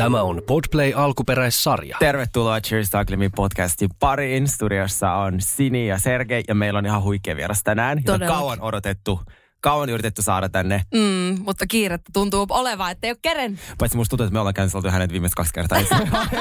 Tämä 0.00 0.22
on 0.22 0.42
Podplay 0.46 0.92
alkuperäissarja. 0.96 1.96
Tervetuloa 1.98 2.60
Cheers 2.60 2.90
Taklimi 2.90 3.28
podcastin 3.28 3.88
pariin. 3.98 4.48
Studiossa 4.48 5.12
on 5.12 5.34
Sini 5.38 5.88
ja 5.88 5.98
Sergei 5.98 6.42
ja 6.48 6.54
meillä 6.54 6.78
on 6.78 6.86
ihan 6.86 7.02
huikea 7.02 7.36
vieras 7.36 7.62
tänään. 7.64 7.98
Jota 7.98 8.12
Todellakin. 8.12 8.38
kauan 8.38 8.60
odotettu, 8.60 9.20
kauan 9.60 9.88
yritetty 9.88 10.22
saada 10.22 10.48
tänne. 10.48 10.84
Mm, 10.94 11.42
mutta 11.44 11.66
kiirettä 11.66 12.10
tuntuu 12.12 12.46
olevan, 12.50 12.90
että 12.90 13.06
ei 13.06 13.10
ole 13.10 13.18
keren. 13.22 13.60
Paitsi 13.78 13.96
musta 13.96 14.10
tuntuu, 14.10 14.24
että 14.24 14.32
me 14.32 14.38
ollaan 14.38 14.54
canceltu 14.54 14.90
hänet 14.90 15.12
viimeiset 15.12 15.34
kaksi 15.34 15.52
kertaa. 15.52 15.78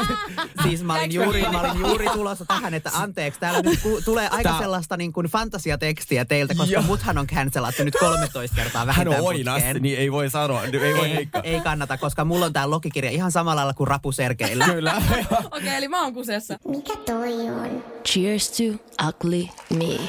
Siis 0.64 0.84
mä 0.84 0.94
olin, 0.94 1.12
juuri, 1.12 1.42
mä 1.42 1.62
olin 1.62 1.80
juuri 1.80 2.10
tulossa 2.10 2.46
tähän, 2.46 2.74
että 2.74 2.92
anteeksi, 2.94 3.40
täällä 3.40 3.62
nyt 3.62 3.80
ku, 3.84 4.02
tulee 4.06 4.28
aika 4.32 4.50
Tää- 4.50 4.60
sellaista 4.60 4.98
niin 4.98 5.14
kuin 5.14 5.28
fantasiatekstiä 5.28 6.26
teiltä, 6.26 6.56
koska 6.56 6.74
Joo. 6.74 6.84
muthan 6.84 7.18
on 7.18 7.28
cancelattu 7.28 7.84
nyt 7.84 7.96
13 8.00 8.56
kertaa 8.56 8.80
Hän 8.80 8.88
vähintään 8.88 9.22
on 9.22 9.28
oinas, 9.28 9.64
niin 9.80 10.00
ei 10.00 10.12
voi 10.12 10.30
sanoa, 10.30 10.64
ei 10.64 10.96
voi 10.96 11.10
ei, 11.12 11.30
ei 11.44 11.62
kannata, 11.62 11.98
koska 11.98 12.26
mulla 12.26 12.46
on 12.46 12.54
tää 12.54 12.70
logikirja 12.70 13.12
ihan 13.12 13.32
samalla 13.32 13.60
lailla 13.60 13.74
kuin 13.74 13.88
Rapu 13.88 14.12
Sergeillä. 14.12 14.66
Kyllä. 14.66 14.96
Okei, 15.12 15.26
okay, 15.52 15.70
eli 15.70 15.88
mä 15.88 16.04
oon 16.04 16.14
kuseessa. 16.14 16.58
Mikä 16.68 16.96
toi 16.96 17.34
on? 17.34 17.84
Cheers 18.06 18.52
to 18.52 18.64
ugly 19.08 19.48
me. 19.70 20.00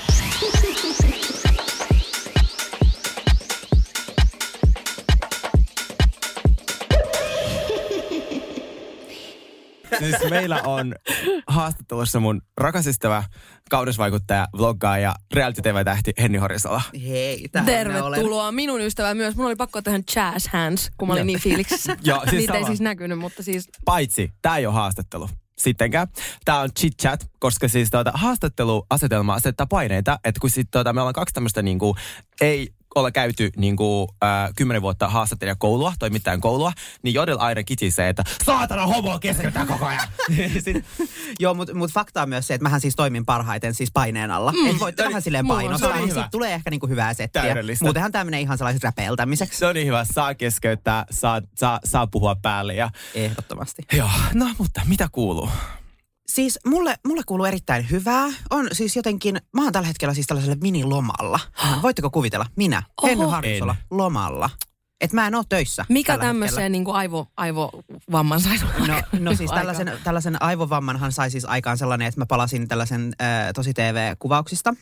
Siis 9.98 10.30
meillä 10.30 10.62
on 10.62 10.94
haastattelussa 11.46 12.20
mun 12.20 12.42
rakas 12.56 12.86
ystävä, 12.86 13.24
kaunisvaikuttaja, 13.70 14.48
vloggaaja, 14.56 15.14
reality 15.34 15.62
TV-tähti 15.62 16.12
Henni 16.22 16.38
Horisala. 16.38 16.82
Hei, 17.08 17.46
mä 17.54 17.60
olen. 17.60 17.66
Tervetuloa 17.74 18.52
minun 18.52 18.80
ystävä 18.80 19.14
myös. 19.14 19.36
Mun 19.36 19.46
oli 19.46 19.56
pakko 19.56 19.82
tähän 19.82 20.02
jazz 20.16 20.48
hands, 20.48 20.90
kun 20.96 21.08
mä 21.08 21.14
olin 21.14 21.26
niin 21.26 21.40
fiiliksissä. 21.40 21.96
Joo, 22.04 22.20
siis 22.20 22.32
Niitä 22.32 22.54
ei 22.54 22.64
siis 22.64 22.80
näkynyt, 22.80 23.18
mutta 23.18 23.42
siis 23.42 23.68
Paitsi, 23.84 24.32
tämä 24.42 24.56
ei 24.56 24.66
ole 24.66 24.74
haastattelu. 24.74 25.30
Sittenkään. 25.58 26.08
Tämä 26.44 26.60
on 26.60 26.70
chit 26.78 26.92
chat, 27.02 27.30
koska 27.38 27.68
siis 27.68 27.90
tuota, 27.90 28.12
haastatteluasetelma 28.14 29.34
asettaa 29.34 29.66
paineita, 29.66 30.18
että 30.24 30.40
kun 30.40 30.50
sit, 30.50 30.68
tuota, 30.70 30.92
meillä 30.92 31.08
on 31.08 31.14
kaksi 31.14 31.32
tämmöistä 31.32 31.62
niinku, 31.62 31.96
ei 32.40 32.68
ole 32.94 33.12
käyty 33.12 33.50
niinku, 33.56 34.08
äh, 34.24 34.50
kymmenen 34.56 34.82
vuotta 34.82 35.08
haastattelijakoulua, 35.08 35.92
toimittajan 35.98 36.40
koulua, 36.40 36.72
niin 37.02 37.14
Jodel 37.14 37.36
aina 37.40 37.62
kitisee, 37.62 38.08
että 38.08 38.24
saatana 38.44 38.86
homo 38.86 39.18
keskeyttää 39.18 39.66
koko 39.66 39.86
ajan. 39.86 40.08
Sit, 40.64 40.84
Joo, 41.38 41.54
mutta 41.54 41.74
mut 41.74 41.92
fakta 41.92 42.22
on 42.22 42.28
myös 42.28 42.46
se, 42.46 42.54
että 42.54 42.62
mähän 42.62 42.80
siis 42.80 42.96
toimin 42.96 43.26
parhaiten 43.26 43.74
siis 43.74 43.90
paineen 43.92 44.30
alla. 44.30 44.52
Mm. 44.52 44.70
Et 44.70 44.80
voitte 44.80 45.04
vähän 45.04 45.22
silleen 45.22 45.44
mulla 45.44 45.58
on 45.58 45.64
painostaa, 45.64 45.92
niin 45.96 46.02
hyvä. 46.02 46.14
siitä 46.14 46.28
tulee 46.30 46.54
ehkä 46.54 46.70
niinku 46.70 46.86
hyvää 46.86 47.14
settiä. 47.14 47.42
Täydellistä. 47.42 47.84
Muutenhan 47.84 48.12
tämä 48.12 48.24
menee 48.24 48.40
ihan 48.40 48.58
sellaiseksi 48.58 48.84
räpeiltämiseksi. 48.86 49.58
se 49.58 49.66
on 49.66 49.74
niin 49.74 49.86
hyvä, 49.86 50.04
saa 50.12 50.34
keskeyttää, 50.34 51.04
saa, 51.10 51.42
saa, 51.54 51.80
saa 51.84 52.06
puhua 52.06 52.36
päälle 52.42 52.74
ja 52.74 52.90
Ehdottomasti. 53.14 53.82
joo, 53.92 54.10
no 54.34 54.46
mutta 54.58 54.80
mitä 54.86 55.08
kuuluu? 55.12 55.48
Siis 56.34 56.58
mulle, 56.66 56.96
mulle 57.06 57.22
kuuluu 57.26 57.46
erittäin 57.46 57.90
hyvää. 57.90 58.28
On 58.50 58.68
siis 58.72 58.96
jotenkin, 58.96 59.38
mä 59.56 59.62
oon 59.62 59.72
tällä 59.72 59.88
hetkellä 59.88 60.14
siis 60.14 60.26
tällaisella 60.26 60.56
minilomalla. 60.62 61.40
Voitteko 61.82 62.10
kuvitella? 62.10 62.46
Minä, 62.56 62.82
Henny. 63.02 63.26
Harjusola, 63.26 63.76
lomalla. 63.90 64.50
Et 65.00 65.12
mä 65.12 65.26
en 65.26 65.34
oo 65.34 65.42
töissä 65.48 65.84
mikä 65.88 66.18
tämmöiseen 66.18 66.72
niin 66.72 66.84
kuin 66.84 66.94
aivo, 66.94 67.26
aivovamman 67.36 68.40
sai. 68.40 68.58
No, 68.86 69.02
no 69.18 69.34
siis 69.34 69.50
tällaisen, 69.50 69.92
tällaisen 70.04 70.42
aivovammanhan 70.42 71.12
sai 71.12 71.30
siis 71.30 71.44
aikaan 71.44 71.78
sellainen, 71.78 72.08
että 72.08 72.20
mä 72.20 72.26
palasin 72.26 72.68
tällaisen 72.68 73.12
äh, 73.22 73.28
tosi 73.54 73.74
TV-kuvauksista. 73.74 74.74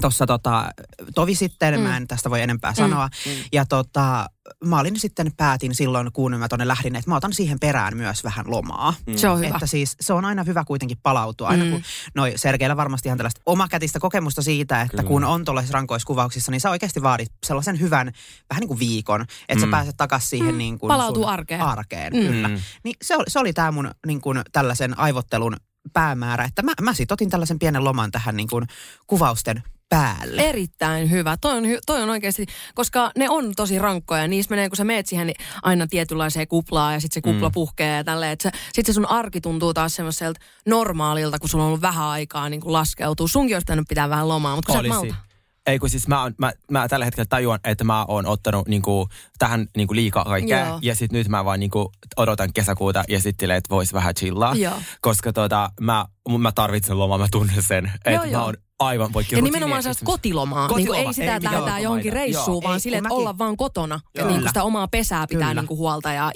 Tuossa 0.00 0.26
tota, 0.26 0.70
tovi 1.14 1.34
sitten, 1.34 1.74
mm. 1.74 1.80
mä 1.80 1.96
en 1.96 2.08
tästä 2.08 2.30
voi 2.30 2.40
enempää 2.42 2.74
sanoa. 2.74 3.08
Mm. 3.26 3.32
Ja 3.52 3.66
tota, 3.66 4.26
mä 4.64 4.80
olin 4.80 4.98
sitten, 5.00 5.32
päätin 5.36 5.74
silloin, 5.74 6.12
kun 6.12 6.36
mä 6.38 6.48
tonne 6.48 6.68
lähdin, 6.68 6.96
että 6.96 7.10
mä 7.10 7.16
otan 7.16 7.32
siihen 7.32 7.60
perään 7.60 7.96
myös 7.96 8.24
vähän 8.24 8.44
lomaa. 8.48 8.94
Se 9.16 9.28
on 9.28 9.38
hyvä. 9.38 9.48
Että 9.48 9.66
siis 9.66 9.96
se 10.00 10.12
on 10.12 10.24
aina 10.24 10.44
hyvä 10.44 10.64
kuitenkin 10.64 10.98
palautua. 11.02 11.48
Aina 11.48 11.64
Mm. 11.64 11.70
kun, 11.70 11.82
noi 12.14 12.32
Sergeillä 12.36 12.76
varmasti 12.76 13.08
ihan 13.08 13.18
tällaista 13.18 13.40
omakätistä 13.46 14.00
kokemusta 14.00 14.42
siitä, 14.42 14.80
että 14.82 14.96
Kyllä. 14.96 15.08
kun 15.08 15.24
on 15.24 15.44
tuollaisissa 15.44 15.74
rankoissa 15.74 16.06
kuvauksissa, 16.06 16.50
niin 16.50 16.60
sä 16.60 16.70
oikeasti 16.70 17.02
vaadit 17.02 17.32
sellaisen 17.46 17.80
hyvän, 17.80 18.12
vähän 18.50 18.60
niin 18.60 18.68
kuin 18.68 18.78
viikon, 18.80 19.20
että 19.20 19.54
mm. 19.54 19.60
sä 19.60 19.66
Mm. 19.66 19.70
pääset 19.70 19.96
takaisin 19.96 20.28
siihen 20.28 20.58
niin 20.58 20.78
kuin 20.78 20.88
Palautuu 20.88 21.26
arkeen. 21.26 21.60
arkeen 21.62 22.12
Mm. 22.12 22.20
kyllä. 22.20 22.48
Mm. 22.48 22.58
Niin 22.84 22.96
se 23.02 23.16
oli, 23.16 23.24
se 23.28 23.38
oli 23.38 23.52
tämä 23.52 23.70
mun 23.72 23.90
niin 24.06 24.20
kuin 24.20 24.40
tällaisen 24.52 24.98
aivottelun 24.98 25.56
päämäärä, 25.92 26.44
että 26.44 26.62
mä, 26.62 26.72
mä 26.80 26.94
sit 26.94 27.12
otin 27.12 27.30
tällaisen 27.30 27.58
pienen 27.58 27.84
loman 27.84 28.10
tähän 28.10 28.36
niin 28.36 28.48
kuin 28.48 28.66
kuvausten 29.06 29.62
päälle. 29.90 30.42
Erittäin 30.42 31.10
hyvä. 31.10 31.36
Toi 31.40 31.56
on, 31.56 31.64
toi 31.86 32.02
on 32.02 32.10
oikeasti, 32.10 32.46
koska 32.74 33.10
ne 33.18 33.30
on 33.30 33.54
tosi 33.56 33.78
rankkoja. 33.78 34.28
Niissä 34.28 34.50
menee, 34.50 34.68
kun 34.68 34.76
sä 34.76 34.84
meet 34.84 35.06
siihen 35.06 35.26
niin 35.26 35.36
aina 35.62 35.86
tietynlaiseen 35.86 36.48
kuplaan 36.48 36.94
ja 36.94 37.00
sitten 37.00 37.14
se 37.14 37.32
kupla 37.32 37.48
mm. 37.48 37.52
puhkee 37.52 37.96
ja 37.96 38.04
tälleen. 38.04 38.36
Sitten 38.72 38.84
se 38.84 38.92
sun 38.92 39.10
arki 39.10 39.40
tuntuu 39.40 39.74
taas 39.74 39.94
semmoiselta 39.94 40.40
normaalilta, 40.66 41.38
kun 41.38 41.48
sulla 41.48 41.64
on 41.64 41.68
ollut 41.68 41.82
vähän 41.82 42.06
aikaa 42.06 42.48
niin 42.48 42.60
kuin 42.60 42.72
laskeutuu. 42.72 43.28
Sunkin 43.28 43.56
olisi 43.56 43.64
pitänyt 43.64 43.88
pitää 43.88 44.08
vähän 44.08 44.28
lomaa, 44.28 44.56
mutta 44.56 44.72
kun 44.72 44.82
sä 44.82 44.88
et 44.88 44.92
Olisi. 44.92 45.12
malta. 45.12 45.30
Ei 45.66 45.78
kun 45.78 45.90
siis 45.90 46.08
mä, 46.08 46.22
on, 46.22 46.34
mä, 46.38 46.52
mä 46.70 46.88
tällä 46.88 47.04
hetkellä 47.04 47.26
tajuan, 47.28 47.60
että 47.64 47.84
mä 47.84 48.04
oon 48.04 48.26
ottanut 48.26 48.68
niinku, 48.68 49.08
tähän 49.38 49.66
niinku 49.76 49.94
liikaa 49.94 50.24
kaikkea. 50.24 50.66
Joo. 50.66 50.78
Ja 50.82 50.94
sit 50.94 51.12
nyt 51.12 51.28
mä 51.28 51.44
vaan 51.44 51.60
niinku, 51.60 51.92
odotan 52.16 52.52
kesäkuuta 52.52 53.04
ja 53.08 53.20
sitten 53.20 53.50
että 53.50 53.70
vois 53.70 53.92
vähän 53.92 54.14
chillaa. 54.14 54.54
Joo. 54.54 54.74
Koska 55.00 55.32
tota, 55.32 55.70
mä, 55.80 56.06
mä 56.38 56.52
tarvitsen 56.52 56.98
lomaa, 56.98 57.18
mä 57.18 57.26
tunnen 57.30 57.62
sen. 57.62 57.86
Että 57.94 58.10
Joo, 58.10 58.24
mä 58.24 58.30
joo. 58.30 58.44
oon 58.44 58.54
aivan 58.78 59.12
poikki. 59.12 59.36
Ja 59.36 59.42
nimenomaan 59.42 59.82
sellaista 59.82 60.04
kotilomaa. 60.04 60.68
Kotiloma, 60.68 60.98
Niin 60.98 61.08
ei 61.08 61.14
sitä, 61.14 61.36
että 61.36 61.50
lähdetään 61.50 61.82
johonkin 61.82 62.12
reissuun, 62.12 62.54
Joo. 62.54 62.62
vaan 62.62 62.74
Ei, 62.74 62.80
sille, 62.80 62.96
että 62.96 63.08
mäkin- 63.08 63.18
olla 63.18 63.38
vaan 63.38 63.56
kotona. 63.56 64.00
Ja 64.14 64.26
niin 64.26 64.42
sitä 64.48 64.62
omaa 64.62 64.88
pesää 64.88 65.26
pitää 65.26 65.48
Kyllä. 65.48 65.60
niin 65.60 65.68
kuin 65.68 65.78
huolta 65.78 66.12
ja 66.12 66.32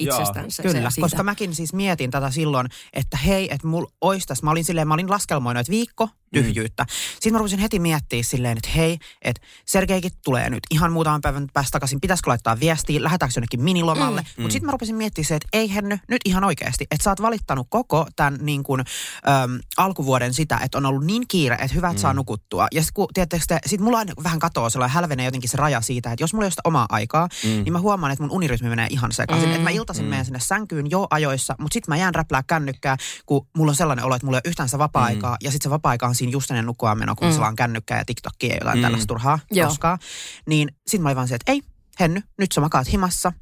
se, 0.48 0.62
Kyllä, 0.62 0.90
se, 0.90 1.00
koska 1.00 1.22
mäkin 1.22 1.54
siis 1.54 1.72
mietin 1.72 2.10
tätä 2.10 2.30
silloin, 2.30 2.66
että 2.92 3.16
hei, 3.16 3.54
että 3.54 3.66
mulla 3.66 3.90
ois 4.00 4.26
tässä, 4.26 4.44
mä 4.44 4.50
olin 4.50 4.64
silleen, 4.64 4.88
mä 4.88 4.94
olin 4.94 5.10
laskelmoinut, 5.10 5.60
että 5.60 5.70
viikko 5.70 6.08
tyhjyyttä. 6.34 6.82
Mm. 6.82 6.88
Sitten 7.14 7.32
mä 7.32 7.38
rupesin 7.38 7.58
heti 7.58 7.78
miettiä 7.78 8.22
silleen, 8.22 8.56
että 8.58 8.70
hei, 8.76 8.98
että 9.22 9.42
Sergeikin 9.66 10.10
tulee 10.24 10.50
nyt 10.50 10.62
ihan 10.70 10.92
muutaman 10.92 11.20
päivän 11.20 11.46
päästä 11.52 11.70
takaisin, 11.70 12.00
pitäisikö 12.00 12.30
laittaa 12.30 12.60
viestiä, 12.60 13.02
lähdetäänkö 13.02 13.32
jonnekin 13.36 13.62
minilomalle. 13.62 14.20
Mm. 14.20 14.42
Mutta 14.42 14.52
sitten 14.52 14.66
mä 14.66 14.72
rupesin 14.72 14.96
miettimään 14.96 15.26
se, 15.26 15.34
että 15.34 15.48
ei 15.52 15.74
Henny, 15.74 15.98
nyt 16.08 16.20
ihan 16.24 16.44
oikeasti, 16.44 16.86
että 16.90 17.04
sä 17.04 17.10
oot 17.10 17.22
valittanut 17.22 17.66
koko 17.70 18.06
tämän 18.16 18.38
niin 18.42 18.62
kuin, 18.62 18.80
äm, 18.80 19.60
alkuvuoden 19.76 20.34
sitä, 20.34 20.58
että 20.64 20.78
on 20.78 20.86
ollut 20.86 21.04
niin 21.04 21.28
kiire, 21.28 21.54
että 21.54 21.74
hyvä, 21.74 21.88
että 21.88 22.02
saa 22.02 22.14
nukuttua. 22.14 22.66
Ja 22.72 22.82
sitten 22.82 23.28
te, 23.48 23.58
sit 23.66 23.80
mulla 23.80 23.98
aina 23.98 24.12
vähän 24.22 24.38
katoaa 24.38 24.70
sellainen, 24.70 24.94
hälvenee 24.94 25.24
jotenkin 25.24 25.50
se 25.50 25.56
raja 25.56 25.80
siitä, 25.80 26.12
että 26.12 26.22
jos 26.22 26.32
mulla 26.32 26.44
ei 26.44 26.46
ole 26.46 26.50
sitä 26.50 26.62
omaa 26.64 26.86
aikaa, 26.88 27.28
mm. 27.44 27.48
niin 27.50 27.72
mä 27.72 27.80
huomaan, 27.80 28.12
että 28.12 28.22
mun 28.22 28.30
unirytmi 28.30 28.68
menee 28.68 28.86
ihan 28.90 29.12
sekaisin. 29.12 29.48
Mm. 29.48 29.52
Että 29.52 29.64
mä 29.64 29.70
iltaisin 29.70 30.04
mm. 30.04 30.10
menen 30.10 30.24
sinne 30.24 30.40
sänkyyn 30.40 30.90
jo 30.90 31.06
ajoissa, 31.10 31.54
mutta 31.58 31.74
sitten 31.74 31.92
mä 31.92 31.96
jään 31.96 32.14
räplää 32.14 32.42
kännykkää, 32.42 32.96
kun 33.26 33.46
mulla 33.56 33.70
on 33.70 33.76
sellainen 33.76 34.04
olo, 34.04 34.14
että 34.14 34.26
mulla 34.26 34.38
ei 34.38 34.42
ole 34.44 34.50
yhtään 34.50 34.68
sitä 34.68 34.78
vapaa-aikaa. 34.78 35.32
Mm. 35.32 35.44
Ja 35.44 35.50
sitten 35.50 35.68
se 35.68 35.70
vapaa-aika 35.70 36.06
on 36.06 36.14
siinä 36.14 36.32
just 36.32 36.50
ennen 36.50 36.66
nukkumaan 36.66 36.98
meno, 36.98 37.14
kun 37.14 37.28
mm. 37.28 37.42
on 37.42 37.56
kännykkää 37.56 37.98
ja 37.98 38.04
TikTokia 38.04 38.50
ja 38.50 38.56
jotain 38.56 38.78
mm. 38.78 38.82
tällaista 38.82 39.06
turhaa 39.06 39.38
Joo. 39.50 39.68
koskaan. 39.68 39.98
Niin 40.46 40.68
sitten 40.86 41.02
mä 41.02 41.08
olin 41.08 41.16
vaan 41.16 41.28
se, 41.28 41.34
että 41.34 41.52
ei, 41.52 41.62
Henny, 42.00 42.20
nyt 42.38 42.52
sä 42.52 42.60
makaat 42.60 42.92
himassa. 42.92 43.32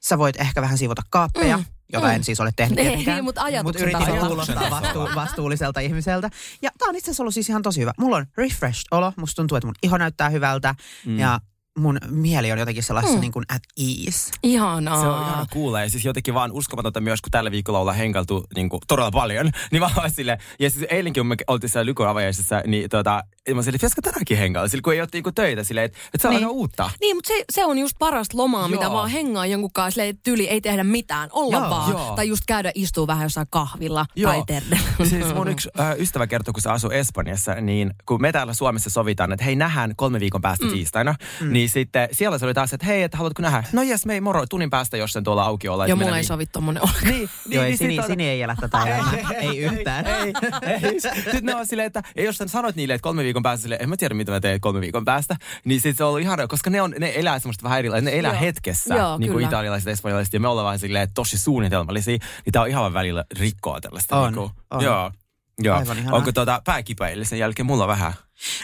Sä 0.00 0.18
voit 0.18 0.40
ehkä 0.40 0.62
vähän 0.62 0.78
siivota 0.78 1.02
kaappeja. 1.10 1.56
Mm. 1.56 1.64
Jota 1.92 2.06
Mm. 2.06 2.12
en 2.14 2.24
siis 2.24 2.40
ole 2.40 2.50
tehnyt 2.56 2.78
Ei, 2.78 2.84
tietenkään. 2.84 3.24
mutta 3.24 3.42
ajatuksen 3.42 3.88
Mut 3.88 3.96
yritin 3.98 4.20
kuulostaa 4.26 4.70
vastu, 4.70 4.98
vastuulliselta 5.14 5.80
ihmiseltä. 5.80 6.30
Ja 6.62 6.70
tää 6.78 6.88
on 6.88 6.96
itse 6.96 7.10
asiassa 7.10 7.22
ollut 7.22 7.34
siis 7.34 7.48
ihan 7.48 7.62
tosi 7.62 7.80
hyvä. 7.80 7.92
Mulla 7.98 8.16
on 8.16 8.26
refreshed 8.36 8.84
olo. 8.90 9.12
Musta 9.16 9.36
tuntuu, 9.36 9.56
että 9.56 9.66
mun 9.66 9.74
iho 9.82 9.98
näyttää 9.98 10.28
hyvältä. 10.28 10.74
Mm. 11.06 11.18
Ja 11.18 11.40
mun 11.78 11.98
mieli 12.08 12.52
on 12.52 12.58
jotenkin 12.58 12.82
sellaisessa 12.82 13.16
mm. 13.16 13.20
niin 13.20 13.32
kuin 13.32 13.44
at 13.48 13.62
ease. 13.76 14.30
Ihanaa. 14.42 15.00
Se 15.00 15.06
on 15.06 15.22
ihana 15.22 15.46
kuulla 15.52 15.80
ja 15.80 15.90
siis 15.90 16.04
jotenkin 16.04 16.34
vaan 16.34 16.52
uskomatonta 16.52 17.00
myös, 17.00 17.20
kun 17.20 17.30
tällä 17.30 17.50
viikolla 17.50 17.78
ollaan 17.78 17.96
henkeltu 17.96 18.44
niin 18.56 18.68
kuin, 18.68 18.80
todella 18.88 19.10
paljon. 19.10 19.50
Niin 19.70 19.82
mä 19.82 19.90
oon 19.96 20.10
silleen, 20.10 20.38
ja 20.60 20.70
siis 20.70 20.86
eilenkin 20.90 21.20
kun 21.20 21.26
me 21.26 21.36
oltiin 21.46 21.70
siellä 21.70 21.86
Lykon 21.86 22.08
avajaisissa, 22.08 22.62
niin 22.66 22.90
tota, 22.90 23.10
mä 23.10 23.20
olin 23.52 23.64
silleen, 23.64 23.78
pitäisikö 23.78 24.02
tänäänkin 24.02 24.38
hengailla? 24.38 24.68
Sillä 24.68 24.82
kun 24.82 24.92
ei 24.92 25.00
ole 25.00 25.08
niinku 25.12 25.32
töitä 25.32 25.64
silleen, 25.64 25.84
että, 25.84 25.98
että 26.14 26.22
se 26.22 26.28
on 26.28 26.34
Niin. 26.34 26.44
aina 26.44 26.50
uutta. 26.50 26.90
Niin, 27.00 27.16
mutta 27.16 27.28
se, 27.28 27.44
se 27.52 27.64
on 27.64 27.78
just 27.78 27.96
parasta 27.98 28.38
lomaa, 28.38 28.68
mitä 28.68 28.84
Joo. 28.84 28.92
vaan 28.92 29.08
hengaa 29.10 29.46
jonkun 29.46 29.72
kanssa, 29.72 29.90
silleen, 29.90 30.18
tyli 30.22 30.48
ei 30.48 30.60
tehdä 30.60 30.84
mitään, 30.84 31.28
olla 31.32 31.56
Joo. 31.56 31.70
vaan. 31.70 31.90
Joo. 31.90 32.16
Tai 32.16 32.28
just 32.28 32.42
käydä 32.46 32.72
istuu 32.74 33.06
vähän 33.06 33.22
jossain 33.22 33.46
kahvilla 33.50 34.06
tai 34.22 34.42
terdellä. 34.46 34.78
Siis 35.04 35.34
mun 35.34 35.48
yksi 35.48 35.68
äh, 35.80 35.98
ystävä 35.98 36.26
kertoi, 36.26 36.52
kun 36.52 36.62
se 36.62 36.70
asuu 36.70 36.90
Espanjassa, 36.90 37.54
niin 37.54 37.90
kun 38.06 38.20
me 38.20 38.32
täällä 38.32 38.54
Suomessa 38.54 38.90
sovitaan, 38.90 39.32
että 39.32 39.44
hei 39.44 39.56
nähdään 39.56 39.96
kolme 39.96 40.20
viikon 40.20 40.40
päästä 40.40 40.66
mm. 40.66 40.72
tiistaina, 40.72 41.14
mm. 41.40 41.52
niin 41.52 41.61
Niin 41.62 41.70
sitten 41.70 42.08
siellä 42.12 42.38
se 42.38 42.44
oli 42.44 42.54
taas, 42.54 42.72
että 42.72 42.86
hei, 42.86 43.02
että 43.02 43.16
haluatko 43.16 43.42
nähdä? 43.42 43.64
No 43.72 43.82
jes, 43.82 44.06
me 44.06 44.14
ei 44.14 44.20
moro, 44.20 44.46
tunnin 44.46 44.70
päästä, 44.70 44.96
jos 44.96 45.12
sen 45.12 45.24
tuolla 45.24 45.42
auki 45.44 45.68
olla. 45.68 45.86
Joo, 45.86 45.96
mulla 45.96 46.16
ei 46.16 46.24
sovi 46.24 46.46
tommonen 46.46 46.82
olla. 46.82 46.94
Niin, 47.04 47.14
niin, 47.14 47.28
Joo, 47.48 47.64
ei, 47.64 47.70
niin 47.70 47.78
Sini, 47.78 47.98
on- 47.98 48.06
Sini 48.06 48.28
ei 48.28 48.42
elä 48.42 48.56
tätä. 48.60 48.78
Ei 49.40 49.58
yhtään. 49.58 50.06
Ei, 50.06 50.32
ei. 50.82 51.00
Sitten 51.00 51.44
ne 51.44 51.54
on 51.54 51.66
silleen, 51.66 51.86
että 51.86 52.02
ja 52.16 52.22
jos 52.24 52.36
sä 52.36 52.48
sanoit 52.48 52.76
niille, 52.76 52.94
että 52.94 53.02
kolme 53.02 53.22
viikon 53.22 53.42
päästä 53.42 53.62
silleen, 53.62 53.82
en 53.82 53.88
mä 53.88 53.96
tiedä 53.96 54.14
mitä 54.14 54.32
mä 54.32 54.40
teen 54.40 54.60
kolme 54.60 54.80
viikon 54.80 55.04
päästä, 55.04 55.36
niin 55.64 55.80
sit 55.80 55.96
se 55.96 56.04
on 56.04 56.08
ollut 56.08 56.22
ihana, 56.22 56.46
koska 56.46 56.70
ne, 56.70 56.82
on, 56.82 56.94
ne 56.98 57.12
elää 57.14 57.38
semmoista 57.38 57.62
vähän 57.64 57.78
erilaista, 57.78 58.10
ne 58.10 58.18
elää 58.18 58.32
Joo. 58.32 58.40
hetkessä, 58.40 58.94
Joo, 58.94 59.18
niin 59.18 59.32
kuin 59.32 59.46
italialaiset, 59.46 59.88
espanjalaiset, 59.88 60.34
ja 60.34 60.40
me 60.40 60.48
ollaan 60.48 60.64
vaan 60.64 60.78
silleen 60.78 61.08
tosi 61.14 61.38
suunnitelmallisia, 61.38 62.18
niin 62.44 62.52
tää 62.52 62.62
on 62.62 62.68
ihan 62.68 62.94
välillä 62.94 63.24
rikkoa 63.38 63.80
tällaista. 63.80 64.16
On, 64.16 64.32
niin 64.32 64.34
kuin, 64.34 64.50
on. 64.70 64.84
Joo. 64.84 65.12
Joo. 65.58 65.76
Aivan 65.76 65.98
ihanaa. 65.98 66.16
Onko 66.18 66.32
tuota 66.32 66.62
pääkipäille 66.64 67.24
sen 67.24 67.38
jälkeen 67.38 67.66
mulla 67.66 67.86
vähän? 67.86 68.12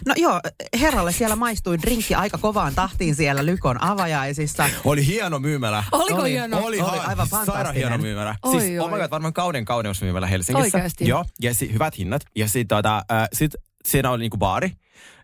No 0.06 0.14
joo, 0.16 0.40
herralle 0.80 1.12
siellä 1.12 1.36
maistui 1.36 1.78
drinkki 1.78 2.14
aika 2.14 2.38
kovaan 2.38 2.74
tahtiin 2.74 3.14
siellä 3.14 3.46
Lykon 3.46 3.82
avajaisissa. 3.82 4.70
Oli 4.84 5.06
hieno 5.06 5.38
myymälä. 5.38 5.84
Oliko 5.92 6.20
Oli. 6.20 6.30
hieno? 6.30 6.58
Oli, 6.58 6.80
Oli 6.80 6.98
aivan 6.98 7.28
fantastinen. 7.28 7.74
hieno 7.74 7.98
myymälä. 7.98 8.36
Oi, 8.42 8.60
siis, 8.60 8.80
oh 8.80 8.88
my 8.88 8.94
oi. 8.94 9.00
god, 9.00 9.10
varmaan 9.10 9.32
kauden 9.34 9.64
kauneusmyymälä 9.64 10.26
Helsingissä. 10.26 10.76
Oikeasti? 10.78 11.08
Joo, 11.08 11.24
ja 11.40 11.54
si- 11.54 11.72
hyvät 11.72 11.98
hinnat. 11.98 12.22
Ja 12.36 12.48
sit, 12.48 12.68
tota, 12.68 12.96
äh, 12.96 13.28
sit 13.32 13.54
siinä 13.84 14.10
oli 14.10 14.20
niinku 14.20 14.36
baari. 14.36 14.72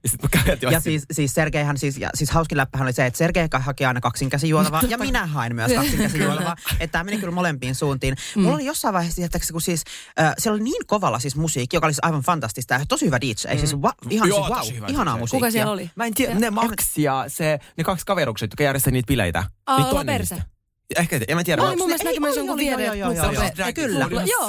Ja 0.05 0.11
sit 0.11 0.23
mä 0.23 0.29
kävin 0.29 0.59
Ja 0.73 0.81
siis, 0.81 1.05
siis 1.13 1.35
Sergeihän 1.35 1.79
siis, 1.79 1.99
ja 1.99 2.11
siis 2.15 2.31
hauskin 2.31 2.59
läppähän 2.59 2.87
oli 2.87 2.93
se, 2.93 3.07
että 3.07 3.19
Sergei 3.19 3.49
haki 3.59 3.85
aina 3.85 4.01
kaksinkäsi 4.01 4.49
juotavaa 4.49 4.83
ja 4.89 4.99
minä 4.99 5.27
hain 5.27 5.55
myös 5.55 5.73
kaksinkäsi 5.73 6.19
juotavaa. 6.25 6.57
Että 6.81 6.93
tämä 6.93 7.05
meni 7.05 7.19
kyllä 7.19 7.33
molempiin 7.33 7.75
suuntiin. 7.75 8.15
Mm. 8.37 8.43
Mulla 8.43 8.55
oli 8.55 8.65
jossain 8.65 8.95
vaiheessa, 8.95 9.17
tietääkö, 9.17 9.47
kun 9.53 9.61
siis 9.61 9.85
äh, 10.21 10.35
siellä 10.39 10.55
oli 10.55 10.63
niin 10.65 10.87
kovalla 10.87 11.19
siis 11.19 11.37
musiikki, 11.37 11.77
joka 11.77 11.87
oli 11.87 11.93
siis 11.95 12.05
aivan 12.05 12.23
fantastista 12.23 12.75
ja 12.75 12.81
tosi 12.89 13.07
hyvä 13.07 13.21
DJ. 13.21 13.53
Mm. 13.53 13.59
Siis 13.59 13.77
wa, 13.77 13.93
ihan 14.11 14.29
Joo, 14.29 14.47
siis 14.47 14.59
wow, 14.59 14.77
hyvä 14.77 14.87
ihanaa 14.87 15.15
DJ. 15.15 15.21
musiikkia. 15.21 15.39
Kuka 15.47 15.51
siellä 15.51 15.73
oli? 15.73 15.91
Mä 15.97 16.05
en 16.07 16.15
tiedä, 16.15 16.33
Ja- 16.33 16.39
ne 16.39 16.51
Max 16.51 16.99
ja 16.99 17.25
se, 17.29 17.59
ne 17.77 17.85
kaksi 17.85 18.07
kaverukset, 18.07 18.51
jotka 18.51 18.63
järjestää 18.63 18.91
niitä 18.91 19.07
bileitä. 19.07 19.45
Aa, 19.67 19.79
niin 19.79 19.89
toinen. 19.89 20.54
Ehkä, 20.97 21.21
en 21.29 21.37
mä 21.37 21.45
tiedä. 21.45 21.63
Mä 21.63 21.69
olin 21.69 21.79
mun 21.79 21.89
mielestä 21.89 22.09
näkemässä 22.09 22.41
jonkun 22.41 22.57
viereen. 22.59 22.99
joo, 22.99 23.13
joo, 23.13 23.33
joo, 23.33 23.43
joo. 23.43 23.73
Kyllä. 23.75 24.09
Joo, 24.27 24.49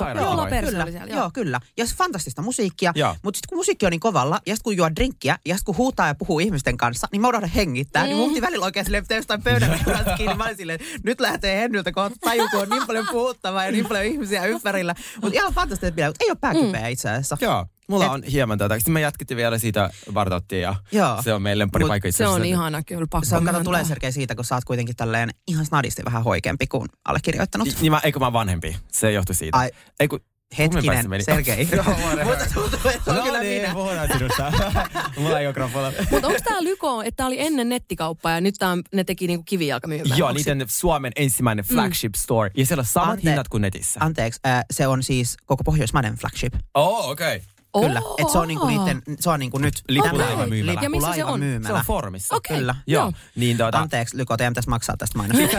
Kyllä, 0.62 0.84
oli 0.84 0.92
siellä. 0.92 1.16
joo. 1.16 1.32
kyllä. 1.34 1.60
Ja 1.78 1.86
se 1.86 1.96
fantastista 1.96 2.42
musiikkia, 2.42 2.94
mutta 3.24 3.38
sitten 3.38 3.50
kun 3.50 3.58
musiikki 3.58 3.86
on 3.86 3.90
niin 3.90 4.00
kovalla, 4.00 4.40
ja 4.46 4.56
sitten 4.56 4.64
kun 4.64 4.78
juo 4.78 4.90
drinkkiä, 4.96 5.38
ja 5.46 5.56
sitten 5.56 5.66
kun 5.66 5.78
huutaa 5.78 6.08
ja 6.08 6.16
puhuu 6.16 6.40
ihmisten 6.40 6.78
kanssa, 6.78 7.08
niin 7.12 7.22
mä 7.22 7.28
unohdan 7.28 7.50
hengittää. 7.50 8.04
Mm. 8.04 8.08
Niin 8.10 8.18
mun 8.18 8.42
välillä 8.42 8.66
oikein 8.66 8.86
silleen, 8.86 9.04
pitää 9.04 9.18
jostain 9.18 9.44
pöydän 9.44 9.80
kanssa 9.86 10.18
kiinni. 10.18 10.36
Mä 10.36 10.44
olin 10.44 10.58
silleen, 10.58 10.82
että 10.82 11.00
nyt 11.04 11.20
lähtee 11.22 11.62
Hennyltä 11.62 11.92
kohta 11.92 12.18
taju, 12.22 12.50
kun 12.52 12.62
on 12.62 12.70
niin 12.70 12.88
paljon 12.88 13.08
puhuttavaa 13.12 13.66
ja 13.66 13.72
niin 13.72 13.86
paljon 13.86 14.06
ihmisiä 14.06 14.46
ympärillä. 14.46 14.96
Mutta 15.22 15.40
ihan 15.40 15.54
fantastista 15.54 16.06
mutta 16.06 16.24
ei 16.24 16.30
ole 16.30 16.38
pääkipeä 16.42 16.88
itse 16.88 17.10
asiassa. 17.10 17.38
Joo, 17.42 17.66
mulla 17.90 18.06
Et- 18.06 18.12
on 18.12 18.24
hieman 18.24 18.58
tätä. 18.58 18.80
Sitten 18.80 18.94
me 18.94 19.02
jatkettiin 19.02 19.38
vielä 19.38 19.58
siitä 19.58 19.90
Bartottia 20.14 20.60
ja 20.60 20.76
Joo. 20.92 21.22
se 21.22 21.34
on 21.34 21.42
meille 21.42 21.68
pari 21.72 21.84
Mut 21.84 21.90
paikka 21.90 22.08
itse 22.08 22.18
Se 22.18 22.28
on 22.28 22.46
ihana 22.46 22.84
kyllä, 22.84 23.08
pakko 23.10 23.26
Se 23.26 23.36
on, 23.36 23.46
kato, 23.46 23.64
tulee 23.64 23.86
Sergei 23.86 24.12
siitä, 24.12 24.36
kun 24.36 24.46
sä 24.46 24.56
oot 24.56 24.64
kuitenkin 24.66 24.96
tälleen 24.96 25.30
ihan 25.48 25.66
snadisti 25.66 26.06
vähän 26.06 26.24
hoikempi 26.24 26.68
kuin 26.68 26.90
allekirjoittanut. 27.06 27.68
Niin 27.82 27.92
mä, 27.92 28.00
eikö 28.04 28.20
mä 28.20 28.34
vanhempi? 28.34 28.78
Se 28.92 29.12
johtui 29.12 29.36
siitä. 29.36 29.58
Ai, 29.58 29.72
Ei 30.00 30.08
kun, 30.08 30.20
Hetkinen, 30.58 31.10
meni? 31.10 31.24
Sergei. 31.24 31.70
Mutta 32.26 32.46
tuntuu, 32.54 32.80
että 32.96 33.12
on 33.12 33.18
no 33.18 33.24
kyllä 33.24 33.40
niin, 33.40 33.62
minä. 33.62 33.74
puhutaan 33.74 34.08
sinusta. 34.18 34.52
mulla 35.18 35.40
ei 35.40 35.48
ole. 35.48 35.94
Mutta 36.12 36.28
onko 36.28 36.40
tämä 36.44 36.64
Lyko, 36.64 37.02
että 37.02 37.16
tämä 37.18 37.28
oli 37.28 37.40
ennen 37.40 37.70
nettikauppaa 37.70 38.32
ja 38.32 38.42
nyt 38.42 38.56
tää 38.60 38.70
on, 38.70 38.82
ne 38.94 39.04
teki 39.04 39.28
niinku 39.28 39.44
kivijalkamyymälä? 39.44 40.16
Joo, 40.16 40.32
niiden 40.32 40.66
Suomen 40.70 41.12
ensimmäinen 41.16 41.66
flagship 41.66 42.16
store. 42.16 42.52
Ja 42.58 42.66
siellä 42.66 42.82
on 42.82 42.86
samat 42.86 43.20
Ante- 43.20 43.24
hinnat 43.24 43.48
kuin 43.48 43.62
netissä. 43.62 44.00
Anteeksi, 44.04 44.40
äh, 44.48 44.66
se 44.72 44.88
on 44.88 45.04
siis 45.04 45.38
koko 45.46 45.64
Pohjoismaiden 45.64 46.16
flagship. 46.16 46.54
oh, 46.74 47.10
okei. 47.10 47.36
Okay. 47.36 47.55
Kyllä, 47.82 48.02
että 48.18 48.32
se 48.32 48.38
on 48.38 48.48
niinku 48.48 48.68
niitten, 48.68 49.02
se 49.20 49.30
on 49.30 49.40
niinku 49.40 49.58
nyt 49.58 49.74
Lippulaiva-myymälä. 49.90 50.80
Ja 50.82 50.90
missä 50.90 51.14
se 51.14 51.26
on? 51.26 51.42
Se 51.68 51.74
on 51.74 51.82
foorumissa. 51.86 52.36
Okei. 52.36 52.58
Kyllä. 52.58 52.76
Joo. 52.88 53.04
Joo. 53.04 53.14
Niin 53.36 53.58
tuota, 53.58 53.78
Anteeksi, 53.80 54.18
Lyko, 54.18 54.38
teidän 54.38 54.54
pitäisi 54.54 54.70
maksaa 54.70 54.98
tästä 54.98 55.18
mainosta. 55.18 55.58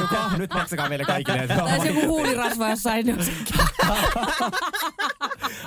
Joka, 0.00 0.30
nyt 0.38 0.54
maksakaa 0.54 0.88
meille 0.88 1.04
kaikille. 1.04 1.46
Tai 1.48 1.80
se 1.80 1.88
joku 1.88 2.06
huulirasva 2.06 2.70
jossain. 2.70 3.06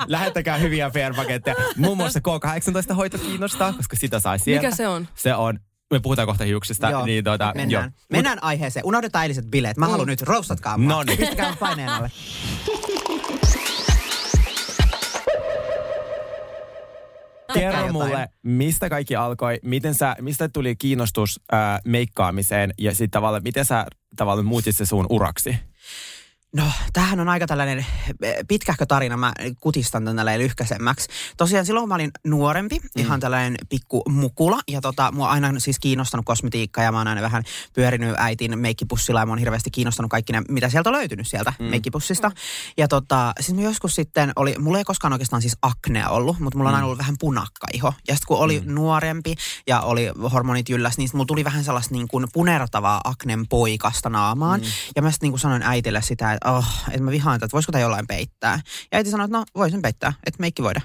Lähettäkää 0.08 0.58
hyviä 0.58 0.90
PR-paketteja. 0.90 1.56
Muun 1.78 1.98
muassa 1.98 2.20
K18-hoito 2.20 3.18
kiinnostaa, 3.18 3.74
koska 3.74 3.96
sitä 3.96 4.20
sai 4.20 4.40
sieltä. 4.40 4.64
Mikä 4.68 4.76
se 4.76 4.88
on? 4.88 5.08
Se 5.16 5.34
on, 5.34 5.60
me 5.92 6.00
puhutaan 6.00 6.28
kohta 6.28 6.44
hiuksista. 6.44 6.90
Joo, 6.90 7.06
niin 7.06 7.24
tuota, 7.24 7.54
mennään. 7.56 7.84
Joo. 7.84 7.92
Mennään 8.10 8.44
aiheeseen. 8.44 8.86
Unohdetaan 8.86 9.24
eiliset 9.24 9.46
bileet. 9.52 9.78
Mä 9.78 9.88
haluan 9.88 10.08
nyt, 10.08 10.22
roastatkaa 10.22 10.78
mua. 10.78 10.94
No 10.94 11.04
niin. 11.04 11.18
Pistäkää 11.18 11.56
paineen 11.60 11.90
alle. 11.90 12.12
Kerro 17.54 17.80
jotain. 17.80 17.92
mulle, 17.94 18.30
mistä 18.44 18.90
kaikki 18.90 19.16
alkoi, 19.16 19.60
miten 19.63 19.94
sä, 19.94 20.16
mistä 20.22 20.50
tuli 20.50 20.75
kiinnostus 20.75 21.40
ää, 21.51 21.80
meikkaamiseen 21.86 22.74
ja 22.78 22.92
sitten 22.92 23.12
tavallaan, 23.12 23.44
miten 23.44 23.66
sä 23.66 23.86
tavallaan 24.16 24.46
muutit 24.46 24.75
se 24.75 24.86
sun 24.86 25.06
uraksi? 25.10 25.56
No, 26.56 26.72
tämähän 26.94 27.19
on 27.19 27.30
aika 27.30 27.48
tällainen 27.48 27.86
eh, 28.24 28.36
pitkähkö 28.48 28.86
tarina. 28.86 29.18
Mä 29.18 29.34
kutistan 29.60 30.06
tän 30.06 30.16
tälleen 30.16 30.40
lyhkäisemmäksi. 30.40 31.07
Tosiaan 31.38 31.66
silloin 31.66 31.88
mä 31.88 31.96
olin 31.96 32.12
nuorempi, 32.28 32.80
mm. 32.80 32.90
ihan 32.96 33.19
tällainen 33.19 33.56
pikku 33.69 34.04
mukula. 34.10 34.60
Ja 34.68 34.81
tota, 34.81 35.12
mua 35.12 35.28
on 35.28 35.44
aina 35.44 35.60
siis 35.60 35.80
kiinnostanut 35.80 36.25
kosmetiikka 36.25 36.81
ja 36.81 36.92
mä 36.92 36.98
oon 36.98 37.07
aina 37.07 37.22
vähän 37.22 37.44
pyörinyt 37.74 38.16
äitin 38.18 38.60
meikkipussilla 38.60 39.19
ja 39.19 39.25
mä 39.25 39.31
oon 39.31 39.40
hirveästi 39.40 39.72
kiinnostanut 39.72 40.10
kaikki 40.10 40.34
ne, 40.34 40.42
mitä 40.50 40.69
sieltä 40.69 40.90
on 40.90 40.96
löytynyt 40.96 41.28
sieltä 41.28 41.54
mm. 41.60 41.66
meikkipussista. 41.66 42.31
Ja 42.78 42.88
tota, 42.88 43.34
siis 43.40 43.56
mä 43.56 43.62
joskus 43.62 43.95
sitten 43.95 44.31
oli, 44.36 44.56
mulla 44.60 44.78
ei 44.78 44.84
koskaan 44.84 45.13
oikeastaan 45.13 45.42
siis 45.42 45.57
aknea 45.62 46.10
ollut, 46.10 46.40
mutta 46.40 46.57
mulla 46.57 46.69
on 46.69 46.75
aina 46.75 46.86
ollut 46.86 47.00
vähän 47.00 47.16
punakkaiho. 47.19 47.94
Ja 48.07 48.16
sitten 48.16 48.28
kun 48.28 48.38
oli 48.38 48.60
mm. 48.66 48.75
nuorempi 48.75 49.36
ja 49.68 49.81
oli 49.81 50.12
hormonit 50.34 50.69
jylläs, 50.69 50.98
niin 50.98 51.10
mulla 51.13 51.25
tuli 51.25 51.44
vähän 51.44 51.63
sellaista 51.63 51.94
niin 51.94 52.07
kuin 52.07 52.28
punertavaa 52.34 53.02
aknen 53.04 53.48
poikasta 53.48 54.10
naamaan. 54.10 54.60
Mm. 54.60 54.68
Ja 54.95 55.02
mä 55.02 55.12
sitten 55.12 55.28
niin 55.28 55.31
kuin 55.31 55.40
sanoin 55.40 55.63
äitille 55.63 56.02
sitä, 56.02 56.39
että, 56.40 56.52
oh, 56.52 56.66
että 56.88 57.02
mä 57.02 57.12
vihaan 57.12 57.36
tätä, 57.36 57.46
että 57.46 57.54
voisiko 57.54 57.72
tämä 57.72 57.82
jollain 57.82 58.08
peittää. 58.08 58.60
Ja 58.92 58.98
äiti 58.98 59.10
sanoi, 59.10 59.26
että 59.26 59.38
no 59.38 59.46
voisin 59.56 59.82
peittää, 59.82 60.14
että 60.26 60.40
meikki 60.40 60.64
voida. 60.64 60.82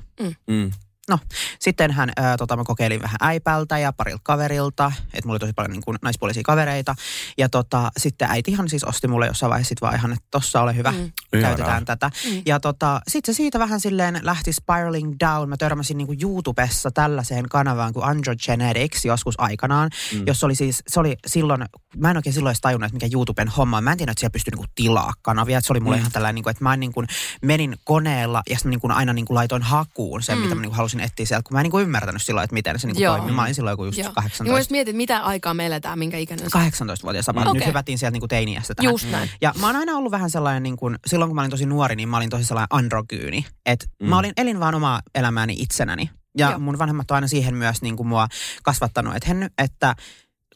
Mm. 0.47 0.71
No, 1.09 1.19
sitten 1.59 1.91
hän, 1.91 2.13
ää, 2.17 2.37
tota, 2.37 2.57
mä 2.57 2.65
kokeilin 2.65 3.03
vähän 3.03 3.17
äipältä 3.21 3.79
ja 3.79 3.93
parilta 3.93 4.21
kaverilta, 4.23 4.93
että 5.05 5.21
mulla 5.25 5.33
oli 5.33 5.39
tosi 5.39 5.53
paljon 5.53 5.73
niin 5.73 5.83
kuin, 5.85 5.99
naispuolisia 6.03 6.43
kavereita. 6.43 6.95
Ja 7.39 7.49
tota, 7.49 7.91
sitten 7.97 8.31
äitihan 8.31 8.69
siis 8.69 8.85
osti 8.85 9.09
mulle 9.09 9.27
jossain 9.27 9.51
vaiheessa 9.51 9.69
sit 9.69 9.81
vaan 9.81 9.95
ihan, 9.95 10.13
että 10.13 10.25
tossa 10.31 10.63
ole 10.63 10.77
hyvä, 10.77 10.91
mm. 10.91 11.11
käytetään 11.31 11.59
Ihanaa. 11.59 11.85
tätä. 11.85 12.11
Mm. 12.31 12.43
Ja 12.47 12.61
tota, 12.61 13.01
sitten 13.09 13.35
se 13.35 13.37
siitä 13.37 13.59
vähän 13.59 13.81
silleen 13.81 14.21
lähti 14.23 14.53
spiraling 14.53 15.15
down. 15.21 15.49
Mä 15.49 15.57
törmäsin 15.57 15.99
niin 15.99 16.07
kuin 16.07 16.19
YouTubessa 16.23 16.91
tällaiseen 16.91 17.49
kanavaan 17.49 17.93
kuin 17.93 18.05
Androgenetics 18.05 19.05
joskus 19.05 19.35
aikanaan, 19.39 19.91
mm. 20.13 20.23
jossa 20.27 20.47
oli 20.47 20.55
siis, 20.55 20.83
se 20.89 21.01
oli 21.01 21.17
silloin, 21.27 21.65
mä 21.97 22.11
en 22.11 22.17
oikein 22.17 22.35
silloin 22.35 22.51
edes 22.51 22.61
tajunnut, 22.61 22.87
että 22.87 22.97
mikä 23.07 23.17
YouTuben 23.17 23.49
homma 23.49 23.77
on. 23.77 23.85
Mä 23.85 23.93
en 23.93 23.99
tiedä, 23.99 24.13
että 24.13 24.21
siellä 24.21 24.33
pystyy 24.33 24.51
niin 24.51 24.59
kuin 24.59 24.71
tilaa 24.75 25.13
kanavia. 25.23 25.59
Että 25.59 25.67
se 25.67 25.73
oli 25.73 25.81
mulle 25.81 25.97
mm. 25.97 26.01
ihan 26.01 26.13
tällainen, 26.13 26.35
niin 26.35 26.43
kuin, 26.43 26.51
että 26.51 26.65
mä 26.65 26.77
niin 26.77 26.93
kuin 26.93 27.07
menin 27.43 27.77
koneella 27.85 28.43
ja 28.51 28.57
sitten 28.57 28.71
niin 28.71 28.81
kuin 28.81 28.91
aina 28.91 29.13
niin 29.13 29.27
kuin 29.27 29.35
laitoin 29.35 29.63
hakuun 29.63 30.23
sen, 30.23 30.39
mm. 30.39 30.43
mitä 30.43 30.55
mä 30.55 30.61
niin 30.61 30.71
kuin 30.71 30.77
halusin 30.77 30.94
etsiä 31.01 31.27
sieltä, 31.27 31.43
kun 31.43 31.55
mä 31.55 31.61
en 31.61 31.71
niin 31.73 31.83
ymmärtänyt 31.83 32.23
silloin, 32.23 32.45
että 32.45 32.55
miten 32.55 32.79
se 32.79 32.87
niin 32.87 33.07
toimii. 33.07 33.33
Mä 33.33 33.43
olin 33.43 33.55
silloin 33.55 33.73
joku 33.73 33.85
just 33.85 33.99
Joo. 33.99 34.13
18. 34.15 34.45
Niin 34.45 34.53
mä 34.53 34.59
just 34.59 34.71
mietin, 34.71 34.97
mitä 34.97 35.21
aikaa 35.21 35.55
me 35.55 35.67
eletään, 35.67 35.99
minkä 35.99 36.19
ikäinen 36.19 36.51
sä 36.51 36.59
18-vuotias 36.59 37.27
mm. 37.33 37.39
Nyt 37.39 37.49
Okei. 37.49 37.67
hypättiin 37.67 37.99
sieltä 37.99 38.13
niin 38.13 38.21
kuin 38.21 38.29
teiniästä 38.29 38.75
tähän. 38.75 38.93
Just 38.93 39.11
näin. 39.11 39.31
Ja 39.41 39.55
mä 39.61 39.67
oon 39.67 39.77
aina 39.77 39.97
ollut 39.97 40.13
vähän 40.13 40.31
sellainen, 40.31 40.63
niin 40.63 40.77
kuin, 40.77 40.99
silloin 41.07 41.29
kun 41.29 41.35
mä 41.35 41.41
olin 41.41 41.51
tosi 41.51 41.67
nuori, 41.67 41.97
niin 41.97 42.09
mä 42.09 42.17
olin 42.17 42.31
tosi 42.31 42.45
sellainen 42.45 42.69
androgyyni. 42.71 43.47
Että 43.67 43.87
mm. 44.03 44.09
mä 44.09 44.19
olin, 44.19 44.33
elin 44.37 44.61
vaan 44.61 44.75
omaa 44.75 45.01
elämääni 45.15 45.55
itsenäni. 45.59 46.11
Ja 46.39 46.51
Joo. 46.51 46.59
Mun 46.59 46.79
vanhemmat 46.79 47.11
on 47.11 47.15
aina 47.15 47.29
siihen 47.29 47.55
myös 47.55 47.83
niin 47.83 47.97
kuin 47.97 48.07
mua 48.07 48.29
kasvattanut, 48.63 49.17
että, 49.17 49.29
Henny, 49.29 49.47
että 49.59 49.95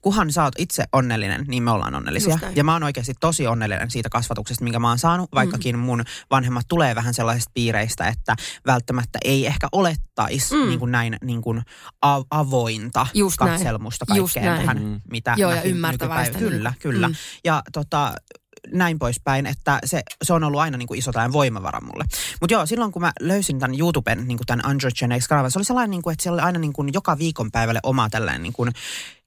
kuhan 0.02 0.32
sä 0.32 0.42
oot 0.44 0.54
itse 0.58 0.84
onnellinen, 0.92 1.44
niin 1.48 1.62
me 1.62 1.70
ollaan 1.70 1.94
onnellisia. 1.94 2.30
Just 2.32 2.42
näin. 2.42 2.56
Ja 2.56 2.64
mä 2.64 2.72
oon 2.72 2.82
oikeasti 2.82 3.12
tosi 3.20 3.46
onnellinen 3.46 3.90
siitä 3.90 4.08
kasvatuksesta, 4.08 4.64
minkä 4.64 4.78
mä 4.78 4.88
oon 4.88 4.98
saanut, 4.98 5.28
vaikkakin 5.34 5.76
mm. 5.76 5.80
mun 5.82 6.04
vanhemmat 6.30 6.64
tulee 6.68 6.94
vähän 6.94 7.14
sellaisista 7.14 7.50
piireistä, 7.54 8.08
että 8.08 8.36
välttämättä 8.66 9.18
ei 9.24 9.46
ehkä 9.46 9.68
olettaisi 9.72 10.54
Mm. 10.54 10.68
niin 10.68 10.78
kuin 10.78 10.92
näin 10.92 11.16
niin 11.24 11.42
kuin 11.42 11.62
a- 12.02 12.22
avointa 12.30 13.06
Just 13.14 13.40
näin. 13.40 13.50
katselmusta 13.52 14.04
Just 14.14 14.34
kaikkeen 14.34 14.54
näin. 14.54 14.60
tähän, 14.66 14.82
Mm. 14.82 15.00
mitä 15.10 15.34
Joo, 15.36 15.52
ja 15.52 15.62
ymmärtäväistä 15.62 16.38
nykypäivä- 16.38 16.50
Kyllä, 16.56 16.72
kyllä. 16.80 17.08
Mm. 17.08 17.14
Ja 17.44 17.62
tota, 17.72 18.14
näin 18.72 18.98
poispäin, 18.98 19.46
että 19.46 19.78
se, 19.84 20.02
se 20.22 20.32
on 20.32 20.44
ollut 20.44 20.60
aina 20.60 20.78
niin 20.78 20.88
kuin 20.88 20.98
iso 20.98 21.12
tällainen 21.12 21.32
voimavara 21.32 21.80
mulle. 21.80 22.04
Mutta 22.40 22.54
joo, 22.54 22.66
silloin 22.66 22.92
kun 22.92 23.02
mä 23.02 23.12
löysin 23.20 23.58
tämän 23.58 23.78
YouTuben, 23.80 24.28
niin 24.28 24.38
kuin 24.38 24.46
tämän 24.46 24.64
Androgenetics-kanavan, 24.64 25.50
se 25.50 25.58
oli 25.58 25.64
sellainen, 25.64 25.90
niin 25.90 26.02
kuin, 26.02 26.12
että 26.12 26.22
siellä 26.22 26.34
oli 26.34 26.46
aina 26.46 26.58
niin 26.58 26.72
kuin 26.72 26.90
joka 26.92 27.18
viikon 27.18 27.50
päivälle 27.50 27.80
oma 27.82 28.10
tällainen 28.10 28.42
niin 28.42 28.52
kuin 28.52 28.72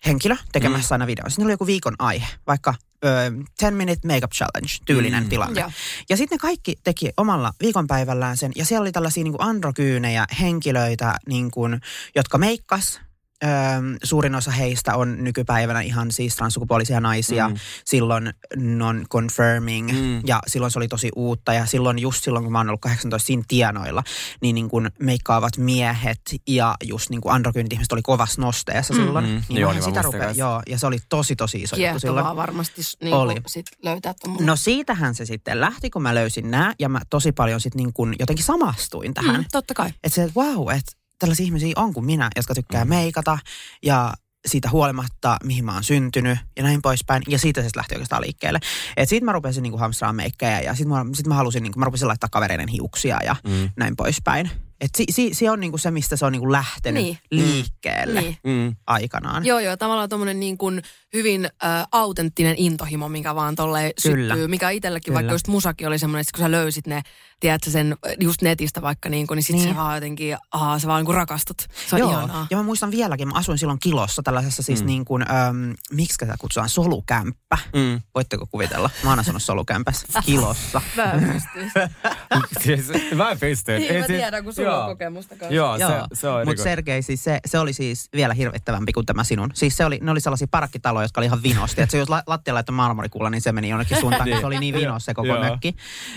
henkilö 0.05 0.35
tekemässä 0.51 0.95
mm. 0.95 0.95
aina 0.95 1.07
videon. 1.07 1.31
Siinä 1.31 1.45
oli 1.45 1.53
joku 1.53 1.67
viikon 1.67 1.95
aihe, 1.99 2.27
vaikka 2.47 2.73
ö, 3.05 3.31
10 3.59 3.77
minute 3.77 4.07
makeup 4.07 4.31
challenge, 4.31 4.71
tyylinen 4.85 5.23
Mm. 5.23 5.29
tilanne. 5.29 5.61
Joo. 5.61 5.71
Ja 6.09 6.17
sitten 6.17 6.35
ne 6.35 6.39
kaikki 6.39 6.75
teki 6.83 7.09
omalla 7.17 7.53
viikonpäivällään 7.61 8.37
sen, 8.37 8.51
ja 8.55 8.65
siellä 8.65 8.81
oli 8.81 8.91
tällaisia 8.91 9.23
niin 9.23 9.33
kuin 9.33 9.47
androkyynejä 9.47 10.25
henkilöitä, 10.41 11.15
niin 11.27 11.51
kuin, 11.51 11.81
jotka 12.15 12.37
meikkas, 12.37 13.01
Öm, 13.43 13.95
suurin 14.03 14.35
osa 14.35 14.51
heistä 14.51 14.95
on 14.95 15.23
nykypäivänä 15.23 15.81
ihan 15.81 16.11
siis 16.11 16.35
transsukupuolisia 16.35 16.99
naisia. 16.99 17.47
Mm. 17.49 17.53
Mm. 17.53 17.59
Silloin 17.85 18.33
non-confirming 18.55 19.91
Mm. 19.91 20.21
ja 20.25 20.39
silloin 20.47 20.71
se 20.71 20.79
oli 20.79 20.87
tosi 20.87 21.09
uutta. 21.15 21.53
Ja 21.53 21.65
silloin 21.65 21.99
just 21.99 22.23
silloin, 22.23 22.43
kun 22.45 22.51
mä 22.51 22.59
oon 22.59 22.69
ollut 22.69 22.81
18 22.81 23.27
siinä 23.27 23.43
tienoilla, 23.47 24.03
niin, 24.41 24.55
niin 24.55 24.69
kuin 24.69 24.89
meikkaavat 24.99 25.57
miehet 25.57 26.21
ja 26.47 26.75
just 26.83 27.09
niin 27.09 27.21
kuin 27.21 27.33
androgynit 27.33 27.73
ihmiset 27.73 27.91
oli 27.91 28.01
kovassa 28.01 28.41
nosteessa 28.41 28.93
silloin. 28.93 29.25
Mm. 29.25 29.41
Niin 29.49 29.61
Joo, 29.61 29.71
niin 29.73 29.83
sitä 29.83 30.01
rupea, 30.01 30.31
joo. 30.31 30.61
Ja 30.69 30.77
se 30.79 30.87
oli 30.87 30.97
tosi 31.09 31.35
tosi 31.35 31.61
iso 31.61 31.75
juttu 31.75 31.99
silloin. 31.99 32.35
Varmasti 32.35 32.81
niin 33.03 33.13
Oli. 33.15 33.33
kuin, 33.33 33.43
sit 33.47 33.65
löytää 33.83 34.13
tommonen. 34.21 34.45
No 34.47 34.55
siitähän 34.55 35.15
se 35.15 35.25
sitten 35.25 35.61
lähti, 35.61 35.89
kun 35.89 36.01
mä 36.01 36.15
löysin 36.15 36.51
nämä 36.51 36.73
ja 36.79 36.89
mä 36.89 36.99
tosi 37.09 37.31
paljon 37.31 37.61
sitten 37.61 37.77
niin 37.83 37.93
kuin 37.93 38.15
jotenkin 38.19 38.45
samastuin 38.45 39.13
tähän. 39.13 39.35
Mm, 39.35 39.45
totta 39.51 39.73
kai. 39.73 39.89
Että 39.89 40.15
se, 40.15 40.23
että 40.23 40.39
wow, 40.39 40.71
että 40.71 40.91
tällaisia 41.21 41.43
ihmisiä 41.43 41.73
on 41.75 41.93
kuin 41.93 42.05
minä, 42.05 42.29
jotka 42.35 42.55
tykkää 42.55 42.85
meikata 42.85 43.37
ja 43.83 44.13
siitä 44.47 44.69
huolimatta, 44.69 45.37
mihin 45.43 45.65
mä 45.65 45.73
oon 45.73 45.83
syntynyt 45.83 46.39
ja 46.57 46.63
näin 46.63 46.81
poispäin. 46.81 47.23
Ja 47.27 47.39
siitä 47.39 47.61
se 47.61 47.65
sitten 47.65 47.79
lähti 47.79 47.95
oikeastaan 47.95 48.21
liikkeelle. 48.21 48.59
Et 48.97 49.09
siitä 49.09 49.25
mä 49.25 49.31
rupesin 49.31 49.63
niinku 49.63 49.77
hamstraamaan 49.77 50.15
meikkejä 50.15 50.59
ja 50.61 50.75
sitten 50.75 50.89
mä, 50.89 51.05
sit 51.13 51.27
mä 51.27 51.35
halusin, 51.35 51.63
niinku, 51.63 51.79
mä 51.79 51.85
rupesin 51.85 52.07
laittaa 52.07 52.29
kavereiden 52.31 52.67
hiuksia 52.67 53.17
ja 53.25 53.35
Mm. 53.47 53.69
näin 53.77 53.95
poispäin. 53.95 54.49
Et 54.81 54.89
si, 54.97 55.03
si, 55.09 55.33
se 55.33 55.51
on 55.51 55.59
niinku 55.59 55.77
se, 55.77 55.91
mistä 55.91 56.15
se 56.15 56.25
on 56.25 56.31
niinku 56.31 56.51
lähtenyt 56.51 57.03
Niin. 57.03 57.17
liikkeelle 57.31 58.21
Niin. 58.21 58.37
Mm. 58.43 58.75
aikanaan. 58.87 59.45
Joo, 59.45 59.59
joo, 59.59 59.77
tavallaan 59.77 60.09
tommonen 60.09 60.39
niin 60.39 60.57
kuin 60.57 60.81
hyvin 61.13 61.45
äh, 61.45 61.87
autenttinen 61.91 62.55
intohimo, 62.57 63.09
mikä 63.09 63.35
vaan 63.35 63.55
tolleen 63.55 63.91
Kyllä. 64.03 64.33
syttyy. 64.33 64.47
Mikä 64.47 64.69
itsellekin, 64.69 65.05
Kyllä. 65.05 65.15
vaikka 65.15 65.33
just 65.33 65.47
musakin 65.47 65.87
oli 65.87 65.99
semmoinen, 65.99 66.21
että 66.21 66.31
kun 66.37 66.45
sä 66.45 66.51
löysit 66.51 66.87
ne, 66.87 67.01
tiedätkö 67.39 67.69
sen 67.69 67.95
just 68.19 68.41
netistä 68.41 68.81
vaikka 68.81 69.09
niin 69.09 69.27
kuin, 69.27 69.35
niin 69.35 69.43
sit 69.43 69.55
Niin. 69.55 69.69
se 69.69 69.75
vaan 69.75 69.95
jotenkin, 69.95 70.37
aha, 70.51 70.79
sä 70.79 70.87
vaan 70.87 70.99
niin 70.99 71.05
kuin 71.05 71.15
rakastut. 71.15 71.57
Se 71.89 71.95
on 71.95 71.99
Joo, 71.99 72.09
ihanaa. 72.11 72.47
ja 72.49 72.57
mä 72.57 72.63
muistan 72.63 72.91
vieläkin, 72.91 73.27
mä 73.27 73.33
asuin 73.35 73.57
silloin 73.57 73.79
kilossa 73.79 74.23
tällaisessa 74.23 74.63
siis 74.63 74.79
mm. 74.81 74.85
niin 74.87 75.05
kuin, 75.05 75.21
äm, 75.31 75.73
miksi 75.91 76.13
sitä 76.19 76.35
kutsutaan, 76.39 76.69
solukämppä. 76.69 77.57
Mm. 77.75 78.01
Voitteko 78.15 78.47
kuvitella? 78.51 78.89
Mä 79.03 79.09
oon 79.09 79.19
asunut 79.19 79.43
solukämpässä 79.43 80.07
kilossa. 80.25 80.81
Mä 80.97 81.03
en 81.11 81.33
pysty. 81.33 81.71
siis, 82.63 82.87
mä 83.15 83.31
en 83.31 83.39
pysty. 83.39 83.71
Niin, 83.71 83.91
Ei 83.91 83.99
mä 84.01 84.07
siis- 84.07 84.17
tiedän, 84.19 84.43
kun 84.43 84.49
on 84.49 84.53
kokemusta 84.85 85.35
kanssa. 85.35 85.55
Joo, 85.55 85.77
se, 85.77 85.83
Joo, 85.83 86.07
se 86.13 86.29
on 86.29 86.47
mutta. 86.47 86.63
Sergei, 86.63 87.01
siis 87.01 87.23
se, 87.23 87.39
se 87.45 87.59
oli 87.59 87.73
siis 87.73 88.09
vielä 88.15 88.33
hirvittävämpi 88.33 88.91
kuin 88.93 89.05
tämä 89.05 89.23
sinun. 89.23 89.49
Siis 89.53 89.77
se 89.77 89.85
oli, 89.85 89.99
ne 90.01 90.11
oli 90.11 90.21
sellaisia 90.21 90.47
parakkitaloja, 90.51 91.05
jotka 91.05 91.19
oli 91.21 91.25
ihan 91.25 91.43
vinosti. 91.43 91.81
Että 91.81 91.91
se 91.91 91.97
jos 91.97 92.09
la- 92.09 92.23
lattialla 92.27 92.57
laittaa 92.57 92.75
marmorikulla, 92.75 93.29
niin 93.29 93.41
se 93.41 93.51
meni 93.51 93.69
jonnekin 93.69 93.99
suuntaan, 93.99 94.29
kun 94.29 94.39
se 94.41 94.45
oli 94.45 94.59
niin 94.59 94.75
vinos 94.75 95.05
se 95.05 95.13
koko 95.13 95.39
mökki. 95.39 95.75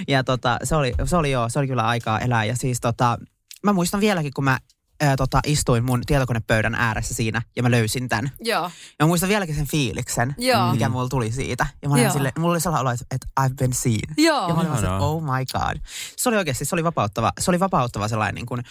Ja 0.08 0.24
tota, 0.24 0.58
se 0.62 0.76
oli, 0.76 0.92
se 1.04 1.16
oli 1.16 1.30
joo, 1.30 1.48
se 1.48 1.58
oli 1.58 1.66
kyllä 1.66 1.86
aikaa 1.86 2.18
elää. 2.18 2.44
Ja 2.44 2.56
siis 2.56 2.80
tota, 2.80 3.18
mä 3.62 3.72
muistan 3.72 4.00
vieläkin, 4.00 4.32
kun 4.34 4.44
mä 4.44 4.58
ää, 5.04 5.16
tota, 5.16 5.40
istuin 5.46 5.84
mun 5.84 6.02
tietokonepöydän 6.06 6.74
ääressä 6.74 7.14
siinä 7.14 7.42
ja 7.56 7.62
mä 7.62 7.70
löysin 7.70 8.08
tämän. 8.08 8.30
Joo. 8.40 8.70
Ja 8.98 9.04
mä 9.04 9.06
muistan 9.06 9.28
vieläkin 9.28 9.54
sen 9.54 9.66
fiiliksen, 9.66 10.34
Joo. 10.38 10.72
mikä 10.72 10.88
mulla 10.88 11.08
tuli 11.08 11.32
siitä. 11.32 11.66
Ja 11.82 11.88
mä 11.88 11.94
olin 11.94 12.12
sille, 12.12 12.32
mulla 12.38 12.52
oli 12.52 12.60
sellainen 12.60 12.86
olo, 12.86 12.96
että 13.10 13.26
I've 13.40 13.54
been 13.54 13.72
seen. 13.72 14.14
Joo. 14.16 14.48
Ja 14.48 14.54
mä 14.54 14.60
olin 14.60 14.72
se, 14.72 14.78
Ihanaa. 14.86 15.00
oh 15.08 15.22
my 15.22 15.44
god. 15.52 15.80
Se 16.16 16.28
oli 16.28 16.36
oikeasti, 16.36 16.64
se 16.64 16.74
oli 16.74 16.84
vapauttava, 16.84 17.32
se 17.40 17.50
oli 17.50 17.60
vapauttava 17.60 18.08
sellainen 18.08 18.34
niin 18.34 18.46
kuin 18.46 18.62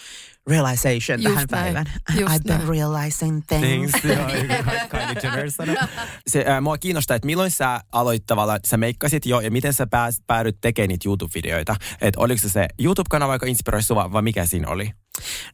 realization 0.49 1.23
Just 1.23 1.33
tähän 1.33 1.47
näin. 1.51 1.63
päivään. 1.63 1.85
Just 2.19 2.33
I've 2.33 2.43
been 2.47 2.57
näin. 2.59 2.69
realizing 2.69 3.41
things. 3.47 3.91
Things, 3.91 4.05
joo. 4.17 4.27
Se, 6.27 6.45
äh, 6.47 6.61
mua 6.61 6.77
kiinnostaa, 6.77 7.15
että 7.15 7.25
milloin 7.25 7.51
sä 7.51 7.81
aloit 7.91 8.23
tavallaan, 8.25 8.59
sä 8.67 8.77
meikkasit 8.77 9.25
jo 9.25 9.39
ja 9.39 9.51
miten 9.51 9.73
sä 9.73 9.87
pääs, 9.87 10.21
päädyt 10.27 10.57
tekemään 10.61 10.87
niitä 10.87 11.09
YouTube-videoita. 11.09 11.75
Että 12.01 12.19
oliko 12.19 12.41
se 12.41 12.49
se 12.49 12.67
YouTube-kanava, 12.79 13.33
joka 13.35 13.45
inspiroi 13.45 13.83
sua 13.83 14.11
vai 14.11 14.21
mikä 14.21 14.45
siinä 14.45 14.67
oli? 14.67 14.91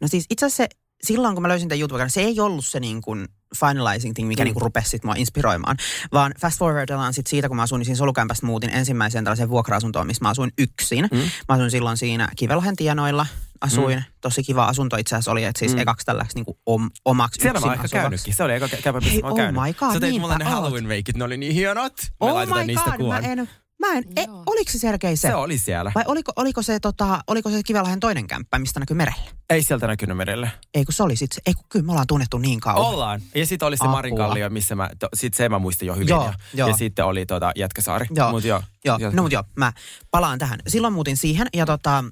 No 0.02 0.08
siis 0.08 0.26
itse 0.30 0.46
asiassa 0.46 0.64
se, 0.64 0.70
silloin 1.04 1.36
kun 1.36 1.42
mä 1.42 1.48
löysin 1.48 1.70
tämän 1.70 1.80
YouTube, 1.80 2.10
se 2.10 2.22
ei 2.22 2.40
ollut 2.40 2.66
se 2.66 2.80
niin 2.80 3.02
kuin 3.02 3.28
finalizing 3.60 4.14
thing, 4.16 4.28
mikä 4.28 4.44
Mm. 4.44 4.46
mm. 4.46 4.48
niin 4.48 4.54
kuin 4.54 4.62
rupesi 4.62 4.90
sit 4.90 5.04
mua 5.04 5.14
inspiroimaan. 5.18 5.78
Vaan 6.14 6.32
fast 6.42 6.60
forwardellaan 6.60 7.14
sit 7.14 7.28
siitä, 7.28 7.48
kun 7.48 7.58
mä 7.58 7.64
asuin 7.64 7.80
niin 7.80 7.86
siinä 7.86 7.98
solukämpästä 7.98 8.46
muutin 8.46 8.70
ensimmäiseen 8.70 9.24
tällaiseen 9.24 9.50
vuokra-asuntoon, 9.50 10.08
missä 10.08 10.26
mä 10.26 10.30
asuin 10.30 10.52
yksin. 10.58 11.08
Mm. 11.12 11.18
Mä 11.20 11.56
asuin 11.56 11.72
silloin 11.72 11.98
siinä 11.98 12.30
Kivelahden 12.36 12.76
tienoilla. 12.76 13.26
Asuin, 13.62 13.98
mm. 13.98 14.04
tosi 14.22 14.44
kiva 14.44 14.66
asunto 14.66 14.98
itse 14.98 15.16
asiassa 15.16 15.32
oli, 15.32 15.44
että 15.44 15.60
siis 15.60 15.74
Mm. 15.74 15.80
ekaksi 15.80 16.06
tällaksi 16.06 16.36
niin 16.36 16.46
om, 16.66 16.90
omaksi 17.06 17.42
Siellä 17.42 17.60
mä 17.60 17.66
oon 17.66 17.76
ehkä 17.76 17.88
käynytkin. 17.88 18.34
Se 18.34 18.44
oli 18.44 18.54
eka 18.54 18.66
kä- 18.66 18.82
käypä, 18.82 19.00
missä 19.00 19.12
Hei, 19.14 19.22
mä 19.22 19.28
oon 19.28 19.32
oh 19.34 19.38
käynyt. 19.38 19.62
my 19.64 19.74
god, 19.74 19.94
Sä 19.94 20.00
teit 20.00 20.20
mulle 20.22 20.38
ne. 20.38 20.46
Halloween-veikit, 20.46 21.18
ne 21.18 21.24
oli 21.24 21.38
niin 21.38 21.54
hienot. 21.54 21.94
Me 22.02 22.08
Oh 22.20 22.34
laitetaan 22.34 22.62
my 22.62 22.68
niistä 22.68 22.90
god, 22.90 22.98
kuvan. 22.98 23.24
mä 23.24 23.32
en, 23.32 23.50
mä 23.80 23.88
en, 23.98 24.04
e, 24.16 24.26
oliko 24.46 24.72
se 24.72 24.80
Sergei 24.80 25.18
se? 25.18 25.28
Se 25.28 25.36
oli 25.36 25.58
siellä. 25.58 25.92
Vai 25.96 26.04
oliko, 26.08 26.32
oliko, 26.36 26.62
se, 26.62 26.80
tota, 26.80 27.20
oliko 27.28 27.50
se 27.50 27.64
Kivelahden 27.64 28.00
toinen 28.00 28.28
kämppä, 28.28 28.60
mistä 28.60 28.80
näkyy 28.80 28.98
merelle? 28.98 29.22
Ei 29.50 29.64
sieltä 29.64 29.88
näkynyt 29.88 30.18
merelle. 30.18 30.52
Ei 30.74 30.86
kun 30.86 30.94
se 30.94 31.04
oli 31.04 31.16
sit, 31.16 31.32
se- 31.32 31.42
ei 31.46 31.54
kun 31.54 31.66
kyllä 31.70 31.86
me 31.86 31.92
ollaan 31.92 32.08
tunnettu 32.08 32.38
niin 32.38 32.60
kauan. 32.60 32.94
Ollaan. 32.94 33.22
Ja 33.36 33.46
sitten 33.46 33.68
oli 33.68 33.78
se 33.78 33.84
Apua. 33.84 33.92
Marinkallio, 33.96 34.50
missä 34.50 34.76
mä, 34.76 34.90
to, 35.00 35.08
sit 35.14 35.34
se 35.34 35.50
mä 35.50 35.60
muistin 35.60 35.86
jo 35.88 35.94
hyvin. 35.96 36.08
Joo, 36.08 36.26
ja, 36.26 36.34
joo. 36.54 36.68
ja 36.70 36.78
sitten 36.78 37.06
oli 37.06 37.26
tota 37.26 37.52
Jätkäsaari. 37.56 38.06
Joo. 38.16 38.32
Mut 38.32 38.44
joo. 38.44 38.64
Joo, 38.86 38.98
no 39.14 39.22
mutta 39.22 39.34
joo, 39.36 39.44
mä 39.56 39.74
palaan 40.12 40.40
tähän. 40.40 40.60
Silloin 40.68 40.94
muutin 40.94 41.18
siihen 41.18 41.48
ja 41.54 41.66
tota, 41.66 42.04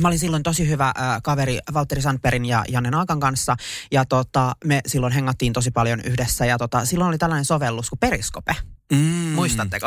Mä 0.00 0.08
olin 0.08 0.18
silloin 0.18 0.42
tosi 0.42 0.68
hyvä 0.68 0.86
äh, 0.86 1.22
kaveri 1.22 1.58
Valtteri 1.74 2.02
Sandperin 2.02 2.44
ja 2.44 2.64
Janne 2.68 2.90
Naakan 2.90 3.20
kanssa. 3.20 3.56
Ja 3.92 4.04
tota, 4.04 4.52
me 4.64 4.80
silloin 4.86 5.12
hengattiin 5.12 5.52
tosi 5.52 5.70
paljon 5.70 6.00
yhdessä. 6.00 6.46
Ja 6.46 6.58
tota, 6.58 6.84
silloin 6.84 7.08
oli 7.08 7.18
tällainen 7.18 7.44
sovellus 7.44 7.90
kuin 7.90 7.98
Periskope. 7.98 8.56
Mm. 8.92 8.98
Muistatteko? 9.34 9.86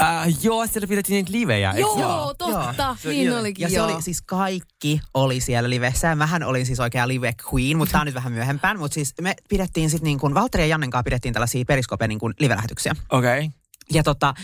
Äh, 0.00 0.26
joo, 0.42 0.66
siellä 0.66 0.86
pidettiin 0.88 1.14
niitä 1.14 1.32
livejä, 1.32 1.74
Joo, 1.76 2.00
joo? 2.00 2.34
totta. 2.38 2.96
Se- 3.02 3.08
Niin 3.08 3.26
joo. 3.26 3.40
olikin, 3.40 3.62
Ja 3.62 3.68
se 3.68 3.74
joo. 3.76 3.86
oli 3.86 4.02
siis 4.02 4.22
kaikki 4.22 5.00
oli 5.14 5.40
siellä 5.40 5.70
livessä. 5.70 6.08
Ja 6.08 6.16
mähän 6.16 6.42
olin 6.42 6.66
siis 6.66 6.80
oikea 6.80 7.08
live 7.08 7.32
queen, 7.54 7.76
mutta 7.78 7.92
tämä 7.92 8.00
on 8.02 8.06
nyt 8.06 8.14
vähän 8.14 8.32
myöhempään. 8.32 8.78
Mutta 8.78 8.94
siis 8.94 9.14
me 9.20 9.34
pidettiin 9.48 9.90
sitten 9.90 10.04
niin 10.04 10.18
kuin, 10.18 10.34
Valtteri 10.34 10.62
ja 10.64 10.66
Jannen 10.68 10.90
kanssa 10.90 11.04
pidettiin 11.04 11.34
tällaisia 11.34 11.64
Periskope 11.64 12.08
niin 12.08 12.18
kuin 12.18 12.34
live-lähetyksiä. 12.38 12.92
Okei. 13.10 13.38
Okay. 13.46 13.59
Ja 13.92 14.02
tota, 14.02 14.34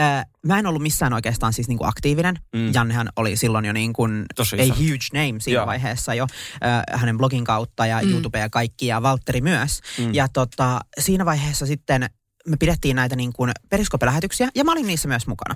äh, 0.00 0.26
mä 0.46 0.58
en 0.58 0.66
ollut 0.66 0.82
missään 0.82 1.12
oikeastaan 1.12 1.52
siis 1.52 1.68
niinku 1.68 1.84
aktiivinen. 1.84 2.38
Mm. 2.54 2.70
Jannehan 2.74 3.08
oli 3.16 3.36
silloin 3.36 3.64
jo 3.64 3.72
niin 3.72 3.92
kuin, 3.92 4.24
Tosi 4.36 4.56
ei 4.56 4.68
iso. 4.68 4.74
huge 4.74 5.06
name 5.12 5.40
siinä 5.40 5.58
Joo. 5.60 5.66
Vaiheessa 5.66 6.14
jo, 6.14 6.26
äh, 6.64 7.00
hänen 7.00 7.18
blogin 7.18 7.44
kautta 7.44 7.86
ja 7.86 8.00
Mm. 8.02 8.10
YouTube 8.10 8.38
ja 8.38 8.50
kaikki 8.50 8.86
ja 8.86 9.02
Valtteri 9.02 9.40
myös. 9.40 9.80
Mm. 9.98 10.04
Mm. 10.04 10.14
Ja 10.14 10.28
tota, 10.28 10.80
siinä 11.00 11.24
vaiheessa 11.24 11.66
sitten 11.66 12.06
me 12.48 12.56
pidettiin 12.56 12.96
näitä 12.96 13.16
niin 13.16 13.32
kuin 13.32 13.50
periskopelähetyksiä 13.70 14.48
ja 14.54 14.64
mä 14.64 14.72
olin 14.72 14.86
niissä 14.86 15.08
myös 15.08 15.26
mukana. 15.26 15.54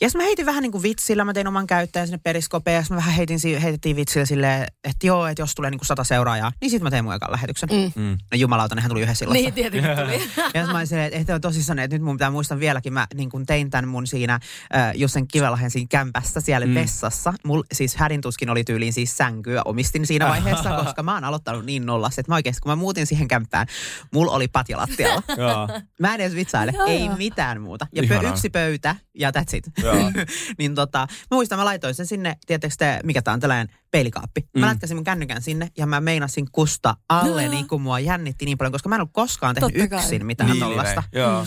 Ja 0.00 0.08
mä 0.16 0.22
heitin 0.22 0.46
vähän 0.46 0.62
niin 0.62 0.72
kuin 0.72 0.82
vitsillä, 0.82 1.24
mä 1.24 1.32
tein 1.32 1.46
oman 1.48 1.66
käyttäjän 1.66 2.06
sinne 2.06 2.20
periskopeen 2.22 2.74
ja 2.74 2.82
mä 2.90 2.96
vähän 2.96 3.14
heitin, 3.14 3.38
heitettiin 3.62 3.96
vitsillä 3.96 4.26
silleen, 4.26 4.66
että 4.84 5.06
joo, 5.06 5.26
että 5.26 5.42
jos 5.42 5.54
tulee 5.54 5.70
niin 5.70 5.78
kuin 5.78 5.86
sata 5.86 6.04
seuraajaa, 6.04 6.52
niin 6.60 6.70
sitten 6.70 6.84
mä 6.84 6.90
teen 6.90 7.04
mun 7.04 7.14
ekan 7.14 7.32
lähetyksen. 7.32 7.68
Mm. 7.72 8.02
Mm. 8.02 8.18
No 8.32 8.36
jumalauta, 8.36 8.74
nehän 8.74 8.90
tuli 8.90 9.00
yhdessä 9.00 9.24
illassa. 9.24 9.42
Niin, 9.42 9.54
tietenkin 9.54 9.90
tuli. 9.96 10.22
Ja 10.54 10.66
mä 10.66 10.72
olin 10.76 10.86
silleen, 10.86 11.06
että, 11.06 11.18
että 11.18 11.34
on 11.34 11.40
tosissaan, 11.40 11.78
että 11.78 11.94
nyt 11.96 12.02
mun 12.04 12.16
pitää 12.16 12.30
muistaa 12.30 12.58
vieläkin, 12.58 12.92
mä 12.92 13.06
niin 13.14 13.30
kun 13.30 13.46
tein 13.46 13.70
tämän 13.70 13.88
mun 13.88 14.06
siinä 14.06 14.34
äh, 14.34 14.92
just 14.94 15.14
sen 15.14 15.28
Kivelahden 15.28 15.70
siinä 15.70 15.86
kämpässä 15.90 16.40
siellä 16.40 16.66
Mm. 16.66 16.74
vessassa. 16.74 17.34
Mul, 17.44 17.62
siis 17.72 17.96
hädintuskin 17.96 18.50
oli 18.50 18.64
tyyliin 18.64 18.92
siis 18.92 19.16
sänkyä 19.16 19.62
omistin 19.64 20.06
siinä 20.06 20.28
vaiheessa, 20.28 20.76
koska 20.84 21.02
mä 21.02 21.14
oon 21.14 21.24
aloittanut 21.24 21.64
niin 21.64 21.86
nollassa, 21.86 22.20
että 22.20 22.32
mä 22.32 22.36
oikeasti 22.36 22.60
kun 22.60 22.70
mä 22.72 22.76
muutin 22.76 23.06
siihen 23.06 23.28
kämppään, 23.28 23.66
mulla 24.12 24.32
oli 24.32 24.48
patja 24.48 24.76
lattialla. 24.78 25.22
Joo. 25.36 25.68
Mä 26.00 26.14
en 26.14 26.20
edes 26.20 26.34
vitsaile, 26.34 26.72
ei 26.86 27.08
mitään 27.08 27.60
muuta. 27.60 27.86
Ja 27.92 28.02
pö, 28.08 28.28
yksi 28.28 28.50
pöytä 28.50 28.96
ja 29.14 29.30
that's 29.30 29.51
it. 29.54 29.64
Joo. 29.82 29.94
niin 30.58 30.74
tota, 30.74 30.98
mä 30.98 31.34
muistan, 31.34 31.58
mä 31.58 31.64
laitoin 31.64 31.94
sen 31.94 32.06
sinne, 32.06 32.36
tiedättekö 32.46 32.74
te, 32.78 33.00
mikä 33.04 33.22
tää 33.22 33.34
on 33.34 33.40
tällainen 33.40 33.68
peilikaappi. 33.90 34.40
Mä 34.58 34.66
Mm. 34.66 34.70
lätkäsin 34.70 34.96
mun 34.96 35.04
kännykän 35.04 35.42
sinne 35.42 35.68
ja 35.78 35.86
mä 35.86 36.00
meinasin 36.00 36.46
kusta 36.52 36.96
alle, 37.08 37.44
No. 37.44 37.50
niin 37.50 37.68
kuin 37.68 37.82
mua 37.82 38.00
jännitti 38.00 38.44
niin 38.44 38.58
paljon, 38.58 38.72
koska 38.72 38.88
mä 38.88 38.94
en 38.94 39.00
ollut 39.00 39.12
koskaan 39.12 39.54
tehnyt 39.54 39.72
Totta 39.74 39.88
kai. 39.88 39.98
yksin 40.04 40.26
mitään 40.26 40.50
Niin, 40.50 40.60
tollasta. 40.60 41.02
live. 41.12 41.22
Joo. 41.22 41.46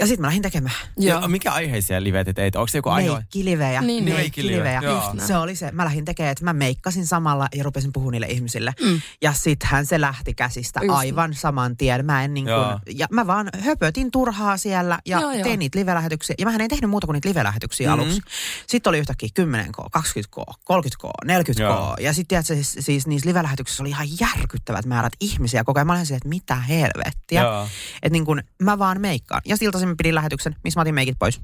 Ja 0.00 0.06
sitten 0.06 0.20
mä 0.20 0.26
lähdin 0.26 0.42
tekemään 0.42 0.74
Joo. 0.96 1.22
Ja 1.22 1.28
mikä 1.28 1.52
aiheisia 1.52 2.02
liveitä 2.02 2.32
teit? 2.32 2.56
Onko 2.56 2.68
se 2.68 2.78
joku 2.78 2.88
aihe? 2.88 3.10
meikkilivejä. 3.12 3.80
Niin, 3.82 4.04
niin. 4.04 4.16
meikkilivejä. 4.16 4.80
Joo. 4.82 5.12
Just. 5.14 5.26
Se 5.26 5.36
oli 5.36 5.56
se, 5.56 5.72
mä 5.72 5.84
lähdin 5.84 6.04
tekemään, 6.04 6.32
että 6.32 6.44
mä 6.44 6.52
meikkasin 6.52 7.06
samalla 7.06 7.48
ja 7.54 7.64
rupesin 7.64 7.92
puhumaan 7.92 8.12
niille 8.12 8.26
ihmisille. 8.26 8.72
Mm. 8.84 9.00
Ja 9.22 9.32
sittenhän 9.32 9.86
se 9.86 10.00
lähti 10.00 10.34
käsistä 10.34 10.80
Just 10.82 10.98
aivan 10.98 11.34
saman 11.34 11.76
tien. 11.76 12.06
Mä 12.06 12.24
en 12.24 12.34
niin 12.34 12.46
Joo. 12.46 12.64
kuin, 12.64 12.98
ja 12.98 13.06
mä 13.10 13.26
vaan 13.26 13.48
höpötin 13.60 14.10
turhaa 14.10 14.56
siellä 14.56 14.98
ja 15.06 15.20
Joo, 15.20 15.32
joo. 15.32 15.42
tein 15.42 15.58
niitä 15.58 15.78
live-lähetyksiä. 15.78 16.34
Ja 16.38 16.46
mä 16.46 16.52
en 16.56 16.68
tehnyt 16.68 16.90
muuta 16.90 17.06
kuin 17.06 17.14
niitä 17.14 17.28
live-lähetyksiä 17.28 17.88
Mhm. 17.88 17.98
mm-hmm. 18.00 18.12
aluksi. 18.12 18.30
Sitten 18.66 18.90
oli 18.90 18.98
yhtäkkiä 18.98 19.28
10K, 19.40 19.88
20K, 19.98 20.44
30K, 20.64 21.08
40K. 21.24 21.60
Joo. 21.60 21.96
Ja 22.00 22.12
sitten 22.12 22.44
siis, 22.44 22.76
siis 22.80 23.06
niissä 23.06 23.28
live-lähetyksissä 23.28 23.82
oli 23.82 23.90
ihan 23.90 24.06
järkyttävät 24.20 24.86
määrät 24.86 25.12
ihmisiä 25.20 25.64
koko 25.64 25.78
ajan. 25.80 25.86
Mä 25.86 25.92
olin 25.92 26.06
silleen, 26.06 26.16
että 26.16 26.28
mitä 26.28 26.54
helvettiä. 26.54 27.42
Joo. 27.42 27.68
Että 28.02 28.12
niin 28.12 28.24
kuin 28.24 28.42
mä 28.62 28.78
vaan 28.78 29.00
meikkaan. 29.00 29.42
Ja 29.44 29.56
siltä 29.56 29.78
mä 29.88 29.94
pidin 29.98 30.14
lähetyksen, 30.14 30.56
missä 30.64 30.80
mä 30.80 30.82
otin 30.82 30.94
meikit 30.94 31.16
pois. 31.18 31.40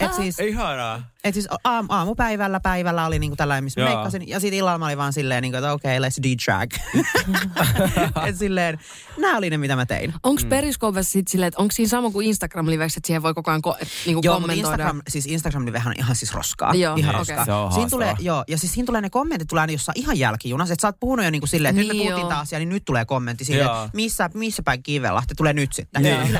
Et 0.00 0.14
siis, 0.14 0.38
Ihanaa. 0.38 1.11
Et 1.24 1.34
siis 1.34 1.48
aam, 1.64 1.86
aamupäivällä, 1.88 2.60
päivällä 2.60 3.06
oli 3.06 3.18
niinku 3.18 3.36
tällainen, 3.36 3.64
missä 3.64 3.80
Joo. 3.80 3.88
meikkasin. 3.88 4.28
Ja 4.28 4.40
sitten 4.40 4.58
illalla 4.58 4.78
mä 4.78 4.84
olin 4.86 4.98
vaan 4.98 5.12
silleen, 5.12 5.42
niinku, 5.42 5.56
että 5.56 5.72
okei, 5.72 5.98
okay, 5.98 6.08
let's 6.08 6.22
de-drag. 6.22 6.70
et 8.28 8.36
silleen, 8.36 8.78
nämä 9.18 9.38
oli 9.38 9.50
ne, 9.50 9.56
mitä 9.58 9.76
mä 9.76 9.86
tein. 9.86 10.14
Onko 10.22 10.42
mm. 10.42 11.02
Sitten 11.02 11.30
silleen, 11.30 11.48
että 11.48 11.60
onko 11.62 11.72
siinä 11.72 11.88
sama 11.88 12.10
kuin 12.10 12.26
Instagram-livessä, 12.26 12.98
että 12.98 13.06
siihen 13.06 13.22
voi 13.22 13.34
koko 13.34 13.50
ajan 13.50 13.62
ko- 13.66 13.76
et, 13.80 13.88
niinku 14.06 14.20
Joo, 14.24 14.34
kommentoida? 14.34 14.68
Instagram, 14.68 15.02
siis 15.08 15.26
Instagram 15.26 15.66
livehän 15.66 15.88
on 15.88 15.94
ihan 15.98 16.16
siis 16.16 16.34
roskaa. 16.34 16.74
Joo, 16.74 16.96
ihan 16.96 17.14
okei. 17.14 17.36
roskaa. 17.36 17.44
Se 17.44 17.52
on 17.52 17.72
siinä 17.72 17.82
haastavaa. 17.82 17.88
tulee, 17.88 18.14
joo, 18.20 18.44
ja 18.48 18.58
siis 18.58 18.72
siinä 18.72 18.86
tulee 18.86 19.00
ne 19.00 19.10
kommentit, 19.10 19.48
tulee 19.48 19.60
aina 19.60 19.72
jossain 19.72 19.98
ihan 19.98 20.18
jälkijunassa. 20.18 20.72
Että 20.72 20.82
sä 20.82 20.88
oot 20.88 21.00
puhunut 21.00 21.24
jo 21.24 21.30
niinku 21.30 21.46
silleen, 21.46 21.70
että 21.70 21.80
nyt 21.80 21.88
me 21.88 21.92
Niin 21.92 22.02
puhuttiin 22.02 22.22
joo. 22.22 22.30
taas, 22.30 22.52
ja 22.52 22.58
niin 22.58 22.68
nyt 22.68 22.84
tulee 22.84 23.04
kommentti 23.04 23.44
silleen, 23.44 23.66
Joo. 23.66 23.84
että 23.84 23.96
missä, 23.96 24.30
missä 24.34 24.62
päin 24.62 24.82
Kivelahti 24.82 25.34
tulee 25.34 25.52
nyt 25.52 25.72
sitten. 25.72 26.02
Niin. 26.02 26.38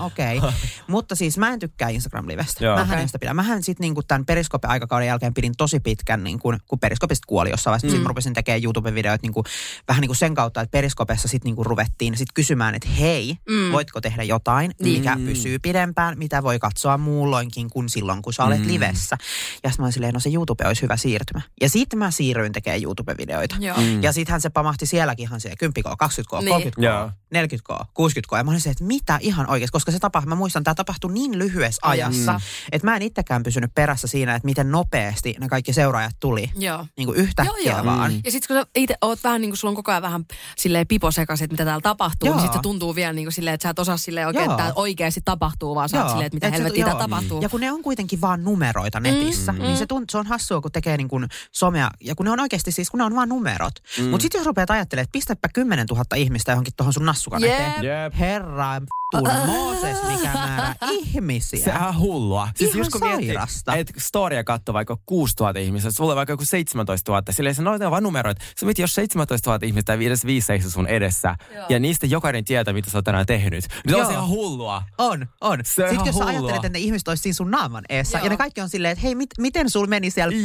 Okei. 0.00 0.38
Okay. 0.38 0.50
Mutta 0.86 1.14
siis 1.14 1.38
mä 1.38 1.48
en 1.48 1.58
tykkää 1.58 1.88
Instagram-livestä. 1.88 2.64
Joo. 2.64 2.76
Mähän 2.76 2.98
en 2.98 3.08
sitä 3.08 3.18
pidä. 3.18 3.34
Mähän 3.34 3.62
sitten 3.62 3.84
niinku 3.84 4.02
tämän 4.02 4.19
Periskope-aikakauden 4.26 5.06
jälkeen 5.06 5.34
pidin 5.34 5.52
tosi 5.56 5.80
pitkän, 5.80 6.24
niin 6.24 6.38
kun, 6.38 6.58
kun 6.66 6.78
Periskopista 6.78 7.26
kuoli 7.26 7.50
jossain 7.50 7.72
vaiheessa. 7.72 7.86
Mm. 7.86 7.90
Sitten 7.90 8.06
rupesin 8.06 8.34
tekemään 8.34 8.62
YouTube-videoita 8.64 9.22
niinku, 9.22 9.44
vähän 9.88 10.00
niin 10.00 10.08
kuin 10.08 10.16
sen 10.16 10.34
kautta, 10.34 10.60
että 10.60 10.70
Periskopessa 10.70 11.28
sitten 11.28 11.46
niinku 11.48 11.64
ruvettiin 11.64 12.16
sit 12.16 12.28
kysymään, 12.34 12.74
että 12.74 12.88
hei, 12.88 13.36
mm. 13.50 13.72
voitko 13.72 14.00
tehdä 14.00 14.22
jotain, 14.22 14.70
Niin. 14.82 14.98
mikä 14.98 15.16
pysyy 15.26 15.58
pidempään, 15.58 16.18
mitä 16.18 16.42
voi 16.42 16.58
katsoa 16.58 16.98
muulloinkin 16.98 17.70
kuin 17.70 17.88
silloin, 17.88 18.22
kun 18.22 18.32
sä 18.32 18.44
olet 18.44 18.60
mm. 18.60 18.68
livessä. 18.68 19.16
Ja 19.62 19.70
sitten 19.70 19.82
mä 19.82 19.84
olin 19.84 19.92
silleen, 19.92 20.14
no 20.14 20.20
se 20.20 20.30
YouTube 20.34 20.64
olisi 20.66 20.82
hyvä 20.82 20.96
siirtymä. 20.96 21.40
Ja 21.60 21.68
sitten 21.68 21.98
mä 21.98 22.10
siirryin 22.10 22.52
tekemään 22.52 22.82
YouTube-videoita. 22.82 23.56
Joo. 23.60 23.76
Mm. 23.76 24.02
Ja 24.02 24.12
sittenhän 24.12 24.40
se 24.40 24.50
pamahti 24.50 24.86
sielläkin 24.86 25.22
ihan 25.22 25.40
siihen 25.40 25.56
10K, 25.64 25.90
20K, 26.02 26.44
Niin. 26.44 26.72
30K, 26.72 26.82
Joo. 26.84 27.10
40K, 27.34 27.84
60K. 27.84 28.36
Ja 28.36 28.44
mä 28.44 28.50
olin 28.50 28.60
se, 28.60 28.70
että 28.70 28.84
mitä 28.84 29.18
ihan 29.20 29.50
oikeasti, 29.50 29.72
koska 29.72 29.92
se 29.92 29.98
tapahtui, 29.98 30.28
mä 30.28 30.34
muistan, 30.34 30.64
tämä 30.64 30.74
tapahtui 30.74 31.12
niin 31.12 31.38
lyhyessä 31.38 31.80
ajassa, 31.84 32.32
mm. 32.32 32.40
että 32.72 32.86
mä 32.86 32.96
en 32.96 33.02
itsekään 33.02 33.42
pysynyt 33.42 33.74
perässä 33.74 34.06
siinä, 34.10 34.34
että 34.34 34.46
miten 34.46 34.70
nopeasti 34.70 35.34
ne 35.40 35.48
kaikki 35.48 35.72
seuraajat 35.72 36.16
tuli. 36.20 36.50
Joo. 36.56 36.86
Niin 36.96 37.06
kuin 37.06 37.18
yhtäkkiä 37.18 37.62
Joo, 37.72 37.76
joo. 37.76 37.84
vaan. 37.84 38.12
Ja 38.24 38.30
sitten 38.30 38.48
kun 38.48 38.56
sä 38.56 38.66
itse 38.74 38.94
oot 39.02 39.24
vähän 39.24 39.40
niin 39.40 39.50
kuin 39.50 39.58
sulla 39.58 39.70
on 39.70 39.76
koko 39.76 39.90
ajan 39.90 40.02
vähän 40.02 40.24
silleen 40.56 40.86
pipo 40.86 41.10
sekaisin, 41.10 41.44
että 41.44 41.54
mitä 41.54 41.64
täällä 41.64 41.80
tapahtuu, 41.80 42.26
Joo. 42.26 42.34
niin 42.36 42.42
sitten 42.42 42.58
se 42.58 42.62
tuntuu 42.62 42.94
vielä 42.94 43.12
niin 43.12 43.24
kuin 43.26 43.32
silleen, 43.32 43.54
että 43.54 43.62
sä 43.62 43.70
et 43.70 43.78
osaa 43.78 43.96
silleen 43.96 44.26
oikein, 44.26 44.44
Joo. 44.44 44.52
että 44.54 44.64
tää 44.64 44.72
oikeasti 44.74 45.20
tapahtuu, 45.24 45.74
vaan 45.74 45.88
sä 45.88 45.98
oot 46.02 46.08
silleen, 46.10 46.26
että 46.26 46.36
mitä 46.36 46.46
Et 46.46 46.54
helvettiä 46.54 46.84
tää 46.84 46.94
tapahtuu. 46.94 47.40
Ja 47.42 47.48
kun 47.48 47.60
ne 47.60 47.72
on 47.72 47.82
kuitenkin 47.82 48.20
vaan 48.20 48.44
numeroita 48.44 49.00
netissä, 49.00 49.52
mm, 49.52 49.58
niin 49.58 49.76
se, 49.76 49.86
tunt, 49.86 50.10
se 50.10 50.18
on 50.18 50.26
hassua, 50.26 50.60
kun 50.60 50.72
tekee 50.72 50.96
niin 50.96 51.08
kuin 51.08 51.26
somea. 51.52 51.90
Ja 52.00 52.14
kun 52.14 52.26
ne 52.26 52.32
on 52.32 52.40
oikeasti 52.40 52.72
siis, 52.72 52.90
kun 52.90 52.98
ne 52.98 53.04
on 53.04 53.16
vaan 53.16 53.28
numerot. 53.28 53.74
Mm. 53.98 54.04
Mutta 54.04 54.22
sitten 54.22 54.38
jos 54.38 54.46
rupeat 54.46 54.70
ajattelemaan, 54.70 55.04
että 55.04 55.12
pistäpä 55.12 55.48
10 55.54 55.86
000 55.90 56.04
ihmistä 56.16 56.52
johonkin 56.52 56.72
tuohon 56.76 56.92
sun 56.92 57.06
nassukan 57.06 57.42
Jep. 57.42 57.52
eteen. 57.52 57.84
Jep. 57.84 58.14
Herra 58.18 58.80
tun 59.10 59.28
Mooses, 59.46 59.96
mikä 60.08 60.32
määrä 60.34 60.74
ihmisiä. 60.90 61.64
Se 61.64 61.72
on 61.86 61.98
hullua. 61.98 62.48
Siis 62.56 62.70
Ihan 62.70 62.78
just 62.78 62.90
kun 62.90 63.00
miettii, 63.00 63.26
sairasta. 63.26 63.74
että 63.76 63.92
storia 64.00 64.44
katsoo 64.44 64.72
vaikka 64.72 64.96
6000 65.06 65.60
ihmistä, 65.60 65.90
sulla 65.90 66.12
on 66.12 66.16
vaikka 66.16 66.32
joku 66.32 66.44
17 66.44 67.12
000, 67.12 67.22
silleen 67.30 67.54
se 67.54 67.62
noita 67.62 67.84
on 67.84 67.90
vaan 67.90 68.02
numeroita. 68.02 68.44
Sä 68.60 68.66
mietit, 68.66 68.78
jos 68.82 68.94
17 68.94 69.50
000 69.50 69.66
ihmistä 69.66 69.92
edes 69.94 70.26
viisi 70.26 70.46
seisoo 70.46 70.70
sun 70.70 70.86
edessä, 70.86 71.36
Joo. 71.54 71.66
ja 71.68 71.78
niistä 71.78 72.06
jokainen 72.06 72.44
tietää, 72.44 72.74
mitä 72.74 72.90
sä 72.90 72.98
oot 72.98 73.04
tänään 73.04 73.26
tehnyt. 73.26 73.64
Niin 73.64 73.80
se 73.88 73.94
on 73.94 74.00
Joo. 74.00 74.06
se 74.06 74.12
ihan 74.12 74.28
hullua. 74.28 74.82
On, 74.98 75.26
on. 75.40 75.58
Se 75.64 75.68
Sitten 75.68 75.92
ihan 75.94 76.06
jos 76.06 76.16
sä 76.16 76.24
hullua. 76.24 76.30
ajattelet, 76.30 76.56
että 76.64 76.68
ne 76.68 76.78
ihmiset 76.78 77.08
olisi 77.08 77.22
siinä 77.22 77.34
sun 77.34 77.50
naaman 77.50 77.84
eessä, 77.88 78.18
Joo. 78.18 78.24
ja 78.24 78.30
ne 78.30 78.36
kaikki 78.36 78.60
on 78.60 78.68
silleen, 78.68 78.92
että 78.92 79.02
hei, 79.02 79.14
mit, 79.14 79.30
miten 79.38 79.70
sul 79.70 79.86
meni 79.86 80.10
siellä 80.10 80.36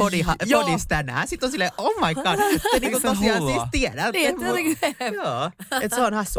Joo. 0.46 0.64
bodissa 0.64 0.88
tänään? 0.88 1.28
Sitten 1.28 1.46
on 1.46 1.50
silleen, 1.50 1.70
oh 1.78 1.92
my 2.08 2.14
god, 2.14 2.38
te 2.72 2.78
niinku 2.80 3.00
se 3.00 3.08
on 3.08 3.16
tosiaan 3.16 3.40
hullua? 3.42 3.56
siis 3.56 3.68
tiedätte. 3.70 4.12
Niin, 4.12 4.28
että 4.30 4.44
jotenkin- 4.46 4.78
Joo, 5.14 5.50
että 5.80 5.96
se 5.96 6.02
on 6.02 6.14
hassu. 6.14 6.38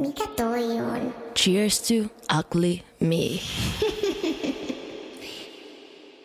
Mikä 0.00 0.26
toi 0.36 0.64
on? 0.80 1.14
Cheers 1.36 1.82
to 1.82 1.94
ugly 2.38 2.78
me. 3.00 3.16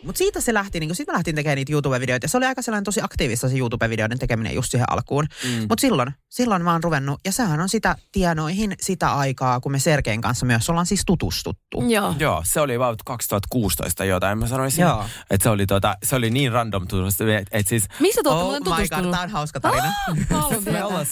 Mutta 0.04 0.18
siitä 0.18 0.40
se 0.40 0.54
lähti, 0.54 0.80
niin 0.80 0.94
sitten 0.94 1.12
mä 1.12 1.16
lähtin 1.16 1.34
tekemään 1.34 1.56
niitä 1.56 1.72
YouTube-videoita. 1.72 2.24
Ja 2.24 2.28
se 2.28 2.36
oli 2.36 2.46
aika 2.46 2.62
sellainen 2.62 2.84
tosi 2.84 3.00
aktiivista 3.02 3.48
se 3.48 3.56
YouTube-videoiden 3.56 4.18
tekeminen 4.18 4.54
just 4.54 4.70
siihen 4.70 4.92
alkuun. 4.92 5.26
Mm. 5.44 5.50
Mutta 5.68 5.80
silloin, 5.80 6.12
silloin 6.28 6.62
mä 6.64 6.72
oon 6.72 6.84
ruvennut, 6.84 7.20
ja 7.24 7.32
sehän 7.32 7.60
on 7.60 7.68
sitä 7.68 7.96
tienoihin 8.12 8.74
sitä 8.80 9.14
aikaa, 9.14 9.60
kun 9.60 9.72
me 9.72 9.78
Sergeen 9.78 10.20
kanssa 10.20 10.46
myös 10.46 10.70
ollaan 10.70 10.86
siis 10.86 11.02
tutustuttu. 11.06 11.82
Joo. 11.88 12.14
Joo, 12.18 12.42
se 12.46 12.60
oli 12.60 12.76
about 12.76 13.02
2016 13.02 14.04
jotain, 14.04 14.38
mä 14.38 14.46
sanoisin. 14.46 14.82
Joo. 14.82 15.04
Että 15.30 15.42
se 15.42 15.50
oli, 15.50 15.66
tota, 15.66 15.94
se 16.02 16.16
oli 16.16 16.30
niin 16.30 16.52
random 16.52 16.88
tutustuminen, 16.88 17.44
että 17.50 17.68
siis 17.68 17.84
Missä 18.00 18.20
te 18.22 18.28
Oh 18.28 18.42
muuten 18.42 18.62
my 18.62 18.64
god, 18.64 18.74
tutustunut? 18.74 19.10
tää 19.10 19.22
on 19.22 19.30
hauska 19.30 19.60
tarina. 19.60 19.92
Haluan 20.30 20.64
me 20.72 20.84
ollaan 20.84 21.06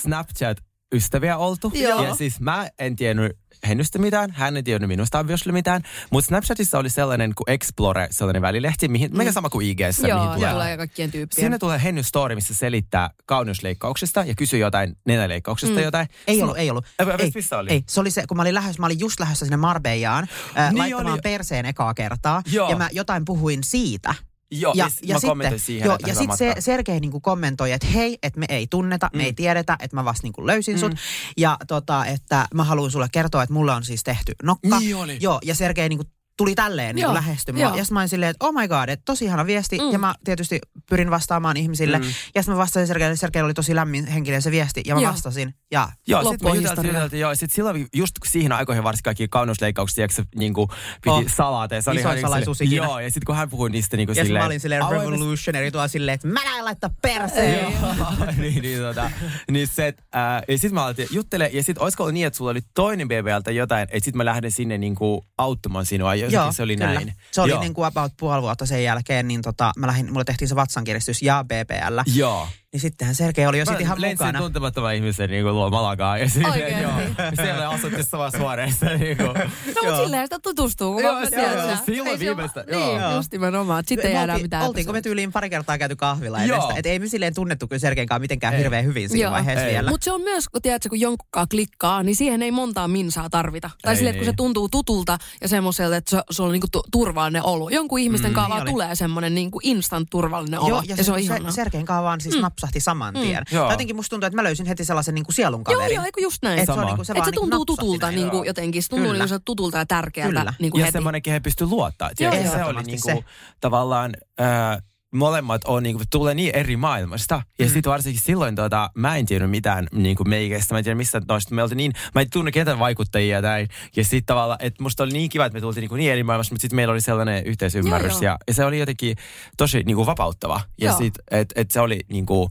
Snapchat-ystäviä 0.95 1.37
oltu. 1.37 1.73
Joo. 1.75 2.03
Ja 2.05 2.15
siis 2.15 2.41
mä 2.41 2.69
en 2.79 2.97
tiennyt 2.97 3.37
hennystä 3.69 3.99
mitään, 3.99 4.31
hän 4.31 4.57
ei 4.57 4.63
tiennyt 4.63 4.89
minusta 4.89 5.19
obviously 5.19 5.53
mitään. 5.53 5.83
Mutta 6.11 6.29
Snapchatissa 6.29 6.79
oli 6.79 6.91
sellainen 6.91 7.33
kuin 7.35 7.51
Explore, 7.51 8.09
sellainen 8.11 8.43
välilehti, 8.43 8.89
mihin, 8.89 9.11
mm. 9.11 9.19
mikä 9.19 9.33
sama 9.33 9.51
kuin. 9.51 9.77
Joo, 10.09 10.19
mihin 10.19 10.35
tulee. 10.35 10.53
tulee 10.53 10.77
kaikkien 10.77 11.11
tyyppien. 11.11 11.41
Siinä 11.43 11.59
tulee 11.59 11.83
Henny 11.83 12.03
Story, 12.03 12.35
missä 12.35 12.55
selittää 12.55 13.11
kauneusleikkauksista 13.27 14.25
ja 14.25 14.35
kysyy 14.35 14.59
jotain 14.59 14.97
nenäleikkauksesta 15.07 15.77
mm. 15.77 15.83
jotain. 15.83 16.09
Ei 16.27 16.35
Sulla- 16.35 16.45
ollut, 16.45 16.59
ei 16.59 16.71
ollut. 16.71 16.85
Ei, 16.99 17.07
ei, 17.19 17.31
missä 17.35 17.59
oli? 17.59 17.71
Ei, 17.71 17.85
se 17.89 18.01
oli 18.01 18.11
se, 18.11 18.25
kun 18.29 18.37
mä 18.37 18.43
olin 18.43 18.55
lähdössä, 18.55 18.81
mä 18.81 18.87
olin 18.87 19.01
just 19.01 19.21
lähdössä 19.21 19.45
sinne 19.45 19.57
Marbejaan 19.57 20.29
äh, 20.59 20.73
Niin 20.73 20.79
laittamaan 20.79 21.13
oli. 21.13 21.21
perseen 21.23 21.67
ekaa 21.67 21.95
kertaa. 21.95 22.43
Joo. 22.53 22.71
Ja 22.71 22.77
mä 22.77 22.89
jotain 22.93 23.25
puhuin 23.25 23.65
siitä. 23.65 24.15
Joo, 24.61 24.73
ja, 24.77 24.91
ja, 25.03 25.15
mä 25.15 25.21
kommentoin 25.21 25.61
siihen, 25.61 25.87
joo, 25.87 25.95
että 25.95 26.09
ja 26.09 26.15
sitten 26.15 26.37
se. 26.37 26.55
Sergei 26.59 27.01
niinku 27.01 27.21
kommentoi, 27.21 27.73
että 27.73 27.87
hei, 27.87 28.19
että 28.23 28.41
me 28.41 28.47
ei 28.49 28.67
tunneta, 28.67 29.11
mm. 29.13 29.17
me 29.17 29.25
ei 29.25 29.33
tiedetä, 29.33 29.77
että 29.81 29.97
mä 29.97 30.05
vasta 30.05 30.23
niinku 30.23 30.47
löysin 30.47 30.79
sut. 30.79 30.93
Ja 31.37 31.57
tota, 31.69 32.07
että 32.07 32.49
mä 32.55 32.65
haluan 32.65 32.91
sulle 32.91 33.09
kertoa, 33.13 33.43
että 33.43 33.53
mulle 33.53 33.73
on 33.73 33.85
siis 33.85 34.03
tehty 34.03 34.33
nokka. 34.43 34.79
Niin 34.79 34.97
oli. 34.97 35.19
Joo, 35.21 35.41
ja 35.45 35.55
Sergei 35.55 35.89
niinku 35.89 36.05
tuli 36.37 36.55
tälleen 36.55 36.99
Joo, 36.99 37.15
lähestymään. 37.15 37.63
joo. 37.63 37.71
Ja 37.71 37.85
sitten 37.85 37.95
mä 37.95 38.01
olin 38.01 38.09
silleen, 38.09 38.31
että 38.31 38.47
oh 38.47 38.55
my 38.55 38.69
god, 38.69 38.89
että 38.89 39.03
tosi 39.05 39.25
ihana 39.25 39.47
viesti. 39.47 39.79
Mm. 39.79 39.93
Ja 39.93 39.99
mä 39.99 40.15
tietysti 40.25 40.59
pyrin 40.89 41.11
vastaamaan 41.11 41.57
ihmisille. 41.57 41.99
Mm. 41.99 42.05
Ja 42.05 42.43
sitten 42.43 42.55
mä 42.55 42.57
vastasin 42.57 42.87
Sergeille, 42.87 43.17
Sergeillä 43.17 43.47
oli 43.47 43.55
tosi 43.55 43.75
lämmin 43.75 44.07
henkinen 44.07 44.43
se 44.43 44.51
viesti. 44.51 44.83
Ja 44.87 44.95
mä 44.95 45.01
Joo. 45.01 45.13
vastasin. 45.13 45.55
Ja 45.71 45.89
Joo, 46.07 46.31
sitten 46.31 46.51
me 46.51 46.57
juteltiin, 46.57 46.87
juteltiin, 46.95 47.21
joo, 47.21 47.35
sit 47.35 47.53
silloin 47.53 47.87
just 47.95 48.15
siihen 48.27 48.53
aikoihin 48.53 48.85
varsinkin 48.85 49.03
kaikki 49.05 49.29
kauneusleikkaukset, 49.29 49.95
tiedätkö, 49.95 50.15
se 50.15 50.25
niinku 50.37 50.67
piti 50.67 51.11
Oh. 51.11 51.19
oh. 51.19 51.25
salata. 51.37 51.75
ja 51.75 51.83
Se 51.83 51.91
oli 51.91 52.01
Isoin 52.01 52.11
ihan 52.11 52.17
niinku 52.17 52.29
salaisuus 52.29 52.61
ikinä. 52.61 52.85
Joo, 52.87 53.01
ja 53.01 53.09
sitten 53.11 53.27
kun 53.27 53.37
hän 53.37 53.51
puhui 53.51 53.71
niistä 53.71 53.97
niinku 53.97 54.11
Ja 54.11 54.15
sitten 54.15 54.27
silleen... 54.27 54.43
mä 54.43 54.47
olin 54.47 54.61
silleen 54.61 54.83
avoimesti- 54.83 55.11
revolutionary 55.11 55.71
tuolla 55.71 55.89
silleen, 55.89 56.15
että 56.15 56.29
mä 56.29 56.41
en 56.59 56.65
laittaa 56.65 56.91
perseen. 57.03 57.63
Joo, 57.63 58.11
niin, 58.37 58.63
niin, 58.63 58.81
tota, 58.81 59.11
niin 59.51 59.69
se, 59.69 59.87
että, 59.87 60.03
ää, 60.13 60.43
ja 60.49 60.59
sitten 60.59 60.75
mä 60.75 60.83
aloitin 60.83 61.09
juttele, 61.11 61.51
ja 61.53 61.63
sitten 61.63 61.83
olisiko 61.83 62.03
ollut 62.03 62.15
niin, 62.15 62.27
että 62.27 62.37
sulla 62.37 62.51
oli 62.51 62.61
toinen 62.75 63.09
BBLtä 63.09 63.51
jotain, 63.51 63.83
että 63.83 64.05
sitten 64.05 64.17
mä 64.17 64.25
lähden 64.25 64.51
sinne 64.51 64.79
niinku 64.79 65.25
auttamaan 65.39 65.87
sinua, 65.87 66.15
jotenkin 66.33 66.55
se 66.55 66.63
oli 66.63 66.77
kyllä. 66.77 66.95
näin. 66.95 67.15
Se 67.31 67.41
oli 67.41 67.51
Joo. 67.51 67.61
niin 67.61 67.75
kuin 67.75 67.87
about 67.87 68.13
puoli 68.17 68.43
vuotta 68.43 68.67
sen 68.67 68.85
jälkeen, 68.85 69.29
niin 69.29 69.43
tota, 69.43 69.73
mä 69.77 69.87
lähdin, 69.87 70.13
mulle 70.13 70.25
tehtiin 70.25 70.49
se 70.49 70.57
vatsankiristys 70.57 71.23
ja 71.23 71.45
BBL. 71.45 71.99
Joo. 72.15 72.49
Niin 72.75 72.81
sittenhän 72.81 73.15
Sergei 73.15 73.47
oli 73.47 73.59
jo 73.59 73.65
sit 73.67 73.81
ihan 73.81 74.01
lensin 74.01 74.27
mukana. 74.27 74.39
tuntemattoman 74.39 74.95
ihmisen 74.95 75.31
niin 75.31 75.43
kuin 75.45 75.55
luo 75.55 75.71
Malagaan. 75.71 76.21
Ja 76.21 76.29
sitten, 76.29 76.53
Oikeesti? 76.53 76.83
joo, 76.83 76.93
siellä 77.35 77.69
asutti 77.71 78.03
samassa 78.03 78.39
huoneessa. 78.39 78.87
Niin 78.99 79.17
kuin. 79.17 79.27
No 79.27 79.83
mutta 79.85 80.03
silleen 80.03 80.27
sitä 80.27 80.39
tutustuu. 80.39 80.99
Joo, 81.01 81.13
mä 81.13 81.21
joo, 81.21 81.31
tiedän, 81.31 81.69
joo, 81.69 81.77
silloin 81.87 82.19
viimeistä, 82.21 82.65
joo. 82.73 82.81
Niin, 82.99 83.17
just 83.17 83.33
nimenomaan. 83.33 83.81
että 83.81 83.89
Sitten 83.89 84.07
ei 84.11 84.15
jäädä 84.15 84.33
oltiin- 84.33 84.45
mitään. 84.45 84.67
Oltiinko 84.67 84.93
me 84.93 85.03
tyyliin 85.03 85.33
pari 85.33 85.51
kertaa 85.51 85.79
käyty 85.79 85.97
kahvilla 85.97 86.43
edestä? 86.43 86.75
Et 86.77 86.87
ei 86.87 86.99
me 86.99 87.07
silleen 87.09 87.35
tunnettu 87.35 87.69
kyllä 87.69 87.81
Sergein 87.81 88.09
kanssa 88.09 88.19
mitenkään 88.21 88.55
Ei. 88.55 88.61
hirveän 88.61 88.85
hyvin 88.85 89.09
siinä 89.09 89.23
Joo. 89.23 89.33
vaiheessa 89.33 89.65
Ei. 89.67 89.73
vielä. 89.75 89.91
Mutta 89.91 90.05
se 90.05 90.13
on 90.13 90.21
myös, 90.21 90.49
kun 90.49 90.63
tiedätkö, 90.63 90.89
kun 90.89 91.01
jonkunkaan 91.01 91.47
klikkaa, 91.51 92.03
niin 92.03 92.17
siihen 92.17 92.43
ei 92.43 92.51
montaa 92.51 92.89
minsaa 92.89 93.31
tarvita. 93.31 93.71
Tai 93.83 93.93
Ei 93.93 93.97
silleen, 93.97 94.15
että 94.15 94.19
kun 94.21 94.25
se 94.27 94.31
niin. 94.31 94.37
tuntuu 94.37 94.69
tutulta 94.69 95.19
ja 95.41 95.49
semmoiselta, 95.49 95.97
että 95.97 96.11
se, 96.11 96.23
se 96.31 96.43
on 96.43 96.53
niinku 96.53 96.69
tu- 96.73 96.85
turvallinen 96.93 97.45
olo. 97.45 97.69
Jonkun 97.69 97.99
ihmisten 97.99 98.31
mm, 98.31 98.35
kanssa 98.35 98.65
niin 98.65 98.73
tulee 98.75 98.95
semmoinen 98.95 99.35
niinku 99.35 99.61
instant 99.63 100.09
turvallinen 100.11 100.61
olo. 100.61 100.69
Joo, 100.69 100.83
ja, 100.87 101.05
se, 101.05 101.13
on 101.13 101.19
ihanaa. 101.19 101.51
Sergein 101.51 101.87
kanssa 101.87 102.03
vaan 102.03 102.21
siis 102.21 102.37
napsahti 102.65 102.81
saman 102.81 103.15
tien. 103.15 103.43
Joo. 103.53 103.65
Tai 103.67 103.73
jotenkin 103.73 103.97
musta 103.97 104.11
tuntuu, 104.11 104.27
että 104.27 104.37
mä 104.37 104.43
löysin 104.45 104.67
heti 104.67 104.85
sellaisen 104.85 105.15
niin 105.15 105.25
kuin 105.25 105.35
sielun 105.35 105.63
Joo, 105.69 105.77
kaverin. 105.77 105.95
joo, 105.95 106.05
eikö 106.05 106.21
just 106.21 106.43
näin. 106.43 106.59
Et 106.59 106.67
se, 106.67 106.73
on 106.73 106.77
Sama. 106.79 106.87
niinku, 106.89 107.05
se, 107.05 107.13
Että 107.13 107.19
vaan 107.19 107.25
se 107.25 107.31
niinku 107.31 107.41
tuntuu 107.41 107.59
napsahti 107.59 107.81
tutulta 107.81 108.11
niin 108.11 108.31
kuin 108.31 108.47
jotenkin. 108.47 108.83
Se 108.83 108.89
tuntuu 108.89 109.13
niin 109.13 109.29
tutulta 109.45 109.79
ja 109.79 109.87
tärkeältä 109.87 110.39
Kyllä. 110.41 110.55
niin 110.59 110.71
kuin 110.71 110.81
ja 110.81 110.85
heti. 110.85 110.93
semmoinen, 110.93 111.23
kehen 111.23 111.43
pystyy 111.43 111.67
luottaa. 111.67 112.11
Joo, 112.21 112.35
Joo, 112.35 112.45
joo. 112.45 112.55
se 112.55 112.65
oli 112.65 112.83
niinku, 112.83 113.07
se. 113.09 113.25
tavallaan... 113.61 114.15
Äh, 114.41 114.83
molemmat 115.15 115.61
on 115.65 115.83
niinku, 115.83 116.03
tulee 116.11 116.35
niin 116.35 116.57
eri 116.57 116.77
maailmasta. 116.77 117.43
Ja 117.59 117.67
Mm. 117.67 117.73
sitten 117.73 117.93
varsinkin 117.93 118.23
silloin 118.23 118.55
tota, 118.55 118.91
mä 118.95 119.17
en 119.17 119.27
tiedä 119.27 119.47
mitään 119.47 119.87
niinku 119.93 120.25
meikeistä. 120.25 120.75
Mä 120.75 120.79
en 120.79 120.85
tiedä 120.85 120.97
mistä 120.97 121.21
noista. 121.29 121.55
Me 121.55 121.63
oltiin 121.63 121.77
niin, 121.77 121.93
mä 122.15 122.21
en 122.21 122.31
tunne 122.33 122.53
ketään 122.53 122.79
vaikuttajia 122.79 123.43
tai 123.43 123.67
Ja 123.97 124.05
sitten 124.05 124.25
tavallaan, 124.27 124.59
että 124.63 124.83
musta 124.83 125.03
oli 125.03 125.13
niin 125.13 125.29
kiva, 125.31 125.47
että 125.47 125.55
me 125.57 125.61
tultiin 125.61 125.81
niinku 125.83 125.97
niin 125.97 126.13
eri 126.13 126.23
maailmasta, 126.23 126.55
mutta 126.55 126.63
sitten 126.63 126.77
meillä 126.77 126.93
oli 126.93 127.01
sellainen 127.01 127.45
yhteisymmärrys. 127.47 128.13
Joo, 128.13 128.23
joo. 128.23 128.33
ja, 128.33 128.39
ja, 128.49 128.55
se 128.55 128.65
oli 128.65 128.79
jotenkin 128.79 129.17
tosi 129.57 129.83
niinku 129.83 130.07
vapauttava. 130.07 130.61
Ja 130.81 130.87
Joo. 130.91 130.99
sit, 130.99 131.15
et, 131.31 131.53
et 131.57 131.71
se 131.71 131.81
oli 131.81 132.01
niinku, 132.09 132.51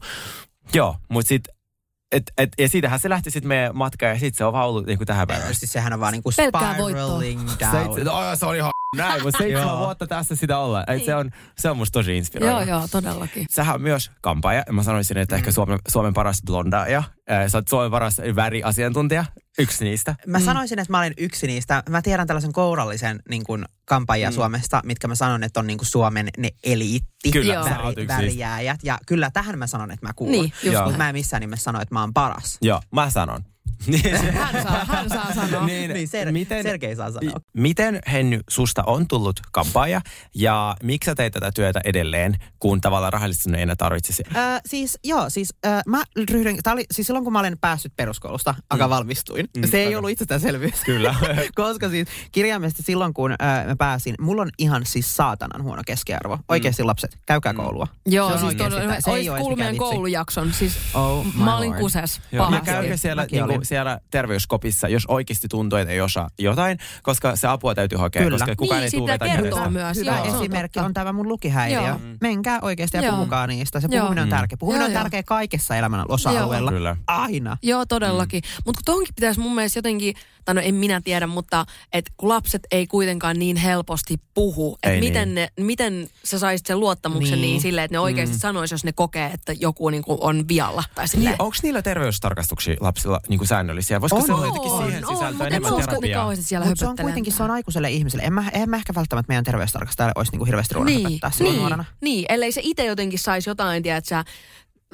joo, 0.74 0.96
mutta 1.08 1.28
sitten 1.28 1.53
et, 2.12 2.22
et, 2.38 2.48
ja 2.58 2.68
siitähän 2.68 2.98
se 2.98 3.08
lähti 3.08 3.30
sitten 3.30 3.48
meidän 3.48 3.76
matka 3.76 4.06
ja 4.06 4.14
sitten 4.14 4.38
se 4.38 4.44
on 4.44 4.52
vaan 4.52 4.68
ollut 4.68 4.86
niinku 4.86 5.04
tähän 5.04 5.26
päivään. 5.26 5.46
Tietysti 5.46 5.66
sehän 5.66 5.92
on 5.92 6.00
vaan 6.00 6.12
niinku 6.12 6.30
spiraling 6.30 6.98
down. 6.98 7.72
Seitsemän, 7.72 8.14
oh, 8.14 8.38
se 8.38 8.46
oli 8.46 8.58
ha- 8.58 8.70
näin, 8.96 9.22
mutta 9.22 9.38
seitsemän 9.38 9.68
Joo. 9.68 9.78
vuotta 9.78 10.06
tässä 10.06 10.36
sitä 10.36 10.58
olla. 10.58 10.84
Et 10.86 11.04
se, 11.04 11.14
on, 11.14 11.30
se 11.58 11.70
on 11.70 11.76
musta 11.76 11.92
tosi 11.92 12.16
inspiroiva. 12.16 12.60
Joo, 12.62 12.68
joo, 12.68 12.88
todellakin. 12.90 13.46
Sähän 13.50 13.74
on 13.74 13.82
myös 13.82 14.10
kampaaja. 14.20 14.62
Mä 14.72 14.82
sanoisin, 14.82 15.18
että 15.18 15.36
ehkä 15.36 15.52
Suomen, 15.52 15.78
Suomen 15.88 16.14
paras 16.14 16.42
blondaaja. 16.46 17.02
Sä 17.48 17.58
oot 17.58 17.68
Suomen 17.68 17.90
paras 17.90 18.16
väriasiantuntija. 18.36 19.24
Yksi 19.58 19.84
niistä. 19.84 20.14
Mä 20.26 20.40
sanoisin, 20.40 20.78
että 20.78 20.92
mä 20.92 20.98
olen 20.98 21.14
yksi 21.16 21.46
niistä. 21.46 21.82
Mä 21.88 22.02
tiedän 22.02 22.26
tällaisen 22.26 22.52
kourallisen 22.52 23.22
niin 23.28 23.44
kuin, 23.44 23.64
kampaajia 23.84 24.30
mm. 24.30 24.34
Suomesta, 24.34 24.80
mitkä 24.84 25.08
mä 25.08 25.14
sanon, 25.14 25.44
että 25.44 25.60
on 25.60 25.66
niin 25.66 25.78
kuin 25.78 25.86
Suomen 25.86 26.28
ne 26.38 26.50
eliitti. 26.64 27.30
Kyllä, 27.32 27.64
väri, 27.64 28.08
värijääjät. 28.08 28.80
Ja 28.82 28.98
kyllä 29.06 29.30
tähän 29.30 29.58
mä 29.58 29.66
sanon, 29.66 29.90
että 29.90 30.06
mä 30.06 30.12
kuulun. 30.12 30.32
Niin. 30.32 30.52
Mutta 30.84 30.98
mä 30.98 31.08
en 31.08 31.14
missään 31.14 31.40
nimessä 31.40 31.64
sano, 31.64 31.80
että 31.80 31.94
mä 31.94 32.00
oon 32.00 32.14
paras. 32.14 32.58
Joo, 32.62 32.80
mä 32.92 33.10
sanon. 33.10 33.44
Niin, 33.86 34.32
Hän 34.32 34.62
saa, 34.62 34.84
hän 34.84 35.08
saa 35.08 35.34
sanoa. 35.34 35.66
niin, 35.66 35.90
Niin, 35.90 36.08
Ser- 36.08 36.32
miten, 36.32 36.62
Sergei 36.62 36.96
saa 36.96 37.10
sanoa. 37.12 37.40
Miten 37.56 37.98
Henny 38.12 38.40
susta 38.50 38.82
on 38.86 39.08
tullut 39.08 39.40
kampaaja 39.52 40.00
ja 40.34 40.76
miksi 40.82 41.06
sä 41.10 41.14
teet 41.14 41.32
tätä 41.32 41.50
työtä 41.54 41.80
edelleen, 41.84 42.34
kun 42.58 42.80
tavallaan 42.80 43.12
rahallisesti 43.12 43.50
ei 43.56 43.62
enää 43.62 43.76
tarvitsisi? 43.76 44.22
Ö, 44.36 44.60
siis 44.66 44.98
joo, 45.04 45.30
siis 45.30 45.54
ö, 45.66 45.68
mä 45.86 46.02
ryhdyin, 46.30 46.58
tää 46.62 46.72
oli, 46.72 46.84
siis 46.90 47.06
silloin 47.06 47.24
kun 47.24 47.32
mä 47.32 47.38
olen 47.38 47.58
päässyt 47.60 47.92
peruskoulusta, 47.96 48.54
aka 48.70 48.88
valmistuin, 48.88 49.48
Mm, 49.56 49.68
se 49.68 49.78
ei 49.78 49.86
aika. 49.86 49.98
ollut 49.98 50.10
itsestäänselvyys. 50.10 50.80
Kyllä. 50.84 51.14
Koska 51.54 51.88
siis 51.88 52.08
kirjaimellisesti 52.32 52.82
silloin 52.82 53.14
kun 53.14 53.32
ö, 53.32 53.36
mä 53.66 53.76
pääsin, 53.78 54.14
mulla 54.20 54.42
on 54.42 54.50
ihan 54.58 54.86
siis 54.86 55.16
saatanan 55.16 55.62
huono 55.62 55.82
keskiarvo. 55.86 56.38
Oikeasti 56.48 56.82
lapset, 56.82 57.18
käykää 57.26 57.54
koulua. 57.54 57.86
Joo, 58.06 58.28
Se 58.28 58.34
on 58.34 58.40
siis 58.40 58.54
tää- 58.54 59.00
se 59.00 59.10
ei 59.10 59.28
olisi 59.30 59.48
vitsi. 59.66 59.78
koulujakson. 59.78 60.52
Siis 60.52 60.76
Oh 60.94 61.26
mä 61.34 61.56
olin 61.56 61.74
kuses 61.74 62.20
Ja 62.32 62.38
pahasti. 62.42 62.66
käykö 62.70 62.96
siellä, 62.96 63.26
niinku, 63.30 63.44
olin. 63.52 63.64
Siellä 63.74 64.00
terveyskopissa, 64.10 64.88
jos 64.88 65.06
oikeasti 65.08 65.48
tuntuu, 65.48 65.78
että 65.78 65.92
ei 65.92 66.00
osaa 66.00 66.28
jotain, 66.38 66.78
koska 67.02 67.36
se 67.36 67.46
apua 67.48 67.74
täytyy 67.74 67.98
hakea, 67.98 68.22
Kyllä. 68.22 68.38
koska 68.38 68.56
kukaan 68.56 68.80
Niin, 68.80 68.90
ei 68.94 69.00
tule 69.00 69.18
kertoo 69.18 69.36
kädestä. 69.58 69.70
myös. 69.70 69.96
Hyvä 69.96 70.18
Joo, 70.24 70.36
esimerkki 70.36 70.80
on 70.80 70.94
tämä 70.94 71.12
mun 71.12 71.28
lukihäiriö. 71.28 71.88
Joo. 71.88 72.00
Menkää 72.20 72.58
oikeasti 72.62 72.96
ja 72.96 73.02
Joo. 73.02 73.16
puhukaa 73.16 73.46
niistä. 73.46 73.80
Se 73.80 73.88
Joo. 73.90 74.00
puhuminen 74.00 74.22
on 74.22 74.28
Mm. 74.28 74.36
tärkeä. 74.36 74.56
Puhuminen 74.56 74.80
Joo, 74.80 74.86
on 74.86 74.92
joo. 74.92 75.02
tärkeä 75.02 75.22
kaikessa 75.22 75.76
elämän 75.76 76.04
osa-alueella. 76.08 76.70
Kyllä. 76.70 76.96
Aina. 77.06 77.56
Joo, 77.62 77.86
todellakin. 77.86 78.40
Mm. 78.44 78.62
Mutta 78.66 78.78
kun 78.78 78.84
tohonkin 78.84 79.14
pitäisi 79.14 79.40
mun 79.40 79.54
mielestä 79.54 79.78
jotenkin, 79.78 80.14
tai 80.44 80.54
no 80.54 80.60
en 80.60 80.74
minä 80.74 81.00
tiedä, 81.04 81.26
mutta 81.26 81.66
että 81.92 82.12
kun 82.16 82.28
lapset 82.28 82.62
ei 82.70 82.86
kuitenkaan 82.86 83.38
niin 83.38 83.56
helposti 83.56 84.16
puhu, 84.34 84.78
että 84.82 85.00
miten, 85.00 85.28
niin. 85.28 85.34
ne, 85.34 85.64
miten 85.64 86.08
sä 86.24 86.38
saisit 86.38 86.66
sen 86.66 86.80
luottamuksen 86.80 87.40
niin, 87.40 87.42
Niin. 87.50 87.60
silleen, 87.60 87.84
että 87.84 87.94
ne 87.94 87.98
oikeasti 87.98 88.34
mm. 88.36 88.40
sanois, 88.40 88.70
jos 88.70 88.84
ne 88.84 88.92
kokee, 88.92 89.30
että 89.34 89.52
joku 89.60 89.88
niinku 89.90 90.18
on 90.20 90.48
vialla 90.48 90.84
tai. 90.94 91.04
Niin, 91.16 91.30
onko 91.38 91.56
niillä 91.62 91.82
terveystarkastuksia 91.82 92.76
lapsilla 92.80 93.20
niin 93.28 93.38
kuin 93.38 93.48
säännöllisiä? 93.54 94.00
Voisiko 94.00 94.20
On, 94.20 94.26
se 94.26 94.32
olla 94.32 94.42
on, 94.42 94.48
jotenkin 94.48 94.70
siihen 94.70 95.06
on, 95.06 95.16
sisältöä 95.16 95.46
enemmän 95.46 95.74
terapiaa? 95.74 96.36
siellä 96.36 96.66
Mutta 96.66 96.78
se 96.78 96.84
on 96.84 96.88
höpöttelee. 96.88 97.12
kuitenkin 97.12 97.32
se 97.32 97.42
on 97.42 97.50
aikuiselle 97.50 97.90
ihmiselle. 97.90 98.22
En 98.24 98.32
mä, 98.32 98.44
en 98.52 98.70
mä 98.70 98.76
ehkä 98.76 98.94
välttämättä 98.94 99.28
meidän 99.30 99.44
terveystarkastajalle 99.44 100.12
olisi 100.16 100.32
niinku 100.32 100.44
hirveästi 100.44 100.74
ruvennut 100.74 100.94
niin, 100.96 101.06
höpöttää 101.06 101.30
silloin 101.30 101.52
niin, 101.54 101.60
nuorena. 101.60 101.84
niin, 102.00 102.24
ellei 102.28 102.52
se 102.52 102.60
itse 102.64 102.84
jotenkin 102.84 103.18
saisi 103.18 103.50
jotain, 103.50 103.82
tiedät 103.82 104.04
sä, 104.04 104.24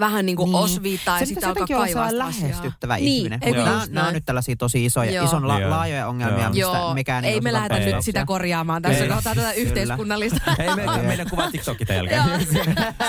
vähän 0.01 0.27
niin 0.27 0.37
kuin 0.37 0.53
niin. 0.53 0.63
osviittaa 0.63 1.21
ja 1.21 1.27
sitten 1.27 1.49
alkaa 1.49 1.67
olla 1.71 1.85
kaivaa 1.85 2.05
asiaa. 2.05 2.19
lähestyttävä 2.19 2.97
niin, 2.97 3.09
ihminen. 3.09 3.41
just 3.45 3.57
nämä, 3.57 3.65
nämä 3.67 3.81
on 3.83 3.95
näin? 3.95 4.15
nyt 4.15 4.25
tällaisia 4.25 4.57
tosi 4.57 4.85
isoja, 4.85 5.11
Joo. 5.11 5.25
ison 5.25 5.49
la, 5.49 5.71
laajoja 5.71 6.09
ongelmia, 6.09 6.39
Joo. 6.39 6.51
mistä 6.51 6.79
Joo, 6.79 6.95
mikään 6.95 7.25
ei 7.25 7.41
me 7.41 7.51
osata 7.51 7.63
lähdetä 7.63 7.97
nyt 7.97 8.05
sitä 8.05 8.25
korjaamaan 8.27 8.83
tässä 8.83 9.05
Ei. 9.05 9.11
kohtaa 9.11 9.35
tätä 9.35 9.53
yhteiskunnallista. 9.53 10.41
Ei 10.59 10.77
me, 10.77 11.03
meidän 11.03 11.31
kuva 11.31 11.51
TikTokki 11.51 11.85
tämän 11.85 11.97
jälkeen. 11.97 12.47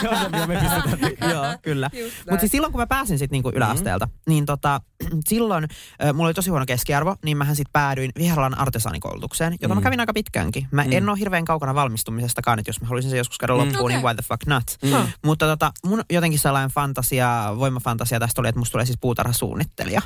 se 0.02 0.10
on 0.10 0.18
se, 0.18 0.30
mitä 0.30 0.48
me 0.48 0.60
pystytään 0.60 1.00
tekemään. 1.00 1.32
Joo, 1.36 1.46
kyllä. 1.62 1.90
Mutta 2.30 2.40
siis 2.40 2.52
silloin, 2.52 2.74
kun 2.74 2.82
mä 2.82 2.88
pääsin 2.88 3.18
sitten 3.20 3.36
niinku 3.36 3.52
yläasteelta, 3.56 4.08
niin 4.28 4.46
tota, 4.46 4.82
silloin 5.30 5.68
mulla 6.14 6.28
oli 6.28 6.34
tosi 6.34 6.50
huono 6.50 6.66
keskiarvo, 6.66 7.16
niin 7.26 7.38
mähän 7.38 7.56
sitten 7.56 7.72
päädyin 7.74 8.12
Viheralan 8.18 8.58
artesaanikoulutukseen, 8.58 9.58
jota 9.62 9.76
mä 9.76 9.82
kävin 9.82 10.00
aika 10.00 10.14
pitkäänkin. 10.14 10.68
Mä 10.72 10.84
en 10.84 11.10
ole 11.10 11.20
hirveän 11.20 11.46
kaukana 11.46 11.76
valmistumisestakaan, 11.76 12.60
että 12.60 12.70
jos 12.70 12.82
mä 12.82 12.88
haluaisin 12.88 13.12
se 13.12 13.18
joskus 13.18 13.38
käydä 13.38 13.58
loppuun, 13.58 13.82
Okei. 13.82 13.98
niin 13.98 14.06
why 14.06 14.16
the 14.16 14.24
fuck 14.28 14.46
not. 14.46 14.64
Mm. 14.84 15.08
Mutta 15.26 15.46
tota, 15.46 15.72
mun 15.86 16.04
jotenkin 16.10 16.40
sellainen 16.40 16.70
fantasia, 16.82 17.54
voimafantasia 17.60 18.20
tästä 18.20 18.42
oli, 18.42 18.50
että 18.50 18.60
musta 18.60 18.72
tulee 18.72 18.86
siis 18.86 18.98
puutarhasuunnittelija. 19.02 20.02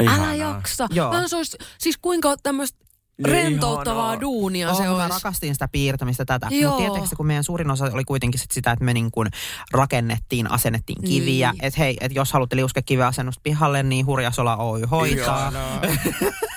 Älä 0.00 0.10
Ihanaa. 0.10 0.34
jaksa. 0.34 0.88
Joo. 0.90 1.12
Mä 1.12 1.28
se 1.28 1.36
olisi, 1.36 1.56
siis 1.78 1.98
kuinka 2.02 2.36
tämmöistä 2.42 2.78
Niin 3.18 3.32
rentouttavaa 3.32 4.04
ihanaa. 4.04 4.20
duunia 4.20 4.74
se 4.74 4.88
Oh, 4.88 4.96
mä 4.96 5.08
rakastin 5.08 5.54
sitä 5.54 5.68
piirtämistä 5.72 6.24
tätä. 6.24 6.46
Joo. 6.50 6.70
Mutta 6.72 6.92
tietysti 6.92 7.16
kun 7.16 7.26
meidän 7.26 7.44
suurin 7.44 7.70
osa 7.70 7.84
oli 7.92 8.04
kuitenkin 8.04 8.40
sit 8.40 8.50
sitä, 8.50 8.72
että 8.72 8.84
me 8.84 8.94
niin 8.94 9.10
kuin 9.10 9.28
rakennettiin, 9.72 10.50
asennettiin 10.50 11.02
kiviä. 11.02 11.52
Niin. 11.52 11.64
Että 11.64 11.78
hei, 11.80 11.96
että 12.00 12.18
jos 12.18 12.32
haluatte 12.32 12.56
liuskekiviasennusta 12.56 13.40
pihalle, 13.42 13.82
niin 13.82 14.06
Hurjasola 14.06 14.56
Oy 14.56 14.82
hoitaa. 14.90 15.52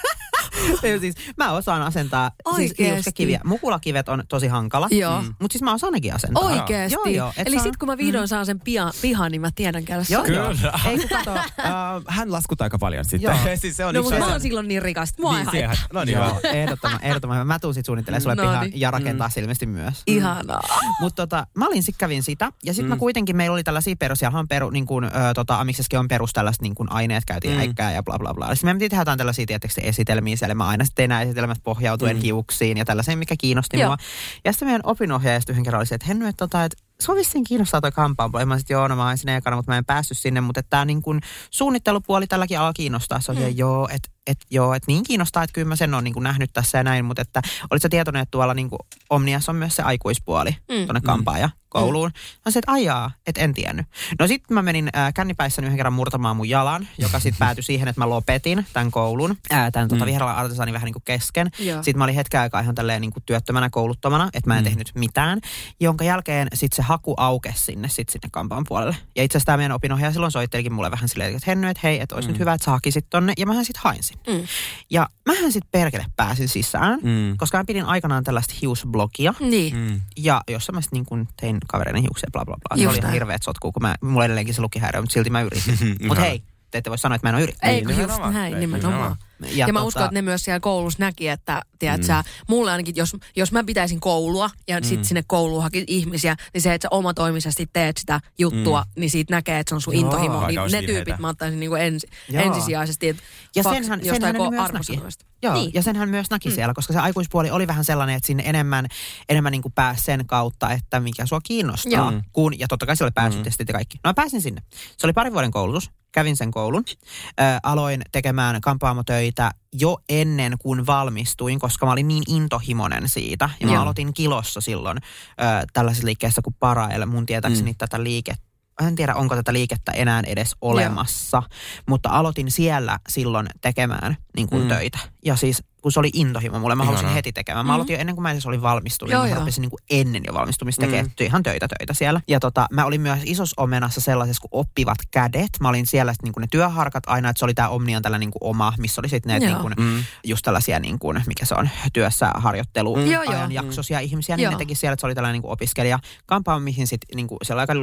Siis, 1.02 1.16
mä 1.38 1.52
osaan 1.52 1.82
asentaa 1.82 2.32
siis 2.56 2.74
liuskekiviä. 2.80 3.40
Mukulakivet 3.44 4.10
on 4.10 4.24
tosi 4.30 4.48
hankala. 4.48 4.88
Joo. 4.92 5.22
Mm. 5.22 5.34
Mutta 5.40 5.54
siis 5.54 5.62
mä 5.62 5.74
osaan 5.74 5.94
nekin 5.94 6.14
asentaa. 6.16 6.44
Oikeesti. 6.44 6.94
Joo, 6.94 7.06
joo. 7.06 7.34
Eli 7.38 7.50
se 7.50 7.58
on- 7.58 7.64
sit 7.64 7.78
kun 7.78 7.88
mä 7.90 7.98
vihdoin 7.98 8.28
saan 8.28 8.46
sen 8.46 8.60
pian, 8.60 8.94
pihan, 9.02 9.32
niin 9.32 9.42
mä 9.42 9.50
tiedän 9.56 9.86
käydä 9.86 10.04
Joo, 10.10 10.26
sanoa. 10.26 10.38
joo. 10.40 10.54
Kyllä. 10.56 10.80
Ei 10.86 11.08
kato. 11.08 11.36
Äh, 11.66 11.72
hän 12.08 12.32
laskuttaa 12.32 12.66
aika 12.66 12.78
paljon 12.80 13.06
sitten. 13.06 13.22
Joo. 13.22 13.36
siis 13.62 13.78
se 13.78 13.86
on 13.86 13.96
No 13.96 14.04
mutta 14.04 14.20
mä 14.20 14.28
oon 14.28 14.42
silloin 14.42 14.68
niin 14.68 14.82
rikas, 14.82 15.10
että 15.10 15.22
mua 15.22 15.32
ei 15.32 15.36
Niin, 15.38 15.46
haittaa. 15.46 15.74
siihen. 15.76 15.90
No 15.94 16.04
niin, 16.04 16.18
Joo, 16.18 16.40
ehdottoman, 16.44 17.00
ehdottoman. 17.02 17.48
Mä 17.48 17.60
tuun 17.60 17.74
sit 17.74 17.86
suunnittelemaan 17.86 18.22
sulle 18.22 18.36
No 18.36 18.44
pihan 18.44 18.66
niin. 18.70 18.80
ja 18.80 18.92
rakentaa 18.92 19.28
mm. 19.36 19.42
ilmeisesti 19.42 19.66
myös. 19.66 20.02
Ihanaa. 20.08 20.62
Mutta 21.02 21.28
tota, 21.28 21.48
mä 21.58 21.68
olin 21.68 21.84
sit 21.84 21.96
kävin 21.98 22.24
sitä. 22.24 22.52
Ja 22.64 22.74
sitten 22.74 22.86
Mm. 22.86 22.90
mä 22.90 22.98
kuitenkin, 22.98 23.36
meillä 23.38 23.54
oli 23.54 23.64
tällaisia 23.64 23.96
perus, 24.00 24.20
on 24.34 24.48
peru, 24.48 24.70
niin 24.70 24.86
kuin, 24.86 25.04
ö, 25.06 25.10
tota, 25.36 25.60
Amiksessakin 25.60 26.00
on 26.00 26.08
perus 26.08 26.34
tällaiset 26.34 26.62
niin 26.62 26.76
kuin 26.76 26.92
aineet, 26.92 27.26
käytiin 27.26 27.52
Mm. 27.54 27.58
mm. 27.58 27.62
äikkää 27.62 27.92
ja 27.92 28.04
bla 28.04 28.20
bla 28.20 28.34
bla. 28.34 28.56
Sitten 28.56 28.70
me 28.70 28.74
piti 28.80 28.90
tehdä 28.90 29.02
jotain 29.02 29.18
tällaisia 29.18 29.46
tietysti 29.46 29.82
esitelmiä 29.84 30.38
siellä. 30.46 30.56
Mä 30.56 30.68
aina 30.68 30.86
sitten 30.86 31.10
nämä 31.10 31.22
esitelmät 31.22 31.58
pohjautuen 31.64 32.16
Mm. 32.16 32.20
mm. 32.20 32.24
hiuksiin 32.24 32.78
ja 32.78 32.86
tällaiseen, 32.86 33.20
mikä 33.20 33.36
kiinnosti 33.40 33.80
Joo. 33.80 33.90
mua. 33.90 33.98
Ja 34.46 34.52
sitten 34.52 34.68
meidän 34.68 34.82
opinohjaaja 34.84 35.40
sitten 35.40 35.54
yhden 35.54 35.64
kerran 35.64 35.80
oli 35.80 35.86
se, 35.86 35.96
että 35.96 36.08
Henny, 36.08 36.28
että 36.28 36.48
tota, 36.48 36.64
et, 36.64 36.76
sua 37.02 37.16
vissiin 37.16 37.44
kiinnostaa 37.44 37.82
toi 37.82 37.92
kampaamo. 37.92 38.40
Ja 38.40 38.46
mä 38.46 38.58
sitten, 38.58 38.76
joo, 38.76 38.88
no 38.88 38.96
mä 38.96 39.08
olin 39.08 39.18
sinne 39.18 39.36
ekana, 39.36 39.56
mutta 39.56 39.72
mä 39.72 39.78
en 39.78 39.86
päässyt 39.86 40.18
sinne. 40.18 40.42
Mutta 40.42 40.60
että 40.60 40.70
tämä 40.70 40.86
niin 40.86 41.02
kuin 41.02 41.22
suunnittelupuoli 41.52 42.28
tälläkin 42.28 42.58
alalla 42.60 42.74
kiinnostaa. 42.74 43.20
Se 43.20 43.32
on 43.32 43.38
mm. 43.38 43.44
joo, 43.56 43.90
että 43.92 44.10
et, 44.28 44.38
joo, 44.52 44.74
että 44.74 44.86
niin 44.88 45.04
kiinnostaa, 45.04 45.44
että 45.44 45.54
kyllä 45.54 45.68
mä 45.68 45.76
sen 45.76 45.94
on 45.94 46.04
niin 46.04 46.14
nähnyt 46.20 46.50
tässä 46.54 46.78
ja 46.78 46.84
näin. 46.84 47.06
Mutta 47.06 47.22
että 47.22 47.42
olit 47.72 47.82
sä 47.82 47.90
tietoinen, 47.90 48.22
että 48.22 48.32
tuolla 48.32 48.54
niin 48.54 48.70
kuin 48.70 48.80
Omniassa 49.10 49.52
on 49.52 49.56
myös 49.56 49.76
se 49.76 49.84
aikuispuoli 49.84 50.52
Mm. 50.52 50.86
tuonne 50.86 51.02
kampaaja 51.02 51.50
kouluun. 51.82 52.12
Mä 52.16 52.52
sanoin, 52.52 52.60
että 52.60 52.72
ajaa, 52.72 53.12
et 53.28 53.38
en 53.38 53.54
tiennyt. 53.54 53.86
No 54.20 54.28
sitten 54.28 54.56
mä 54.56 54.62
menin 54.62 54.90
äh, 54.98 55.14
kännipäissäni 55.14 55.66
yhden 55.68 55.78
kerran 55.78 55.94
murtamaan 55.94 56.38
mun 56.38 56.50
jalan, 56.50 56.88
joka 56.98 57.20
sitten 57.20 57.40
päätyi 57.40 57.64
siihen, 57.64 57.88
että 57.88 58.02
mä 58.02 58.10
lopetin 58.10 58.66
tämän 58.74 58.92
koulun, 58.92 59.38
äh, 59.54 59.72
tämän 59.72 59.88
tota, 59.88 60.06
Mm. 60.06 60.08
Viheralan 60.08 60.36
artesaani 60.36 60.74
vähän 60.74 60.86
niin 60.86 60.94
kuin 60.94 61.04
kesken. 61.06 61.52
Joo. 61.60 61.84
Sitten 61.84 61.98
mä 61.98 62.04
olin 62.04 62.16
hetken 62.16 62.42
aikaa 62.42 62.62
ihan 62.62 62.76
tälleen 62.76 63.02
niin 63.02 63.12
kuin 63.14 63.24
työttömänä 63.26 63.70
kouluttomana, 63.70 64.30
että 64.34 64.50
mä 64.50 64.58
en 64.58 64.64
Mm. 64.64 64.70
tehnyt 64.70 64.92
mitään. 64.96 65.42
Jonka 65.80 66.04
jälkeen 66.04 66.48
sitten 66.54 66.76
se 66.76 66.82
haku 66.82 67.14
aukesi 67.18 67.64
sinne, 67.64 67.90
sit 67.90 68.10
sinne 68.10 68.30
kampaan 68.32 68.64
puolelle. 68.68 68.96
Ja 69.16 69.24
itse 69.24 69.38
asiassa 69.38 69.46
tämä 69.46 69.58
meidän 69.58 69.72
opinohjaaja 69.76 70.12
silloin 70.14 70.32
soittelikin 70.32 70.74
mulle 70.74 70.92
vähän 70.92 71.10
silleen, 71.10 71.36
että 71.36 71.44
Henny, 71.52 71.68
että 71.70 71.80
hei, 71.84 72.00
että 72.02 72.16
olisi 72.16 72.28
Mm. 72.28 72.32
nyt 72.32 72.40
hyvä, 72.40 72.54
että 72.54 72.66
sä 72.66 72.72
hakisit 72.72 73.06
tonne. 73.10 73.34
Ja 73.38 73.46
mähän 73.46 73.66
sitten 73.66 73.82
hain 73.84 74.04
sinne. 74.04 74.24
Mm. 74.34 74.48
Ja 74.90 75.10
mähän 75.26 75.52
sitten 75.52 75.70
perkele 75.72 76.06
pääsin 76.16 76.50
sisään, 76.50 77.00
Mm. 77.04 77.38
koska 77.38 77.58
mä 77.58 77.64
pidin 77.66 77.86
aikanaan 77.86 78.24
tällaista 78.24 78.54
hiusblogia. 78.62 79.34
Niin. 79.40 79.76
Mm. 79.78 80.02
Ja 80.18 80.42
jossa 80.50 80.72
mä 80.72 80.82
sitten 80.82 80.98
niin 80.98 81.06
kuin 81.06 81.28
tein 81.42 81.58
kavereiden 81.68 82.02
hiuksia, 82.02 82.30
bla 82.32 82.46
bla 82.46 82.56
bla. 82.56 82.78
Se 82.78 82.84
Just 82.84 82.90
oli 82.92 82.98
ihan 82.98 83.04
näin. 83.08 83.14
hirveet 83.14 83.44
sotkuu, 83.44 83.72
kun 83.72 83.82
mä, 83.82 83.96
mulla 84.02 84.26
edelleenkin 84.26 84.54
se 84.54 84.62
lukihäiriö, 84.62 85.02
mutta 85.02 85.14
silti 85.14 85.30
mä 85.30 85.42
yritin. 85.42 85.78
Mutta 86.08 86.22
hei, 86.24 86.44
te 86.76 86.80
ette 86.80 86.90
voi 86.90 86.98
sanoa, 86.98 87.16
että 87.16 87.26
mä 87.28 87.30
en 87.30 87.36
ole 87.36 87.44
yrittänyt. 87.44 87.76
Ei, 87.76 87.82
kun 87.82 87.90
just 87.92 88.02
nimenomaan. 88.02 88.34
näin, 88.34 88.54
Ei, 88.54 88.60
nimenomaan. 88.60 88.94
nimenomaan. 88.94 89.58
Ja, 89.58 89.68
ja 89.68 89.74
mä 89.74 89.82
uskon, 89.82 90.04
että 90.04 90.14
ne 90.14 90.22
myös 90.22 90.46
siellä 90.46 90.60
koulussa 90.60 91.00
näki, 91.00 91.28
että 91.28 91.62
tiedät, 91.80 92.04
sä, 92.04 92.24
mulle 92.48 92.72
ainakin, 92.72 92.96
jos, 92.96 93.16
jos 93.36 93.52
mä 93.52 93.64
pitäisin 93.64 94.00
koulua 94.00 94.50
ja 94.68 94.80
mm. 94.80 94.84
sit 94.84 95.06
sinne 95.06 95.24
kouluun 95.28 95.64
haki 95.64 95.84
ihmisiä, 95.88 96.36
niin 96.54 96.62
se, 96.62 96.74
että 96.74 96.86
sä 96.86 96.90
omatoimisesti 96.92 97.68
teet 97.74 97.98
sitä 97.98 98.20
juttua, 98.38 98.82
mm. 98.82 99.00
niin 99.00 99.10
siitä 99.10 99.34
näkee, 99.34 99.60
että 99.60 99.70
se 99.72 99.76
on 99.76 99.82
sun 99.82 99.94
Joo, 99.94 100.02
intohimo. 100.02 100.48
Niin 100.48 100.60
ne 100.72 100.82
tyypit 100.82 101.20
mä 101.20 101.30
ottaisin 101.30 101.60
niinku 101.60 101.76
ensi, 101.76 102.08
Joo. 102.30 102.44
ensisijaisesti, 102.44 103.10
että 103.10 103.24
Ja 103.56 103.64
faks- 103.64 103.74
senhän, 103.74 104.00
jostain 104.00 104.22
senhän 104.22 104.34
ne 104.34 104.40
ko- 104.40 104.50
myös 104.50 104.62
näki. 104.62 104.74
arvosanoista. 104.74 105.26
Joo, 105.44 105.54
Niin. 105.54 105.64
niin. 105.64 105.74
ja 105.74 105.84
senhän 105.84 106.10
myös 106.10 106.30
näki 106.30 106.50
mm. 106.50 106.56
siellä, 106.56 106.74
koska 106.74 106.94
se 106.94 107.00
aikuispuoli 107.00 107.50
oli 107.52 107.68
vähän 107.68 107.86
sellainen, 107.86 108.16
että 108.16 108.28
sinne 108.28 108.44
enemmän, 108.46 108.88
enemmän 109.30 109.52
niin 109.52 109.62
kuin 109.62 109.74
pääsi 109.74 110.04
sen 110.04 110.26
kautta, 110.28 110.72
että 110.72 111.00
mikä 111.00 111.26
sua 111.26 111.40
kiinnostaa. 111.44 111.92
Joo. 112.12 112.22
Kun, 112.34 112.60
ja 112.60 112.68
totta 112.68 112.86
kai 112.86 112.98
siellä 112.98 113.08
oli 113.08 113.14
pääsytestit 113.16 113.68
ja 113.68 113.74
kaikki. 113.74 113.98
No 114.04 114.10
mä 114.10 114.14
pääsin 114.14 114.42
sinne. 114.42 114.62
Se 114.98 115.08
oli 115.08 115.14
parin 115.14 115.34
vuoden 115.34 115.52
koulutus. 115.52 115.92
Kävin 116.16 116.38
sen 116.38 116.52
koulun. 116.52 116.84
Ö, 116.88 117.44
aloin 117.64 118.02
tekemään 118.12 118.62
kampaamotöitä 118.62 119.52
jo 119.74 119.98
ennen 120.10 120.54
kuin 120.60 120.86
valmistuin, 120.86 121.60
koska 121.60 121.86
mä 121.86 121.92
olin 121.92 122.08
niin 122.08 122.24
intohimoinen 122.28 123.10
siitä. 123.10 123.50
Ja 123.60 123.68
mä 123.68 123.74
Joo. 123.74 123.82
aloitin 123.82 124.14
kilossa 124.14 124.62
silloin 124.62 124.98
ö, 124.98 125.66
tällaisessa 125.74 126.06
liikkeessä 126.06 126.42
kuin 126.42 126.56
Parael. 126.60 127.06
Mun 127.06 127.26
tietääkseni 127.26 127.72
mm. 127.72 127.78
tätä 127.78 128.04
liikettä 128.04 128.46
en 128.88 128.96
tiedä, 128.96 129.16
onko 129.16 129.36
tätä 129.36 129.54
liikettä 129.54 129.92
enää 129.92 130.24
edes 130.28 130.56
olemassa, 130.62 131.44
mutta 131.88 132.10
aloitin 132.10 132.52
siellä 132.52 133.00
silloin 133.10 133.48
tekemään 133.62 134.18
niin 134.36 134.50
kuin 134.50 134.62
mm. 134.62 134.68
töitä. 134.68 135.00
Ja 135.26 135.36
siis 135.36 135.64
kun 135.82 135.92
se 135.92 136.00
oli 136.00 136.10
intohimo 136.14 136.60
mulle, 136.60 136.76
mä 136.76 136.84
halusin 136.84 137.04
Ihanaa. 137.04 137.16
heti 137.16 137.34
tekemään. 137.34 137.66
Mä 137.66 137.74
aloitin 137.76 137.94
jo 137.94 138.00
ennen 138.00 138.16
kuin 138.16 138.24
mä 138.24 138.32
edes 138.32 138.46
olin 138.46 138.62
valmistunut, 138.62 139.12
Joo, 139.12 139.24
niin 139.24 139.34
mä 139.34 139.40
rupesin 139.40 139.62
niin 139.62 139.70
kuin 139.70 139.80
ennen 139.90 140.24
jo 140.28 140.34
valmistumista 140.34 140.82
Mm. 140.82 140.86
tekemään 140.92 141.12
ihan 141.22 141.44
töitä 141.44 141.68
töitä 141.68 141.94
siellä. 141.94 142.22
Ja 142.28 142.40
tota, 142.40 142.68
mä 142.72 142.86
olin 142.86 143.02
myös 143.02 143.20
isossa 143.26 143.62
omenassa 143.62 144.02
sellaisessa 144.02 144.42
kuin 144.42 144.50
oppivat 144.62 144.98
kädet. 145.12 145.50
Mä 145.60 145.70
olin 145.70 145.88
siellä 145.88 146.14
niin 146.24 146.34
kuin 146.34 146.42
ne 146.42 146.48
työharkat 146.52 147.04
aina, 147.08 147.30
että 147.30 147.40
se 147.40 147.46
oli 147.46 147.54
tämä 147.54 147.70
Omnian 147.70 148.02
tällä 148.02 148.18
niin 148.18 148.32
kuin 148.32 148.50
oma, 148.50 148.74
missä 148.78 149.02
oli 149.02 149.10
sitten 149.10 149.34
ne 149.42 149.48
niin 149.48 149.58
kuin, 149.58 149.74
Mm. 149.78 150.04
just 150.24 150.44
tällaisia 150.44 150.80
niin 150.80 151.00
kuin, 151.00 151.24
mikä 151.28 151.46
se 151.46 151.56
on, 151.56 151.70
työssä 151.94 152.32
harjoittelu 152.36 152.96
Mm. 152.96 153.04
Ajan 153.28 153.52
jaksoisia 153.52 154.00
ihmisiä, 154.00 154.38
niin 154.38 154.44
Joo. 154.44 154.52
ne 154.52 154.58
teki 154.58 154.76
siellä, 154.76 154.94
että 154.94 155.02
se 155.02 155.06
oli 155.08 155.16
tällainen 155.16 155.34
niin 155.34 155.42
kuin 155.42 155.52
opiskelija 155.52 156.00
kampaamo, 156.26 156.60
mihin 156.60 156.88
sitten 156.88 157.16
niin 157.16 157.28
kuin, 157.28 157.38
siellä 157.44 157.60
aika 157.62 157.74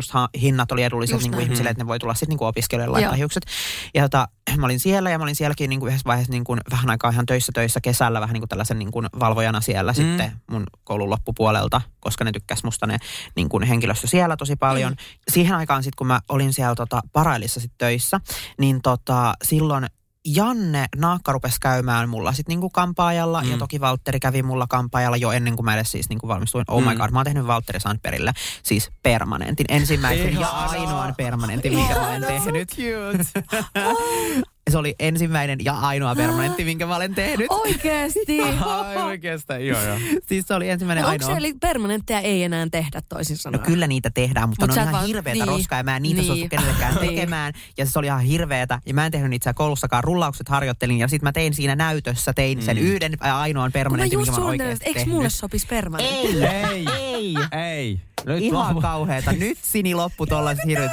hinnat 0.40 0.72
oli 0.72 0.82
edulliset 0.82 1.12
Just 1.14 1.22
niin 1.22 1.30
kuin 1.30 1.36
näin. 1.38 1.46
ihmisille, 1.46 1.70
että 1.70 1.82
ne 1.84 1.88
voi 1.88 1.98
tulla 1.98 2.14
sitten 2.14 2.28
niin 2.36 2.46
opiskelijoille 2.48 2.92
laittaa 2.92 3.12
Joo. 3.14 3.18
hiukset. 3.18 3.46
Ja 3.94 4.02
tota, 4.02 4.28
mä 4.60 4.66
olin 4.66 4.80
siellä 4.80 5.10
ja 5.10 5.18
mä 5.18 5.24
olin 5.24 5.36
sielläkin 5.36 5.70
niin 5.70 5.80
kuin 5.80 5.88
yhdessä 5.88 6.06
vaiheessa 6.06 6.32
niin 6.32 6.44
kuin 6.44 6.60
vähän 6.70 6.90
aikaa 6.90 7.10
ihan 7.10 7.26
töissä 7.26 7.52
töissä 7.52 7.80
kesällä 7.80 8.20
vähän 8.20 8.34
niin 8.34 8.40
kuin 8.40 8.48
tällaisen 8.48 8.78
niin 8.78 8.92
kuin 8.92 9.06
valvojana 9.20 9.60
siellä 9.60 9.92
mm. 9.92 9.96
sitten 9.96 10.32
mun 10.50 10.64
koulun 10.84 11.10
loppupuolelta, 11.10 11.80
koska 12.00 12.24
ne 12.24 12.32
tykkäs 12.32 12.64
musta 12.64 12.86
ne 12.86 12.98
niin 13.36 13.48
kuin 13.48 13.62
henkilöstö 13.62 14.06
siellä 14.06 14.36
tosi 14.36 14.56
paljon. 14.56 14.92
Mm. 14.92 14.96
Siihen 15.30 15.56
aikaan 15.56 15.82
sitten 15.82 15.96
kun 15.96 16.06
mä 16.06 16.20
olin 16.28 16.52
siellä 16.52 16.74
tota, 16.74 17.00
Parailissa 17.12 17.60
sit 17.60 17.72
töissä, 17.78 18.20
niin 18.58 18.82
tota, 18.82 19.34
silloin 19.42 19.86
Janne 20.26 20.86
Naakka 20.96 21.32
rupesi 21.32 21.56
käymään 21.60 22.08
mulla 22.08 22.32
sitten 22.32 22.52
niinku 22.52 22.70
kampaajalla 22.70 23.42
mm. 23.42 23.50
ja 23.50 23.56
toki 23.58 23.80
Valtteri 23.80 24.20
kävi 24.20 24.42
mulla 24.42 24.66
kampaajalla 24.68 25.16
jo 25.16 25.32
ennen 25.32 25.56
kuin 25.56 25.64
mä 25.64 25.74
edes 25.74 25.90
siis 25.90 26.08
niinku 26.08 26.28
valmistuin. 26.28 26.64
Oh 26.68 26.82
my 26.82 26.90
Mm. 26.94 26.98
god, 27.00 27.10
mä 27.10 27.18
oon 27.18 27.24
tehnyt 27.24 27.46
Valtteri 27.46 27.80
Sandbergille 27.80 28.32
siis 28.62 28.90
permanentin. 29.02 29.66
Ensimmäisen 29.68 30.40
ja 30.40 30.48
ainoan 30.48 31.14
permanentin, 31.16 31.74
minkä 31.74 31.94
mä 31.94 32.08
olen 32.08 32.24
tehnyt. 32.24 32.76
Se 34.70 34.78
oli 34.78 34.94
ensimmäinen 34.98 35.58
ja 35.64 35.72
ainoa 35.74 36.14
permanentti, 36.14 36.64
minkä 36.64 36.86
mä 36.86 36.96
olen 36.96 37.14
tehnyt. 37.14 37.46
Oikeesti? 37.66 38.40
Ai 38.40 38.96
oikeastaan, 39.12 39.66
joo 39.66 39.82
joo. 39.82 39.98
Siis 40.28 40.44
se 40.48 40.54
oli 40.54 40.68
ensimmäinen 40.68 41.02
No, 41.02 41.08
ja 41.08 41.12
onko 41.12 41.24
ainoa. 41.24 41.40
se 41.40 41.46
eli 41.46 41.54
permanentteja 41.60 42.20
ei 42.20 42.42
enää 42.42 42.66
tehdä 42.70 43.02
toisin 43.08 43.34
No 43.34 43.38
sanoen? 43.40 43.64
kyllä 43.66 43.86
niitä 43.86 44.10
tehdään, 44.10 44.48
mutta 44.48 44.66
Mut 44.66 44.76
ne 44.76 44.80
on 44.82 44.88
ihan 44.88 44.92
vaan- 44.92 45.06
hirveätä 45.06 45.38
niin. 45.44 45.48
roskaa 45.48 45.78
ja 45.78 45.82
mä 45.84 45.96
en 45.96 46.02
niitä 46.02 46.16
Niin. 46.20 46.26
suostu 46.26 46.46
kenellekään 46.48 46.94
Niin. 47.00 47.08
tekemään. 47.08 47.52
Ja 47.78 47.86
se 47.86 47.98
oli 47.98 48.06
ihan 48.06 48.20
hirveätä 48.20 48.78
ja 48.86 48.94
mä 48.94 49.06
en 49.06 49.12
tehnyt 49.12 49.30
niitä 49.30 49.54
koulussakaan. 49.54 50.04
Rullaukset 50.04 50.48
harjoittelin 50.48 50.98
ja 50.98 51.08
sitten 51.08 51.26
mä 51.26 51.32
tein 51.32 51.54
siinä 51.54 51.76
näytössä, 51.76 52.32
tein 52.32 52.62
sen 52.62 52.78
yhden 52.78 53.12
ja 53.24 53.40
ainoan 53.40 53.72
permanentin, 53.72 54.18
minkä 54.18 54.32
mä 54.32 54.38
oon 54.38 54.46
oikeasti 54.46 54.84
eikö 54.86 55.04
mulle 55.06 55.30
sopisi 55.30 55.66
permanentti? 55.66 56.16
Ei, 56.44 56.44
Ei. 56.44 56.86
ei. 56.98 57.34
Ei. 57.76 58.00
Nyt 58.26 58.42
Ihan 58.42 58.68
loppu- 58.76 58.80
kauheeta. 58.82 59.32
Nyt 59.32 59.58
sini 59.62 59.94
loppu 59.94 60.26
tollaiset 60.36 60.64
hirveät. 60.66 60.90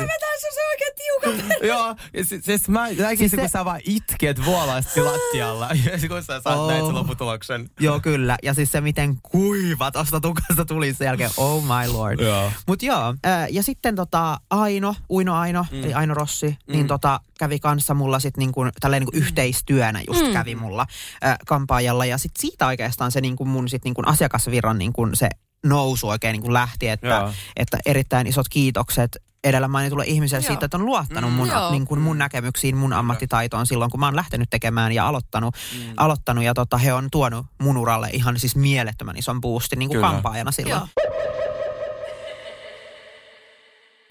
Oikein 0.70 0.94
tiukat. 0.96 1.58
Joo, 1.72 1.96
ja 2.14 2.26
siis, 2.26 2.46
siis 2.46 2.70
mä 2.70 2.88
näkisin, 2.88 3.18
Siis 3.18 3.32
kun 3.32 3.50
se- 3.50 3.52
sä 3.52 3.66
vaan 3.66 3.80
itket 3.86 4.46
vuolaisesti 4.46 5.02
lattialla, 5.02 5.70
ja 6.02 6.10
kun 6.10 6.24
sä 6.24 6.42
saat 6.42 6.60
Oh. 6.60 6.68
näin 6.70 6.86
sen 6.86 6.96
lopputuloksen. 6.96 7.70
Joo, 7.80 8.00
kyllä. 8.00 8.38
Ja 8.44 8.54
siis 8.54 8.72
se, 8.72 8.82
miten 8.82 9.18
kuiva 9.22 9.92
tosta 9.92 10.20
tukasta 10.22 10.66
tuli 10.66 10.94
sen 10.94 11.06
jälkeen. 11.06 11.30
Oh 11.38 11.64
my 11.64 11.94
lord. 11.94 12.20
Joo. 12.20 12.52
Mut 12.68 12.84
joo, 12.84 13.16
ää, 13.24 13.48
ja 13.48 13.64
sitten 13.64 13.96
tota 13.96 14.38
Aino, 14.50 14.96
Uino 15.10 15.36
Aino, 15.36 15.66
mm. 15.72 15.84
eli 15.84 15.94
Aino 15.94 16.14
Rossi, 16.14 16.48
mm. 16.68 16.72
niin 16.74 16.88
tota 16.88 17.20
kävi 17.40 17.60
kanssa 17.60 17.94
mulla 17.94 18.20
sit 18.20 18.38
niinku, 18.38 18.62
tälleen 18.80 19.02
niinku 19.02 19.18
yhteistyönä 19.18 20.02
just 20.08 20.26
mm. 20.28 20.34
kävi 20.34 20.56
mulla 20.56 20.86
ää, 21.22 21.38
kampaajalla. 21.48 22.06
Ja 22.06 22.18
sit 22.18 22.32
siitä 22.40 22.68
oikeastaan 22.68 23.12
se 23.12 23.22
niinku 23.22 23.46
mun 23.46 23.70
sit 23.70 23.84
niinku 23.84 24.02
asiakasvirran 24.06 24.78
niinku 24.78 25.08
se 25.14 25.30
nousu 25.66 26.10
oikein 26.10 26.34
niinku 26.34 26.54
lähti, 26.54 26.88
että, 26.90 27.08
Joo. 27.08 27.34
että 27.56 27.78
erittäin 27.86 28.28
isot 28.28 28.50
kiitokset 28.50 29.18
edellä 29.44 29.68
mainitulle 29.68 30.04
ihmiselle 30.08 30.44
Joo. 30.44 30.48
siitä, 30.48 30.66
että 30.66 30.78
on 30.78 30.86
luottanut 30.86 31.32
Mm. 31.32 31.36
mun, 31.38 31.48
Joo. 31.48 31.72
niin 31.72 31.86
kuin 31.86 32.02
mun 32.02 32.18
näkemyksiin, 32.18 32.78
mun 32.78 32.94
ammattitaitoon 32.94 33.68
silloin, 33.68 33.92
kun 33.92 34.00
mä 34.00 34.06
oon 34.08 34.16
lähtenyt 34.16 34.50
tekemään 34.50 34.92
ja 34.92 35.08
aloittanut. 35.08 35.56
Mm. 35.78 35.94
aloittanut 35.98 36.44
ja 36.44 36.54
tota, 36.54 36.78
he 36.78 36.94
on 36.94 37.08
tuonut 37.12 37.46
mun 37.62 37.78
uralle 37.78 38.10
ihan 38.14 38.40
siis 38.40 38.56
mielettömän 38.56 39.18
ison 39.18 39.42
boostin 39.42 39.80
niin 39.80 39.90
kuin 39.90 39.96
Kyllä. 39.98 40.08
kampaajana 40.12 40.52
silloin. 40.52 40.80
Joo. 40.80 40.88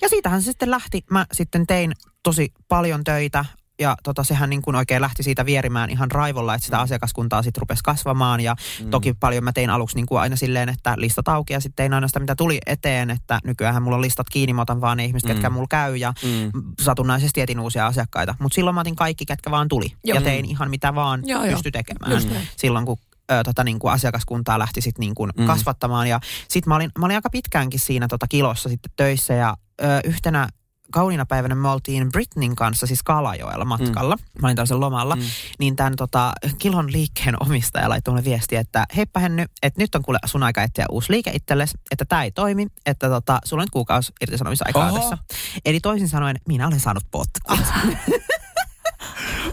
Ja 0.02 0.08
siitähän 0.08 0.42
se 0.42 0.44
sitten 0.44 0.70
lähti. 0.70 1.04
Mä 1.10 1.26
sitten 1.32 1.66
tein 1.66 1.92
tosi 2.22 2.52
paljon 2.68 3.04
töitä 3.04 3.44
ja 3.80 3.96
tota, 4.02 4.24
sehän 4.24 4.50
niin 4.50 4.62
kuin 4.62 4.76
oikein 4.76 5.02
lähti 5.02 5.22
siitä 5.22 5.46
vierimään 5.46 5.90
ihan 5.90 6.10
raivolla, 6.10 6.54
että 6.54 6.64
sitä 6.64 6.80
asiakaskuntaa 6.80 7.42
sitten 7.42 7.60
rupesi 7.60 7.82
kasvamaan. 7.84 8.40
Ja 8.40 8.56
mm. 8.84 8.90
toki 8.90 9.14
paljon 9.20 9.44
mä 9.44 9.52
tein 9.52 9.70
aluksi 9.70 9.96
niin 9.96 10.06
kuin 10.06 10.20
aina 10.20 10.36
silleen, 10.36 10.68
että 10.68 10.94
listat 10.96 11.28
auki 11.28 11.52
ja 11.52 11.60
sitten 11.60 11.76
tein 11.76 11.94
aina 11.94 12.08
sitä, 12.08 12.20
mitä 12.20 12.34
tuli 12.36 12.58
eteen. 12.66 13.10
Että 13.10 13.40
nykyään 13.44 13.82
mulla 13.82 13.96
on 13.96 14.02
listat 14.02 14.28
kiinni, 14.28 14.52
mä 14.52 14.62
otan 14.62 14.80
vaan 14.80 14.96
ne 14.96 15.04
ihmiset, 15.04 15.28
mm. 15.28 15.34
ketkä 15.34 15.50
mulla 15.50 15.66
käy 15.70 15.96
ja 15.96 16.12
Mm. 16.22 16.62
satunnaisesti 16.80 17.40
etin 17.40 17.60
uusia 17.60 17.86
asiakkaita. 17.86 18.34
Mutta 18.38 18.54
silloin 18.54 18.74
mä 18.74 18.80
otin 18.80 18.96
kaikki, 18.96 19.26
ketkä 19.26 19.50
vaan 19.50 19.68
tuli. 19.68 19.92
Joo. 20.04 20.14
Ja 20.14 20.22
tein 20.22 20.44
ihan 20.44 20.70
mitä 20.70 20.94
vaan 20.94 21.22
Joo, 21.24 21.42
pysty 21.42 21.70
tekemään. 21.70 22.12
Just. 22.12 22.28
Silloin 22.56 22.86
kun 22.86 22.98
ö, 23.32 23.42
tota, 23.42 23.64
niin 23.64 23.78
kuin 23.78 23.92
asiakaskuntaa 23.92 24.58
lähti 24.58 24.80
sitten 24.80 25.00
niin 25.00 25.14
kuin 25.14 25.30
mm. 25.36 25.46
kasvattamaan. 25.46 26.06
Ja 26.06 26.20
sitten 26.48 26.68
mä 26.68 26.76
olin, 26.76 26.90
mä 26.98 27.06
olin 27.06 27.16
aika 27.16 27.30
pitkäänkin 27.30 27.80
siinä 27.80 28.08
tota, 28.08 28.26
kilossa 28.28 28.68
sitten 28.68 28.92
töissä 28.96 29.34
ja 29.34 29.56
ö, 29.82 29.84
yhtenä 30.04 30.48
kauniina 30.92 31.26
päivänä 31.26 31.54
me 31.54 31.68
oltiin 31.68 32.12
Britnin 32.12 32.56
kanssa 32.56 32.86
siis 32.86 33.02
Kalajoella 33.02 33.64
matkalla. 33.64 34.16
Mm. 34.16 34.40
Mä 34.42 34.46
olin 34.46 34.56
tällaisen 34.56 34.80
lomalla. 34.80 35.16
Mm. 35.16 35.22
Niin 35.58 35.76
tämän 35.76 35.96
tota, 35.96 36.32
kilon 36.58 36.92
liikkeen 36.92 37.42
omistaja 37.42 37.88
laittoi 37.88 38.12
mulle 38.12 38.24
viestiä, 38.24 38.60
että 38.60 38.86
heippa 38.96 39.20
Henny, 39.20 39.44
että 39.62 39.80
nyt 39.80 39.94
on 39.94 40.02
kuule 40.02 40.18
sun 40.24 40.42
aika 40.42 40.62
etsiä 40.62 40.86
uusi 40.90 41.12
liike 41.12 41.30
itsellesi, 41.30 41.78
että 41.90 42.04
tämä 42.04 42.24
ei 42.24 42.30
toimi, 42.30 42.66
että 42.86 43.08
tota, 43.08 43.38
sulla 43.44 43.60
on 43.60 43.64
nyt 43.64 43.70
kuukausi 43.70 44.12
irtisanomisaikaa 44.20 44.92
tässä. 44.92 45.18
Eli 45.64 45.80
toisin 45.80 46.08
sanoen, 46.08 46.36
minä 46.48 46.66
olen 46.66 46.80
saanut 46.80 47.04
potkut. 47.10 47.58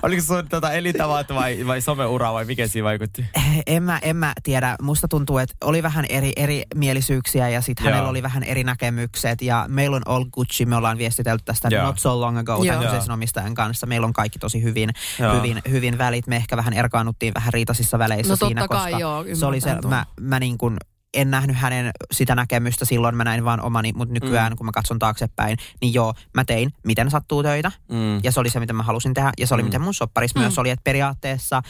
Oliko 0.04 0.22
se 0.22 0.28
sun 0.28 0.48
tota 0.50 0.72
elintavat 0.72 1.30
vai, 1.30 1.68
vai 1.68 1.82
someura 1.82 2.34
vai 2.34 2.46
mikä 2.46 2.68
siinä 2.68 2.84
vaikutti? 2.86 3.26
En 3.68 3.84
mä, 3.84 4.00
en 4.02 4.16
mä 4.16 4.34
tiedä. 4.44 4.76
Musta 4.82 5.08
tuntuu, 5.08 5.38
että 5.38 5.56
oli 5.64 5.84
vähän 5.84 6.06
eri, 6.10 6.32
eri 6.36 6.64
mielisyyksiä 6.76 7.50
ja 7.50 7.62
sitten 7.62 7.86
hänellä 7.86 8.10
oli 8.10 8.24
vähän 8.24 8.44
eri 8.44 8.64
näkemykset. 8.64 9.42
Ja 9.42 9.66
meillä 9.68 9.96
on 9.96 10.02
all 10.06 10.26
Gucci, 10.32 10.66
me 10.66 10.76
ollaan 10.76 10.98
viestitelty 10.98 11.44
tästä 11.46 11.68
Joo. 11.72 11.86
not 11.86 12.00
so 12.00 12.22
long 12.22 12.38
ago 12.38 12.58
kyseisen 12.82 13.12
omistajan 13.12 13.54
kanssa. 13.54 13.88
Meillä 13.88 14.08
on 14.08 14.14
kaikki 14.14 14.40
tosi 14.40 14.64
hyvin, 14.64 14.90
Joo. 15.20 15.36
hyvin, 15.36 15.62
hyvin 15.70 15.98
välit. 15.98 16.28
Me 16.28 16.36
ehkä 16.36 16.58
vähän 16.58 16.74
erkaannuttiin 16.74 17.34
vähän 17.34 17.54
riitaisissa 17.54 18.00
väleissä 18.00 18.34
No 18.34 18.38
totta 18.38 18.48
siinä, 18.48 18.68
kai, 18.68 18.92
koska 18.92 19.00
joo, 19.00 19.26
se 19.34 19.46
oli 19.46 19.62
se, 19.62 19.76
mä, 19.88 20.06
mä 20.22 20.40
niin 20.40 20.58
kuin 20.58 20.78
en 21.16 21.32
nähnyt 21.32 21.58
hänen 21.58 21.92
sitä 22.12 22.36
näkemystä 22.36 22.86
silloin, 22.86 23.16
mä 23.16 23.24
näin 23.24 23.46
vaan 23.46 23.62
omani, 23.62 23.94
mutta 23.96 24.14
nykyään 24.14 24.52
mm. 24.54 24.58
kun 24.58 24.66
mä 24.66 24.72
katson 24.72 25.00
taaksepäin, 25.00 25.58
niin 25.82 25.94
joo, 25.94 26.14
mä 26.34 26.46
tein 26.46 26.74
miten 26.84 27.12
sattuu 27.12 27.44
töitä. 27.44 27.72
Mm. 27.92 28.24
Ja 28.24 28.32
se 28.32 28.40
oli 28.40 28.50
se, 28.50 28.60
mitä 28.60 28.74
mä 28.74 28.84
halusin 28.84 29.14
tehdä. 29.14 29.32
Ja 29.40 29.48
se 29.48 29.54
oli, 29.54 29.64
Mm. 29.64 29.66
miten 29.66 29.82
mun 29.82 29.94
sopparis 29.94 30.36
myös 30.36 30.60
oli, 30.60 30.70
että 30.70 30.84
periaatteessa 30.84 31.62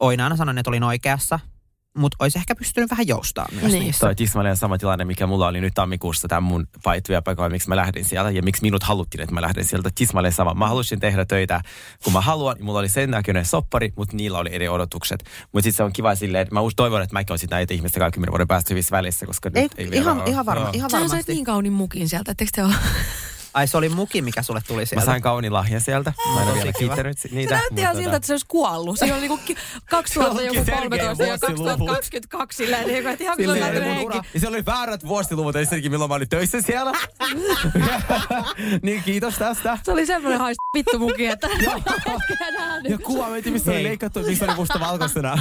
Oina 0.00 0.24
aina 0.24 0.36
sanon, 0.36 0.58
että 0.58 0.70
olin 0.70 0.82
oikeassa, 0.82 1.40
mutta 1.96 2.16
olisi 2.20 2.38
ehkä 2.38 2.54
pystynyt 2.54 2.90
vähän 2.90 3.08
joustamaan 3.08 3.54
myös 3.54 3.72
Niin. 3.72 3.82
niissä. 3.84 4.00
Toi 4.06 4.14
tismalleen 4.14 4.56
sama 4.56 4.78
tilanne, 4.78 5.04
mikä 5.04 5.26
mulla 5.26 5.46
oli 5.48 5.60
nyt 5.60 5.74
tammikuussa 5.74 6.28
tämän 6.28 6.42
mun 6.42 6.66
työpaikalla, 7.06 7.48
miksi 7.50 7.68
mä 7.68 7.76
lähdin 7.76 8.04
sieltä 8.04 8.30
ja 8.30 8.42
miksi 8.42 8.62
minut 8.62 8.82
haluttiin, 8.82 9.20
että 9.22 9.34
mä 9.34 9.40
lähden 9.42 9.64
sieltä. 9.64 9.90
Tismalleen 9.94 10.32
sama. 10.34 10.54
Mä 10.54 10.68
halusin 10.68 11.00
tehdä 11.00 11.24
töitä, 11.24 11.60
kun 12.04 12.12
mä 12.12 12.20
haluan. 12.20 12.56
Mulla 12.60 12.78
oli 12.78 12.88
sen 12.88 13.10
näköinen 13.10 13.44
soppari, 13.44 13.92
mutta 13.96 14.16
niillä 14.16 14.38
oli 14.38 14.54
eri 14.54 14.68
odotukset. 14.68 15.24
Mutta 15.52 15.62
sitten 15.64 15.76
se 15.76 15.82
on 15.82 15.92
kiva 15.92 16.14
silleen, 16.14 16.42
että 16.42 16.54
mä 16.54 16.60
toivon, 16.76 17.02
että 17.02 17.12
mäkin 17.12 17.32
olen 17.32 17.38
sitten 17.38 17.56
näitä 17.56 17.74
ihmistä 17.74 18.00
20 18.00 18.32
vuoden 18.32 18.48
päästä 18.48 18.74
hyvissä 18.74 18.96
välissä, 18.96 19.26
koska 19.26 19.50
Ei, 19.54 19.62
nyt 19.62 19.72
ei 19.78 19.90
vielä 19.90 20.02
ihan, 20.02 20.20
ole. 20.20 20.30
ihan, 20.30 20.46
varma, 20.46 20.70
ihan 20.72 20.90
varmasti. 20.92 21.32
niin 21.32 21.44
kaunin 21.44 21.72
mukin 21.72 22.08
sieltä, 22.08 22.30
etteikö 22.30 22.50
te 22.54 22.64
ole? 22.64 22.74
Ai 23.56 23.66
se 23.68 23.76
oli 23.76 23.88
muki, 23.88 24.22
mikä 24.22 24.42
sulle 24.42 24.60
tuli 24.66 24.82
Mä 24.82 24.86
sieltä. 24.86 25.06
sain 25.06 25.22
kauniin 25.22 25.52
lahjan 25.52 25.80
sieltä. 25.80 26.12
Mä 26.34 26.42
en 26.42 26.48
ole 26.48 26.54
vielä 26.54 26.72
kiittänyt 26.72 27.18
si- 27.18 27.28
Se 27.28 27.34
niitä. 27.34 27.54
näytti 27.54 27.80
ihan 27.80 27.96
siltä, 27.96 28.10
tota- 28.10 28.16
että 28.16 28.26
se 28.26 28.32
olisi 28.32 28.46
kuollut. 28.48 28.98
Siinä 28.98 29.14
oli 29.14 29.20
niinku 29.20 29.36
ki- 29.44 29.56
2000 29.90 30.42
joku 30.42 30.54
Sergei 30.64 30.74
13 30.74 31.22
ja 31.24 31.28
vuosiluvut. 31.40 31.66
2022 31.88 32.56
silleen, 32.56 32.86
niinku, 32.86 33.08
että 33.08 33.24
ihan 33.24 33.36
milloin 33.38 33.60
näytyy 33.60 33.80
mun 33.80 33.90
henki. 33.90 34.06
ura- 34.06 34.22
Ja 34.34 34.40
siellä 34.40 34.54
oli 34.54 34.66
väärät 34.66 35.06
vuostiluvut 35.06 35.56
ensinnäkin, 35.56 35.90
milloin 35.90 36.08
mä 36.08 36.14
olin 36.14 36.28
töissä 36.28 36.62
siellä. 36.62 36.92
niin 38.82 39.02
kiitos 39.02 39.34
tästä. 39.34 39.78
Se 39.82 39.92
oli 39.92 40.06
semmoinen 40.06 40.40
haist 40.40 40.58
vittu 40.76 40.98
muki, 40.98 41.26
että. 41.26 41.48
Ja 42.88 42.98
kuva, 42.98 43.28
mä 43.28 43.34
tiedä, 43.34 43.50
missä 43.50 43.70
oli 43.70 43.82
leikattu, 43.84 44.20
missä 44.22 44.44
oli 44.44 44.54
musta 44.54 44.80
valkoisena. 44.80 45.38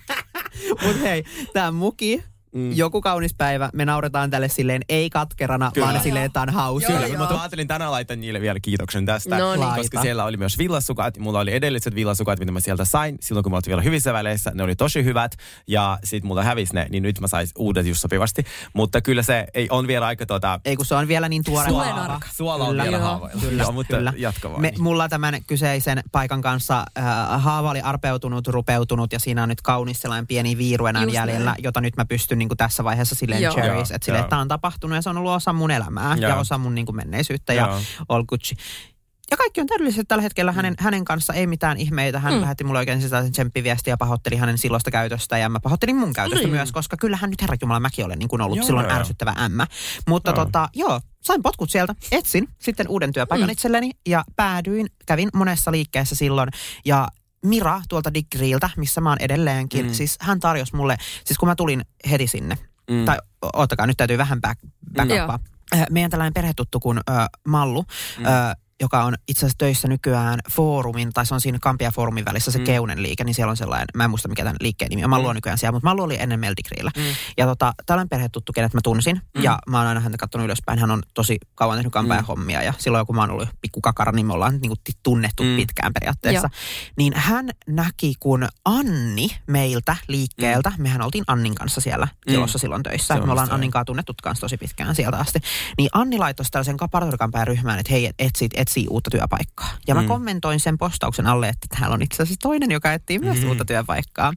Mut 0.86 1.00
hei, 1.02 1.24
tää 1.52 1.70
muki 1.72 2.24
mm. 2.58 2.72
joku 2.72 3.00
kaunis 3.00 3.34
päivä 3.34 3.70
me 3.72 3.84
nauretaan 3.84 4.30
tälle 4.30 4.48
silleen 4.48 4.82
ei 4.88 5.10
katkerana, 5.10 5.70
Kyllä. 5.74 5.86
vaan 5.88 6.00
silleen, 6.02 6.24
että 6.24 6.40
on 6.40 6.48
hauska. 6.50 6.92
Kyllä, 6.92 7.06
joo. 7.06 7.18
mutta 7.18 7.34
mä 7.34 7.40
ajattelin 7.40 7.68
tänään 7.68 7.90
laittaa 7.90 8.16
niille 8.16 8.40
vielä 8.40 8.60
kiitoksen 8.60 9.06
tästä, 9.06 9.38
No 9.38 9.50
niin. 9.56 9.60
koska 9.60 9.76
Laita. 9.76 10.02
siellä 10.02 10.24
oli 10.24 10.36
myös 10.36 10.58
villasukat. 10.58 11.18
Mulla 11.18 11.40
oli 11.40 11.54
edelliset 11.54 11.94
villasukat, 11.94 12.38
mitä 12.38 12.52
mä 12.52 12.60
sieltä 12.60 12.84
sain 12.84 13.18
silloin, 13.20 13.42
kun 13.42 13.52
mä 13.52 13.56
oltiin 13.56 13.70
vielä 13.70 13.82
hyvissä 13.82 14.12
väleissä. 14.12 14.50
Ne 14.54 14.62
oli 14.62 14.76
tosi 14.76 15.04
hyvät 15.04 15.36
ja 15.66 15.98
sit 16.04 16.24
mulla 16.24 16.42
hävisi 16.42 16.74
ne, 16.74 16.86
niin 16.90 17.02
nyt 17.02 17.20
mä 17.20 17.28
sais 17.28 17.52
uudet 17.58 17.86
just 17.86 18.00
sopivasti. 18.00 18.44
Mutta 18.72 19.00
kyllä 19.00 19.22
se 19.22 19.46
ei 19.54 19.66
on 19.70 19.86
vielä 19.86 20.06
aika 20.06 20.26
tota... 20.26 20.60
Ei 20.64 20.76
kun 20.76 20.86
se 20.86 20.94
on 20.94 21.08
vielä 21.08 21.28
niin 21.28 21.44
tuore 21.44 21.68
Suola. 21.68 21.84
haava. 21.84 22.20
Suola 22.32 22.64
on 22.64 22.70
Kyllä. 22.70 22.82
vielä 22.82 22.96
Joo. 22.96 23.06
haavoilla. 23.06 23.40
Kyllä, 23.40 23.62
Joo, 23.62 23.72
mutta 23.72 23.96
kyllä. 23.96 24.12
jatka 24.16 24.50
vaan. 24.50 24.62
Me, 24.62 24.72
mulla 24.78 25.08
tämän 25.08 25.34
kyseisen 25.46 26.02
paikan 26.12 26.42
kanssa 26.42 26.84
äh, 26.98 27.04
haava 27.42 27.70
oli 27.70 27.80
arpeutunut, 27.80 28.46
rupeutunut 28.46 29.12
ja 29.12 29.18
siinä 29.20 29.42
on 29.42 29.48
nyt 29.48 29.60
kaunis 29.62 30.00
sellainen 30.00 30.26
pieni 30.26 30.58
viiru 30.58 30.86
enää 30.86 31.02
Just 31.02 31.14
jäljellä, 31.14 31.50
näin. 31.50 31.64
jota 31.64 31.80
nyt 31.80 31.96
mä 31.96 32.04
pystyn 32.04 32.38
niin 32.48 32.56
kuin 32.56 32.68
tässä 32.68 32.84
vaiheessa 32.84 33.14
silleen 33.14 33.42
Joo. 33.42 33.54
cherries, 33.54 33.90
Joo, 33.90 33.96
että 33.96 34.04
silleen, 34.04 34.20
että 34.22 34.30
tämä 34.30 34.42
on 34.42 34.48
tapahtunut 34.48 34.96
ja 34.96 35.02
se 35.02 35.10
on 35.10 35.18
ollut 35.18 35.32
osa 35.32 35.52
mun 35.52 35.70
elämää 35.70 36.16
ja 36.16 36.28
Joo. 36.28 36.40
osa 36.40 36.58
mun 36.58 36.74
niin 36.74 36.86
kuin 36.86 36.96
menneisyyttä 36.96 37.52
Joo. 37.52 37.66
ja 37.66 37.80
all 38.08 38.24
Gucci. 38.28 38.54
Ja 39.30 39.36
kaikki 39.36 39.60
on 39.60 39.66
täydellisesti 39.66 40.04
tällä 40.04 40.22
hetkellä 40.22 40.52
hänen, 40.52 40.74
hänen 40.78 41.04
kanssa, 41.04 41.32
ei 41.32 41.46
mitään 41.46 41.76
ihmeitä. 41.76 42.18
Hän 42.18 42.34
mm. 42.34 42.40
lähetti 42.40 42.64
mulle 42.64 42.78
oikein 42.78 43.00
sitä 43.00 43.30
tsemppiviestiä 43.30 43.92
ja 43.92 43.96
pahoitteli 43.96 44.36
hänen 44.36 44.58
silloista 44.58 44.90
käytöstä 44.90 45.38
ja 45.38 45.48
mä 45.48 45.60
pahoittelin 45.60 45.96
mun 45.96 46.12
käytöstä 46.12 46.44
Niin. 46.44 46.54
myös, 46.54 46.72
koska 46.72 46.96
kyllähän 46.96 47.30
nyt 47.30 47.42
herranjumala 47.42 47.80
mäkin 47.80 48.04
olen 48.04 48.18
niin 48.18 48.28
kuin 48.28 48.42
ollut 48.42 48.56
Joo, 48.56 48.66
silloin 48.66 48.86
joo. 48.88 48.98
ärsyttävä 48.98 49.34
ämmä. 49.38 49.66
Mutta 50.08 50.30
Joo. 50.30 50.44
tota, 50.44 50.68
joo, 50.74 51.00
sain 51.22 51.42
potkut 51.42 51.70
sieltä, 51.70 51.94
etsin 52.12 52.48
sitten 52.58 52.88
uuden 52.88 53.12
työpaikan 53.12 53.48
mm. 53.48 53.52
itselleni 53.52 53.90
ja 54.08 54.24
päädyin, 54.36 54.86
kävin 55.06 55.28
monessa 55.34 55.72
liikkeessä 55.72 56.14
silloin 56.14 56.48
ja 56.84 57.08
Mira 57.44 57.80
tuolta 57.88 58.14
Digriiltä, 58.14 58.70
missä 58.76 59.00
mä 59.00 59.08
oon 59.08 59.18
edelleenkin, 59.20 59.86
mm. 59.86 59.92
siis 59.92 60.16
hän 60.20 60.40
tarjosi 60.40 60.76
mulle, 60.76 60.96
siis 61.24 61.38
kun 61.38 61.48
mä 61.48 61.54
tulin 61.54 61.84
heti 62.10 62.26
sinne, 62.26 62.58
Mm. 62.90 62.96
mm. 62.96 63.04
tai 63.04 63.18
oottakaa, 63.52 63.86
nyt 63.86 63.96
täytyy 63.96 64.18
vähän 64.18 64.40
back, 64.40 64.60
backupaa. 64.94 65.38
Äh, 65.74 65.86
Meidän 65.90 66.10
tällainen 66.10 66.34
perhetuttu 66.34 66.80
kuin 66.80 66.98
ö, 66.98 67.02
Mallu, 67.48 67.82
mm. 68.18 68.24
ö, 68.24 68.28
joka 68.80 69.04
on 69.04 69.14
itse 69.28 69.40
asiassa 69.40 69.58
töissä 69.58 69.88
nykyään 69.88 70.40
foorumin, 70.50 71.12
tai 71.12 71.26
se 71.26 71.34
on 71.34 71.40
siinä 71.40 71.58
Kampia 71.60 71.90
foorumin 71.90 72.24
välissä 72.24 72.50
se 72.50 72.58
mm. 72.58 72.64
Keunen 72.64 73.02
liike, 73.02 73.24
niin 73.24 73.34
siellä 73.34 73.50
on 73.50 73.56
sellainen, 73.56 73.86
mä 73.94 74.04
en 74.04 74.10
muista 74.10 74.28
mikä 74.28 74.42
tämän 74.42 74.56
liikkeen 74.60 74.88
nimi 74.88 75.04
on, 75.04 75.10
Mallu 75.10 75.28
on 75.28 75.34
nykyään 75.34 75.58
siellä, 75.58 75.72
mutta 75.72 75.88
Mallu 75.88 76.02
oli 76.02 76.16
ennen 76.20 76.40
Meldigriillä. 76.40 76.90
Mm. 76.96 77.02
Ja 77.36 77.46
tota, 77.46 77.72
tällainen 77.86 78.08
perhetuttu, 78.08 78.52
kenet 78.52 78.74
mä 78.74 78.80
tunsin, 78.84 79.20
mm. 79.36 79.42
ja 79.42 79.58
mä 79.68 79.78
oon 79.78 79.86
aina 79.86 80.00
häntä 80.00 80.18
katsonut 80.18 80.44
ylöspäin, 80.44 80.78
hän 80.78 80.90
on 80.90 81.02
tosi 81.14 81.38
kauan 81.54 81.76
tehnyt 81.76 81.92
Kampia 81.92 82.22
hommia, 82.22 82.62
ja 82.62 82.72
silloin 82.78 83.06
kun 83.06 83.16
mä 83.16 83.22
oon 83.22 83.30
ollut 83.30 83.48
pikku 83.60 83.80
kakara, 83.80 84.12
niin 84.12 84.26
me 84.26 84.32
ollaan 84.32 84.58
niin 84.60 84.70
kuin 84.70 84.96
tunnettu 85.02 85.42
mm. 85.42 85.56
pitkään 85.56 85.92
periaatteessa. 85.92 86.50
Niin 86.96 87.12
hän 87.16 87.50
näki, 87.66 88.14
kun 88.20 88.48
Anni 88.64 89.28
meiltä 89.46 89.96
liikkeeltä, 90.08 90.70
mm. 90.70 90.82
mehän 90.82 91.02
oltiin 91.02 91.24
Annin 91.26 91.54
kanssa 91.54 91.80
siellä 91.80 92.08
tilossa 92.26 92.58
silloin 92.58 92.82
töissä, 92.82 93.14
me 93.14 93.30
ollaan 93.30 93.52
Annin 93.52 93.70
kanssa 93.70 93.84
tunnettu 93.84 94.14
kanssa 94.22 94.40
tosi 94.40 94.56
pitkään 94.56 94.94
sieltä 94.94 95.18
asti. 95.18 95.38
Niin 95.78 95.88
Anni 95.92 96.18
laittoi 96.18 96.46
tällaisen 96.50 96.76
parturikampäin 96.90 97.46
ryhmään, 97.46 97.78
että 97.78 97.92
hei, 97.92 98.06
et 98.06 98.14
etsit, 98.18 98.52
etsii 98.68 98.86
uutta 98.90 99.10
työpaikkaa. 99.10 99.68
Ja 99.86 99.94
mä 99.94 100.04
kommentoin 100.04 100.60
sen 100.60 100.78
postauksen 100.78 101.26
alle, 101.26 101.48
että 101.48 101.66
täällä 101.78 101.94
on 101.94 102.02
itse 102.02 102.22
asiassa 102.22 102.40
toinen, 102.42 102.70
joka 102.70 102.92
etsii 102.92 103.18
myös 103.18 103.44
uutta 103.44 103.64
työpaikkaa. 103.64 104.32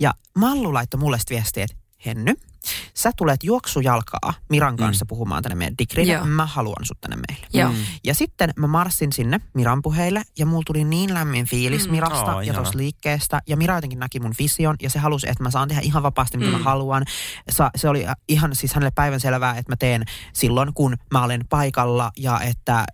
Ja 0.00 0.14
Mallu 0.36 0.74
laittoi 0.74 1.00
mulle 1.00 1.18
viestiä, 1.30 1.64
että 1.64 1.76
Henny, 2.06 2.34
sä 2.94 3.10
tulet 3.16 3.44
juoksujalkaa 3.44 4.34
Miran 4.48 4.76
kanssa 4.76 5.06
puhumaan 5.06 5.42
tänne 5.42 5.54
meidän 5.54 5.78
digrille. 5.78 6.12
Joo. 6.12 6.24
Mä 6.24 6.46
haluan 6.46 6.84
sut 6.84 7.00
tänne 7.00 7.16
meille. 7.28 7.46
Joo. 7.52 7.72
Ja 8.04 8.14
sitten 8.14 8.50
mä 8.56 8.66
marssin 8.66 9.12
sinne 9.12 9.40
Miran 9.54 9.82
puheille 9.82 10.22
ja 10.38 10.46
mulla 10.46 10.62
tuli 10.66 10.84
niin 10.84 11.14
lämmin 11.14 11.46
fiilis 11.46 11.86
mm. 11.86 11.90
Mirasta 11.90 12.34
Oo, 12.34 12.40
ja 12.40 12.54
tuosta 12.54 12.78
liikkeestä. 12.78 13.40
Ja 13.46 13.56
Mira 13.56 13.74
jotenkin 13.74 13.98
näki 13.98 14.20
mun 14.20 14.34
vision 14.38 14.76
ja 14.82 14.90
se 14.90 14.98
halusi, 14.98 15.28
että 15.30 15.42
mä 15.42 15.50
saan 15.50 15.68
tehdä 15.68 15.82
ihan 15.84 16.02
vapaasti 16.02 16.38
mitä 16.38 16.50
mm. 16.50 16.56
mä 16.58 16.64
haluan. 16.64 17.04
Sa, 17.50 17.70
se 17.76 17.88
oli 17.88 18.06
ihan 18.28 18.56
siis 18.56 18.74
hänelle 18.74 18.92
päivän 18.94 19.20
selvää, 19.20 19.50
että 19.58 19.72
mä 19.72 19.76
teen 19.76 20.04
silloin, 20.32 20.74
kun 20.74 20.96
mä 21.12 21.24
olen 21.24 21.44
paikalla 21.48 22.10
ja 22.16 22.40
että 22.40 22.78
äh, 22.78 22.84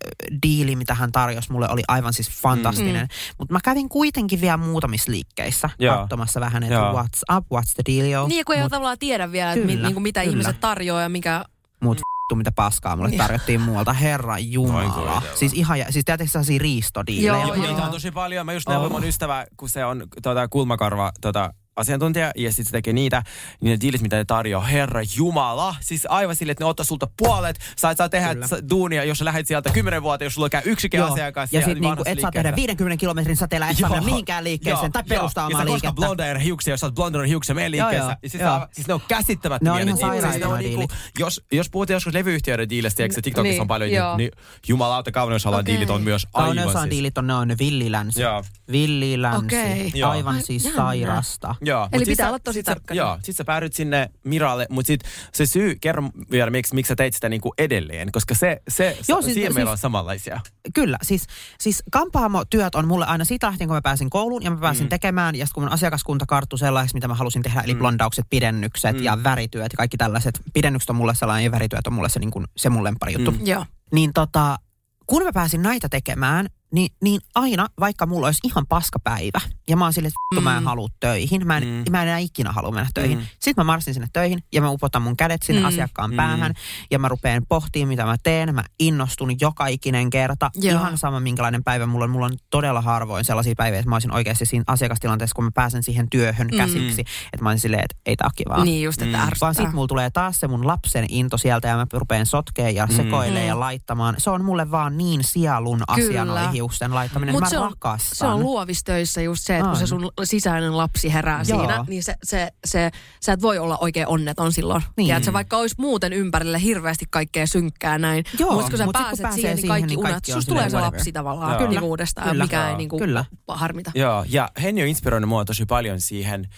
diili, 0.42 0.76
mitä 0.76 0.94
hän 0.94 1.12
tarjosi 1.12 1.52
mulle, 1.52 1.68
oli 1.68 1.82
aivan 1.88 2.12
siis 2.12 2.30
fantastinen. 2.30 3.06
Mm. 3.06 3.34
Mutta 3.38 3.52
mä 3.54 3.60
kävin 3.64 3.88
kuitenkin 3.88 4.40
vielä 4.40 4.56
muutamissa 4.56 5.12
liikkeissä 5.12 5.70
Joo. 5.78 5.96
katsomassa 5.96 6.40
vähän, 6.40 6.62
että 6.62 6.74
Joo. 6.74 6.92
what's 6.92 7.36
up, 7.36 7.44
what's 7.54 7.72
the 7.74 7.94
dealio. 7.94 8.28
Niin, 8.28 8.44
kun 8.44 8.54
ei 8.54 8.62
Mut- 8.62 8.70
tavallaan 8.70 8.98
tiedä 8.98 9.32
vielä, 9.32 9.52
että 9.52 9.65
mi, 9.66 9.76
niin 9.76 9.92
kuin 9.94 10.02
mitä 10.02 10.20
kyllä. 10.20 10.30
ihmiset 10.30 10.60
tarjoaa 10.60 11.02
ja 11.02 11.08
mikä... 11.08 11.44
Mut 11.80 11.98
vittu, 11.98 12.36
mitä 12.36 12.52
paskaa 12.52 12.96
mulle 12.96 13.10
tarjottiin 13.10 13.60
muualta. 13.60 13.92
Herra 13.92 14.38
Jumala. 14.38 15.22
Siis 15.34 15.52
ihan, 15.52 15.78
siis 15.90 16.04
tiedätkö 16.04 16.30
sellaisia 16.30 16.58
riistodiilejä? 16.58 17.32
Joo, 17.32 17.40
Ja 17.40 17.56
joo. 17.56 17.66
niitä 17.66 17.82
on 17.82 17.90
tosi 17.90 18.10
paljon. 18.10 18.46
Mä 18.46 18.52
just 18.52 18.68
neuvoin 18.68 18.92
mun 18.92 19.04
ystävä, 19.04 19.46
kun 19.56 19.68
se 19.68 19.84
on 19.84 20.06
tota, 20.22 20.48
kulmakarva 20.48 21.12
tota, 21.20 21.52
asiantuntija, 21.76 22.32
ja 22.36 22.50
sitten 22.50 22.64
se 22.64 22.70
tekee 22.72 22.92
niitä, 22.92 23.22
niin 23.60 23.70
ne 23.70 23.80
diilit, 23.80 24.00
mitä 24.02 24.16
ne 24.16 24.24
tarjoaa, 24.24 24.64
herra 24.64 25.00
jumala. 25.16 25.74
Siis 25.80 26.06
aivan 26.08 26.36
silleen, 26.36 26.52
että 26.52 26.64
ne 26.64 26.68
ottaa 26.68 26.86
sulta 26.86 27.08
puolet, 27.16 27.58
sä 27.80 27.90
et 27.90 27.96
saa 27.98 28.08
tehdä 28.08 28.34
Kyllä. 28.34 28.46
Duunia, 28.70 29.04
jos 29.04 29.18
sä 29.18 29.24
lähdet 29.24 29.46
sieltä 29.46 29.70
kymmenen 29.70 30.02
vuotta, 30.02 30.24
jos 30.24 30.34
sulla 30.34 30.48
käy 30.48 30.62
yksikin 30.64 30.98
Joo. 30.98 31.12
asiakas. 31.12 31.52
Ja 31.52 31.60
sitten 31.60 31.80
niinku, 31.80 32.02
et 32.06 32.20
saa 32.20 32.30
tehdä 32.30 32.56
50 32.56 33.00
kilometrin 33.00 33.36
säteellä, 33.36 33.68
et 33.68 33.76
saa 33.76 33.90
mennä 33.90 34.04
mihinkään 34.04 34.44
liikkeeseen 34.44 34.92
tai 34.92 35.02
perustaa 35.08 35.42
joo. 35.42 35.48
omaa 35.48 35.60
ja 35.60 35.66
sä 35.66 35.72
liikettä. 35.72 35.92
blondeer 35.92 36.38
hiuksia, 36.38 36.72
jos 36.72 36.80
sä 36.80 36.86
oot 36.86 36.94
blondeer 36.94 37.24
hiuksia 37.24 37.54
meidän 37.54 37.74
Joo, 37.78 37.88
liikkeessä. 37.88 38.10
joo. 38.10 38.18
Ja 38.22 38.30
siis, 38.30 38.42
Joo. 38.42 38.66
siis 38.72 38.88
ne 38.88 38.94
on 38.94 39.00
käsittämättömiä. 39.08 39.84
Ne 39.84 39.92
on 39.92 40.16
ihan 40.16 40.40
nuo 40.40 40.56
niinku, 40.56 40.88
jos, 41.18 41.44
jos 41.52 41.70
puhutaan 41.70 41.94
joskus 41.94 42.14
levyyhtiöiden 42.14 42.68
diilistä, 42.68 42.96
tiedätkö, 42.96 43.22
TikTokissa 43.22 43.52
Niin, 43.52 43.60
on 43.60 43.68
paljon, 43.68 43.90
joo. 43.90 44.16
niin, 44.16 44.30
niin 44.36 44.44
jumalauta 44.68 45.12
kauneusalan 45.12 45.60
Okei. 45.60 45.74
diilit 45.74 45.90
on 45.90 46.02
myös 46.02 46.26
aivan 46.34 46.46
Kauneusaan 46.56 46.82
siis. 46.84 46.90
diilit 46.90 47.18
on, 47.18 47.26
ne 47.26 47.34
on 47.34 47.56
villilänsi. 47.58 48.22
Joo. 48.22 48.44
Villilänsi. 48.72 49.92
Joo. 49.94 50.10
Aivan 50.10 50.34
Ai, 50.34 50.42
siis 50.42 50.68
sairasta. 50.76 51.54
Joo, 51.66 51.88
Eli 51.92 52.04
pitää 52.04 52.24
sä- 52.24 52.28
olla 52.28 52.38
tosi 52.38 52.62
tarkka. 52.62 52.94
Joo, 52.94 53.18
sit 53.22 53.36
sä 53.36 53.44
päädyt 53.44 53.72
sinne 53.72 54.10
Miralle, 54.24 54.66
mutta 54.70 54.86
sit 54.86 55.00
se 55.32 55.46
syy, 55.46 55.74
kerro 55.80 56.02
vielä, 56.30 56.50
miksi, 56.50 56.74
miksi 56.74 56.88
sä 56.88 56.96
teit 56.96 57.14
sitä 57.14 57.28
niinku 57.28 57.54
edelleen, 57.58 58.12
koska 58.12 58.34
se, 58.34 58.62
se 58.68 58.84
Joo, 58.84 59.22
siis- 59.22 59.24
siis, 59.24 59.34
siihen 59.34 59.54
meillä 59.54 59.68
siis- 59.68 59.72
on 59.72 59.78
samanlaisia. 59.78 60.40
Kyllä, 60.74 60.98
siis, 61.02 61.26
siis 61.60 61.82
kampaamotyöt 61.90 62.74
on 62.74 62.88
mulle 62.88 63.06
aina 63.06 63.24
siitä 63.24 63.46
lähtien, 63.46 63.68
kun 63.68 63.76
mä 63.76 63.82
pääsin 63.82 64.10
kouluun 64.10 64.42
ja 64.42 64.50
mä 64.50 64.56
pääsin 64.56 64.86
mm. 64.86 64.88
tekemään. 64.88 65.34
Ja 65.34 65.46
sitten 65.46 65.54
kun 65.54 65.62
mun 65.62 65.72
asiakaskunta 65.72 66.26
karttui 66.26 66.58
sellaiseksi, 66.58 66.94
mitä 66.94 67.08
mä 67.08 67.14
halusin 67.14 67.42
tehdä, 67.42 67.60
eli 67.60 67.74
blondaukset, 67.74 68.26
pidennykset 68.30 68.96
mm. 68.96 69.02
ja 69.02 69.18
värityöt 69.24 69.72
ja 69.72 69.76
kaikki 69.76 69.96
tällaiset. 69.96 70.40
Pidennykset 70.54 70.90
on 70.90 70.96
mulle 70.96 71.14
sellainen 71.14 71.44
ja 71.44 71.50
värityöt 71.52 71.86
on 71.86 71.92
mulle 71.92 72.08
se, 72.08 72.20
niin 72.20 72.30
kuin, 72.30 72.44
se 72.56 72.68
mun 72.70 72.84
lemppari 72.84 73.12
juttu. 73.12 73.30
Mm. 73.30 73.46
Joo. 73.46 73.66
Niin 73.92 74.12
tota, 74.12 74.58
kun 75.06 75.22
mä 75.22 75.32
pääsin 75.32 75.62
näitä 75.62 75.88
tekemään, 75.88 76.46
niin, 76.72 76.92
niin 77.02 77.20
aina, 77.34 77.66
vaikka 77.80 78.06
mulla 78.06 78.26
olisi 78.26 78.40
ihan 78.44 78.66
paskapäivä, 78.68 79.40
ja 79.68 79.76
mä 79.76 79.84
oon 79.84 79.92
silleen, 79.92 80.08
että 80.08 80.34
vittu, 80.34 80.44
mä 80.44 80.56
en 80.56 80.64
halua 80.64 80.88
töihin, 81.00 81.46
mä 81.46 81.56
en, 81.56 81.64
mm. 81.64 81.84
mä 81.90 82.02
en 82.02 82.08
enää 82.08 82.18
ikinä 82.18 82.52
halua 82.52 82.70
mennä 82.70 82.90
töihin. 82.94 83.18
Mm. 83.18 83.24
Sitten 83.32 83.54
mä 83.56 83.64
marssin 83.64 83.94
sinne 83.94 84.08
töihin, 84.12 84.38
ja 84.52 84.60
mä 84.60 84.70
upotan 84.70 85.02
mun 85.02 85.16
kädet 85.16 85.42
sinne 85.42 85.60
mm. 85.60 85.66
asiakkaan 85.66 86.10
mm. 86.10 86.16
päähän, 86.16 86.54
ja 86.90 86.98
mä 86.98 87.08
rupean 87.08 87.42
pohtimaan, 87.48 87.88
mitä 87.88 88.04
mä 88.04 88.16
teen. 88.22 88.54
Mä 88.54 88.64
innostun 88.78 89.40
joka 89.40 89.66
ikinen 89.66 90.10
kerta. 90.10 90.50
Joo. 90.54 90.80
Ihan 90.80 90.98
sama, 90.98 91.20
minkälainen 91.20 91.64
päivä 91.64 91.86
mulla 91.86 92.04
on. 92.04 92.10
Mulla 92.10 92.26
on 92.26 92.36
todella 92.50 92.80
harvoin 92.80 93.24
sellaisia 93.24 93.54
päiviä, 93.56 93.78
että 93.78 93.88
mä 93.88 93.94
olisin 93.94 94.14
oikeasti 94.14 94.46
siinä 94.46 94.64
asiakastilanteessa, 94.66 95.34
kun 95.34 95.44
mä 95.44 95.50
pääsen 95.54 95.82
siihen 95.82 96.10
työhön 96.10 96.48
mm. 96.52 96.56
käsiksi, 96.56 97.00
että 97.00 97.42
mä 97.42 97.48
olisin 97.48 97.62
silleen, 97.62 97.84
että 97.84 97.96
ei 98.06 98.16
tää 98.16 98.28
kivaa. 98.36 98.64
Niin 98.64 98.82
just, 98.82 99.02
että 99.02 99.18
mm. 99.18 99.30
Vaan 99.40 99.54
sit 99.54 99.72
mulla 99.72 99.86
tulee 99.86 100.10
taas 100.10 100.40
se 100.40 100.48
mun 100.48 100.66
lapsen 100.66 101.06
into 101.08 101.38
sieltä 101.38 101.68
ja 101.68 101.76
mä 101.76 101.86
rupean 101.92 102.26
sotkeen 102.26 102.74
ja 102.74 102.86
sekoilemaan 102.86 103.36
Mm. 103.42 103.48
ja 103.48 103.60
laittamaan. 103.60 104.14
Se 104.18 104.30
on 104.30 104.44
mulle 104.44 104.70
vaan 104.70 104.96
niin 104.96 105.24
sielun 105.24 105.82
asia 105.88 106.24
Kyllä. 106.24 106.50
Hiusten 106.56 106.94
laittaminen. 106.94 107.34
Mut 107.34 107.40
mä 107.40 107.48
se 107.48 107.58
on, 107.58 107.70
rakastan. 107.70 108.16
se 108.16 108.26
on 108.26 108.40
luovistöissä 108.40 109.22
just 109.22 109.42
se, 109.44 109.56
että 109.56 109.68
kun 109.68 109.76
se 109.76 109.82
On. 109.82 109.88
sun 109.88 110.10
sisäinen 110.24 110.76
lapsi 110.76 111.12
herää 111.12 111.42
Joo. 111.48 111.58
siinä, 111.58 111.84
niin 111.88 112.02
se, 112.02 112.14
se, 112.24 112.52
se, 112.64 112.90
sä 113.24 113.32
et 113.32 113.42
voi 113.42 113.58
olla 113.58 113.78
oikein 113.80 114.08
onneton 114.08 114.52
silloin. 114.52 114.82
Niin. 114.96 115.08
Ja 115.08 115.16
että 115.16 115.24
se 115.24 115.32
vaikka 115.32 115.56
olisi 115.56 115.74
muuten 115.78 116.12
ympärille 116.12 116.62
hirveästi 116.62 117.04
kaikkea 117.10 117.46
synkkää 117.46 117.98
näin, 117.98 118.24
Joo, 118.38 118.52
mutta 118.52 118.70
kun 118.70 118.78
sä 118.78 118.84
mut 118.84 118.96
sit 118.96 119.02
kun 119.02 119.06
pääset 119.06 119.22
pääsee 119.22 119.34
siihen, 119.34 119.56
niin 119.56 119.60
siihen, 119.60 119.68
kaikki 119.68 119.86
niin 119.86 119.98
unet, 119.98 120.12
kaikki 120.12 120.32
on 120.32 120.36
susta 120.36 120.48
tulee 120.48 120.70
se 120.70 120.80
lapsi 120.80 121.12
tavallaan 121.12 121.60
Joo. 121.60 121.70
nivuudesta, 121.70 122.22
Kyllä. 122.22 122.44
mikä 122.44 122.64
ei 122.64 122.70
Joo. 122.70 122.78
niinku 122.78 122.98
Kyllä. 122.98 123.24
harmita. 123.48 123.90
Joo, 123.94 124.24
ja 124.28 124.50
Henni 124.62 124.82
on 124.82 124.88
inspiroinut 124.88 125.28
mua 125.28 125.44
tosi 125.44 125.66
paljon 125.66 126.00
siihen 126.00 126.48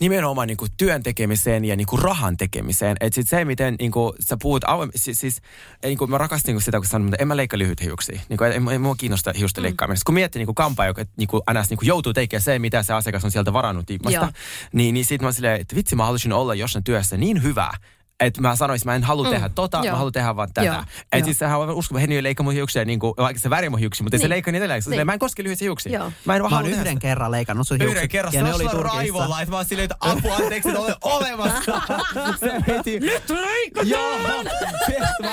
nimenomaan 0.00 0.48
niinku 0.48 0.66
työn 0.76 1.02
tekemiseen 1.02 1.64
ja 1.64 1.76
niinku 1.76 1.96
rahan 1.96 2.36
tekemiseen. 2.36 2.96
Että 3.00 3.14
sit 3.14 3.28
se, 3.28 3.44
miten 3.44 3.76
niinku, 3.80 4.14
sä 4.20 4.36
puhut 4.42 4.64
avoim... 4.66 4.90
Siis, 4.96 5.20
siis 5.20 5.42
niinku, 5.82 6.06
mä 6.06 6.18
rakastin 6.18 6.48
niinku 6.48 6.64
sitä, 6.64 6.78
kun 6.78 6.86
sanoin, 6.86 7.14
että 7.14 7.22
en 7.22 7.28
mä 7.28 7.36
leikkaa 7.36 7.58
lyhyitä 7.58 7.84
hiuksia. 7.84 8.20
Niinku, 8.28 8.44
ei, 8.44 8.52
ei 8.70 8.78
mua 8.78 8.94
kiinnosta 8.94 9.32
hiusten. 9.38 9.64
Mm. 9.64 9.76
Kun 10.06 10.14
miettii 10.14 10.40
niinku 10.40 10.54
kampaa, 10.54 10.86
joka 10.86 11.04
niinku, 11.16 11.42
aina 11.46 11.64
niinku, 11.70 11.84
joutuu 11.84 12.12
tekemään 12.12 12.42
se, 12.42 12.58
mitä 12.58 12.82
se 12.82 12.92
asiakas 12.92 13.24
on 13.24 13.30
sieltä 13.30 13.52
varannut 13.52 13.86
tiimasta, 13.86 14.32
niin, 14.72 14.94
niin 14.94 15.04
sit 15.04 15.22
mä 15.22 15.32
silleen, 15.32 15.60
että 15.60 15.76
vitsi 15.76 15.96
mä 15.96 16.04
haluaisin 16.04 16.32
olla 16.32 16.54
jossain 16.54 16.84
työssä 16.84 17.16
niin 17.16 17.42
hyvä, 17.42 17.72
että 18.20 18.40
mä 18.40 18.56
sanoisin, 18.56 18.88
mä 18.88 18.94
en 18.94 19.02
halua 19.02 19.24
Mm. 19.24 19.30
tehdä 19.30 19.48
tota, 19.48 19.76
Joo. 19.76 19.90
mä 19.92 19.96
haluan 19.96 20.12
tehdä 20.12 20.36
vaan 20.36 20.52
tätä. 20.54 20.84
Että 21.12 21.24
siis 21.24 21.38
sehän 21.38 21.58
on 21.60 21.70
uskova, 21.70 21.98
Henni 21.98 22.16
ei 22.16 22.22
leikkaa 22.22 22.44
mun 22.44 22.52
hiuksia, 22.52 22.84
niin 22.84 22.98
kuin, 22.98 23.14
vaikka 23.16 23.40
se 23.40 23.50
väri 23.50 23.68
mun 23.70 23.78
hiuksia, 23.78 24.04
mutta 24.04 24.16
ei 24.16 24.18
se 24.18 24.24
Niin. 24.24 24.30
leikkaa 24.30 24.52
niitä 24.52 24.64
edelleen. 24.64 24.82
Niin. 24.86 25.06
Mä 25.06 25.12
en 25.12 25.18
koske 25.18 25.42
lyhyitä 25.42 25.64
hiuksia. 25.64 25.92
Joo. 25.92 26.12
Mä 26.24 26.36
en 26.36 26.42
vaan 26.42 26.52
Mä 26.52 26.56
oon 26.58 26.66
yhden 26.66 26.98
kerran 26.98 27.30
leikannut 27.30 27.68
sun 27.68 27.76
hiukset. 27.78 27.96
Yhden 27.96 28.08
kerran. 28.08 28.32
Ja 28.34 28.46
se 28.46 28.54
oli 28.54 28.82
raivolla, 28.82 29.40
että 29.40 29.50
mä 29.50 29.56
oon 29.56 29.64
silleen, 29.66 29.84
että 29.84 29.96
apua, 30.00 30.34
anteeksi, 30.36 30.68
että 30.68 30.80
olen 30.80 30.94
olemassa. 31.02 31.82
se 32.40 32.52
veti. 32.68 33.00
Nyt 33.00 33.30
leikataan! 33.30 33.88
Joo, 33.88 34.18
mä 34.18 35.32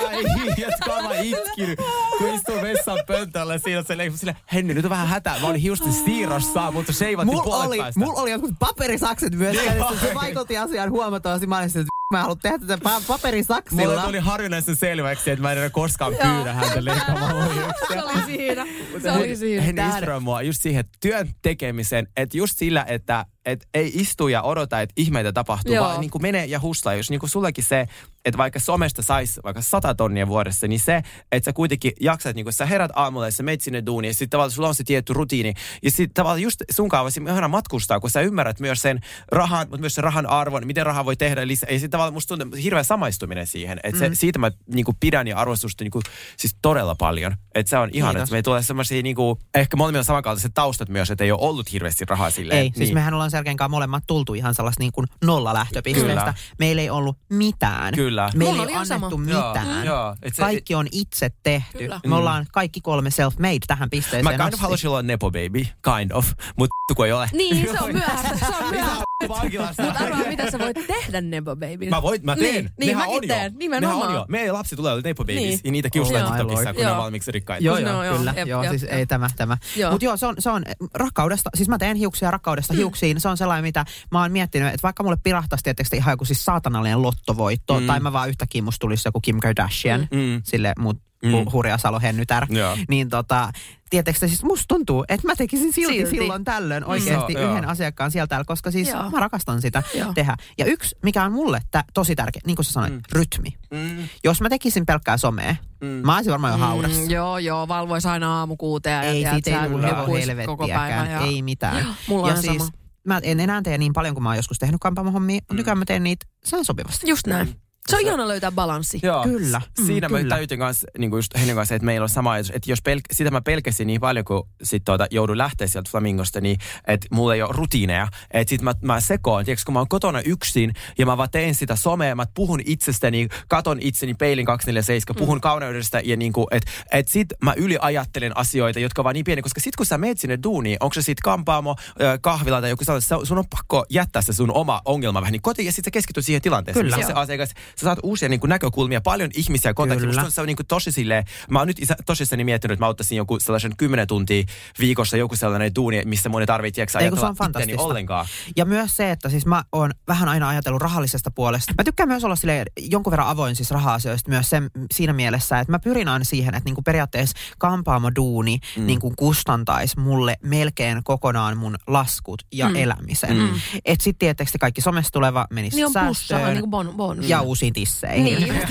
jatkaa 0.57 1.01
mä 1.01 1.15
itkinyt, 1.15 1.79
kun 2.17 2.29
istuu 2.35 2.61
vessan 2.61 2.97
pöntöllä 3.07 3.53
ja 3.53 3.59
siinä 3.59 3.83
se 3.83 3.97
leikko. 3.97 4.17
Silleen, 4.17 4.37
Henni, 4.53 4.73
nyt 4.73 4.85
on 4.85 4.89
vähän 4.91 5.07
hätä. 5.07 5.35
Mä 5.41 5.47
olin 5.47 5.61
hiusten 5.61 5.93
siirrossa, 5.93 6.71
mutta 6.71 6.93
sheivattiin 6.93 7.33
Mulla 7.35 7.43
puolet 7.43 7.67
oli, 7.67 7.77
päästä. 7.77 7.99
mulla 7.99 8.21
oli 8.21 8.31
jotkut 8.31 8.51
paperisakset 8.59 9.35
myös. 9.35 9.57
Se 9.99 10.13
vaikutti 10.15 10.57
asiaan 10.57 10.89
huomattavasti. 10.91 11.47
Mä 11.47 11.57
olin 11.57 11.67
että 11.67 11.98
mä 12.13 12.21
haluan 12.21 12.37
tehdä 12.37 12.57
tätä 12.59 12.75
pa- 12.75 12.91
Mulle 12.91 13.03
paperisaksilla. 13.07 14.01
tuli 14.03 14.17
harvinaisen 14.19 14.75
selväksi, 14.75 15.31
että 15.31 15.41
mä 15.41 15.51
en 15.51 15.57
enää 15.57 15.69
koskaan 15.69 16.13
pyydä 16.13 16.53
häntä 16.53 16.85
leikkaamaan 16.85 17.35
ohjuksia. 17.35 17.87
Se 17.87 18.03
oli 18.03 18.21
siinä. 18.25 18.65
Se 19.01 19.11
oli 19.11 19.35
siinä. 19.35 19.83
Hän 19.83 20.23
mua 20.23 20.41
just 20.41 20.61
siihen 20.61 20.85
työn 21.01 21.29
tekemiseen, 21.41 22.07
että 22.17 22.37
just 22.37 22.57
sillä, 22.57 22.85
että 22.87 23.25
et 23.49 23.67
ei 23.73 23.91
istu 23.93 24.27
ja 24.27 24.41
odota, 24.41 24.81
että 24.81 24.93
ihmeitä 24.97 25.33
tapahtuu, 25.33 25.75
Joo. 25.75 25.85
vaan 25.85 26.01
niin 26.01 26.11
kuin 26.11 26.21
menee 26.21 26.45
ja 26.45 26.59
hustaa. 26.59 26.93
Jos 26.93 27.09
niin 27.09 27.19
kuin 27.19 27.29
sullekin 27.29 27.63
se, 27.63 27.87
että 28.25 28.37
vaikka 28.37 28.59
somesta 28.59 29.01
saisi 29.01 29.41
vaikka 29.43 29.61
100 29.61 29.95
tonnia 29.95 30.27
vuodessa, 30.27 30.67
niin 30.67 30.79
se, 30.79 31.01
että 31.31 31.45
sä 31.45 31.53
kuitenkin 31.53 31.91
jaksat, 32.01 32.35
niin 32.35 32.45
kuin 32.45 32.53
sä 32.53 32.65
herät 32.65 32.91
aamulla 32.95 33.27
ja 33.27 33.31
sä 33.31 33.43
meet 33.43 33.61
sinne 33.61 33.85
duuniin, 33.85 34.09
ja 34.09 34.13
sitten 34.13 34.29
tavallaan 34.29 34.51
sulla 34.51 34.67
on 34.67 34.75
se 34.75 34.83
tietty 34.83 35.13
rutiini. 35.13 35.53
Ja 35.83 35.91
sitten 35.91 36.13
tavallaan 36.13 36.41
just 36.41 36.61
sun 36.71 36.89
kaavasi 36.89 37.21
ihana 37.27 37.47
matkustaa, 37.47 37.99
kun 37.99 38.09
sä 38.09 38.21
ymmärrät 38.21 38.59
myös 38.59 38.81
sen 38.81 38.99
rahan, 39.31 39.67
mutta 39.69 39.81
myös 39.81 39.95
sen 39.95 40.03
rahan 40.03 40.25
arvon, 40.25 40.67
miten 40.67 40.85
raha 40.85 41.05
voi 41.05 41.15
tehdä 41.15 41.47
lisää. 41.47 41.69
Ja 41.69 41.79
sitten 41.79 41.89
tavallaan 41.89 42.13
musta 42.13 42.37
tuntuu 42.37 42.59
hirveä 42.63 42.83
samaistuminen 42.83 43.47
siihen. 43.47 43.79
Että 43.83 43.99
se, 43.99 44.09
siitä 44.13 44.39
mä 44.39 44.51
niin 44.73 44.85
kuin 44.85 44.97
pidän 44.99 45.27
ja 45.27 45.37
arvostusta 45.37 45.83
niin 45.83 45.91
kuin, 45.91 46.03
siis 46.37 46.55
todella 46.61 46.95
paljon. 46.95 47.35
Että 47.55 47.69
se 47.69 47.77
on 47.77 47.89
ihan, 47.93 48.17
että 48.17 48.31
me 48.31 48.41
tulee 48.41 48.63
semmoisia 48.63 49.03
niin 49.03 49.15
kuin, 49.15 49.39
ehkä 49.55 49.77
molemmilla 49.77 50.03
samankaltaiset 50.03 50.53
taustat 50.53 50.89
myös, 50.89 51.11
että 51.11 51.23
ei 51.23 51.31
ole 51.31 51.39
ollut 51.41 51.71
hirveästi 51.71 52.05
rahaa 52.05 52.29
silleen. 52.29 52.59
Ei, 52.59 52.71
siis 52.75 52.93
mehän 52.93 53.13
ollaan 53.13 53.31
Sergeen 53.39 53.57
kanssa 53.57 53.69
molemmat 53.69 54.03
tultu 54.07 54.33
ihan 54.33 54.55
sellaista 54.55 54.83
niin 54.83 54.91
kuin 54.91 55.07
nolla 55.23 55.53
lähtöpisteestä. 55.53 56.21
Kyllä. 56.21 56.33
Meillä 56.59 56.81
ei 56.81 56.89
ollut 56.89 57.17
mitään. 57.29 57.93
Kyllä. 57.93 58.29
Meillä 58.35 58.63
ei 58.63 58.75
annettu 58.75 59.09
sama. 59.09 59.17
mitään. 59.17 59.85
Joo, 59.85 59.95
joo. 59.95 60.15
Et 60.21 60.35
se- 60.35 60.41
Kaikki 60.41 60.75
on 60.75 60.87
itse 60.91 61.29
tehty. 61.43 61.77
Kyllä. 61.77 61.99
Me 62.07 62.15
ollaan 62.15 62.45
kaikki 62.51 62.81
kolme 62.81 63.09
self-made 63.09 63.59
tähän 63.67 63.89
pisteeseen 63.89 64.23
Mä 64.23 64.29
kind 64.29 64.41
of 64.41 64.47
asti. 64.47 64.61
haluaisin 64.61 64.89
olla 64.89 65.01
nepo 65.01 65.31
baby, 65.31 65.63
kind 65.83 66.11
of, 66.13 66.31
mutta 66.57 66.75
kun 66.95 67.05
ei 67.05 67.11
ole. 67.11 67.29
Niin, 67.33 67.67
se 67.71 67.83
on 67.83 67.93
myöhäistä. 67.99 68.45
Se 68.45 68.55
on 68.63 68.69
myöhäistä. 68.69 69.03
Vankilasta. 69.29 69.83
Mutta 69.83 70.03
arvaa, 70.03 70.19
mitä 70.27 70.51
sä 70.51 70.59
voit 70.59 70.77
tehdä 70.87 71.21
Nebo 71.21 71.55
Baby. 71.55 71.89
Mä, 71.89 72.01
voin, 72.01 72.19
mä 72.23 72.35
teen. 72.35 72.53
Niin, 72.53 72.71
niin 72.79 72.87
Nehän 72.87 72.97
mäkin 73.09 73.15
on 73.15 73.27
teen. 73.27 73.51
Jo. 73.53 73.57
Nimenomaan. 73.59 73.97
Nehän 73.99 74.09
on 74.11 74.15
jo. 74.15 74.25
Meidän 74.29 74.53
lapsi 74.53 74.75
tulee 74.75 74.91
olla 74.93 75.01
nepo 75.01 75.23
babies. 75.23 75.39
Niin. 75.39 75.59
Ja 75.63 75.71
niitä 75.71 75.89
kiusataan. 75.89 76.25
TikTokissa, 76.37 76.73
kun 76.73 76.83
ne 76.83 76.91
on 76.91 76.97
valmiiksi 76.97 77.31
rikkaita. 77.31 77.65
Joo, 77.65 77.77
joo, 77.77 78.03
joo, 78.03 78.17
kyllä. 78.17 78.33
jep, 78.37 78.47
joo, 78.47 78.63
jep, 78.63 78.69
siis 78.71 78.81
jep. 78.81 78.91
ei 78.93 79.05
tämä, 79.05 79.29
tämä. 79.35 79.57
Mutta 79.91 80.05
joo, 80.05 80.17
se 80.17 80.25
on, 80.25 80.35
se 80.39 80.49
on 80.49 80.63
rakkaudesta, 80.93 81.49
siis 81.55 81.69
mä 81.69 81.77
teen 81.77 81.97
hiuksia 81.97 82.31
rakkaudesta 82.31 82.73
Hmm. 82.73 82.77
hiuksiin. 82.79 83.21
Se 83.21 83.29
on 83.29 83.37
sellainen, 83.37 83.63
mitä 83.63 83.85
mä 84.11 84.21
oon 84.21 84.31
miettinyt, 84.31 84.67
että 84.67 84.83
vaikka 84.83 85.03
mulle 85.03 85.17
pirahtaisi 85.23 85.63
tietysti 85.63 85.97
ihan 85.97 86.13
joku 86.13 86.25
siis 86.25 86.45
saatanallinen 86.45 87.01
lottovoitto, 87.01 87.79
Mm. 87.79 87.87
tai 87.87 87.99
mä 87.99 88.13
vaan 88.13 88.29
yhtäkkiä 88.29 88.61
musta 88.61 88.79
tulisi 88.79 89.07
joku 89.07 89.19
Kim 89.21 89.39
Kardashian, 89.39 90.07
Mm. 90.11 90.41
sille 90.43 90.73
mut 90.79 90.97
Mm. 91.23 91.29
mm. 91.31 91.45
hurja 91.53 91.77
Salo 91.77 91.99
Hennytär, 91.99 92.47
niin 92.89 93.09
tota, 93.09 93.51
tietysti 93.89 94.27
siis 94.27 94.43
musta 94.43 94.65
tuntuu, 94.67 95.05
että 95.09 95.27
mä 95.27 95.35
tekisin 95.35 95.73
silti, 95.73 95.95
Silti. 95.97 96.09
silloin 96.11 96.43
tällöin 96.43 96.85
oikeasti 96.85 97.33
joo. 97.33 97.51
yhden 97.51 97.67
asiakkaan 97.69 98.11
sieltä 98.11 98.27
täällä, 98.29 98.45
koska 98.45 98.71
siis 98.71 98.89
Joo. 98.89 99.09
mä 99.09 99.19
rakastan 99.19 99.61
sitä 99.61 99.83
Joo. 99.95 100.13
tehdä. 100.13 100.37
Ja 100.57 100.65
yksi, 100.65 100.95
mikä 101.03 101.23
on 101.23 101.31
mulle 101.31 101.59
tä, 101.71 101.83
tosi 101.93 102.15
tärkeä, 102.15 102.41
niin 102.45 102.55
kuin 102.55 102.65
sä 102.65 102.71
sanoit, 102.71 102.93
Mm. 102.93 103.01
rytmi. 103.11 103.49
Mm. 103.71 104.07
Jos 104.23 104.41
mä 104.41 104.49
tekisin 104.49 104.85
pelkkää 104.85 105.17
somea, 105.17 105.55
Mm. 105.81 105.87
mä 105.87 106.15
olisin 106.15 106.31
varmaan 106.31 106.53
jo 106.53 106.57
haudassa. 106.57 107.01
Mm, 107.01 107.09
joo, 107.09 107.37
joo, 107.37 107.67
valvois 107.67 108.05
aina 108.05 108.39
aamu 108.39 108.55
kuuteen. 108.57 109.03
Ei 109.03 109.21
ja 109.21 109.29
siitä 109.33 109.43
tiedät, 109.49 109.63
ei 109.63 109.69
nukkuis 109.69 110.25
koko 110.45 110.67
päivän. 110.67 111.07
helvettiäkään, 111.07 111.11
Ja... 111.11 111.19
ei 111.21 111.41
mitään. 111.41 111.83
Joo, 111.83 111.93
mulla 112.07 112.27
ja 112.27 112.33
on 112.35 112.41
siis, 112.41 112.57
sama. 112.57 112.71
mä 113.07 113.19
en 113.23 113.39
enää 113.39 113.61
tee 113.61 113.77
niin 113.77 113.93
paljon 113.93 114.13
kuin 114.15 114.23
mä 114.23 114.29
oon 114.29 114.35
joskus 114.37 114.59
tehnyt 114.59 114.77
kampaamohommia, 114.81 115.35
mutta 115.35 115.53
nykyään 115.53 115.77
mä 115.77 115.85
teen 115.85 116.03
niitä 116.03 116.25
sään 116.45 116.65
sopivasti. 116.65 117.09
Just 117.09 117.27
näin. 117.27 117.55
Se 117.89 117.95
on 117.95 118.01
ihana 118.01 118.27
löytää 118.27 118.51
balanssi. 118.51 118.99
Joo. 119.03 119.23
Kyllä. 119.23 119.61
S- 119.81 119.85
Siinä 119.85 120.07
Mm, 120.07 120.11
mä 120.13 120.17
kyllä. 120.19 120.35
täytin 120.35 120.59
kanssa, 120.59 120.87
niin 120.97 121.09
kuin 121.09 121.17
just 121.17 121.31
Hennin 121.39 121.55
kanssa, 121.55 121.75
että 121.75 121.85
meillä 121.85 122.03
on 122.03 122.09
sama 122.09 122.31
ajatus, 122.31 122.51
että 122.55 122.71
jos 122.71 122.79
pelk- 122.89 123.13
sitä 123.15 123.31
mä 123.31 123.41
pelkäsin 123.41 123.87
niin 123.87 124.01
paljon, 124.01 124.25
kun 124.25 124.47
sit 124.63 124.85
tuota, 124.85 125.07
joudun 125.11 125.37
lähteä 125.37 125.67
sieltä 125.67 125.89
Flamingosta, 125.91 126.41
niin 126.41 126.57
että 126.87 127.07
mulla 127.11 127.35
ei 127.35 127.41
ole 127.41 127.51
rutiineja. 127.53 128.07
Että 128.31 128.49
sit 128.49 128.61
mä, 128.61 128.73
mä 128.81 128.99
sekoon, 129.01 129.45
tiedätkö, 129.45 129.63
kun 129.65 129.73
mä 129.73 129.79
oon 129.79 129.87
kotona 129.87 130.21
yksin 130.21 130.73
ja 130.97 131.05
mä 131.05 131.17
vaan 131.17 131.29
teen 131.31 131.55
sitä 131.55 131.75
somea, 131.75 132.15
mä 132.15 132.25
puhun 132.33 132.61
itsestäni, 132.65 133.27
katon 133.47 133.77
itseni 133.81 134.13
peilin 134.13 134.45
247, 134.45 135.15
puhun 135.19 135.37
Mm. 135.37 135.41
kauneudesta 135.41 135.99
ja 136.03 136.15
niin 136.17 136.33
kuin, 136.33 136.47
että 136.51 136.71
et 136.91 137.07
sit 137.07 137.27
mä 137.43 137.53
yliajattelen 137.57 138.37
asioita, 138.37 138.79
jotka 138.79 139.03
vaan 139.03 139.13
niin 139.13 139.23
pieni, 139.25 139.41
koska 139.41 139.61
sit 139.61 139.75
kun 139.75 139.85
sä 139.85 139.97
meet 139.97 140.19
sinne 140.19 140.39
duuniin, 140.43 140.77
onko 140.79 140.93
se 140.93 141.01
sit 141.01 141.19
kampaamo, 141.19 141.75
kahvila 142.21 142.61
tai 142.61 142.69
joku 142.69 142.83
sellainen, 142.83 143.25
sun 143.27 143.37
on 143.37 143.47
pakko 143.49 143.85
jättää 143.89 144.21
se 144.21 144.33
sun 144.33 144.51
oma 144.51 144.81
ongelma 144.85 145.21
vähän 145.21 145.31
niin 145.31 145.41
kotiin 145.41 145.65
ja 145.65 145.71
sit 145.71 145.85
sä 145.85 145.91
keskityt 145.91 146.25
siihen 146.25 146.41
tilanteeseen. 146.41 146.85
Kyllä. 146.85 147.07
se 147.07 147.13
asiakas, 147.13 147.49
sä 147.79 147.83
saat 147.83 147.99
uusia 148.03 148.29
niin 148.29 148.39
kuin 148.39 148.49
näkökulmia, 148.49 149.01
paljon 149.01 149.29
ihmisiä 149.35 149.73
kontakteja. 149.73 150.09
Kyllä. 150.09 150.21
Musta 150.21 150.35
se 150.35 150.41
on 150.41 150.47
niin 150.47 150.55
kuin 150.55 150.67
tosi 150.67 150.91
silleen, 150.91 151.23
mä 151.49 151.59
oon 151.59 151.67
nyt 151.67 151.79
isä, 151.79 151.95
tosissani 152.05 152.43
miettinyt, 152.43 152.73
että 152.73 152.85
mä 152.85 152.89
ottaisin 152.89 153.17
joku 153.17 153.39
sellaisen 153.39 153.77
10 153.77 154.07
tuntia 154.07 154.43
viikossa 154.79 155.17
joku 155.17 155.35
sellainen 155.35 155.75
duuni, 155.75 156.01
missä 156.05 156.29
mun 156.29 156.41
ei 156.41 156.47
tarvitse 156.47 156.81
on 156.81 157.01
ajatella 157.01 157.33
fantastista. 157.37 157.81
ollenkaan. 157.81 158.25
Ja 158.55 158.65
myös 158.65 158.97
se, 158.97 159.11
että 159.11 159.29
siis 159.29 159.45
mä 159.45 159.63
oon 159.71 159.91
vähän 160.07 160.29
aina 160.29 160.49
ajatellut 160.49 160.81
rahallisesta 160.81 161.31
puolesta. 161.31 161.73
Mä 161.77 161.83
tykkään 161.83 162.09
myös 162.09 162.23
olla 162.23 162.35
sille 162.35 162.65
jonkun 162.77 163.11
verran 163.11 163.27
avoin 163.27 163.55
siis 163.55 163.71
raha-asioista 163.71 164.29
myös 164.29 164.49
sen, 164.49 164.69
siinä 164.93 165.13
mielessä, 165.13 165.59
että 165.59 165.71
mä 165.71 165.79
pyrin 165.79 166.07
aina 166.07 166.25
siihen, 166.25 166.55
että 166.55 166.67
niinku 166.67 166.81
periaatteessa 166.81 167.37
kampaamoduuni 167.57 168.59
mm. 168.77 168.85
niinku 168.85 169.13
kustantaisi 169.17 169.99
mulle 169.99 170.37
melkein 170.43 171.03
kokonaan 171.03 171.57
mun 171.57 171.75
laskut 171.87 172.41
ja 172.51 172.69
mm. 172.69 172.75
elämisen. 172.75 173.37
Mm. 173.37 173.49
Että 173.85 174.03
sitten 174.03 174.19
tietysti 174.37 174.57
kaikki 174.57 174.81
somesta 174.81 175.11
tuleva 175.11 175.47
menisi 175.49 175.75
Niin 175.75 175.85
on 175.85 176.05
plussa, 176.05 176.27
säästöön 176.27 176.53
niin 176.53 176.61
kuin 176.61 176.69
bon, 176.69 176.93
bonus. 176.97 177.29
ja 177.29 177.41
tisseihin. 177.73 178.23
Niin. 178.23 178.61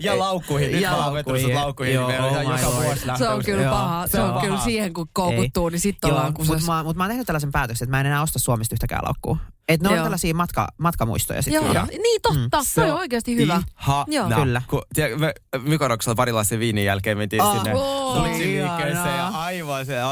Ja 0.00 0.18
laukkuihin. 0.18 0.72
Nyt 0.72 0.80
Ja 0.80 0.90
mä 0.90 0.98
laukkuihin. 0.98 1.54
laukkuihin. 1.54 1.94
Joo, 1.94 2.08
meillä 2.08 2.26
on 2.26 2.36
oh 2.36 2.42
ihan 2.42 2.54
my 2.54 2.60
joka 2.60 2.82
vuosi 2.82 3.06
Se 3.18 3.28
on 3.28 3.44
kyllä 3.44 3.70
paha. 3.70 4.06
Se 4.06 4.12
se 4.12 4.20
on 4.20 4.40
kyllä 4.40 4.58
siihen, 4.58 4.92
kun 4.92 5.08
koukuttuu, 5.12 5.68
niin 5.68 5.80
sitten 5.80 6.10
ollaan 6.10 6.34
mutta 6.38 6.72
mä, 6.72 6.82
mut 6.82 6.96
mä 6.96 7.02
oon 7.02 7.10
tehnyt 7.10 7.26
tällaisen 7.26 7.52
päätöksen, 7.52 7.86
että 7.86 7.96
mä 7.96 8.00
en 8.00 8.06
enää 8.06 8.22
osta 8.22 8.38
Suomesta 8.38 8.74
yhtäkään 8.74 9.04
laukkua. 9.04 9.36
Että 9.68 9.84
ne 9.88 9.90
on 9.90 9.96
Joo. 9.96 10.04
tällaisia 10.04 10.34
matka, 10.34 10.68
matkamuistoja 10.78 11.42
sitten. 11.42 11.62
Joo, 11.64 11.72
Joo. 11.74 11.86
niin 11.90 12.22
totta. 12.22 12.64
Se 12.64 12.74
Toi 12.74 12.84
on 12.84 12.92
on 12.92 12.98
oikeasti 12.98 13.36
hyvä. 13.36 13.62
Ihana. 13.82 14.04
Joo. 14.08 14.30
Kyllä. 14.44 14.62
Kun, 14.70 14.82
tiedä, 14.94 15.16
me 15.16 15.32
Mykonoksella 15.62 16.14
parilaisen 16.14 16.58
viinin 16.58 16.84
jälkeen 16.84 17.18
mentiin 17.18 17.42
Ah, 17.42 17.54
sinne 17.56 17.74
oo, 17.74 18.14
Gucci-liikkeeseen 18.14 19.16
ja 19.16 19.28
aivan 19.28 19.86
se, 19.86 20.00
a, 20.02 20.10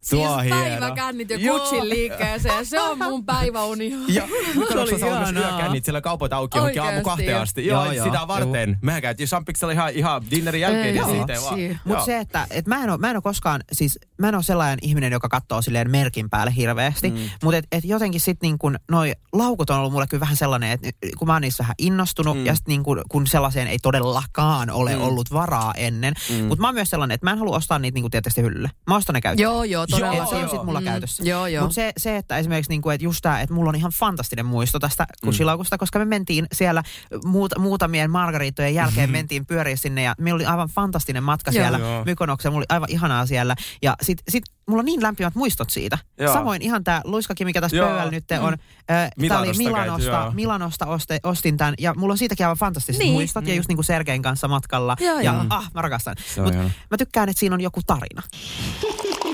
Siis 0.00 0.22
tuo 0.22 0.38
hieno. 0.38 0.56
päiväkännit 0.56 1.30
Joo. 1.30 1.58
Gucciin 1.58 1.88
liikkeeseen. 1.88 2.66
Se 2.66 2.80
on 2.80 2.98
mun 2.98 3.24
päiväuni. 3.24 3.92
Ja 4.08 4.22
Mykonoksella 4.54 5.06
on 5.06 5.18
myös 5.34 5.44
yökännit, 5.44 5.84
siellä 5.84 6.00
kaupat 6.00 6.32
auki 6.32 6.58
johonkin 6.58 6.82
aamu 6.82 7.02
kahteen 7.02 7.40
asti. 7.40 7.66
Joo, 7.66 7.84
Joo, 7.84 7.92
joo. 7.92 8.06
sitä 8.06 8.28
varten. 8.28 8.78
Mehän 8.82 9.02
käytiin 9.02 9.28
Champiksella 9.28 9.72
ihan, 9.72 9.90
ihan 9.92 10.22
dinnerin 10.30 10.60
jälkeen 10.60 10.84
Ei 10.86 10.96
ja 10.96 11.04
siitä 11.06 11.34
vaan. 11.44 11.58
Mutta 11.84 11.98
Joo. 12.00 12.04
se, 12.06 12.18
että 12.18 12.46
et 12.50 12.66
mä, 12.66 12.84
en 12.84 12.90
oo, 12.90 12.98
mä 12.98 13.10
en 13.10 13.16
oo 13.16 13.22
koskaan, 13.22 13.60
siis 13.72 13.98
mä 14.18 14.28
en 14.28 14.34
oo 14.34 14.42
sellainen 14.42 14.78
ihminen, 14.82 15.12
joka 15.12 15.28
katsoo 15.28 15.62
silleen 15.62 15.90
merkin 15.90 16.30
päälle 16.30 16.52
hirveästi. 16.56 17.10
Mm. 17.10 17.16
Mutta 17.42 17.56
et, 17.58 17.66
et 17.72 17.84
jotenkin 17.84 18.20
sit 18.20 18.38
niin 18.42 18.58
kun 18.58 18.78
noi 18.90 19.12
laukut 19.32 19.70
on 19.70 19.78
ollut 19.78 19.92
mulle 19.92 20.06
kyllä 20.06 20.20
vähän 20.20 20.36
sellainen, 20.36 20.70
että 20.70 20.90
kun 21.18 21.28
mä 21.28 21.32
oon 21.32 21.42
niissä 21.42 21.62
vähän 21.62 21.74
innostunut 21.78 22.36
mm. 22.36 22.46
ja 22.46 22.54
sit 22.54 22.68
niin 22.68 22.82
kun, 22.82 23.02
kun 23.08 23.26
sellaiseen 23.26 23.68
ei 23.68 23.78
todellakaan 23.82 24.70
ole 24.70 24.96
mm. 24.96 25.02
ollut 25.02 25.32
varaa 25.32 25.72
ennen. 25.76 26.14
Mm. 26.30 26.44
Mutta 26.44 26.60
mä 26.62 26.68
oon 26.68 26.74
myös 26.74 26.90
sellainen, 26.90 27.14
että 27.14 27.26
mä 27.26 27.30
en 27.30 27.38
halua 27.38 27.56
ostaa 27.56 27.78
niitä 27.78 27.94
niin 27.94 28.02
kuin 28.02 28.10
tietysti 28.10 28.42
hyllylle. 28.42 28.70
Mä 28.86 28.96
ostan 28.96 29.14
ne 29.14 29.20
käyttöön. 29.20 29.42
Joo, 29.42 29.64
joo, 29.64 29.86
todella. 29.86 30.22
Et 30.22 30.28
se 30.28 30.34
on 30.34 30.40
joo. 30.40 30.50
sit 30.50 30.62
mulla 30.64 30.80
Mm, 30.80 30.84
käytössä. 30.84 31.22
Joo, 31.22 31.46
joo. 31.46 31.62
Mutta 31.62 31.74
se, 31.74 31.92
se, 31.96 32.16
että 32.16 32.38
esimerkiksi 32.38 32.70
niinku, 32.70 32.90
että 32.90 33.04
just 33.04 33.18
tää, 33.22 33.40
että 33.40 33.54
mulla 33.54 33.68
on 33.68 33.74
ihan 33.74 33.92
fantastinen 33.94 34.46
muisto 34.46 34.78
tästä 34.78 35.06
Mm. 35.22 35.26
Gucci-laukusta, 35.28 35.78
koska 35.78 35.98
me 35.98 36.04
mentiin 36.04 36.46
siellä 36.52 36.82
muut, 37.24 37.52
muutamien 37.58 38.10
margaritojen 38.10 38.74
jälkeen 38.74 39.10
mentiin 39.10 39.46
pyöriä 39.46 39.76
sinne 39.76 40.02
ja 40.02 40.14
meillä 40.18 40.36
oli 40.36 40.46
aivan 40.46 40.68
fantastinen 40.68 41.22
matka 41.22 41.50
Joo. 41.50 41.62
siellä 41.62 41.78
Joo. 41.78 42.04
Mykonoksella. 42.04 42.52
Mulla 42.52 42.66
oli 42.70 42.74
aivan 42.76 42.90
ihanaa 42.90 43.26
siellä 43.26 43.54
ja 43.82 43.96
sit, 44.02 44.18
sit 44.28 44.44
mulla 44.68 44.80
on 44.80 44.84
niin 44.86 45.02
lämpimät 45.02 45.34
muistot 45.34 45.70
siitä. 45.70 45.98
Joo. 46.18 46.32
Samoin 46.32 46.62
ihan 46.62 46.84
tämä 46.84 47.00
luiskaki, 47.04 47.44
mikä 47.44 47.60
tässä 47.60 47.76
Joo. 47.76 47.88
pöydällä 47.88 48.10
nyt 48.10 48.24
on. 48.40 48.52
Äh, 48.52 48.56
tää 48.86 49.08
oli 49.38 49.52
Milanosta 49.52 49.58
Milanosta, 49.62 50.10
käyty, 50.10 50.24
joo. 50.24 50.30
Milanosta 50.32 50.86
oste, 50.86 51.20
ostin 51.22 51.56
tämän 51.56 51.74
ja 51.78 51.94
mulla 51.94 52.12
on 52.12 52.18
siitäkin 52.18 52.46
aivan 52.46 52.56
fantastiset 52.56 52.98
Niin. 52.98 53.12
muistot 53.12 53.46
ja 53.48 53.54
just 53.54 53.68
niin 53.68 53.76
kuin 53.76 53.84
Sergein 53.84 54.22
kanssa 54.22 54.48
matkalla. 54.48 54.96
Joo, 55.00 55.20
ja 55.20 55.32
joo. 55.34 55.44
ah, 55.50 55.70
mä 55.74 55.82
rakastan. 55.82 56.14
Se 56.34 56.40
on 56.40 56.46
Mut 56.46 56.54
ihana. 56.54 56.70
mä 56.90 56.96
tykkään, 56.96 57.28
että 57.28 57.40
siinä 57.40 57.54
on 57.54 57.60
joku 57.60 57.80
tarina. 57.86 58.22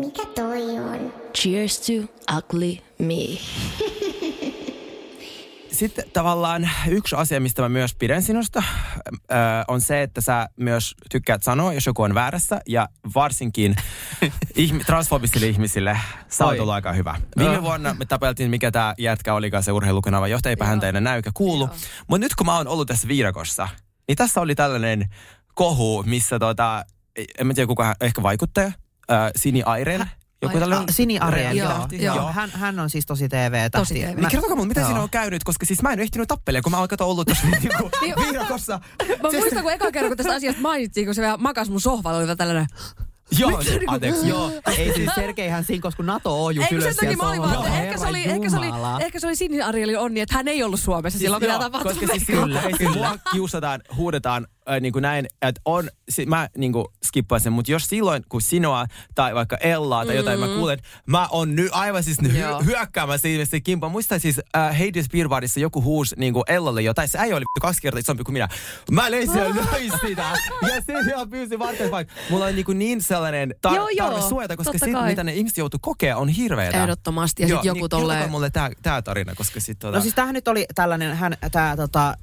Mikä 0.00 0.22
toi 0.34 0.78
on? 0.78 1.12
Cheers 1.36 1.80
to 1.80 1.92
ugly 2.36 2.76
me. 2.98 3.38
sitten 5.72 6.04
tavallaan 6.12 6.70
yksi 6.88 7.16
asia, 7.16 7.40
mistä 7.40 7.62
mä 7.62 7.68
myös 7.68 7.94
pidän 7.94 8.22
sinusta, 8.22 8.62
on 9.68 9.80
se, 9.80 10.02
että 10.02 10.20
sä 10.20 10.48
myös 10.56 10.94
tykkäät 11.10 11.42
sanoa, 11.42 11.72
jos 11.72 11.86
joku 11.86 12.02
on 12.02 12.14
väärässä. 12.14 12.60
Ja 12.68 12.88
varsinkin 13.14 13.76
ihmi, 14.54 14.84
transfobisille 14.84 15.46
ihmisille 15.46 15.98
sä 16.28 16.46
oot 16.46 16.58
ollut 16.58 16.74
aika 16.74 16.92
hyvä. 16.92 17.20
Viime 17.38 17.62
vuonna 17.62 17.94
me 17.94 18.04
tapeltiin, 18.04 18.50
mikä 18.50 18.70
tämä 18.70 18.94
jätkä 18.98 19.34
olikaan 19.34 19.62
se 19.62 19.72
urheilukanava 19.72 20.28
johtaja, 20.28 20.50
eipä 20.50 20.66
häntä 20.66 20.88
enää 20.88 21.00
näy 21.00 21.16
eikä 21.16 21.30
kuulu. 21.34 21.68
Mutta 22.08 22.24
nyt 22.24 22.34
kun 22.34 22.46
mä 22.46 22.56
oon 22.56 22.68
ollut 22.68 22.88
tässä 22.88 23.08
viirakossa, 23.08 23.68
niin 24.08 24.16
tässä 24.16 24.40
oli 24.40 24.54
tällainen 24.54 25.08
kohu, 25.54 26.02
missä 26.06 26.38
tota, 26.38 26.84
en 27.38 27.46
mä 27.46 27.54
tiedä 27.54 27.66
kuka, 27.66 27.94
ehkä 28.00 28.22
vaikuttaja, 28.22 28.72
ö, 29.10 29.30
Sini 29.36 29.62
Airen. 29.62 30.10
Joku 30.42 30.56
Ai, 30.56 30.60
tällainen... 30.60 30.88
Ah, 30.88 30.94
Sini 30.94 31.18
Ariel, 31.18 31.56
Joo, 31.56 31.68
joo. 31.68 31.86
joo. 31.92 32.16
joo. 32.16 32.32
Hän, 32.32 32.50
hän 32.50 32.80
on 32.80 32.90
siis 32.90 33.06
tosi 33.06 33.28
TV-tähti. 33.28 33.78
Tosi 33.78 33.94
TV. 33.94 34.16
Niin 34.16 34.28
kertokaa 34.28 34.56
mulle, 34.56 34.68
mitä 34.68 34.80
Joo. 34.80 34.88
siinä 34.88 35.02
on 35.02 35.10
käynyt, 35.10 35.44
koska 35.44 35.66
siis 35.66 35.82
mä 35.82 35.92
en 35.92 36.00
ehtinyt 36.00 36.28
tappelemaan, 36.28 36.62
kun 36.62 36.72
mä 36.72 36.78
oon 36.78 36.88
kato 36.88 37.10
ollut 37.10 37.26
tuossa 37.28 37.46
niinku 37.50 37.90
viirakossa. 38.20 38.80
Mä 39.22 39.28
muistan, 39.38 39.62
kun 39.62 39.72
eka 39.72 39.92
kerran, 39.92 40.10
kun 40.10 40.16
tästä 40.16 40.34
asiasta 40.34 40.60
mainittiin, 40.62 41.06
kun 41.06 41.14
se 41.14 41.22
vielä 41.22 41.36
makas 41.36 41.70
mun 41.70 41.80
sohvalla, 41.80 42.18
oli 42.18 42.26
vielä 42.26 42.36
tällainen, 42.36 42.66
Joo, 43.38 43.62
anteeksi. 43.86 44.28
Joo, 44.28 44.50
ei 44.78 44.94
siis 44.94 45.10
Sergeihän 45.14 45.64
siinä, 45.64 45.82
koska 45.82 46.02
NATO 46.02 46.44
ojus 46.44 46.64
Eikö 46.64 46.74
sen 46.74 46.82
ylös 46.82 46.96
takia 46.96 47.10
siellä 47.10 47.24
mä 47.24 47.30
olin 47.30 47.40
vaan, 47.42 47.54
sohvalla. 47.54 47.76
että 47.78 47.84
ehkä 47.86 47.98
se 47.98 48.06
oli, 48.06 48.24
ehkä 48.24 48.50
se 48.50 48.56
oli, 48.56 49.04
ehkä 49.04 49.20
se 49.20 49.26
oli 49.26 49.36
Sini 49.36 49.62
Arielin 49.62 49.98
onni, 49.98 50.20
että 50.20 50.34
hän 50.34 50.48
ei 50.48 50.62
ollut 50.62 50.80
Suomessa 50.80 51.18
silloin, 51.18 51.42
mitä 51.42 51.52
Joo, 51.52 51.60
tapahtui. 51.62 51.92
Koska 51.92 52.06
siis 52.06 52.26
kyllä, 52.40 52.62
kyllä. 52.78 52.96
mua 52.96 53.18
kiusataan, 53.32 53.80
huudetaan 53.96 54.46
äh, 54.70 54.80
niin 54.80 54.92
kuin 54.92 55.02
näin, 55.02 55.26
että 55.42 55.60
on, 55.64 55.90
si, 56.08 56.26
mä 56.26 56.48
niin 56.56 56.72
kuin 56.72 56.84
skippaan 57.06 57.40
sen, 57.40 57.52
mutta 57.52 57.72
jos 57.72 57.84
silloin, 57.84 58.22
kun 58.28 58.42
sinua 58.42 58.86
tai 59.14 59.34
vaikka 59.34 59.56
Ellaa 59.56 60.06
tai 60.06 60.16
jotain, 60.16 60.40
mä 60.40 60.46
kuulen, 60.46 60.74
että 60.74 60.88
mä 61.06 61.28
oon 61.30 61.56
nyt 61.56 61.68
aivan 61.72 62.04
siis 62.04 62.20
Mm. 62.20 62.28
Hy- 62.28 62.64
hyökkäämässä 62.64 63.28
ihmisten 63.28 63.62
kimpaan. 63.62 63.92
Muistan 63.92 64.20
siis 64.20 64.40
äh, 64.56 64.78
Hades 64.78 65.08
Beer 65.12 65.28
Barissa 65.28 65.60
joku 65.60 65.82
huusi 65.82 66.14
niin 66.18 66.32
kuin 66.32 66.44
Ellalle 66.48 66.82
jotain, 66.82 67.08
se 67.08 67.18
äijä 67.18 67.36
oli 67.36 67.44
kaksi 67.60 67.82
kertaa 67.82 67.98
isompi 68.00 68.24
kuin 68.24 68.32
minä. 68.32 68.48
Mä 68.90 69.10
löin 69.10 69.32
siellä 69.32 69.54
sitä. 70.08 70.24
Ja 70.62 70.80
se 70.86 70.92
vielä 71.06 71.26
pyysi 71.26 71.58
varten 71.58 71.90
vaikka. 71.90 72.14
Mulla 72.30 72.44
on 72.44 72.54
niin, 72.54 72.64
kuin 72.64 72.78
niin 72.78 73.02
sellainen 73.02 73.54
tar- 73.68 73.74
Joo, 73.74 73.88
joo, 73.88 74.08
tarve 74.10 74.28
suojata, 74.28 74.56
koska 74.56 74.72
totta 74.72 74.84
sit, 74.84 74.94
kai. 74.94 75.08
mitä 75.10 75.24
ne 75.24 75.34
ihmiset 75.34 75.58
joutuu 75.58 75.80
kokea, 75.82 76.16
on 76.16 76.28
hirveetä. 76.28 76.82
Ehdottomasti. 76.82 77.42
Ja 77.42 77.48
sitten 77.48 77.66
joku 77.68 77.80
niin, 77.80 77.90
tolleen... 77.90 78.30
mulle 78.30 78.50
tää, 78.50 78.70
tää 78.82 79.02
tarina, 79.02 79.34
koska 79.34 79.60
sit 79.60 79.78
tota... 79.78 79.96
No 79.96 80.02
siis 80.02 80.14
tämähän 80.14 80.34
nyt 80.34 80.48
oli 80.48 80.66
tällainen, 80.74 81.16
hän, 81.16 81.36
tää 81.52 81.76
tota, 81.76 82.16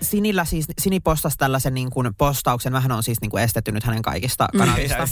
Sinillä 0.00 0.44
siis, 0.44 0.66
Sini 0.78 1.00
postasi 1.00 1.38
tällaisen 1.38 1.74
niin 1.74 1.90
kuin 1.90 2.14
postauksen, 2.18 2.72
vähän 2.72 2.92
on 2.92 3.02
siis 3.02 3.20
niin 3.20 3.30
kuin 3.30 3.42
estetty 3.42 3.72
nyt 3.72 3.84
hänen 3.84 4.02
kaikista 4.02 4.48
kanavista. 4.58 5.04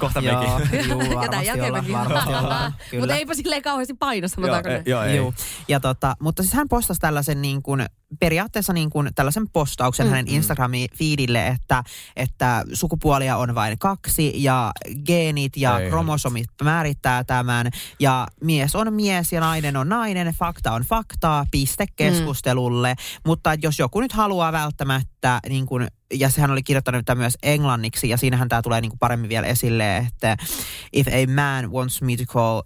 Kohta 0.00 0.20
Joo, 0.20 0.58
mekin. 0.58 0.88
juu, 0.90 1.00
tää 1.00 1.14
varmasti 1.14 1.46
jälkeenpäinkin. 1.46 1.94
ollaan, 1.94 2.08
varmasti 2.08 2.34
ollaan, 2.34 2.74
kyllä. 2.90 3.02
Mutta 3.02 3.14
eipä 3.14 3.34
silleen 3.34 3.62
kauheasti 3.62 3.94
paino, 3.94 4.28
sanotaanko 4.28 4.68
Joo, 4.68 4.78
ne. 4.78 4.82
joo, 4.86 5.02
ei. 5.02 5.16
Juu. 5.16 5.34
Ja 5.68 5.80
tota, 5.80 6.16
mutta 6.20 6.42
siis 6.42 6.54
hän 6.54 6.68
postasi 6.68 7.00
tällaisen 7.00 7.42
niin 7.42 7.62
kuin, 7.62 7.86
periaatteessa 8.20 8.72
niin 8.72 8.90
kuin 8.90 9.08
tällaisen 9.14 9.50
postauksen 9.52 10.06
mm, 10.06 10.10
hänen 10.10 10.28
Instagramin 10.28 10.88
feedille, 10.98 11.46
että, 11.46 11.82
että 12.16 12.64
sukupuolia 12.72 13.36
on 13.36 13.54
vain 13.54 13.78
kaksi 13.78 14.32
ja 14.34 14.72
geenit 15.06 15.56
ja 15.56 15.78
Ei. 15.78 15.90
kromosomit 15.90 16.46
määrittää 16.62 17.24
tämän. 17.24 17.70
Ja 18.00 18.26
mies 18.40 18.76
on 18.76 18.92
mies 18.92 19.32
ja 19.32 19.40
nainen 19.40 19.76
on 19.76 19.88
nainen, 19.88 20.34
fakta 20.34 20.72
on 20.72 20.82
faktaa, 20.82 21.46
piste 21.50 21.86
keskustelulle. 21.96 22.94
Mutta 23.26 23.54
jos 23.62 23.78
joku 23.78 24.00
nyt 24.00 24.12
haluaa 24.12 24.52
välttämättä 24.52 25.40
niin 25.48 25.66
kuin 25.66 25.88
ja 26.14 26.30
sehän 26.30 26.50
oli 26.50 26.62
kirjoittanut 26.62 27.04
tämän 27.04 27.18
myös 27.18 27.38
englanniksi, 27.42 28.08
ja 28.08 28.16
siinähän 28.16 28.48
tämä 28.48 28.62
tulee 28.62 28.80
niin 28.80 28.90
kuin 28.90 28.98
paremmin 28.98 29.28
vielä 29.28 29.46
esille, 29.46 29.96
että 29.96 30.36
if 30.92 31.06
a 31.06 31.32
man 31.34 31.72
wants 31.72 32.02
me 32.02 32.16
to 32.16 32.24
call 32.24 32.62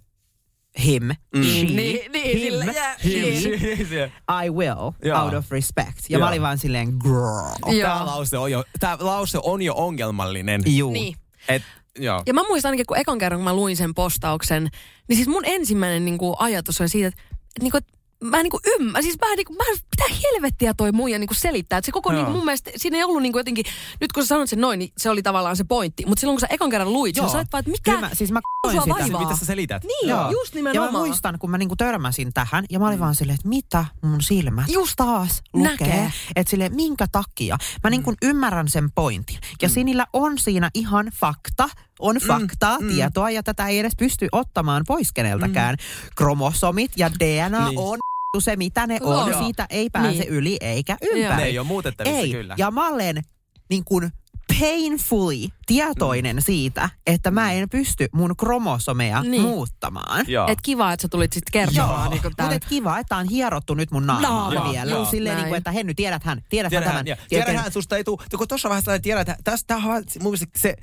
him, 0.85 1.03
Mm. 1.03 1.43
she, 1.43 1.63
Niin, 1.63 2.11
niin, 2.11 2.37
him, 2.37 2.51
sillä- 2.51 2.65
jää- 2.73 2.95
he, 3.03 3.09
Niin. 3.09 4.11
I 4.45 4.49
will, 4.49 4.91
Joo. 5.05 5.23
out 5.23 5.33
of 5.33 5.51
respect. 5.51 5.89
Ja 6.09 6.17
Joo. 6.17 6.19
mä 6.19 6.27
olin 6.27 6.41
vaan 6.41 6.57
silleen. 6.57 6.89
Joo. 7.03 7.81
Tämä 7.81 8.05
lause 8.05 8.37
on 8.37 8.51
jo, 8.51 8.63
tää 8.79 8.97
lause 8.99 9.39
on 9.43 9.61
jo 9.61 9.73
ongelmallinen. 9.75 10.61
Juu. 10.65 10.93
Niin. 10.93 11.15
Et, 11.47 11.63
joo. 11.99 12.23
Ja 12.25 12.33
mä 12.33 12.43
muistan 12.47 12.69
ainakin, 12.69 12.85
kun 12.85 12.97
ekan 12.97 13.17
kerran 13.17 13.39
kun 13.39 13.43
mä 13.45 13.53
luin 13.55 13.77
sen 13.77 13.93
postauksen, 13.93 14.69
niin 15.07 15.15
siis 15.15 15.27
mun 15.27 15.45
ensimmäinen 15.45 16.05
niin 16.05 16.17
kuin, 16.17 16.35
ajatus 16.39 16.81
oli 16.81 16.89
siitä, 16.89 17.07
että, 17.07 17.21
että, 17.31 17.61
niin 17.61 17.71
kuin, 17.71 17.79
että 17.83 17.93
mä 18.23 18.37
en 18.37 18.43
niin 18.43 18.51
kuin 18.51 18.61
ymmärrän, 18.79 19.03
siis 19.03 19.17
mä, 19.21 19.35
niin 19.35 19.45
kuin, 19.45 19.57
mä 19.57 19.63
mitä 19.71 20.21
helvettiä 20.33 20.73
toi 20.73 20.91
muija 20.91 21.19
niin 21.19 21.27
kuin 21.27 21.37
selittää. 21.39 21.77
Että 21.77 21.85
se 21.85 21.91
koko 21.91 22.09
Joo. 22.11 22.15
niin 22.17 22.25
kuin, 22.25 22.35
mun 22.35 22.45
mielestä, 22.45 22.71
siinä 22.77 22.97
ei 22.97 23.03
ollut 23.03 23.21
niin 23.21 23.31
kuin 23.31 23.39
jotenkin, 23.39 23.65
nyt 24.01 24.11
kun 24.11 24.23
sä 24.23 24.27
sanot 24.27 24.49
sen 24.49 24.61
noin, 24.61 24.79
niin 24.79 24.91
se 24.97 25.09
oli 25.09 25.21
tavallaan 25.23 25.55
se 25.55 25.63
pointti. 25.63 26.05
Mutta 26.05 26.19
silloin 26.19 26.35
kun 26.35 26.41
sä 26.41 26.47
ekan 26.49 26.69
kerran 26.69 26.93
luit, 26.93 27.17
Joo. 27.17 27.29
sä 27.29 27.37
olet 27.37 27.47
vaan, 27.53 27.59
että 27.59 27.71
mikä, 27.71 27.91
Kyllä 27.91 28.07
mä, 28.07 28.15
siis 28.15 28.31
mä 28.31 28.39
sua 28.71 28.81
sitä. 28.81 28.93
vaivaa? 28.99 29.21
Mitä 29.21 29.35
sä 29.35 29.45
selität? 29.45 29.83
Niin, 29.83 30.09
Joo. 30.09 30.31
just 30.31 30.55
Ja 30.55 30.57
nimenomaan. 30.59 30.93
mä 30.93 30.99
muistan, 30.99 31.39
kun 31.39 31.51
mä 31.51 31.57
niinku 31.57 31.75
törmäsin 31.75 32.33
tähän, 32.33 32.65
ja 32.69 32.79
mä 32.79 32.87
olin 32.87 32.99
vaan 32.99 33.15
silleen, 33.15 33.35
että 33.35 33.47
mitä 33.49 33.85
mun 34.01 34.21
silmät 34.21 34.65
Just 34.69 34.93
taas 34.97 35.41
lukee. 35.53 35.71
näkee. 35.71 36.13
Että 36.35 36.49
silleen, 36.51 36.75
minkä 36.75 37.05
takia? 37.11 37.57
Mä 37.83 37.89
niinku 37.89 38.13
ymmärrän 38.21 38.67
sen 38.69 38.91
pointin. 38.91 39.37
Ja 39.61 39.69
Sinillä 39.69 40.07
on 40.13 40.37
siinä 40.39 40.69
ihan 40.73 41.11
fakta, 41.15 41.69
on 41.99 42.15
faktaa, 42.27 42.77
tietoa, 42.95 43.29
ja 43.29 43.43
tätä 43.43 43.67
ei 43.67 43.79
edes 43.79 43.93
pysty 43.97 44.27
ottamaan 44.31 44.83
pois 44.87 45.11
keneltäkään. 45.11 45.75
Kromosomit 46.15 46.91
ja 46.97 47.11
DNA 47.19 47.67
Niin. 47.69 47.79
on 47.79 47.97
se, 48.39 48.55
mitä 48.55 48.87
ne 48.87 48.97
On. 49.01 49.15
on. 49.23 49.31
Joo. 49.31 49.43
Siitä 49.43 49.65
ei 49.69 49.89
pääse 49.89 50.09
Niin. 50.19 50.27
yli 50.29 50.57
eikä 50.61 50.97
ympäri. 51.01 51.35
Ne 51.41 51.43
ei 51.43 51.59
ole 51.59 51.67
muutettavissa 51.67 52.17
Ei. 52.19 52.31
kyllä. 52.31 52.55
Ja 52.57 52.71
mä 52.71 52.87
olen 52.87 53.21
niin 53.69 53.83
kuin 53.85 54.11
painfully 54.59 55.47
tietoinen 55.65 56.35
mm. 56.35 56.41
siitä, 56.41 56.89
että 57.07 57.31
mä 57.31 57.51
en 57.51 57.69
pysty 57.69 58.09
mun 58.13 58.35
kromosomeja 58.37 59.21
Niin. 59.23 59.41
muuttamaan. 59.41 60.25
Joo. 60.27 60.47
Et 60.47 60.59
kiva, 60.63 60.93
että 60.93 61.01
sä 61.01 61.07
tulit 61.07 61.33
sitten 61.33 61.51
kertomaan. 61.51 62.09
Niin 62.09 62.21
kuin 62.21 62.31
Mutta 62.39 62.53
et 62.55 62.65
kiva, 62.65 62.99
että 62.99 63.17
on 63.17 63.27
hierottu 63.29 63.73
nyt 63.73 63.91
mun 63.91 64.07
naamaa 64.07 64.53
Naama, 64.53 64.71
vielä. 64.71 64.91
joo. 64.91 65.05
Silleen, 65.05 65.37
niin 65.37 65.47
kuin, 65.47 65.57
että 65.57 65.71
Henny, 65.71 65.93
tiedäthän, 65.93 66.41
tiedäthän 66.49 66.83
tämän. 66.83 67.05
Tiedähän, 67.05 67.27
ja, 67.31 67.43
tiedähän 67.45 67.71
susta 67.71 67.97
ei 67.97 68.03
tule, 68.03 68.17
kun 68.37 68.47
tuossa 68.47 68.69
vaiheessa 68.69 68.99
tiedät, 68.99 69.29
että 69.29 69.43
tästä 69.43 69.79
mun 69.79 70.01
mielestä 70.23 70.47
se 70.57 70.75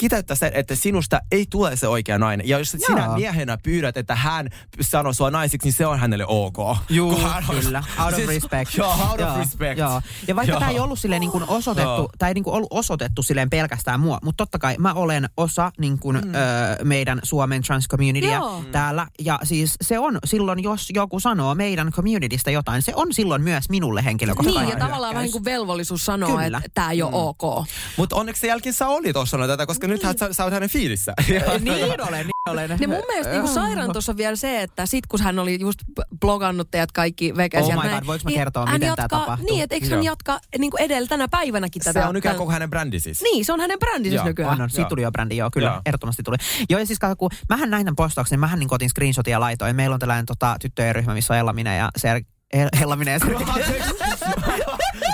kiteyttää 0.00 0.36
sen, 0.36 0.50
että 0.54 0.74
sinusta 0.74 1.20
ei 1.32 1.46
tule 1.50 1.76
se 1.76 1.88
oikea 1.88 2.18
nainen. 2.18 2.48
Ja 2.48 2.58
jos 2.58 2.74
Joo. 2.74 2.82
sinä 2.86 3.08
miehenä 3.14 3.58
pyydät, 3.62 3.96
että 3.96 4.14
hän 4.14 4.48
sanoo 4.80 5.12
sua 5.12 5.30
naisiksi, 5.30 5.66
niin 5.68 5.72
se 5.72 5.86
on 5.86 5.98
hänelle 5.98 6.24
ok. 6.28 6.56
Juu, 6.88 7.12
Kun 7.14 7.22
hän 7.22 7.44
on- 7.48 7.56
kyllä. 7.60 7.82
Out 7.98 8.08
of 8.08 8.14
Siis- 8.14 8.28
respect. 8.28 8.76
Joo, 8.76 8.90
out 9.10 9.20
of 9.20 9.36
respect. 9.38 9.78
Joo. 9.78 10.02
Ja 10.28 10.36
vaikka 10.36 10.52
Joo. 10.52 10.60
tämä 10.60 10.70
ei 10.70 10.78
ollut 10.80 10.98
silleen 10.98 11.20
niin 11.20 11.30
kuin 11.30 11.44
osoitettu, 11.48 11.90
Joo. 11.90 12.08
tai 12.18 12.30
ei 12.30 12.34
niin 12.34 12.44
kuin 12.44 12.54
ollut 12.54 12.68
osoitettu 12.72 13.22
silleen 13.22 13.50
pelkästään 13.50 14.00
mua, 14.00 14.18
mutta 14.22 14.36
totta 14.36 14.58
kai 14.58 14.76
mä 14.78 14.92
olen 14.94 15.28
osa 15.36 15.72
niin 15.78 15.98
kuin, 15.98 16.16
mm. 16.16 16.34
ö, 16.34 16.84
meidän 16.84 17.20
Suomen 17.22 17.62
trans 17.62 17.88
communitya 17.88 18.34
Joo. 18.34 18.64
täällä. 18.72 19.06
Ja 19.24 19.38
siis 19.42 19.74
se 19.80 19.98
on 19.98 20.18
silloin, 20.24 20.62
jos 20.62 20.86
joku 20.94 21.20
sanoo 21.20 21.54
meidän 21.54 21.90
communitystä 21.92 22.50
jotain, 22.50 22.82
se 22.82 22.92
on 22.94 23.14
silloin 23.14 23.42
myös 23.42 23.68
minulle 23.68 24.04
henkilökohtaisesti. 24.04 24.66
Niin, 24.66 24.78
ja 24.78 24.84
tavallaan 24.86 25.14
vähän 25.14 25.22
niin 25.24 25.32
kuin 25.32 25.44
velvollisuus 25.44 26.04
sanoa, 26.04 26.42
Kyllä. 26.42 26.58
että 26.58 26.70
tämä 26.74 26.90
ei 26.90 27.02
ole 27.02 27.10
ok. 27.14 27.66
Mutta 27.96 28.16
onneksi 28.16 28.40
sen 28.40 28.48
jälkeen 28.48 28.72
sä 28.72 28.88
olit 28.88 29.12
tuossa 29.12 29.38
tätä, 29.46 29.66
koska. 29.66 29.89
Nythän 29.90 30.18
sä, 30.18 30.32
sä 30.32 30.44
oot 30.44 30.52
hänen 30.52 30.68
fiilissä. 30.68 31.14
niin 31.28 31.84
olen, 32.08 32.26
niin 32.26 32.30
olen. 32.50 32.70
Ne 32.80 32.86
mun 32.86 33.02
mielestä 33.08 33.32
niinku 33.32 33.48
sairaan 33.48 33.92
tuossa 33.92 34.16
vielä 34.16 34.36
se, 34.36 34.62
että 34.62 34.86
sit 34.86 35.06
kun 35.06 35.20
hän 35.22 35.38
oli 35.38 35.58
just 35.60 35.78
blogannut 36.20 36.70
teidät 36.70 36.92
kaikki 36.92 37.36
vekes 37.36 37.62
Oh 37.62 37.70
ja 37.70 37.76
my 37.76 37.82
näin, 37.82 37.94
God, 37.98 38.06
voinko 38.06 38.24
mä 38.24 38.28
niin 38.30 38.38
kertoa, 38.40 38.66
hän 38.66 38.74
miten 38.74 38.96
tää 38.96 39.02
jatkaa- 39.02 39.20
tapahtuu? 39.20 39.46
Niin, 39.46 39.62
että 39.62 39.74
eikö 39.74 39.86
hän 39.90 40.04
jatka 40.04 40.40
niinku 40.58 40.76
edellä 40.76 41.08
tänä 41.08 41.28
päivänäkin 41.28 41.82
tätä? 41.82 42.00
se 42.00 42.06
on 42.06 42.14
nykyään 42.14 42.36
koko 42.36 42.52
hänen 42.52 42.70
brändi 42.70 43.00
siis. 43.00 43.22
Niin, 43.22 43.44
se 43.44 43.52
on 43.52 43.60
hänen 43.60 43.78
brändinsä 43.78 44.16
Joo, 44.16 44.24
nykyään. 44.24 44.52
On, 44.54 44.60
on. 44.60 44.70
Siitä 44.70 44.88
tuli 44.88 45.02
jo 45.02 45.10
brändi, 45.12 45.36
joo, 45.36 45.50
kyllä, 45.52 45.68
Joo. 45.68 45.80
ehdottomasti 45.86 46.22
tuli. 46.22 46.36
Joo, 46.70 46.80
ja 46.80 46.86
siis 46.86 46.98
kun 47.18 47.30
mähän 47.48 47.70
näin 47.70 47.84
tämän 47.84 47.96
postauksen, 47.96 48.36
niin 48.36 48.40
mähän 48.40 48.58
niin 48.58 48.68
otin 48.70 48.90
screenshotia 48.90 49.32
ja 49.32 49.40
laitoin. 49.40 49.76
Meillä 49.76 49.94
on 49.94 50.00
tällainen 50.00 50.26
tota, 50.26 50.56
tyttöjen 50.60 50.94
ryhmä, 50.94 51.14
missä 51.14 51.34
on 51.34 51.38
Ella, 51.38 51.52
minä 51.52 51.76
ja 51.76 51.88
Ser... 51.96 52.22
El- 52.52 52.68
Ella, 52.82 52.96
minä 52.96 53.10
ja 53.10 53.18
Sergei. 53.18 53.46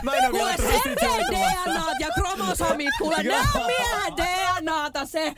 Mä 0.05 0.13
en 0.13 0.25
ole 0.25 0.33
vielä 0.33 0.57
Kuule, 0.57 0.85
joutumaan. 1.03 1.65
DNAt 1.67 2.01
ja 2.01 2.09
kromosomit, 2.57 2.95
kuule, 2.99 3.17
ne 3.23 3.35
on 3.55 3.67
miehen 3.67 4.17
DNAta 4.17 5.07
se. 5.07 5.33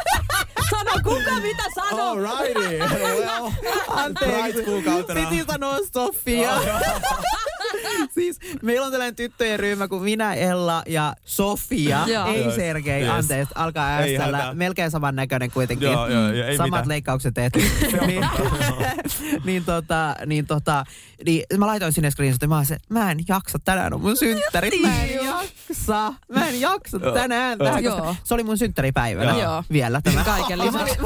Sano 0.70 0.90
kuka 1.04 1.40
mitä 1.42 1.62
sanoo. 1.74 2.10
Alrighty. 2.10 2.78
Well, 3.22 3.50
Anteeksi, 3.88 4.62
piti 5.14 5.44
sanoa 5.46 5.78
Sofia. 5.94 6.50
siis 8.14 8.38
meillä 8.62 8.86
on 8.86 8.92
tällainen 8.92 9.16
tyttöjen 9.16 9.60
ryhmä 9.60 9.88
kuin 9.88 10.02
minä, 10.02 10.34
Ella 10.34 10.82
ja 10.86 11.14
Sofia. 11.24 12.04
Joo. 12.06 12.26
Ei. 12.26 12.52
Sergei, 12.56 13.02
Yes. 13.02 13.10
anteeksi, 13.10 13.54
alkaa 13.56 13.86
äästellä. 13.88 14.54
Melkein 14.54 14.90
saman 14.90 15.16
näköinen 15.16 15.50
kuitenkin. 15.50 15.92
Joo, 15.92 16.08
joo, 16.08 16.32
joo, 16.32 16.46
ei 16.46 16.56
Samat 16.56 16.70
mitään. 16.70 16.88
leikkaukset 16.88 17.34
tehty. 17.34 17.62
niin, 18.06 18.26
niin, 19.44 19.64
tota, 19.64 20.16
niin, 20.26 20.46
tota, 20.46 20.84
niin 21.26 21.44
mä 21.58 21.66
laitoin 21.66 21.92
sinne 21.92 22.10
screenshotin, 22.10 22.48
mä 22.48 22.64
se, 22.64 22.76
mä 22.88 23.10
en 23.10 23.18
jaksa, 23.28 23.58
tänään 23.58 23.94
on 23.94 24.00
mun 24.00 24.16
synttärit, 24.16 24.82
mä 24.82 25.02
en 25.04 25.14
jaksa, 25.24 26.12
mä 26.34 26.48
en 26.48 26.60
jaksa 26.60 26.98
tänään. 27.14 27.58
Tähän, 27.58 27.84
Joo. 27.84 27.96
koska 27.96 28.14
se 28.24 28.34
oli 28.34 28.42
mun 28.42 28.58
synttäripäivänä 28.58 29.38
Joo. 29.38 29.64
vielä 29.72 30.00
tämä. 30.00 30.24
Kaiken 30.24 30.58
Ja 30.64 30.72
mä 30.72 30.84
lisäksi. 30.84 31.02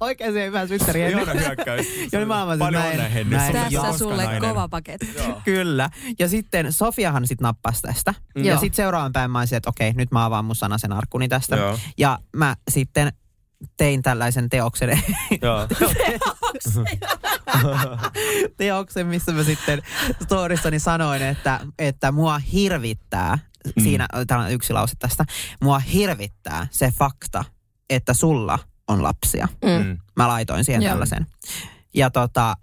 oikein 0.00 0.32
se 0.32 0.46
hyvä 0.46 0.66
synttäri. 0.66 1.12
Hyökkäys. 1.12 1.86
Joo, 1.96 2.20
niin 2.20 2.28
mä 2.28 2.42
olin, 2.42 2.58
Paljon 2.58 2.82
mä 2.82 2.86
en- 2.86 2.92
onnea, 2.92 3.08
Henny. 3.08 3.36
Tässä 3.36 3.98
sulle 3.98 4.24
kova 4.40 4.68
paketti. 4.68 5.08
Kyllä. 5.44 5.75
Ja 6.18 6.28
sitten 6.28 6.72
Sofiahan 6.72 7.26
sitten 7.26 7.44
nappasi 7.44 7.82
tästä. 7.82 8.14
Joo. 8.34 8.44
Ja 8.44 8.58
sitten 8.58 8.76
seuraavan 8.76 9.12
päivän 9.12 9.30
mä 9.30 9.38
olisin, 9.38 9.56
että 9.56 9.70
okei, 9.70 9.92
nyt 9.92 10.10
mä 10.12 10.24
avaan 10.24 10.44
mun 10.44 10.56
sanasen 10.56 10.92
arkkuni 10.92 11.28
tästä. 11.28 11.56
Joo. 11.56 11.78
Ja 11.98 12.18
mä 12.36 12.56
sitten 12.70 13.12
tein 13.76 14.02
tällaisen 14.02 14.48
teoksen. 14.48 15.00
Joo. 15.42 15.66
teoksen, 18.56 19.06
missä 19.06 19.32
mä 19.32 19.44
sitten 19.44 19.82
storissani 20.24 20.78
sanoin, 20.78 21.22
että, 21.22 21.60
että 21.78 22.12
mua 22.12 22.38
hirvittää, 22.38 23.38
Mm. 23.76 23.82
siinä, 23.82 24.08
täällä 24.26 24.44
on 24.44 24.52
yksi 24.52 24.72
lause 24.72 24.94
tästä, 24.98 25.24
mua 25.62 25.78
hirvittää 25.78 26.66
se 26.70 26.92
fakta, 26.98 27.44
että 27.90 28.14
sulla 28.14 28.58
on 28.88 29.02
lapsia. 29.02 29.48
Mm. 29.64 29.98
Mä 30.16 30.28
laitoin 30.28 30.64
siihen 30.64 30.82
Joo. 30.82 30.92
tällaisen. 30.92 31.26
Ja 31.94 32.10
tota, 32.10 32.56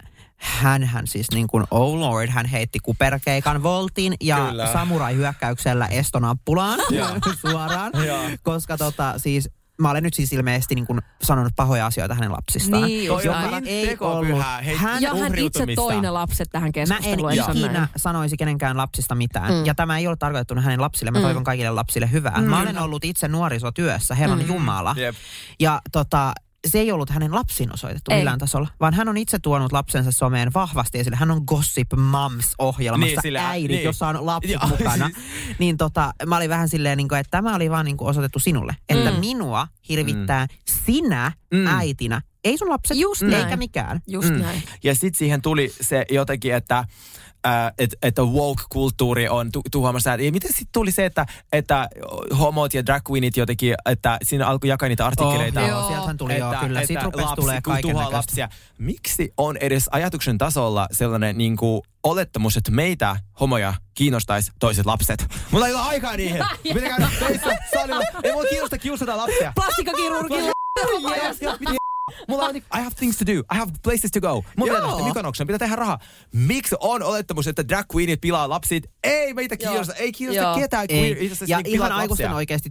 hänhän 0.44 1.06
siis 1.06 1.26
niin 1.34 1.46
kuin, 1.46 1.64
oh 1.70 1.98
lord, 1.98 2.30
hän 2.30 2.46
heitti 2.46 2.78
kuperkeikan 2.82 3.62
voltin 3.62 4.14
ja 4.20 4.36
Kyllä. 4.36 4.72
samurai-hyökkäyksellä 4.72 5.86
estonappulaan 5.86 6.78
suoraan. 7.50 7.92
Joo. 8.06 8.18
koska 8.42 8.76
tota 8.76 9.14
siis, 9.16 9.50
mä 9.78 9.90
olen 9.90 10.02
nyt 10.02 10.14
siis 10.14 10.32
ilmeisesti 10.32 10.74
niin 10.74 10.86
kuin 10.86 11.00
sanonut 11.22 11.52
pahoja 11.56 11.86
asioita 11.86 12.14
hänen 12.14 12.32
lapsistaan. 12.32 12.82
Niin, 12.82 13.08
Toi 13.08 13.28
on 13.28 13.62
niin 13.64 13.88
tekopyhää. 13.88 14.60
Hei, 14.60 14.76
Hän 14.76 15.02
Ja 15.02 15.08
hän 15.08 15.16
itse 15.18 15.26
uhriutumista. 15.30 15.82
toi 15.82 16.00
ne 16.00 16.10
lapset 16.10 16.48
tähän 16.52 16.64
Mä 16.64 16.68
en 16.68 16.72
keskusteluun. 16.72 17.34
se 17.34 17.42
ole 17.42 17.50
ikinä 17.52 17.72
näin? 17.72 17.88
sanoisi 17.96 18.36
kenenkään 18.36 18.76
lapsista 18.76 19.14
mitään. 19.14 19.50
Mm. 19.52 19.58
Mm. 19.58 19.66
Ja 19.66 19.74
tämä 19.74 19.98
ei 19.98 20.06
ole 20.06 20.16
tarkoitettu 20.16 20.54
hänen 20.60 20.80
lapsille. 20.80 21.10
Mä 21.10 21.18
Mm. 21.18 21.22
toivon 21.22 21.44
kaikille 21.44 21.70
lapsille 21.70 22.10
hyvää. 22.12 22.40
Mm. 22.40 22.44
Mä 22.50 22.60
olen 22.60 22.78
ollut 22.78 23.04
itse 23.04 23.28
nuorisotyössä, 23.28 24.14
Herran 24.14 24.38
Mm. 24.38 24.46
Jumala. 24.46 24.94
Jep. 24.98 25.14
Ja 25.60 25.80
tota, 25.92 26.32
se 26.66 26.78
ei 26.78 26.92
ollut 26.92 27.10
hänen 27.10 27.34
lapsiin 27.34 27.72
osoitettu 27.74 28.10
Ei. 28.10 28.16
millään 28.18 28.38
tasolla, 28.38 28.68
vaan 28.80 28.94
hän 28.94 29.08
on 29.08 29.16
itse 29.16 29.38
tuonut 29.38 29.72
lapsensa 29.72 30.12
someen 30.12 30.52
vahvasti 30.54 30.98
esille. 30.98 31.16
Hän 31.16 31.30
on 31.30 31.42
Gossip 31.46 31.92
Moms-ohjelmassa 31.96 33.06
Niin, 33.06 33.22
sillä- 33.22 33.48
äidit, 33.48 33.70
niin. 33.70 33.84
jossa 33.84 34.08
on 34.08 34.26
lapset 34.26 34.52
Joo, 34.52 34.66
mukana. 34.68 35.06
siis- 35.14 35.18
Niin 35.58 35.76
tota, 35.76 36.12
mä 36.26 36.36
olin 36.36 36.50
vähän 36.50 36.68
silleen, 36.68 36.96
niin 36.96 37.08
kuin, 37.08 37.18
että 37.20 37.30
tämä 37.30 37.54
oli 37.54 37.70
vaan 37.70 37.84
niin 37.84 37.96
kuin 37.96 38.08
osoitettu 38.08 38.38
sinulle. 38.38 38.76
Että 38.88 39.10
Mm. 39.10 39.18
minua 39.20 39.68
hirvittää 39.88 40.46
sinä 40.84 41.32
Mm. 41.54 41.66
äitinä. 41.66 42.22
Ei 42.44 42.58
sun 42.58 42.70
lapset, 42.70 42.96
Just 42.96 43.22
eikä 43.22 43.36
näin. 43.36 43.58
mikään. 43.58 44.00
Just 44.06 44.30
Mm. 44.30 44.38
näin. 44.38 44.62
Ja 44.84 44.94
sitten 44.94 45.18
siihen 45.18 45.42
tuli 45.42 45.72
se 45.80 46.04
jotenkin, 46.10 46.54
että 46.54 46.84
äh, 47.46 47.72
et, 47.78 47.94
että 48.02 48.22
woke-kulttuuri 48.22 49.28
on 49.28 49.52
tu- 49.52 49.62
tuhoamassa. 49.70 50.10
Ja 50.10 50.32
miten 50.32 50.50
sitten 50.50 50.72
tuli 50.72 50.90
se, 50.92 51.04
että, 51.04 51.26
että 51.52 51.88
homot 52.38 52.74
ja 52.74 52.86
drag 52.86 53.10
queenit 53.10 53.36
jotenkin, 53.36 53.74
että 53.86 54.18
siinä 54.22 54.46
alkoi 54.46 54.68
jakaa 54.70 54.88
niitä 54.88 55.06
artikkeleita. 55.06 55.60
Oh, 55.60 55.68
Joo. 55.68 55.88
sieltähän 55.88 56.16
tuli 56.16 56.38
joo, 56.38 56.54
kyllä. 56.60 56.86
Siitä 56.86 57.02
rupesi 57.02 57.24
lapsi, 57.24 57.40
tulee 57.40 57.60
kaiken 57.60 57.96
lapsia. 57.96 58.48
Miksi 58.78 59.32
on 59.36 59.56
edes 59.56 59.88
ajatuksen 59.92 60.38
tasolla 60.38 60.88
sellainen 60.92 61.38
niin 61.38 61.56
kuin, 61.56 61.82
olettamus, 62.02 62.56
että 62.56 62.70
meitä 62.70 63.16
homoja 63.40 63.74
kiinnostaisi 63.94 64.52
toiset 64.58 64.86
lapset? 64.86 65.26
Mulla 65.50 65.66
ei 65.66 65.74
ole 65.74 65.82
aikaa 65.82 66.16
niihin. 66.16 66.44
Käydä 66.74 67.08
töissä 67.18 67.58
salilla. 67.74 68.04
Ei 68.22 68.32
mua 68.32 68.44
kiinnosta 68.44 68.78
kiusata 68.78 69.16
lapsia. 69.16 69.52
Plastikakirurgilla. 69.54 70.50
Mulla 72.28 72.44
on, 72.44 72.56
I 72.56 72.62
have 72.70 72.90
things 72.96 73.18
to 73.18 73.26
do. 73.26 73.32
I 73.32 73.58
have 73.58 73.72
places 73.82 74.10
to 74.10 74.20
go. 74.20 74.34
Mulla 74.34 74.72
pitää 74.72 74.78
Joo. 74.78 74.88
lähteä 74.88 75.06
Mykonoksen, 75.06 75.46
pitää 75.46 75.58
tehdä 75.58 75.76
rahaa. 75.76 75.98
Miksi 76.32 76.76
on 76.80 77.02
olettamus, 77.02 77.46
että 77.46 77.68
drag 77.68 77.86
queenit 77.94 78.20
pilaa 78.20 78.48
lapsit? 78.48 78.90
Ei 79.04 79.34
meitä 79.34 79.56
kiinnosta, 79.56 79.94
ei 79.94 80.12
kiinnosta 80.12 80.42
Joo. 80.42 80.54
ketään. 80.58 80.86
Ei. 80.88 81.14
queer- 81.14 81.44
Ja 81.46 81.56
niin 81.58 81.66
ihan 81.74 81.92
aikuisten 81.92 82.32
oikeasti 82.32 82.70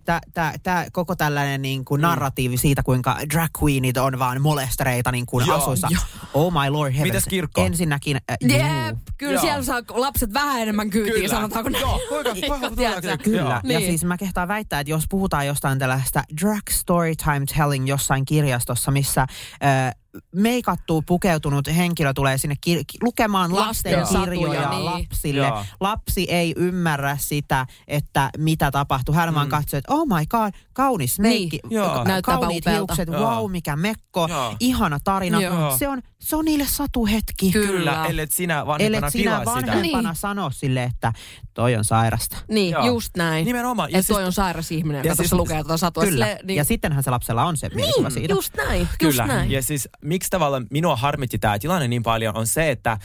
tämä 0.64 0.86
koko 0.92 1.16
tällainen 1.16 1.62
niin 1.62 1.86
kuin 1.86 2.02
narratiivi 2.02 2.58
siitä, 2.58 2.84
kuinka 2.84 3.18
drag 3.34 3.50
queenit 3.64 3.98
on 3.98 4.20
vaan 4.20 4.42
molestereita 4.42 5.12
niin 5.12 5.26
kuin 5.26 5.48
Joo. 5.48 5.58
asuissa. 5.58 5.88
Oh 6.34 6.54
my 6.54 6.70
lord 6.70 6.92
heavens. 6.94 7.14
Mitäs 7.14 7.26
kirkko? 7.30 7.66
Ensinnäkin, 7.66 8.18
äh, 8.32 8.38
Jep, 8.42 8.98
kyllä 9.18 9.34
Joo. 9.34 9.42
siellä 9.42 9.64
saa 9.64 9.82
lapset 9.90 10.34
vähän 10.34 10.62
enemmän 10.62 10.90
kyytiä, 10.90 11.14
Kyllä. 11.14 11.28
sanotaanko 11.28 11.70
näin. 11.70 11.82
Joo, 11.82 12.02
kuinka- 12.10 12.34
tullaanko- 12.36 13.24
Kyllä, 13.24 13.38
Joo. 13.42 13.50
ja 13.50 13.62
Niin. 13.64 13.82
siis 13.82 14.04
mä 14.06 14.18
kehtaan 14.18 14.48
väittää, 14.48 14.80
että 14.80 14.92
jos 14.92 15.04
puhutaan 15.10 15.48
jostain 15.48 15.80
tällaista 15.80 16.24
drag 16.42 16.62
story 16.70 17.16
time 17.16 17.46
telling 17.58 17.88
jossain 17.90 18.26
kirjastossa, 18.26 18.92
missä 18.92 19.22
äh, 19.22 19.96
meikattu, 20.36 21.02
pukeutunut 21.02 21.68
henkilö 21.68 22.14
tulee 22.14 22.38
sinne 22.38 22.56
kir- 22.56 22.84
ki- 22.88 22.98
lukemaan 23.02 23.56
lasten 23.56 24.00
Lasten 24.00 24.22
kirjoja 24.22 24.62
satuja, 24.62 24.70
niin. 24.70 24.86
lapsille. 24.86 25.48
Joo. 25.48 25.64
Lapsi 25.80 26.24
ei 26.30 26.54
ymmärrä 26.58 27.18
sitä, 27.20 27.66
että 27.88 28.30
mitä 28.38 28.72
tapahtuu. 28.72 29.16
Hän 29.16 29.36
vaan 29.36 29.50
katsoo, 29.50 29.78
että 29.78 29.94
oh 29.94 30.08
my 30.08 30.26
god, 30.30 30.52
kaunis 30.74 31.20
meikki, 31.20 31.60
Niin. 31.64 31.76
Joo. 31.78 31.90
ka- 31.90 32.04
Näyttääpä 32.04 32.40
kauniit 32.40 32.66
hiukset, 32.66 33.08
Joo. 33.08 33.22
wow, 33.42 33.52
mikä 33.52 33.76
mekko, 33.76 34.28
Joo. 34.30 34.56
ihana 34.60 35.00
tarina. 35.04 35.42
Joo. 35.42 35.78
Se 35.78 35.88
on, 35.90 36.02
se 36.24 36.36
on 36.36 36.46
niille 36.46 36.66
satuhetki. 36.68 37.52
Kyllä. 37.52 37.68
Kyllä, 37.68 38.06
ellet 38.06 38.32
sinä 38.32 38.66
vanhempana 38.66 38.98
Ellet 38.98 39.12
sinä 39.12 39.24
pilaa 39.24 39.40
sitä. 39.40 39.52
vanhempana 39.72 40.10
Niin. 40.10 40.16
sano 40.16 40.50
sille, 40.50 40.84
että 40.84 41.14
toi 41.54 41.76
on 41.76 41.84
sairasta. 41.84 42.38
Niin, 42.48 42.72
Joo. 42.72 42.86
just 42.86 43.18
näin. 43.18 43.46
Nimenomaan. 43.46 43.92
Ja 43.92 44.00
Että 44.00 44.06
siis- 44.08 44.16
toi 44.18 44.26
on 44.26 44.34
sairas 44.34 44.72
ihminen, 44.72 45.06
ja 45.06 45.12
joka 45.12 45.24
siis- 45.24 45.34
lukee 45.34 45.58
tuota 45.64 45.78
satua. 45.78 46.04
Kyllä. 46.04 46.26
Silleen, 46.26 46.48
niin, 46.48 46.58
Ja 46.58 46.64
sittenhän 46.64 47.04
se 47.04 47.10
lapsella 47.12 47.46
on 47.46 47.58
se 47.58 47.70
mielikuva 47.76 48.08
niin, 48.08 48.14
siitä. 48.14 48.34
just 48.34 48.54
näin, 48.58 48.80
just 48.82 48.94
Kyllä. 49.00 49.28
näin. 49.28 49.52
Ja 49.52 49.62
siis 49.62 49.90
miksi 50.02 50.30
tavallaan 50.30 50.68
minua 50.70 50.96
harmitti 50.96 51.40
tämä 51.40 51.60
tilanne 51.60 51.88
niin 51.88 52.04
paljon 52.04 52.38
on 52.38 52.48
se, 52.48 52.72
että 52.72 52.98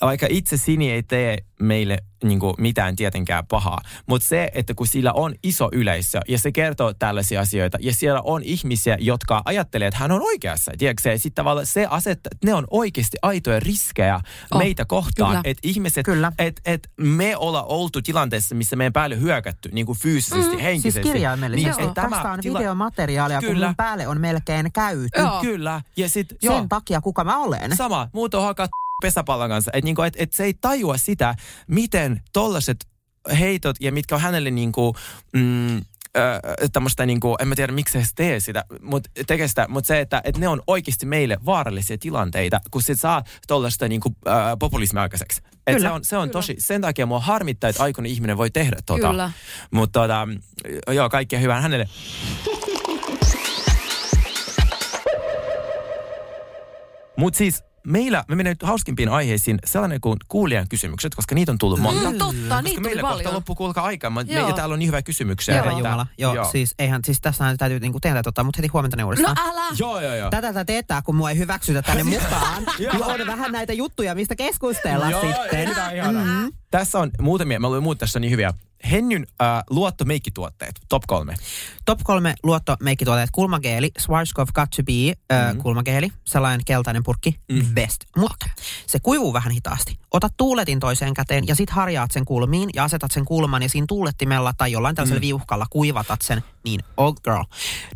vaikka 0.00 0.26
itse 0.30 0.56
Sini 0.56 0.90
ei 0.92 1.02
tee 1.02 1.38
meille 1.60 1.98
niin 2.24 2.40
kuin 2.40 2.54
mitään 2.58 2.96
tietenkään 2.96 3.46
pahaa, 3.46 3.80
mutta 4.06 4.28
se, 4.28 4.50
että 4.54 4.74
kun 4.74 4.86
sillä 4.86 5.12
on 5.12 5.34
iso 5.42 5.68
yleisö 5.72 6.20
ja 6.28 6.38
se 6.38 6.52
kertoo 6.52 6.94
tällaisia 6.94 7.40
asioita 7.40 7.78
ja 7.80 7.94
siellä 7.94 8.20
on 8.24 8.42
ihmisiä, 8.42 8.96
jotka 9.00 9.42
ajattelee, 9.44 9.88
että 9.88 10.00
hän 10.00 10.12
on 10.12 10.22
oikeassa, 10.22 10.72
tiedätkö 10.78 11.18
sitten 11.18 11.34
tavallaan 11.34 11.66
se 11.66 11.86
asettaa, 11.90 12.30
että 12.34 12.46
ne 12.46 12.54
on 12.54 12.66
oikeasti 12.70 13.16
aitoja 13.22 13.60
riskejä 13.60 14.20
Oh, 14.54 14.58
meitä 14.58 14.84
kohtaan, 14.84 15.40
että 15.44 15.60
ihmiset, 15.68 16.06
että 16.38 16.62
et 16.64 16.90
me 16.96 17.36
olla 17.36 17.62
oltu 17.62 18.02
tilanteessa, 18.02 18.54
missä 18.54 18.76
meidän 18.76 18.92
päälle 18.92 19.20
hyökätty 19.20 19.68
niin 19.72 19.86
kuin 19.86 19.98
fyysisesti, 19.98 20.56
Mm, 20.56 20.62
henkisesti. 20.62 21.02
Siis 21.02 21.12
kirjaimellisesti. 21.12 21.80
Niin, 21.80 21.88
että 21.88 22.08
Tästä 22.10 22.30
on 22.30 22.40
tila- 22.40 22.58
videomateriaalia, 22.58 23.40
kun 23.40 23.48
Kyllä. 23.48 23.66
mun 23.66 23.76
päälle 23.76 24.08
on 24.08 24.20
melkein 24.20 24.72
käyty. 24.72 25.08
Joo. 25.18 25.40
Kyllä. 25.40 25.80
Ja 25.96 26.08
sit, 26.08 26.28
Sen 26.40 26.68
takia, 26.68 27.00
kuka 27.00 27.24
mä 27.24 27.38
olen. 27.38 27.76
Sama, 27.76 28.08
muut 28.12 28.34
on 28.34 28.42
hakaa 28.42 28.66
pesäpallon 29.02 29.48
kanssa. 29.48 29.70
Että 29.74 29.84
niinku, 29.84 30.02
et, 30.02 30.14
et 30.16 30.32
se 30.32 30.44
ei 30.44 30.54
tajua 30.54 30.96
sitä, 30.96 31.34
miten 31.66 32.22
tollaset 32.32 32.76
heitot 33.38 33.76
ja 33.80 33.92
mitkä 33.92 34.14
on 34.14 34.20
hänelle 34.20 34.50
niinku, 34.50 34.96
mm, 35.32 35.80
tämmöistä 36.72 37.06
niinku, 37.06 37.36
en 37.40 37.48
mä 37.48 37.54
tiedä 37.54 37.72
miksi 37.72 38.02
se 38.02 38.08
tee 38.14 38.40
sitä, 38.40 38.64
mut 38.80 39.08
tekee 39.26 39.48
sitä, 39.48 39.66
mutta 39.68 39.88
se, 39.88 40.00
että 40.00 40.20
et 40.24 40.38
ne 40.38 40.48
on 40.48 40.62
oikeasti 40.66 41.06
meille 41.06 41.38
vaarallisia 41.46 41.98
tilanteita, 41.98 42.60
kun 42.70 42.82
sit 42.82 43.00
saa 43.00 43.24
tollaista 43.46 43.88
niinku, 43.88 44.14
ö, 44.26 44.30
populismia 44.58 45.02
aikaiseksi. 45.02 45.42
Et 45.66 45.76
Kyllä. 45.76 45.88
se 45.88 45.94
on, 45.94 46.04
se 46.04 46.16
on 46.16 46.30
tosi, 46.30 46.56
sen 46.58 46.80
takia 46.80 47.06
mua 47.06 47.20
harmittaa, 47.20 47.70
että 47.70 47.82
aikuinen 47.82 48.12
ihminen 48.12 48.36
voi 48.36 48.50
tehdä 48.50 48.76
tota. 48.86 49.08
Kyllä. 49.08 49.30
Mutta 49.70 50.00
tota, 50.00 50.28
joo, 50.92 51.08
kaikkea 51.08 51.40
hyvää 51.40 51.60
hänelle. 51.60 51.88
Mutta 57.16 57.38
siis 57.38 57.64
meillä, 57.86 58.24
me 58.28 58.34
menemme 58.34 58.50
nyt 58.50 58.62
hauskimpiin 58.62 59.08
aiheisiin, 59.08 59.58
sellainen 59.64 60.00
kuin 60.00 60.16
kuulijan 60.28 60.68
kysymykset, 60.68 61.14
koska 61.14 61.34
niitä 61.34 61.52
on 61.52 61.58
tullut 61.58 61.80
monta. 61.80 62.10
Mm, 62.10 62.18
totta, 62.18 62.34
Koska 62.36 62.62
niitä 62.62 62.76
tuli 62.76 62.88
meillä 62.88 63.02
kohta 63.02 63.16
paljon. 63.16 63.34
loppuu 63.34 63.54
kuulkaa 63.54 63.84
aikaa, 63.84 64.10
mutta 64.10 64.32
Joo. 64.32 64.42
me, 64.42 64.48
ja 64.50 64.54
täällä 64.56 64.72
on 64.72 64.78
niin 64.78 64.86
hyviä 64.88 65.02
kysymyksiä. 65.02 65.58
Että- 65.58 65.70
Jumala. 65.70 66.06
Joo, 66.18 66.34
joo. 66.34 66.44
Siis, 66.52 66.74
eihän, 66.78 67.00
siis 67.04 67.20
tässä 67.20 67.54
täytyy 67.58 67.80
niinku 67.80 68.00
tehdä 68.00 68.22
tota, 68.22 68.44
mutta 68.44 68.58
heti 68.58 68.68
huomenta 68.68 68.96
ne 68.96 69.02
No 69.02 69.06
uudestaan. 69.06 69.36
älä! 69.48 69.62
Joo, 69.78 70.00
joo, 70.00 70.14
joo. 70.14 70.30
Tätä 70.30 70.46
tätä 70.48 70.64
teettää, 70.64 71.02
kun 71.02 71.16
mua 71.16 71.30
ei 71.30 71.38
hyväksytä 71.38 71.82
tänne 71.82 72.04
mukaan. 72.14 72.62
niin 72.78 73.02
on 73.04 73.26
vähän 73.26 73.52
näitä 73.52 73.72
juttuja, 73.72 74.14
mistä 74.14 74.36
keskustella 74.36 75.10
Joo, 75.10 75.20
sitten. 75.20 75.68
mitään 75.68 75.96
ihanaa. 75.96 76.48
Tässä 76.70 76.98
on 76.98 77.10
muutamia, 77.20 77.60
mä 77.60 77.68
luin 77.68 77.82
muut 77.82 77.98
tässä 77.98 78.18
on 78.18 78.20
niin 78.20 78.30
hyviä. 78.32 78.54
Hennyn 78.90 79.26
äh, 79.42 79.48
luottomeikkituotteet, 79.70 80.74
top 80.88 81.02
kolme. 81.06 81.34
Top 81.84 82.00
kolme 82.04 82.34
luottomeikkituotteet. 82.42 83.30
Kulmageeli, 83.32 83.90
Schwarzkopf 84.00 84.52
Got 84.52 84.70
to 84.76 84.82
Be, 84.82 84.92
äh, 85.36 85.52
Mhm. 85.52 85.62
kulmageeli, 85.62 86.08
sellainen 86.24 86.64
keltainen 86.66 87.02
purkki, 87.02 87.40
best. 87.74 87.96
Mutta 88.16 88.46
se 88.86 88.98
kuivuu 89.00 89.32
vähän 89.32 89.52
hitaasti. 89.52 89.98
Ota 90.10 90.28
tuuletin 90.36 90.80
toiseen 90.80 91.14
käteen 91.14 91.46
ja 91.46 91.54
sit 91.54 91.70
harjaat 91.70 92.10
sen 92.10 92.24
kulmiin 92.24 92.70
ja 92.74 92.84
asetat 92.84 93.10
sen 93.10 93.24
kulman 93.24 93.62
ja 93.62 93.68
siinä 93.68 93.84
tuulettimella 93.88 94.52
tai 94.58 94.72
jollain 94.72 94.96
tällaisella 94.96 95.18
Mhm. 95.20 95.26
viuhkalla 95.26 95.66
kuivatat 95.70 96.22
sen. 96.22 96.42
Niin, 96.64 96.80
oh 96.96 97.14
girl, 97.24 97.42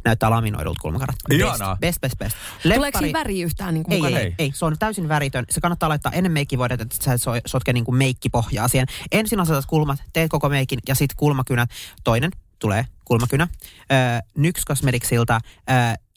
näyttää 0.04 0.30
laminoidulta 0.30 0.78
kulmakarat. 0.82 1.16
Best, 1.28 1.40
best, 1.80 2.00
best, 2.00 2.18
best. 2.18 2.36
Tuleeko 2.62 2.98
siinä 2.98 3.18
väriä 3.18 3.44
yhtään 3.46 3.74
niin 3.74 3.84
Ei, 3.90 3.98
mukana? 3.98 4.18
ei, 4.18 4.34
ei, 4.38 4.52
se 4.54 4.64
on 4.64 4.76
täysin 4.78 5.08
väritön. 5.08 5.44
Se 5.50 5.60
kannattaa 5.60 5.88
laittaa 5.88 6.12
ennen 6.12 6.32
meikkivoidet, 6.32 6.80
että 6.80 6.96
sä 7.04 7.12
et 7.12 7.22
so- 7.22 7.32
sotke 7.46 7.72
niinku 7.72 7.92
meikkipohjaa 7.92 8.63
siihen. 8.68 8.86
Ensin 9.12 9.40
asetat 9.40 9.66
kulmat, 9.66 10.02
teet 10.12 10.30
koko 10.30 10.48
meikin 10.48 10.78
ja 10.88 10.94
sitten 10.94 11.16
kulmakynät. 11.16 11.70
Toinen 12.04 12.30
tulee 12.58 12.86
kulmakynä. 13.04 13.48
Äh, 13.92 14.22
Nyx 14.36 14.64
Cosmeticsilta 14.64 15.40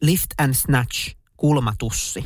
Lift 0.01 0.29
and 0.37 0.53
Snatch 0.53 1.15
kulmatussi. 1.37 2.25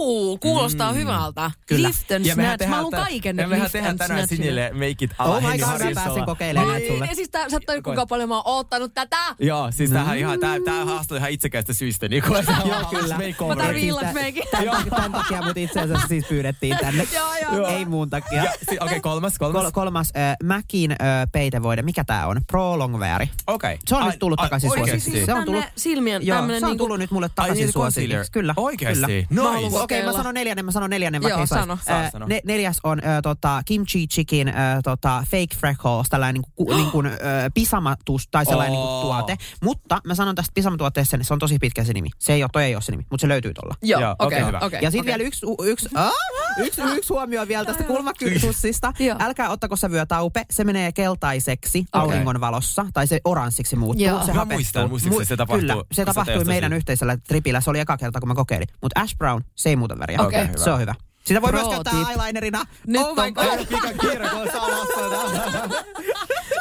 Uu, 0.00 0.38
kuulostaa 0.38 0.92
Mm. 0.92 0.98
hyvältä. 0.98 1.50
Kyllä. 1.66 1.88
Lift 1.88 2.12
and 2.12 2.24
snatch. 2.24 2.68
Mä 2.68 2.76
haluan 2.76 2.92
kaiken 2.92 3.36
ja 3.36 3.48
mehän 3.48 3.62
lift 3.62 3.72
tehdään 3.72 3.96
tänään. 3.98 4.28
Sinille 4.28 4.70
meikit 4.74 5.10
alla 5.18 5.36
Oh 5.36 5.42
my 5.42 5.58
god, 5.58 5.84
mä 5.84 5.90
pääsen 5.94 6.24
kokeilemaan 6.24 6.68
näitä 6.72 6.86
sulle. 6.88 7.00
Niin, 7.00 7.10
ja 7.10 7.14
siis 7.16 7.30
tää, 7.30 7.48
sä 7.48 7.56
et 7.56 7.62
tajua, 7.66 7.82
kuinka 7.82 8.06
paljon 8.06 8.28
mä 8.28 8.34
oon 8.34 8.42
oottanut 8.46 8.94
tätä. 8.94 9.16
Joo, 9.38 9.70
siis 9.70 9.90
tämähän 9.90 10.18
ihan, 10.18 10.40
tää, 10.40 10.56
tää 10.64 10.84
haastaa 10.84 11.18
ihan 11.18 11.30
itsekäistä 11.30 11.72
syistä. 11.74 12.08
Niin 12.08 12.22
kuin, 12.22 12.44
Joo, 12.66 12.84
kyllä. 13.00 13.18
Mä 13.48 13.56
tarvin 13.56 13.84
illasmeikin. 13.84 14.42
Tämän, 14.50 14.84
tämän 14.90 15.12
takia 15.12 15.42
mut 15.42 15.56
itse 15.56 15.80
asiassa 15.80 16.08
siis 16.08 16.24
pyydettiin 16.28 16.76
tänne. 16.80 17.06
Joo, 17.16 17.34
joo. 17.52 17.66
Ei 17.68 17.84
muun 17.84 18.10
takia. 18.10 18.44
Ja, 18.44 18.52
Okei, 18.80 19.00
kolmas, 19.00 19.38
kolmas. 19.38 19.62
Kol- 19.62 19.70
kolmas, 19.70 20.12
Mäkin 20.42 20.96
peitevoide. 21.32 21.82
Mikä 21.82 22.04
tää 22.04 22.26
on? 22.26 22.40
Pro 22.46 22.78
Longwear. 22.78 23.26
Okei. 23.46 23.78
Se 23.86 23.96
on 23.96 24.06
nyt 24.06 24.18
tullut 24.18 24.40
ai, 24.40 24.46
takaisin 24.46 24.70
oikeesti? 24.70 24.90
suosikiksi. 25.00 25.26
Se 25.26 25.32
on 25.32 25.38
Tänne 25.38 25.44
tullut 25.46 25.64
silmien 25.76 26.26
Joo, 26.26 26.36
tämmönen 26.38 26.60
se 26.60 26.66
on 26.66 26.70
niinku... 26.70 26.84
tullut 26.84 26.98
nyt 26.98 27.10
mulle 27.10 27.28
takaisin 27.34 27.64
niin, 27.66 27.72
concealer. 27.74 28.08
suosikiksi. 28.10 28.32
Kyllä. 28.32 28.54
Oikeesti? 28.56 29.26
Nice. 29.30 29.86
Okei, 29.90 29.98
kokeilla 29.98 30.12
mä 30.18 30.22
sanon 30.22 30.34
neljännen, 30.34 30.64
mä 30.64 30.70
sanon 30.70 30.90
neljännen, 30.90 31.22
Joo, 31.22 31.46
sano. 31.46 31.78
Saa 31.86 32.04
Ö, 32.06 32.10
sanoa. 32.10 32.28
ne, 32.28 32.40
neljäs 32.44 32.80
on 32.84 32.98
ö, 32.98 33.22
tota, 33.22 33.62
kimchi 33.64 34.06
chicken, 34.06 34.48
ö, 34.48 34.52
tota, 34.84 35.24
fake 35.30 35.56
freckles, 35.56 36.08
tällainen 36.10 36.42
niin 36.42 36.52
kuin, 36.56 36.76
niin 36.76 36.90
kuin, 36.90 37.06
ö, 37.06 37.18
pisamatus 37.54 38.28
tai 38.30 38.46
sellainen 38.46 38.72
niin 38.72 38.82
Oo. 38.82 39.02
kuin, 39.02 39.16
tuote. 39.16 39.36
Mutta 39.62 40.00
mä 40.06 40.14
sanon 40.14 40.34
tästä 40.34 40.52
pisamatuotteesta, 40.54 41.16
niin 41.16 41.24
se 41.24 41.32
on 41.32 41.38
tosi 41.38 41.58
pitkä 41.58 41.84
se 41.84 41.92
nimi. 41.92 42.08
Se 42.18 42.32
ei 42.32 42.42
ole, 42.42 42.50
toi 42.52 42.64
ei 42.64 42.74
ole 42.74 42.82
se 42.82 42.92
nimi, 42.92 43.06
mutta 43.10 43.20
se 43.20 43.28
löytyy 43.28 43.54
tuolla. 43.54 43.74
Joo, 43.82 44.00
Joo, 44.00 44.16
okei, 44.18 44.26
okei, 44.38 44.46
hyvä. 44.46 44.58
okei. 44.62 44.78
Ja 44.82 44.90
sitten 44.90 45.00
okei. 45.00 45.18
vielä 45.18 45.28
yksi, 45.28 45.46
yksi, 45.64 45.88
ah, 45.94 46.12
yksi, 46.58 46.82
yksi 46.82 47.08
huomio 47.12 47.48
vielä 47.48 47.64
tästä 47.64 47.82
kulmakytussista. 47.84 48.92
Älkää 49.20 49.48
ottako 49.50 49.76
sävyä 49.76 50.06
taupe. 50.06 50.44
Se 50.50 50.64
menee 50.64 50.92
keltaiseksi 50.92 51.84
auringon 51.92 52.40
valossa, 52.40 52.86
tai 52.92 53.06
se 53.06 53.20
oranssiksi 53.24 53.76
muuttuu. 53.76 54.06
Joo. 54.06 54.26
Se 54.26 54.32
Mä 54.32 54.44
muistan, 54.44 54.88
muistaakseni 54.88 55.24
se 55.26 55.36
tapahtui, 55.36 55.68
Kyllä, 55.68 55.84
se 55.92 56.04
tapahtui 56.04 56.44
meidän 56.44 56.72
yhteisellä 56.72 57.16
tripillä. 57.16 57.60
Se 57.60 57.70
oli 57.70 57.78
eka 57.80 57.96
kerta, 57.96 58.20
kun 58.20 58.28
mä 58.28 58.34
kokeilin. 58.34 58.68
Mutta 58.82 59.00
Ash 59.00 59.16
Brown, 59.16 59.42
se 59.54 59.68
ei 59.68 59.76
muuta 59.80 59.98
väriä. 59.98 60.18
Okei. 60.20 60.26
Okei, 60.40 60.48
hyvä. 60.52 60.64
Se 60.64 60.70
on 60.70 60.80
hyvä. 60.80 60.94
Sitä 61.24 61.42
voi 61.42 61.50
Pro 61.50 61.58
myös 61.60 61.70
käyttää 61.70 61.92
tip. 61.94 62.08
eyelinerina. 62.10 62.64
Nyt 62.86 63.02
oh 63.02 63.16
my 63.16 63.22
on- 63.22 63.32
god. 63.32 63.66
Pika 63.66 63.88
kiire, 64.00 64.28
kun 64.28 64.40
on. 64.40 64.48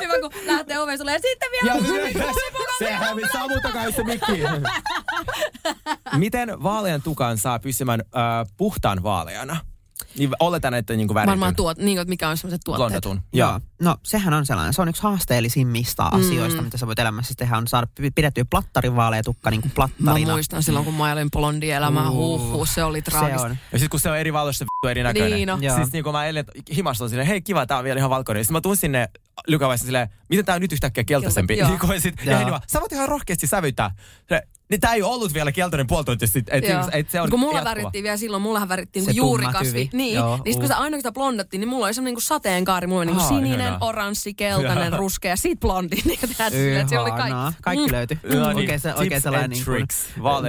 Hyvä, 0.01 0.13
kun 0.21 0.31
lähtee 0.45 0.79
oveen 0.79 0.97
sulle 0.97 1.11
ja 1.13 1.19
sitten 1.19 1.49
vielä. 1.51 1.75
Ja 2.27 2.33
sehän 2.79 3.15
me 3.15 3.21
sammuttakaa 3.33 3.91
se 3.91 4.03
mikki. 4.03 4.31
Miten 6.17 6.63
vaalean 6.63 7.01
tukan 7.01 7.37
saa 7.37 7.59
pysymään 7.59 7.99
äh, 8.01 8.47
puhtaan 8.57 9.03
vaaleana? 9.03 9.57
Niin 10.17 10.29
oletan, 10.39 10.73
että 10.73 10.93
niinku 10.93 11.13
värityn. 11.13 11.29
Varmaan 11.31 11.55
tuot, 11.55 11.77
niin 11.77 11.85
kuin, 11.95 11.99
että 12.01 12.09
mikä 12.09 12.29
on 12.29 12.37
sellaiset 12.37 12.61
tuotteet. 12.65 12.87
blondatun. 13.03 13.21
Joo. 13.33 13.59
No 13.81 13.97
sehän 14.03 14.33
on 14.33 14.45
sellainen, 14.45 14.73
se 14.73 14.81
on 14.81 14.89
yksi 14.89 15.03
haasteellisimmista 15.03 16.09
Mm. 16.13 16.19
asioista, 16.19 16.61
mitä 16.61 16.77
sä 16.77 16.87
voit 16.87 16.99
elämässä 16.99 17.33
tehdä, 17.37 17.57
on 17.57 17.67
saada 17.67 17.87
pi- 17.95 18.11
pidettyä 18.11 18.45
plattarin 18.49 18.95
vaalea 18.95 19.23
tukka 19.23 19.49
niin 19.51 19.61
kuin 19.61 19.71
Mä 19.71 19.75
plattarina. 19.75 20.31
muistan 20.31 20.63
silloin, 20.63 20.85
kun 20.85 20.93
mä 20.93 21.11
elin 21.11 21.31
blondi 21.31 21.71
elämää. 21.71 22.11
Huhhuh, 22.11 22.67
se 22.69 22.83
oli 22.83 22.97
se 22.99 23.03
traagista. 23.11 23.41
on. 23.45 23.57
Ja 23.71 23.79
sitten 23.79 23.89
kun 23.89 23.99
se 23.99 24.09
on 24.11 24.17
eri 24.17 24.33
valossa 24.33 24.65
vittu 24.65 24.87
eri 24.87 25.03
näköinen. 25.03 25.31
Niin 25.31 25.49
on. 25.49 25.63
Joo. 25.63 25.75
Siis 25.75 25.91
niin 25.91 26.03
kun 26.03 26.13
mä 26.13 26.25
elin 26.25 26.45
himassa 26.75 27.03
on 27.03 27.09
silleen, 27.09 27.27
hei 27.27 27.41
kiva, 27.41 27.65
tää 27.65 27.77
on 27.77 27.83
vielä 27.83 27.97
ihan 27.97 28.09
valkoinen. 28.09 28.43
Sitten 28.43 28.53
mä 28.53 28.61
tuun 28.61 28.77
sinne 28.77 29.09
lykavaissa 29.47 29.85
silleen, 29.85 30.09
miten 30.29 30.45
tää 30.45 30.55
on 30.55 30.61
nyt 30.61 30.71
yhtäkkiä 30.71 31.03
keltaisempi. 31.03 31.57
Joo. 31.57 31.69
Niin 31.69 31.79
kun 31.79 32.01
sit, 32.01 32.15
ja 32.17 32.25
Joo. 32.31 32.37
Heini 32.37 32.51
vaan, 32.51 32.61
sä 32.67 32.79
voit 32.79 32.91
ihan 32.91 33.09
rohkeasti 33.09 33.47
sävyttää. 33.47 33.91
Se, 34.29 34.41
niin 34.69 34.79
tää 34.81 34.93
ei 34.93 35.01
ole 35.03 35.13
ollut 35.15 35.33
vielä 35.33 35.51
keltainen 35.51 35.87
puolitoista, 35.87 36.25
et, 36.51 36.63
et, 36.93 37.09
se 37.09 37.21
on 37.21 37.23
Mut 37.25 37.29
kun 37.29 37.39
mulla 37.39 37.53
jatkuva. 37.53 37.69
värittiin 37.75 38.03
vielä 38.03 38.17
silloin, 38.17 38.43
mullahan 38.43 38.69
värittiin 38.69 39.05
Se 39.05 39.11
niin 39.11 39.17
tumma 39.21 39.27
juurikasvi. 39.29 39.67
tyvi. 39.71 39.89
Niin, 39.93 40.15
Joo, 40.15 40.39
niin 40.45 40.53
sit 40.53 40.61
kun 40.61 40.63
uh. 40.63 40.67
se 40.67 40.73
aina 40.73 40.89
kun 40.89 40.99
sitä 40.99 41.11
blondattiin, 41.11 41.59
niin 41.61 41.69
mulla 41.69 41.85
oli 41.85 41.93
semmonen 41.93 42.13
niin 42.13 42.21
sateenkaari. 42.21 42.87
Mulla 42.87 43.01
oli 43.01 43.11
niin 43.11 43.27
sininen, 43.27 43.59
ihanaa. 43.59 43.77
oranssi, 43.81 44.33
keltainen, 44.33 44.93
ruskea, 44.93 45.35
sit 45.35 45.59
blondi. 45.59 45.95
Niin 46.05 46.19
että 46.23 46.49
se 46.89 46.99
oli 46.99 47.09
Ihanaa. 47.09 47.41
kaikki. 47.43 47.61
Kaikki 47.61 47.85
Mm. 47.87 47.91
löytyi. 47.91 48.19
Niin, 48.29 48.41
Oikein, 48.43 48.79
se, 48.79 48.93
oikein 48.93 49.09
tips 49.09 49.23
sellainen 49.23 49.49
niin 49.49 49.65
kuin 49.65 49.85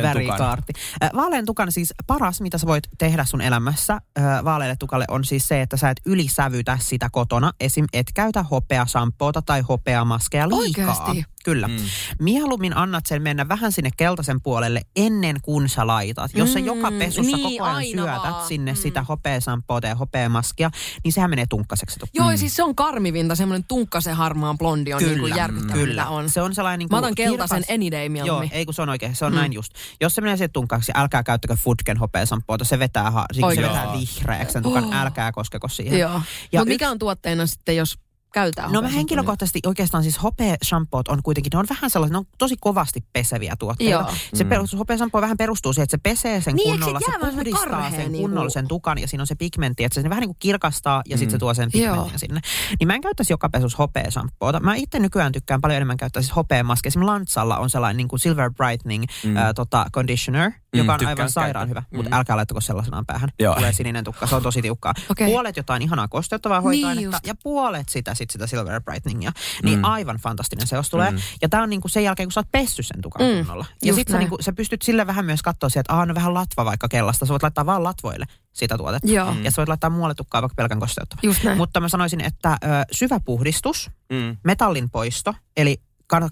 värikaarti. 0.03 0.73
Vaalean 1.17 1.45
tukan 1.47 1.73
siis 1.73 1.95
paras, 2.07 2.41
mitä 2.41 2.59
sä 2.59 2.67
voit 2.67 2.85
tehdä 2.99 3.25
sun 3.25 3.41
elämässä 3.41 4.01
vaalealle 4.45 4.77
tukalle 4.79 5.05
on 5.09 5.25
siis 5.25 5.49
se, 5.49 5.63
että 5.63 5.77
sä 5.77 5.91
et 5.91 6.01
ylisävytä 6.07 6.79
sitä 6.81 7.09
kotona. 7.13 7.53
Esim. 7.61 7.85
et 7.93 8.07
käytä 8.15 8.43
hopeasampoota 8.43 9.43
tai 9.43 9.61
hopeamaskeja 9.61 10.49
liikaa. 10.49 10.97
Oikeesti? 11.07 11.25
Kyllä. 11.45 11.69
Mm. 11.69 11.77
Mieluummin 12.21 12.77
annat 12.77 13.07
sen 13.07 13.23
mennä 13.23 13.49
vähän 13.49 13.73
sinne 13.73 13.91
keltaisen 13.97 14.41
puolelle 14.43 14.81
ennen 14.97 15.37
kuin 15.43 15.69
sä 15.69 15.87
laitat. 15.87 16.31
Jos 16.35 16.53
sä 16.53 16.59
Mm, 16.59 16.65
joka 16.67 16.91
pesussa 16.99 17.37
niin, 17.37 17.43
koko 17.53 17.65
ajan 17.65 17.77
aina 17.77 18.03
syötät 18.03 18.23
vaan. 18.33 18.47
sinne 18.49 18.73
Mm. 18.73 18.77
sitä 18.77 19.03
hopeasampoota 19.03 19.87
ja 19.87 19.95
hopeamaskia, 19.95 20.71
niin 21.05 21.13
sehän 21.13 21.31
menee 21.31 21.45
tunkkaseksi. 21.51 22.01
Joo, 22.15 22.31
ja 22.31 22.37
siis 22.37 22.57
se 22.57 22.63
on 22.63 22.75
karmivinta, 22.75 23.35
semmoinen 23.35 23.65
tunkkasen 23.69 24.15
harmaan 24.17 24.59
blondi 24.59 24.93
on 24.95 25.03
niin 25.03 25.19
kuin 25.21 25.37
järkyttävää, 25.37 25.75
Kyllä. 25.75 26.09
on. 26.09 26.31
Se 26.31 26.43
on 26.43 26.55
sellainen 26.55 26.79
niin 26.79 26.87
Mä 26.87 26.89
kuin 26.89 26.99
otan 26.99 27.15
keltaisen 27.15 27.59
kirkas- 27.59 27.75
any 27.75 27.91
day 27.91 28.03
Joo, 28.05 28.09
mieluummin. 28.13 28.51
ei 28.53 28.65
kun 28.65 28.75
se 28.75 28.83
on 28.83 28.89
oikein, 28.89 29.17
se 29.17 29.25
on 29.25 29.33
mm. 29.33 29.37
näin 29.39 29.53
just. 29.53 29.73
Jos 30.01 30.15
se 30.15 30.21
menee 30.21 30.37
siihen 30.37 30.53
tunkaksi, 30.53 30.93
älkää 30.95 31.23
käyttäkö 31.23 31.57
Futken 31.57 31.97
hopeasampoota, 31.97 32.65
se 32.65 32.79
vetää, 32.79 33.11
ha- 33.11 33.27
se 33.33 33.41
vetää 33.43 33.93
vihreäksi 33.93 34.53
sen 34.53 34.63
tukan, 34.63 34.85
Oh. 34.85 34.95
älkää 34.95 35.33
koskeko 35.33 35.69
siihen. 35.69 35.99
Joo. 35.99 36.11
Ja 36.53 36.61
Mutta 36.61 36.65
mikä 36.65 36.85
yksi- 36.87 36.93
on 36.93 36.99
tuotteena 36.99 37.47
sitten, 37.47 37.77
jos 37.77 37.99
käytetään 38.33 38.67
No 38.67 38.71
mä 38.73 38.77
hopeasampoota? 38.77 38.97
henkilökohtaisesti 38.97 39.61
oikeastaan 39.67 40.03
siis 40.03 40.23
hopea-shampoot 40.23 41.09
on 41.09 41.23
kuitenkin, 41.23 41.51
ne 41.55 41.59
on 41.59 41.67
vähän 41.71 41.91
sellaisia, 41.91 42.13
ne 42.13 42.19
on 42.19 42.25
tosi 42.39 42.57
kovasti 42.61 43.05
peseviä 43.13 43.55
tuotteita. 43.59 43.91
Joo. 43.93 44.15
Se 44.35 44.45
mm. 44.45 44.51
hopea-shampoo 44.79 45.21
vähän 45.21 45.37
perustuu 45.37 45.73
siihen, 45.73 45.85
että 45.85 45.97
se 45.97 46.01
pesee 46.03 46.41
sen 46.41 46.55
Niin, 46.55 46.71
kunnolla, 46.71 47.01
se 47.01 47.07
se 47.13 47.31
puhdistaa 47.31 47.91
sen 47.91 48.13
niinku? 48.13 48.29
kunnollisen 48.29 48.69
tukan 48.69 48.99
ja 48.99 49.09
siinä 49.09 49.23
on 49.23 49.27
se 49.27 49.35
pigmentti, 49.35 49.85
että 49.85 50.03
se 50.03 50.09
vähän 50.09 50.21
niin 50.21 50.29
kuin 50.29 50.37
kirkastaa 50.39 51.03
ja 51.09 51.19
sitten 51.19 51.31
se 51.31 51.39
tuo 51.39 51.55
sen 51.55 51.73
pigmenttiä 51.73 52.11
Joo. 52.13 52.19
sinne. 52.19 52.41
Niin 52.81 52.87
mä 52.87 52.95
en 52.95 53.01
käyttäisi 53.01 53.33
joka 53.33 53.49
pesus 53.49 53.79
hopea-shampoota. 53.79 54.61
Mä 54.61 54.75
itse 54.75 54.99
nykyään 54.99 55.33
tykkään 55.33 55.61
paljon 55.61 55.77
enemmän 55.77 55.97
käyttää 55.97 56.23
siis 56.23 56.37
hopea-maskeja. 56.37 56.89
Esimerkiksi 56.89 57.11
Lantsalla 57.13 57.57
on 57.59 57.71
sellainen 57.71 57.97
niin 57.97 58.09
kuin 58.09 58.21
silver 58.21 58.51
brightening 58.53 59.05
mm. 59.25 59.37
äh, 59.37 59.51
tota, 59.55 59.87
conditioner, 59.93 60.53
joka 60.75 60.95
on 60.95 61.07
aivan 61.07 61.31
sairaan 61.31 61.69
käyttää. 61.69 61.83
hyvä, 61.91 61.97
mutta 61.99 62.11
Mm. 62.11 62.19
älkää 62.19 62.37
laittako 62.37 62.61
sellaisenaan 62.61 63.07
päähän. 63.07 63.29
Joo. 63.41 63.55
Tulee 63.55 63.73
sininen 63.73 64.05
tukka, 64.05 64.27
se 64.27 64.35
on 64.37 64.43
tosi 64.43 64.63
tiukkaa. 64.63 64.95
Okei. 65.11 65.31
Puolet 65.31 65.57
jotain 65.57 65.83
ihanaa 65.83 66.09
kosteuttavaa 66.09 66.59
Niin 66.59 66.65
hoitoainetta 66.65 67.17
just. 67.17 67.27
ja 67.27 67.35
puolet 67.43 67.89
sitä, 67.89 68.15
sit 68.15 68.31
sitä 68.31 68.47
silver 68.47 68.81
brighteningia. 68.83 69.33
Niin 69.63 69.79
mm. 69.79 69.85
aivan 69.85 70.17
fantastinen 70.17 70.67
seos 70.67 70.91
tulee. 70.91 71.11
Mm. 71.11 71.19
Ja 71.43 71.49
tää 71.49 71.63
on 71.63 71.71
niinku 71.71 71.89
sen 71.89 72.05
jälkeen, 72.05 72.27
kun 72.27 72.33
sä 72.33 72.41
oot 72.41 72.53
pessy 72.53 72.83
sen 72.83 73.01
tukan 73.03 73.27
Mm, 73.27 73.33
mm. 73.33 73.39
kunnolla. 73.39 73.67
Ja 73.83 73.89
just 73.89 73.99
sit 73.99 74.09
sä, 74.09 74.19
niinku, 74.19 74.37
sä 74.41 74.53
pystyt 74.53 74.83
sille 74.83 75.07
vähän 75.07 75.25
myös 75.25 75.43
katsoa 75.43 75.69
sieltä, 75.69 75.81
että 75.81 75.95
aah, 75.95 76.07
no 76.07 76.15
vähän 76.15 76.35
latva 76.35 76.65
vaikka 76.65 76.89
kellasta. 76.89 77.27
Sä 77.27 77.31
voit 77.31 77.43
laittaa 77.43 77.67
vaan 77.67 77.85
latvoille 77.85 78.25
sitä 78.53 78.79
tuotetta. 78.79 79.09
Joo. 79.11 79.35
Ja 79.43 79.51
sä 79.51 79.57
voit 79.57 79.69
laittaa 79.69 79.91
muualle 79.91 80.15
tukkaa 80.15 80.43
vaikka 80.43 80.55
pelkän 80.55 80.81
kosteuttava. 80.81 81.21
Just 81.23 81.45
näin. 81.45 81.57
Mutta 81.59 81.81
mä 81.81 81.89
sanoisin, 81.89 82.21
että 82.21 82.53
ö, 82.53 82.67
syvä 82.93 83.21
puhdistus, 83.21 83.91
Mm. 84.13 84.37
metallin 84.45 84.91
poisto, 84.91 85.35
eli 85.57 85.83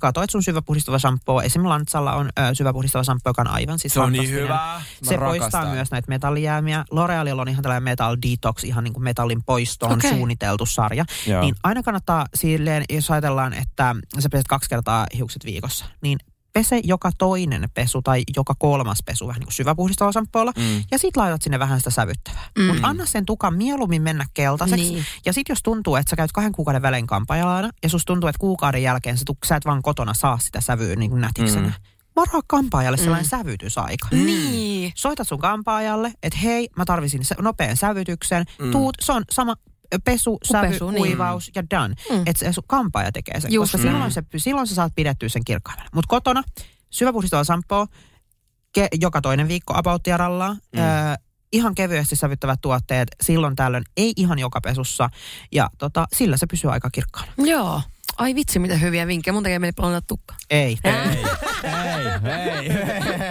katoit 0.01 0.31
sun 0.31 0.43
syvä 0.43 0.63
puhdistava 0.63 0.99
shampoo. 0.99 1.41
Esimerkiksi 1.41 1.69
Lantsalla 1.69 2.13
on 2.15 2.29
ö, 2.39 2.55
syvä 2.55 2.73
puhdistava 2.73 3.05
shampoo, 3.05 3.31
joka 3.31 3.43
on 3.43 3.49
aivan 3.49 3.79
siis 3.79 3.95
Se 3.95 4.01
on 4.01 4.13
niin 4.13 4.31
hyvä. 4.31 4.49
Mä 4.55 4.81
Se 5.03 5.19
poistaa 5.19 5.21
rakastan. 5.21 5.69
myös 5.69 5.91
näitä 5.91 6.09
metallijäämiä. 6.09 6.85
L'Orealilla 6.95 7.41
on 7.41 7.49
ihan 7.49 7.63
tällainen 7.63 7.83
metal 7.83 8.17
detox, 8.31 8.65
ihan 8.65 8.85
niin 8.85 8.95
kuin 8.95 9.05
metallin 9.05 9.43
poistoon 9.47 9.93
Okei. 9.93 10.11
suunniteltu 10.11 10.67
sarja. 10.67 11.05
Joo. 11.27 11.41
Niin 11.41 11.55
aina 11.63 11.83
kannattaa 11.83 12.27
silleen, 12.35 12.85
jos 12.91 13.11
ajatellaan, 13.11 13.53
että 13.55 13.97
sä 14.19 14.29
peset 14.33 14.47
kaksi 14.49 14.69
kertaa 14.71 15.07
hiukset 15.17 15.45
viikossa, 15.45 15.85
niin 16.03 16.19
pese 16.59 16.81
joka 16.85 17.11
toinen 17.19 17.69
pesu 17.75 18.03
tai 18.03 18.23
joka 18.37 18.55
kolmas 18.59 18.99
pesu 19.07 19.27
vähän 19.27 19.41
niin 19.41 19.47
kuin 19.47 19.55
syväpuhdistavalla 19.55 20.13
shampoolla. 20.13 20.53
Mm. 20.57 20.85
Ja 20.91 20.99
sit 20.99 21.17
laitat 21.17 21.43
sinne 21.43 21.59
vähän 21.59 21.81
sitä 21.81 21.91
sävyttävää. 21.91 22.49
Mm. 22.59 22.63
Mm. 22.63 22.69
Mutta 22.69 22.89
anna 22.89 23.07
sen 23.07 23.27
tukan 23.27 23.55
mieluummin 23.55 24.03
mennä 24.03 24.27
keltaiseksi. 24.35 24.93
Niin. 24.93 25.05
Ja 25.27 25.33
sit 25.33 25.49
jos 25.49 25.59
tuntuu, 25.63 25.97
että 25.97 26.11
sä 26.11 26.17
käyt 26.17 26.33
kahden 26.33 26.53
kuukauden 26.53 26.83
välein 26.83 27.07
kampajalaina 27.07 27.71
ja 27.83 27.89
sus 27.89 28.05
tuntuu, 28.05 28.29
että 28.29 28.39
kuukauden 28.39 28.83
jälkeen 28.83 29.19
sä, 29.19 29.25
tuk- 29.31 29.47
sä 29.47 29.57
et 29.57 29.65
vaan 29.65 29.83
kotona 29.83 30.15
saa 30.15 30.39
sitä 30.39 30.61
sävyä 30.61 30.97
niin 30.97 31.11
kuin 31.11 31.21
nätiksenä. 31.21 31.67
Mm. 31.67 31.67
Mm. 31.67 32.17
Varaa 32.17 32.43
kampaajalle 32.47 32.97
sellainen 32.97 33.29
sävytysaika. 33.29 34.09
Niin. 34.11 34.93
Soita 34.95 35.25
sun 35.25 35.39
kampaajalle, 35.39 36.13
että 36.23 36.39
hei, 36.39 36.69
mä 36.77 36.85
tarvisin 36.85 37.21
nopean 37.41 37.77
sävytyksen. 37.77 38.45
Mm. 38.59 38.71
Tuut, 38.71 38.97
se 39.01 39.13
on 39.13 39.25
sama 39.31 39.55
pesu, 40.05 40.39
sävy, 40.45 40.69
pesu, 40.69 40.91
niin. 40.91 40.97
kuivaus 40.97 41.51
ja 41.55 41.63
done. 41.71 41.95
Mm. 42.11 42.17
Mm. 42.17 42.23
Että 42.27 42.53
se 42.53 42.61
kampaaja 42.67 43.13
tekee 43.13 43.41
sen, 43.41 43.53
Just 43.53 43.73
koska 43.73 43.89
silloin, 43.89 44.13
se, 44.13 44.23
silloin 44.37 44.67
sä 44.67 44.75
saat 44.75 44.93
pidettyä 44.95 45.29
sen 45.29 45.45
kirkkaimella. 45.45 45.89
Mutta 45.95 46.09
kotona 46.09 46.43
syväpuhdistava 46.91 47.45
shampoo, 47.45 47.87
ke, 48.73 48.89
joka 49.01 49.21
toinen 49.21 49.49
viikko 49.49 49.75
about 49.77 50.03
rallaa. 50.17 50.53
Mm. 50.53 50.81
Ö, 50.81 50.83
ihan 51.53 51.75
kevyesti 51.75 52.17
sävyttävät 52.17 52.61
tuotteet 52.61 53.09
silloin 53.23 53.57
tällöin, 53.57 53.85
ei 53.97 54.13
ihan 54.17 54.39
joka 54.39 54.61
pesussa. 54.61 55.11
Ja 55.53 55.71
tota, 55.79 56.07
sillä 56.13 56.37
se 56.37 56.47
pysyy 56.47 56.73
aika 56.73 56.91
kirkkaana. 56.91 57.33
Joo. 57.39 57.83
Ai 58.17 58.35
vitsi, 58.35 58.59
mitä 58.59 58.77
hyviä 58.77 59.07
vinkkejä. 59.07 59.33
Mun 59.33 59.43
tekee 59.43 59.59
meni 59.59 59.73
blondat 59.73 60.07
tukka. 60.07 60.35
Ei. 60.51 60.79
Ei, 60.85 60.95
ei, 62.33 62.71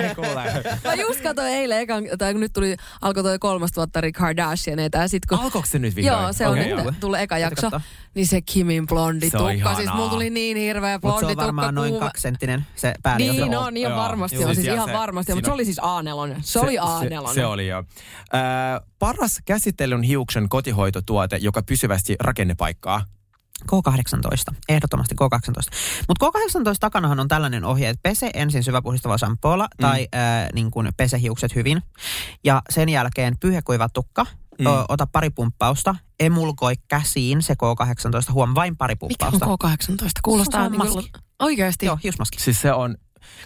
ei, 0.05 0.15
kuule. 0.15 0.43
Mä 0.83 0.93
just 0.93 1.21
katsoin 1.21 1.47
eilen, 1.47 1.79
ekan, 1.79 2.03
tai 2.17 2.33
kun 2.33 2.39
nyt 2.41 2.53
tuli, 2.53 2.75
alkoi 3.01 3.23
toi 3.23 3.39
kolmas 3.39 3.71
tuottari 3.71 4.11
Kardashianeita, 4.11 4.97
ja 4.97 5.07
sit 5.07 5.25
kun... 5.25 5.39
Alkoiko 5.39 5.67
se 5.67 5.79
nyt 5.79 5.95
vihdoin? 5.95 6.21
Joo, 6.21 6.33
se 6.33 6.47
on 6.47 6.59
Okei, 6.59 6.75
nyt, 6.75 6.99
tulee 6.99 7.23
eka 7.23 7.37
jakso. 7.37 7.71
Niin 8.15 8.27
se 8.27 8.41
Kimin 8.41 8.87
blondi 8.87 9.29
Se 9.29 9.37
tukka. 9.37 9.75
Siis 9.75 9.93
mulla 9.93 10.09
tuli 10.09 10.29
niin 10.29 10.57
hirveä 10.57 10.99
blondi 10.99 11.19
se 11.19 11.25
on 11.25 11.31
tukka. 11.31 11.43
varmaan 11.43 11.75
noin 11.75 11.99
kaksisenttinen 11.99 12.65
se 12.75 12.93
pääli. 13.03 13.31
Niin 13.31 13.57
on, 13.57 13.73
niin 13.73 13.95
varmasti. 13.95 14.45
On, 14.45 14.55
siis 14.55 14.67
ja 14.67 14.73
ihan 14.73 14.93
varmasti. 14.93 15.33
Mutta 15.33 15.47
se 15.47 15.53
oli 15.53 15.65
siis 15.65 15.79
A4. 15.79 16.37
Se, 16.41 16.59
oli 16.59 16.77
A4. 16.77 17.33
Se, 17.33 17.45
oli 17.45 17.67
joo. 17.67 17.79
Äh, 17.79 18.87
paras 18.99 19.39
käsittelyn 19.45 20.03
hiuksen 20.03 20.49
kotihoitotuote, 20.49 21.37
joka 21.37 21.63
pysyvästi 21.63 22.15
rakennepaikkaa. 22.19 23.05
K18, 23.71 24.55
ehdottomasti 24.69 25.15
K18. 25.21 25.73
Mutta 26.07 26.25
K18 26.25 26.73
takanahan 26.79 27.19
on 27.19 27.27
tällainen 27.27 27.65
ohje, 27.65 27.89
että 27.89 27.99
pese 28.03 28.29
ensin 28.33 28.63
syväpuhdistava 28.63 29.17
shampoolla 29.17 29.63
mm. 29.63 29.81
tai 29.81 30.07
äh, 30.15 30.49
niin 30.53 30.71
kuin 30.71 30.89
pese 30.97 31.21
hiukset 31.21 31.55
hyvin. 31.55 31.81
Ja 32.43 32.61
sen 32.69 32.89
jälkeen 32.89 33.37
pyyhekuiva 33.39 33.89
tukka, 33.89 34.25
Mm. 34.59 34.63
mm. 34.67 34.85
ota 34.89 35.07
pari 35.07 35.29
pumppausta, 35.29 35.95
emulkoi 36.19 36.73
käsiin 36.87 37.41
se 37.41 37.53
K18, 37.53 38.33
huom 38.33 38.55
vain 38.55 38.77
pari 38.77 38.95
Mikä 39.07 39.25
on 39.25 39.31
pumppausta. 39.31 39.93
K18? 39.93 40.09
Kuulostaa 40.23 40.61
Se 40.61 40.65
on 40.65 40.71
niin 40.71 40.81
kuin... 40.81 40.95
maski. 40.95 41.11
Oikeasti? 41.39 41.85
Joo, 41.85 41.99
hiusmaski. 42.03 42.41
Siis 42.41 42.61
se 42.61 42.73
on, 42.73 42.97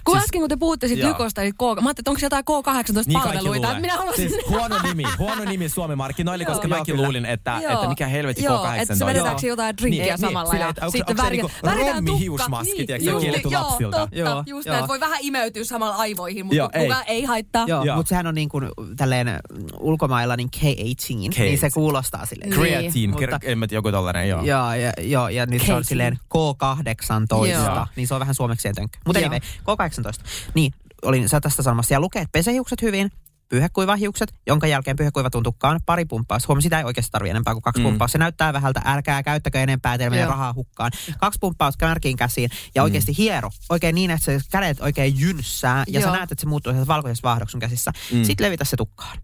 Kun 0.04 0.16
Siis- 0.16 0.24
äsken 0.24 0.42
kun 0.42 0.50
te 0.50 0.56
puhutte 0.58 0.88
siitä 0.88 1.02
Joo. 1.02 1.10
Lykosta, 1.10 1.42
eli 1.42 1.52
K, 1.52 1.62
mä 1.62 1.68
ajattelin, 1.68 1.90
että 2.00 2.12
onko 2.12 2.20
jotain 2.22 2.44
K18-palveluita. 2.46 3.68
luulee. 3.68 3.82
minä 3.82 3.98
haluaisin... 3.98 4.30
Siis 4.30 4.42
huono 4.50 4.76
nimi, 4.84 5.04
huono 5.20 5.44
nimi 5.46 5.70
Suomen 5.70 5.98
markkinoille, 5.98 6.46
koska 6.46 6.68
Joo, 6.68 6.78
mäkin 6.78 6.96
kyllä. 6.96 7.04
luulin, 7.08 7.26
että, 7.26 7.60
Joo. 7.64 7.74
että 7.74 7.88
mikä 7.88 8.08
helvetti 8.08 8.44
Joo, 8.44 8.66
K18 8.66 8.82
että 8.82 8.96
se 8.96 9.06
vedetäänkö 9.06 9.48
jotain 9.48 9.78
drinkkiä 9.78 10.18
samalla 10.18 10.52
silleen, 10.52 10.74
ja 10.78 10.86
onko- 10.86 10.92
sitten 10.98 11.14
onko 11.20 11.24
se 11.24 11.28
väri- 11.30 11.36
niinku 11.36 11.92
rommihiusmaski, 11.96 12.72
tukka. 12.72 12.86
tiedätkö, 12.86 13.12
Niin, 13.12 13.22
kielletty 13.22 13.50
joo, 13.52 13.62
lapsilta. 13.64 13.98
totta, 13.98 14.16
Joo, 14.16 14.44
just 14.46 14.68
joo. 14.68 14.88
voi 14.88 15.00
vähän 15.00 15.18
imeytyä 15.22 15.64
samalla 15.64 15.96
aivoihin, 15.96 16.46
mutta 16.46 16.58
Joo, 16.58 16.70
ei. 16.74 16.88
kuka 16.88 17.04
ei 17.04 17.24
haittaa. 17.24 17.66
Joo, 17.68 17.84
Joo. 17.84 17.96
mutta 17.96 18.10
sehän 18.10 18.28
on 18.28 18.36
niin 18.36 18.50
kuin 18.50 18.70
tälleen 18.98 19.40
ulkomailla 19.80 20.36
niin 20.36 20.50
K18, 20.58 21.16
niin 21.16 21.34
se 21.60 21.68
K18. 21.68 21.72
kuulostaa 21.74 22.26
silleen. 22.26 22.50
Niin. 22.50 22.60
Creatine, 22.62 23.12
Mutta- 23.14 23.40
en 23.44 23.58
mä 23.60 23.68
tiedä, 23.68 23.78
joku 23.78 23.92
tollanen, 23.92 24.30
joo. 24.30 24.42
Joo, 24.44 24.74
ja, 24.74 24.94
joo, 25.02 25.30
ja 25.30 25.46
nyt 25.46 25.62
se 25.66 25.74
on 25.74 25.82
K18. 25.82 25.86
silleen 25.88 26.20
K18, 26.34 27.48
Joo. 27.48 27.88
niin 27.96 28.08
se 28.08 28.14
on 28.14 28.20
vähän 28.20 28.36
suomeksi 28.36 28.68
etenkin. 28.68 29.02
Mutta 29.06 29.20
Joo. 29.20 29.26
anyway, 29.28 29.50
K18. 29.76 30.24
Niin, 30.54 30.74
olin 31.02 31.30
sä 31.30 31.42
tästä 31.42 31.64
sanomassa. 31.64 31.94
Ja 31.94 32.00
lukee, 32.00 32.22
että 32.22 32.32
pesehiukset 32.32 32.82
hyvin, 32.82 33.12
pyyhekuivahiukset, 33.50 34.34
jonka 34.48 34.68
jälkeen 34.68 34.96
pyyhekuivatun 34.96 35.44
tukkaan 35.44 35.80
pari 35.86 36.06
pumppaus. 36.06 36.48
Huomaa, 36.48 36.62
sitä 36.62 36.78
ei 36.78 36.84
oikeasti 36.84 37.12
tarvitse 37.12 37.32
enempää 37.32 37.54
kuin 37.54 37.62
kaksi 37.62 37.82
Mm. 37.82 37.84
mm. 37.86 37.90
pumppausta. 37.90 38.12
Se 38.12 38.18
näyttää 38.18 38.54
vähältä, 38.54 38.82
älkää 38.86 39.24
käyttäkö 39.24 39.60
enempää, 39.60 39.98
teillä 39.98 40.10
menee 40.10 40.26
rahaa 40.26 40.54
hukkaan. 40.54 40.92
Kaksi 41.20 41.40
pumppausta 41.42 41.78
kärkiin 41.86 42.18
käsiin 42.18 42.50
ja 42.76 42.84
oikeasti 42.84 43.18
hiero. 43.18 43.50
Oikein 43.70 43.96
niin, 43.96 44.12
että 44.12 44.26
se 44.26 44.40
kädet 44.52 44.80
oikein 44.80 45.20
jynssää 45.20 45.84
ja 45.88 46.00
Joo. 46.00 46.12
sä 46.12 46.18
näet, 46.18 46.32
että 46.32 46.42
se 46.42 46.48
muuttuu 46.48 46.74
vaahdoksi 46.88 47.52
sun 47.52 47.60
käsissä. 47.60 47.92
Mm. 48.12 48.18
Mm. 48.18 48.24
Sitten 48.24 48.46
levitä 48.46 48.66
se 48.66 48.78
tukkaan. 48.78 49.18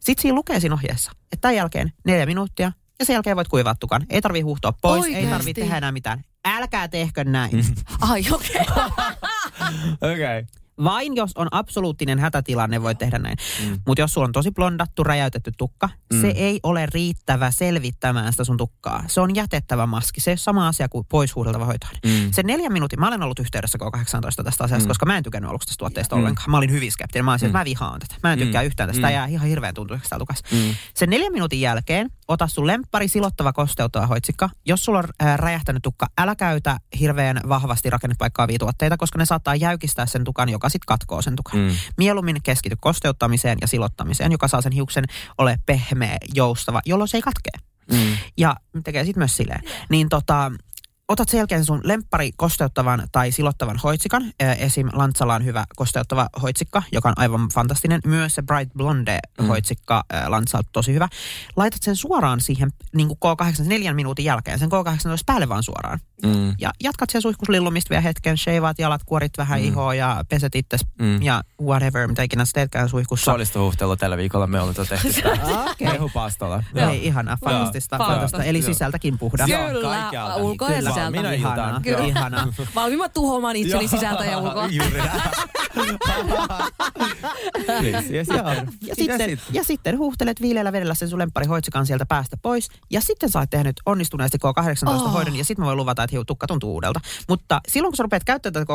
Sitten 0.00 0.22
siinä 0.22 0.34
lukee 0.34 0.60
siinä 0.60 0.74
ohjeessa, 0.74 1.12
että 1.32 1.40
tämän 1.40 1.56
jälkeen 1.56 1.92
neljä 2.04 2.26
minuuttia 2.26 2.72
ja 3.00 3.06
sen 3.06 3.14
jälkeen 3.14 3.36
voit 3.36 3.48
kuivaa 3.48 3.74
tukan. 3.74 4.06
Ei 4.10 4.20
tarvii 4.20 4.42
huuhtoa 4.42 4.72
pois, 4.82 5.04
ei 5.04 5.12
Oikeesti? 5.12 5.30
tarvii 5.30 5.54
tehdä 5.54 5.76
enää 5.76 5.92
mitään. 5.92 6.24
Älkää 6.44 6.88
tehkö 6.88 7.24
näin. 7.24 7.64
Ai 8.10 8.24
okei. 8.32 8.60
Okei. 10.00 10.14
Okay. 10.14 10.44
Vain 10.84 11.16
jos 11.16 11.30
on 11.34 11.48
absoluuttinen 11.50 12.18
hätätilanne, 12.18 12.82
voi 12.82 12.94
tehdä 12.94 13.18
näin. 13.18 13.36
Mm. 13.64 13.70
Mm. 13.70 13.78
Mutta 13.86 14.00
jos 14.02 14.14
sulla 14.14 14.24
on 14.24 14.32
tosi 14.32 14.50
blondattu, 14.50 15.04
räjäytetty 15.04 15.52
tukka, 15.58 15.86
Mm. 16.12 16.16
mm. 16.16 16.20
se 16.20 16.28
ei 16.28 16.60
ole 16.62 16.86
riittävä 16.94 17.50
selvittämään 17.50 18.32
sitä 18.32 18.44
sun 18.44 18.56
tukkaa. 18.56 19.04
Se 19.06 19.20
on 19.20 19.34
jätettävä 19.34 19.86
maski. 19.86 20.20
Se 20.20 20.30
ei 20.30 20.32
ole 20.32 20.38
sama 20.38 20.68
asia 20.68 20.88
kuin 20.88 21.06
poishuudeltava 21.08 21.64
hoitoaine. 21.64 21.98
Mm. 22.06 22.30
Se 22.32 22.42
neljän 22.42 22.72
minuutin, 22.72 23.00
mä 23.00 23.08
olen 23.08 23.22
ollut 23.22 23.38
yhteydessä 23.38 23.78
K18 23.78 24.44
tästä 24.44 24.64
asiasta, 24.64 24.76
Mm. 24.78 24.82
mm. 24.84 24.88
koska 24.88 25.06
mä 25.06 25.16
en 25.16 25.22
tykännyt 25.22 25.50
aluksi 25.50 25.66
tästä 25.68 25.78
tuotteesta 25.78 26.16
Mm. 26.16 26.20
mm. 26.20 26.22
ollenkaan. 26.22 26.50
Mä 26.50 26.56
olin 26.56 26.70
hyvin 26.70 26.92
skeptinen. 26.92 27.24
Mä 27.24 27.30
olisin, 27.30 27.48
Mm. 27.48 27.52
mä 27.52 27.64
vihaan 27.64 28.00
tätä. 28.00 28.14
Mä 28.22 28.32
en 28.32 28.38
tykkää 28.38 28.62
Mm. 28.62 28.66
yhtään 28.66 28.88
tästä. 28.88 28.98
Mm. 28.98 29.02
Tämä 29.02 29.12
jää 29.12 29.26
ihan 29.26 29.48
hirveän 29.48 29.74
tuntuiseksi. 29.74 30.14
Mm. 30.52 30.74
Sen 30.94 31.10
neljän 31.10 31.32
minuutin 31.32 31.60
jälkeen 31.60 32.10
ota 32.28 32.46
sun 32.46 32.66
lemppari 32.66 33.08
silottava 33.08 33.52
kosteuttava 33.52 34.06
hoitsikka. 34.06 34.50
Jos 34.66 34.84
sulla 34.84 34.98
on 34.98 35.04
ää, 35.20 35.36
räjähtänyt 35.36 35.82
tukka, 35.82 36.06
älä 36.18 36.34
käytä 36.36 36.76
hirveän 37.00 37.40
vahvasti 37.48 37.90
rakennepaikkaavia 37.90 38.58
tuotteita, 38.58 38.96
koska 38.96 39.18
ne 39.18 39.24
saattaa 39.26 39.54
jäykistää 39.54 40.06
sen 40.06 40.24
tukan, 40.24 40.48
joka 40.48 40.68
sitten 40.70 40.86
katkoo 40.86 41.22
sen 41.22 41.36
tukan. 41.36 41.60
Mm. 41.60 41.76
Mieluummin 41.96 42.42
keskity 42.42 42.76
kosteuttamiseen 42.80 43.58
ja 43.60 43.66
silottamiseen, 43.66 44.32
joka 44.32 44.48
saa 44.48 44.62
sen 44.62 44.72
hiuksen 44.72 45.04
ole 45.38 45.58
pehmeä, 45.66 46.16
joustava, 46.34 46.80
jolloin 46.86 47.08
se 47.08 47.16
ei 47.16 47.22
katkee. 47.22 47.52
Mm. 47.92 48.16
Ja 48.36 48.56
tekee 48.84 49.04
sitten 49.04 49.20
myös 49.20 49.36
silleen. 49.36 49.62
Niin 49.88 50.08
tota, 50.08 50.52
otat 51.10 51.28
sen 51.28 51.38
jälkeen 51.38 51.64
sun 51.64 51.80
lemppari 51.84 52.30
kosteuttavan 52.36 53.02
tai 53.12 53.32
silottavan 53.32 53.80
hoitsikan. 53.84 54.32
Esim. 54.58 54.88
Lantsala 54.92 55.34
on 55.34 55.44
hyvä 55.44 55.64
kosteuttava 55.76 56.28
hoitsikka, 56.42 56.82
joka 56.92 57.08
on 57.08 57.14
aivan 57.16 57.48
fantastinen. 57.54 58.00
Myös 58.06 58.34
se 58.34 58.42
Bright 58.42 58.72
Blonde 58.76 59.18
Mm. 59.40 59.46
hoitsikka 59.46 60.04
ää, 60.12 60.30
Lantsalta 60.30 60.68
tosi 60.72 60.92
hyvä. 60.94 61.08
Laitat 61.56 61.82
sen 61.82 61.96
suoraan 61.96 62.40
siihen 62.40 62.70
niin 62.94 63.08
kuin 63.08 63.18
K8 63.24 63.68
neljän 63.68 63.96
minuutin 63.96 64.24
jälkeen, 64.24 64.58
sen 64.58 64.68
K18 64.68 64.72
päälle 65.26 65.48
vaan 65.48 65.62
suoraan. 65.62 65.98
Mm. 66.26 66.54
Ja 66.58 66.70
jatkat 66.82 67.10
siellä 67.10 67.22
suihkuslillumista 67.22 67.90
vielä 67.90 68.00
hetken, 68.00 68.38
sheivaat 68.38 68.78
jalat, 68.78 69.04
kuorit 69.04 69.32
vähän 69.38 69.58
Mm. 69.60 69.64
mm. 69.66 69.68
ihoa 69.72 69.94
ja 69.94 70.24
peset 70.28 70.54
itses 70.54 70.80
Mm. 70.98 71.22
ja 71.22 71.42
whatever, 71.62 72.08
mitä 72.08 72.22
ikinä 72.22 72.44
sä 72.44 72.50
teetkään 72.54 72.88
suihkussa. 72.88 73.24
Solistohuhtelu 73.32 73.96
tällä 73.96 74.16
viikolla 74.16 74.46
me 74.46 74.60
ollaan 74.60 74.86
tehty 74.88 75.12
sitä. 75.12 75.28
Okei. 75.70 75.88
Mehupastolla. 75.88 76.62
Ei, 76.74 77.06
ihanaa, 77.06 77.38
fantastista. 77.44 77.98
Eli 78.44 78.62
sisältäkin 78.62 79.18
puhdas. 79.18 79.50
Kyllä, 79.50 79.88
kaikkialta. 79.88 80.34
Sisältä. 81.00 81.18
Minä 81.18 81.32
Ihanaa. 81.32 81.80
Kyllä. 81.80 82.04
ihanaa. 82.04 82.46
Valmiimmat 82.74 83.12
tuhoamaan 83.12 83.56
itseni 83.56 83.88
sisältä 83.88 84.24
ja 84.24 84.38
ulkoa. 84.38 84.66
Juuri. 84.66 85.00
Ja 88.10 88.24
Ja 88.82 88.94
sitten, 88.94 89.30
sit? 89.30 89.40
ja 89.52 89.64
sitten 89.64 89.98
huuhtelet 89.98 90.40
viileällä 90.40 90.72
vedellä 90.72 90.94
sen 90.94 91.08
sun 91.08 91.18
lemppari 91.18 91.46
hoitsikan 91.46 91.86
sieltä 91.86 92.06
päästä 92.06 92.36
pois. 92.42 92.68
Ja 92.90 93.00
sitten 93.00 93.30
sä 93.30 93.38
oot 93.38 93.50
tehnyt 93.50 93.80
onnistuneesti 93.86 94.38
K18 94.38 94.88
Oh. 94.90 95.12
hoidon 95.12 95.36
ja 95.36 95.44
sitten 95.44 95.62
mä 95.62 95.66
voin 95.66 95.76
luvata, 95.76 96.02
että 96.02 96.14
hiu, 96.14 96.24
tukka 96.24 96.46
tuntuu 96.46 96.72
uudelta. 96.74 97.00
Mutta 97.28 97.60
silloin 97.68 97.92
kun 97.92 97.96
sä 97.96 98.02
rupeat 98.02 98.24
käyttämään 98.24 98.66
tätä 98.66 98.72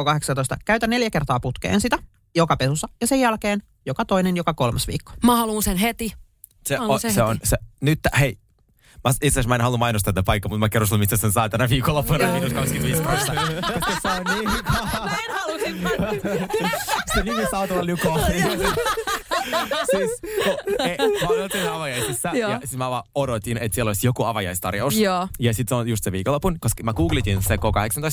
K18, 0.56 0.58
käytä 0.66 0.88
neljä 0.88 1.10
kertaa 1.10 1.40
putkeen 1.40 1.82
sitä 1.82 1.98
joka 2.36 2.58
pesussa 2.58 2.88
ja 3.02 3.08
sen 3.08 3.20
jälkeen 3.20 3.64
joka 3.86 4.06
toinen, 4.06 4.38
joka 4.38 4.54
kolmas 4.54 4.88
viikko. 4.88 5.12
Mä 5.24 5.36
haluun 5.36 5.64
sen 5.64 5.78
heti. 5.78 6.14
Se, 6.68 6.76
Haluan 6.76 6.94
on, 6.94 7.00
se 7.00 7.12
se 7.12 7.24
on, 7.24 7.38
se, 7.44 7.58
nyt, 7.82 8.00
hei, 8.20 8.38
Mä, 9.06 9.12
itse 9.12 9.28
asiassa 9.28 9.50
mä 9.50 9.56
en 9.56 9.62
halua 9.62 9.78
mainostaa 9.78 10.14
tätä 10.14 10.26
paikkaa, 10.26 10.50
mutta 10.50 10.60
mä 10.60 10.70
kerron 10.70 10.88
sulle, 10.88 11.00
mistä 11.00 11.18
sen 11.18 11.32
saa 11.32 11.50
tänä 11.50 11.70
viikonloppuna 11.70 12.28
miinus 12.32 12.54
25 12.54 13.02
prosenttia. 13.02 13.62
Koska 13.74 14.00
se 14.02 14.08
on 14.08 14.36
niin 14.38 14.50
Mä 15.06 15.18
en 15.28 15.34
halusin. 15.34 15.82
Se 17.16 17.24
nimi 17.24 17.42
saa 17.52 17.68
tulla 17.68 17.86
lyko. 17.86 18.20
siis, 19.92 20.12
kun, 20.44 20.86
ei, 20.88 20.98
mä 21.66 21.76
avajaisissa 21.76 22.30
Joo. 22.34 22.52
ja 22.52 22.60
siis 22.60 22.78
mä 22.78 22.90
vaan 22.90 23.04
odotin, 23.16 23.58
että 23.58 23.76
siellä 23.76 23.90
olisi 23.90 24.08
joku 24.08 24.24
avajaistarjous. 24.24 24.98
Joo. 24.98 25.28
Ja 25.40 25.54
sitten 25.54 25.76
se 25.76 25.80
on 25.80 25.88
just 25.88 26.04
se 26.04 26.12
viikonlopun, 26.12 26.58
koska 26.60 26.84
mä 26.84 26.94
googlitin 26.94 27.44
se 27.44 27.56
K18, 27.56 27.60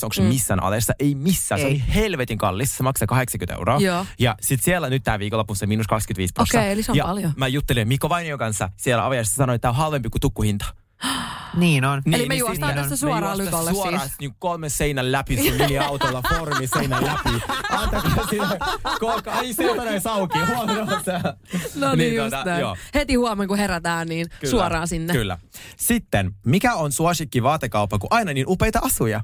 onko 0.02 0.12
se 0.12 0.22
Mm. 0.22 0.28
missään 0.28 0.62
alessa. 0.62 0.92
Ei 0.98 1.14
missään, 1.14 1.60
se 1.60 1.66
Ei. 1.66 1.72
oli 1.72 1.82
helvetin 1.94 2.38
kallis, 2.38 2.76
se 2.76 2.82
maksaa 2.82 3.06
80 3.06 3.54
euroa. 3.54 3.78
Joo. 3.80 4.06
Ja 4.18 4.34
sitten 4.40 4.64
siellä 4.64 4.90
nyt 4.90 5.02
tää 5.04 5.18
viikonloppu 5.18 5.54
se 5.54 5.66
miinus 5.66 5.86
25 5.86 6.32
prosenttia. 6.32 6.60
Okei, 6.60 6.72
eli 6.72 6.82
se 6.82 6.92
on 6.92 6.96
ja 6.98 7.04
paljon. 7.04 7.32
mä 7.36 7.48
juttelin 7.48 7.88
Mikko 7.88 8.08
Vainion 8.08 8.38
kanssa 8.38 8.68
siellä 8.76 9.04
avajaisissa, 9.06 9.36
sanoin, 9.36 9.54
että 9.54 9.62
tää 9.62 9.70
on 9.70 9.76
halvempi 9.76 10.08
kuin 10.10 10.20
tukkuhinta. 10.20 10.64
Niin 11.56 11.84
on. 11.84 12.02
Eli 12.12 12.26
me 12.28 12.34
juostaan 12.34 12.70
sitten- 12.70 12.82
tästä 12.90 12.96
suoraan 12.96 13.38
me 13.38 13.42
juostaan 13.42 13.64
Lykolle 13.64 13.82
suoraan 13.82 14.08
siis. 14.08 14.20
niin 14.20 14.34
kolmen 14.38 14.70
seinän 14.70 15.12
läpi 15.12 15.36
sun 15.36 15.52
mini-autolla, 15.56 16.22
formi 16.28 16.66
seinän 16.66 17.04
läpi. 17.04 17.42
Antakaa 17.70 18.26
sille, 18.30 18.58
koska 19.00 19.32
ai 19.32 19.52
se 19.52 19.64
jotain 19.64 20.00
sauki, 20.00 20.38
huomenna 20.54 20.82
on 20.96 21.04
se. 21.04 21.12
No 21.74 21.94
niin, 21.94 22.14
just 22.14 22.30
tota, 22.30 22.44
näin. 22.44 22.60
joo. 22.60 22.76
Heti 22.94 23.14
huomenna 23.14 23.48
kun 23.48 23.58
herätään, 23.58 24.08
niin 24.08 24.26
Kyllä, 24.40 24.50
suoraan 24.50 24.88
sinne. 24.88 25.12
Kyllä. 25.12 25.38
Sitten, 25.76 26.32
mikä 26.46 26.74
on 26.74 26.92
suosikki 26.92 27.42
vaatekauppa, 27.42 27.98
kun 27.98 28.08
aina 28.10 28.32
niin 28.32 28.46
upeita 28.48 28.78
asuja? 28.82 29.20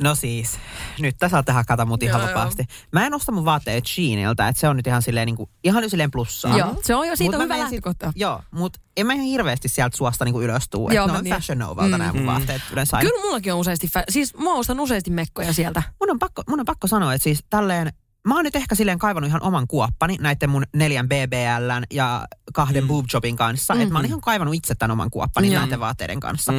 No 0.00 0.14
siis, 0.14 0.58
nyt 0.98 1.16
tässä 1.18 1.34
saat 1.34 1.48
hakata 1.56 1.84
mut 1.84 2.02
ihan 2.02 2.20
Joo, 2.20 2.28
joo. 2.30 2.38
vapaasti. 2.38 2.64
Mä 2.92 3.06
en 3.06 3.14
osta 3.14 3.32
mun 3.32 3.44
vaatteet 3.44 3.86
Sheiniltä, 3.86 4.48
että 4.48 4.60
se 4.60 4.68
on 4.68 4.76
nyt 4.76 4.86
ihan 4.86 5.02
silleen, 5.02 5.26
niin 5.26 5.36
kuin, 5.36 5.50
ihan 5.64 5.90
silleen 5.90 6.10
plussaa. 6.10 6.58
Joo, 6.58 6.76
se 6.82 6.94
on 6.94 7.08
jo, 7.08 7.16
siitä 7.16 7.36
Mut 7.36 7.42
on 7.42 7.44
hyvä 7.54 7.58
lähtökohta. 7.58 8.12
Joo, 8.16 8.42
mutta 8.50 8.80
en 8.96 9.06
mä 9.06 9.12
ihan 9.12 9.26
hirveästi 9.26 9.68
sieltä 9.68 9.96
suosta 9.96 10.24
niinku 10.24 10.40
ylös 10.42 10.68
tuu. 10.68 10.90
Joo, 10.96 11.06
ne 11.06 11.12
on 11.18 11.24
niin. 11.24 11.34
Fashion 11.34 11.58
Novalta 11.58 11.82
mm. 11.96 12.02
nämä 12.02 12.12
mun 12.12 12.22
Mm. 12.22 12.26
vaatteet 12.26 12.62
yleensä. 12.72 12.98
Kyllä 13.00 13.20
mullakin 13.22 13.52
on 13.52 13.58
useasti, 13.58 13.86
fa- 13.86 14.04
siis 14.08 14.34
mä 14.36 14.54
ostan 14.54 14.80
useasti 14.80 15.10
mekkoja 15.10 15.52
sieltä. 15.52 15.82
Mun 16.00 16.10
on, 16.10 16.18
pakko, 16.18 16.42
mun 16.48 16.60
on 16.60 16.66
pakko 16.66 16.86
sanoa, 16.86 17.14
että 17.14 17.24
siis 17.24 17.44
tälleen, 17.50 17.92
mä 18.28 18.34
oon 18.34 18.44
nyt 18.44 18.56
ehkä 18.56 18.74
silleen 18.74 18.98
kaivannut 18.98 19.28
ihan 19.28 19.42
oman 19.42 19.66
kuoppani 19.66 20.16
näiden 20.20 20.50
mun 20.50 20.64
neljän 20.74 21.08
BBLn 21.08 21.84
ja 21.92 22.26
kahden 22.54 22.84
mm. 22.84 22.88
boob 22.88 23.06
jobin 23.12 23.36
kanssa. 23.36 23.74
Mm-hmm. 23.74 23.82
Että 23.82 23.92
mä 23.92 23.98
oon 23.98 24.06
ihan 24.06 24.20
kaivannut 24.20 24.54
itse 24.54 24.74
tämän 24.74 24.90
oman 24.92 25.10
kuoppani 25.10 25.52
Joo. 25.52 25.60
näiden 25.62 25.80
vaatteiden 25.80 26.20
kanssa. 26.20 26.52
Mm. 26.52 26.58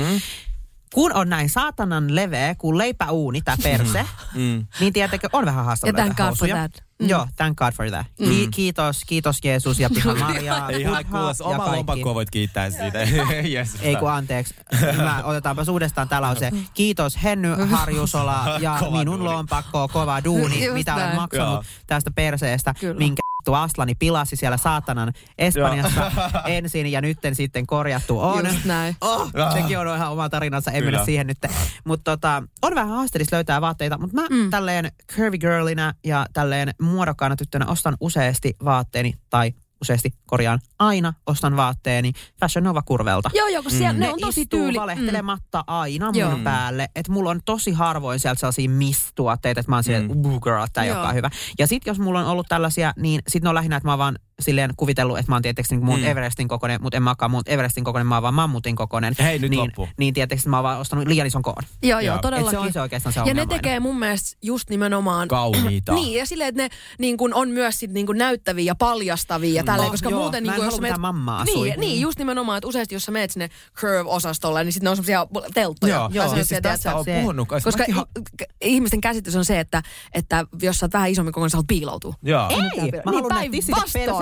Mm. 0.88 0.94
Kun 0.94 1.14
on 1.14 1.30
näin 1.30 1.50
saatanan 1.50 2.16
leveä 2.16 2.56
kuin 2.56 2.78
leipäuuni 2.78 3.42
tää 3.42 3.56
perse, 3.64 4.06
Mm. 4.36 4.66
niin 4.80 4.94
tiedätkö, 4.94 5.30
on 5.34 5.46
vähän 5.46 5.66
haastavaa 5.66 5.90
Ja 5.90 5.94
thank 6.14 6.18
God 6.18 6.38
for 6.40 6.48
that. 6.48 6.72
Mm. 7.00 7.10
Joo, 7.10 7.28
thank 7.36 7.58
God 7.58 7.72
for 7.74 7.90
that. 7.90 8.08
Ki- 8.18 8.48
kiitos, 8.52 9.04
kiitos 9.08 9.40
Jeesus 9.44 9.80
ja 9.80 9.90
Pyhä 9.90 10.16
Maria. 10.26 10.70
Ihan 10.70 11.06
kuulos, 11.06 11.42
oma 11.42 11.76
lompakkoa 11.76 12.14
voit 12.16 12.30
kiittää 12.30 12.70
siitä. 12.70 13.00
yes. 13.54 13.76
Ei 13.82 13.96
kun 13.96 14.12
anteeksi. 14.12 14.56
Mä 14.98 15.24
otetaanpa 15.24 15.64
uudestaan 15.72 16.10
tää 16.10 16.22
lause. 16.22 16.52
Kiitos 16.74 17.24
Henny 17.24 17.56
Harjusola 17.66 18.58
ja 18.62 18.78
Kova 18.80 18.98
minun 19.00 19.20
duuni. 19.20 19.34
lompakko, 19.34 19.88
kova 19.94 20.24
duuni, 20.24 20.64
Just 20.64 20.74
mitä 20.74 20.96
olen 20.96 21.16
maksanut 21.16 21.54
Joo. 21.54 21.64
tästä 21.88 22.12
perseestä, 22.12 22.74
Kyllä. 22.80 23.00
minkä 23.00 23.22
vittu 23.48 23.54
Aslani 23.54 23.96
pilasi 23.96 24.36
siellä 24.36 24.58
saatanan 24.58 25.14
Espanjassa 25.38 26.12
ensin 26.46 26.92
ja 26.92 27.02
nytten 27.02 27.36
sitten 27.36 27.68
korjattu 27.68 28.20
on. 28.20 28.46
Just 28.46 28.66
näin. 28.66 28.96
Oh, 29.08 29.32
sekin 29.54 29.80
on 29.80 29.96
ihan 29.96 30.12
oma 30.12 30.30
tarinansa, 30.30 30.72
ei 30.72 30.82
Kyllä. 30.82 30.92
mennä 30.92 31.06
siihen 31.06 31.28
nyt. 31.28 31.38
Mutta 31.86 32.12
tota, 32.12 32.44
on 32.62 32.76
vähän 32.76 32.90
haasteellista 32.90 33.36
löytää 33.36 33.62
vaatteita, 33.62 33.98
mutta 33.98 34.16
mä 34.16 34.28
mm. 34.30 34.50
tälleen 34.50 34.92
curvy 35.16 35.38
girlina 35.38 35.94
ja 36.04 36.26
tälleen 36.34 36.74
muodokkaana 36.82 37.36
tyttönä 37.36 37.66
ostan 37.66 37.98
useasti 38.00 38.54
vaatteeni 38.66 39.14
tai 39.30 39.54
useasti 39.82 40.10
korjaan 40.26 40.60
aina 40.80 41.14
ostan 41.28 41.58
vaatteeni 41.58 42.12
Fashion 42.40 42.64
Nova 42.64 42.82
Kurvelta. 42.82 43.30
Joo, 43.34 43.48
joo, 43.48 43.62
kun 43.64 43.72
siellä 43.72 43.94
Mm. 43.94 44.00
ne 44.00 44.10
on 44.10 44.20
tosi 44.22 44.46
tyyli. 44.46 44.78
valehtelematta 44.80 45.64
aina 45.68 46.06
mun 46.06 46.16
Joo. 46.16 46.38
päälle. 46.44 46.90
Että 46.96 47.12
mulla 47.12 47.30
on 47.30 47.40
tosi 47.46 47.72
harvoin 47.72 48.20
sieltä 48.20 48.40
sellaisia 48.40 48.70
miss-tuotteita, 48.70 49.60
että 49.60 49.72
mä 49.72 49.76
oon 49.76 49.84
silleen, 49.84 50.08
Mm. 50.08 50.28
mm. 50.28 50.40
girl, 50.44 50.66
tää 50.74 50.84
ei 50.84 50.92
olekaan 50.92 51.16
hyvä. 51.16 51.30
Ja 51.60 51.68
sit 51.68 51.86
jos 51.86 52.00
mulla 52.00 52.20
on 52.20 52.26
ollut 52.26 52.48
tällaisia, 52.50 52.94
niin 52.98 53.22
sit 53.28 53.44
ne 53.44 53.50
on 53.50 53.56
lähinnä, 53.56 53.78
että 53.78 53.88
mä 53.88 53.92
oon 53.92 54.00
vaan 54.00 54.20
silleen 54.42 54.74
kuvitellut, 54.78 55.18
että 55.18 55.32
mä 55.32 55.36
oon 55.36 55.42
tietysti 55.42 55.76
niin 55.76 55.86
muun 55.86 56.00
Mm. 56.00 56.06
Everestin 56.06 56.48
kokoinen, 56.48 56.82
mutta 56.82 56.98
en 56.98 57.04
mä 57.04 57.10
olekaan 57.10 57.32
muun 57.32 57.44
Everestin 57.46 57.84
kokoinen, 57.84 58.08
mä 58.08 58.16
oon 58.16 58.22
vaan 58.22 58.34
mammutin 58.34 58.76
kokoinen. 58.76 59.16
Hei, 59.20 59.40
nyt 59.40 59.50
niin, 59.50 59.60
loppu. 59.60 59.90
Niin 59.98 60.14
tietysti 60.14 60.50
mä 60.50 60.58
oon 60.58 60.64
vaan 60.64 60.80
ostanut 60.80 61.08
liian 61.08 61.28
ison 61.28 61.42
koon. 61.42 61.64
Joo, 61.84 61.90
joo, 62.00 62.02
Joo. 62.02 62.16
Et 62.16 62.22
todellakin. 62.22 62.52
se 62.52 62.58
on 62.58 62.74
se 62.74 62.82
oikeastaan 62.82 63.14
se 63.14 63.22
ja 63.26 63.34
ne 63.34 63.46
tekee 63.46 63.80
mun 63.80 64.00
mielestä 64.00 64.38
just 64.42 64.70
nimenomaan 64.70 65.28
Kauniita. 65.28 65.94
Niin, 65.98 66.18
ja 66.20 66.26
silleen, 66.26 66.48
että 66.50 66.62
ne 66.64 66.70
niin 67.00 67.18
kun 67.18 67.34
on 67.34 67.50
myös 67.50 67.80
sit, 67.80 67.92
niin 67.92 68.06
kun 68.06 68.18
näyttäviä 68.18 68.66
ja 68.66 68.76
paljastavia 68.76 69.54
ja 69.56 69.64
tälleen, 69.64 69.86
No, 69.88 69.92
koska 69.92 70.10
joo, 70.10 70.20
muuten... 70.22 70.44
mä 70.46 70.52
Niin 70.52 70.54
en 70.54 70.58
kun, 70.60 70.66
jos 70.66 70.76
sä 70.76 70.82
mitään 70.82 71.02
mammaa 71.02 71.42
asui. 71.42 71.68
niin, 71.70 71.80
niin, 71.80 72.02
just 72.02 72.20
nimenomaan, 72.20 72.58
että 72.58 72.68
useasti 72.68 72.96
jos 72.96 73.04
sä 73.04 73.12
meet 73.12 73.32
sinne 73.32 73.50
Curve-osastolle, 73.76 74.64
niin 74.64 74.72
sitten 74.74 74.86
ne 74.86 74.90
on 74.90 74.96
semmoisia 74.96 75.28
telttoja. 75.54 75.96
Joo, 75.96 76.10
joo. 76.14 76.34
siis 76.34 76.50
tästä 76.62 76.96
on 76.96 77.06
se- 77.06 77.20
puhunut. 77.20 77.48
koska 77.64 77.84
ihmisten 78.62 79.02
käsitys 79.02 79.36
on 79.36 79.46
se, 79.46 79.60
että, 79.60 79.82
että 80.14 80.46
jos 80.62 80.78
sä 80.80 80.86
oot 80.86 80.94
vähän 80.94 81.10
isommin 81.10 81.34
kokoinen, 81.34 81.50
sä 81.50 81.58
haluat 81.58 81.68
piiloutua. 81.68 82.14
Joo. 82.24 82.50
Ei, 82.50 82.58
mä 82.92 83.02
haluan 83.06 83.30
nähdä 83.30 83.46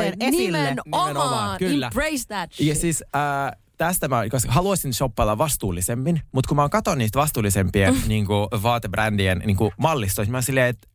ja 0.06 0.12
perseen 0.12 0.34
esille. 0.34 0.58
Nimenomaan, 0.58 1.08
Nimenomaan, 1.08 1.58
kyllä. 1.58 1.86
embrace 1.88 2.24
that 2.28 2.60
Ja 2.60 2.66
shit. 2.74 2.78
siis 2.82 3.04
äh, 3.16 3.62
tästä 3.78 4.08
mä 4.08 4.24
koska 4.32 4.52
haluaisin 4.52 4.94
shoppailla 4.94 5.38
vastuullisemmin, 5.38 6.22
mutta 6.32 6.48
kun 6.48 6.56
mä 6.58 6.70
katon 6.70 6.98
niistä 6.98 7.20
vastuullisempien 7.20 7.94
Mm. 7.94 8.02
niin 8.08 8.26
kuin, 8.26 8.48
vaatebrändien 8.64 9.42
niin 9.46 9.58
kuin, 9.58 9.72
mallistoista, 9.78 10.32
mä 10.32 10.38
oon 10.38 10.44
silleen, 10.44 10.68
että 10.68 10.88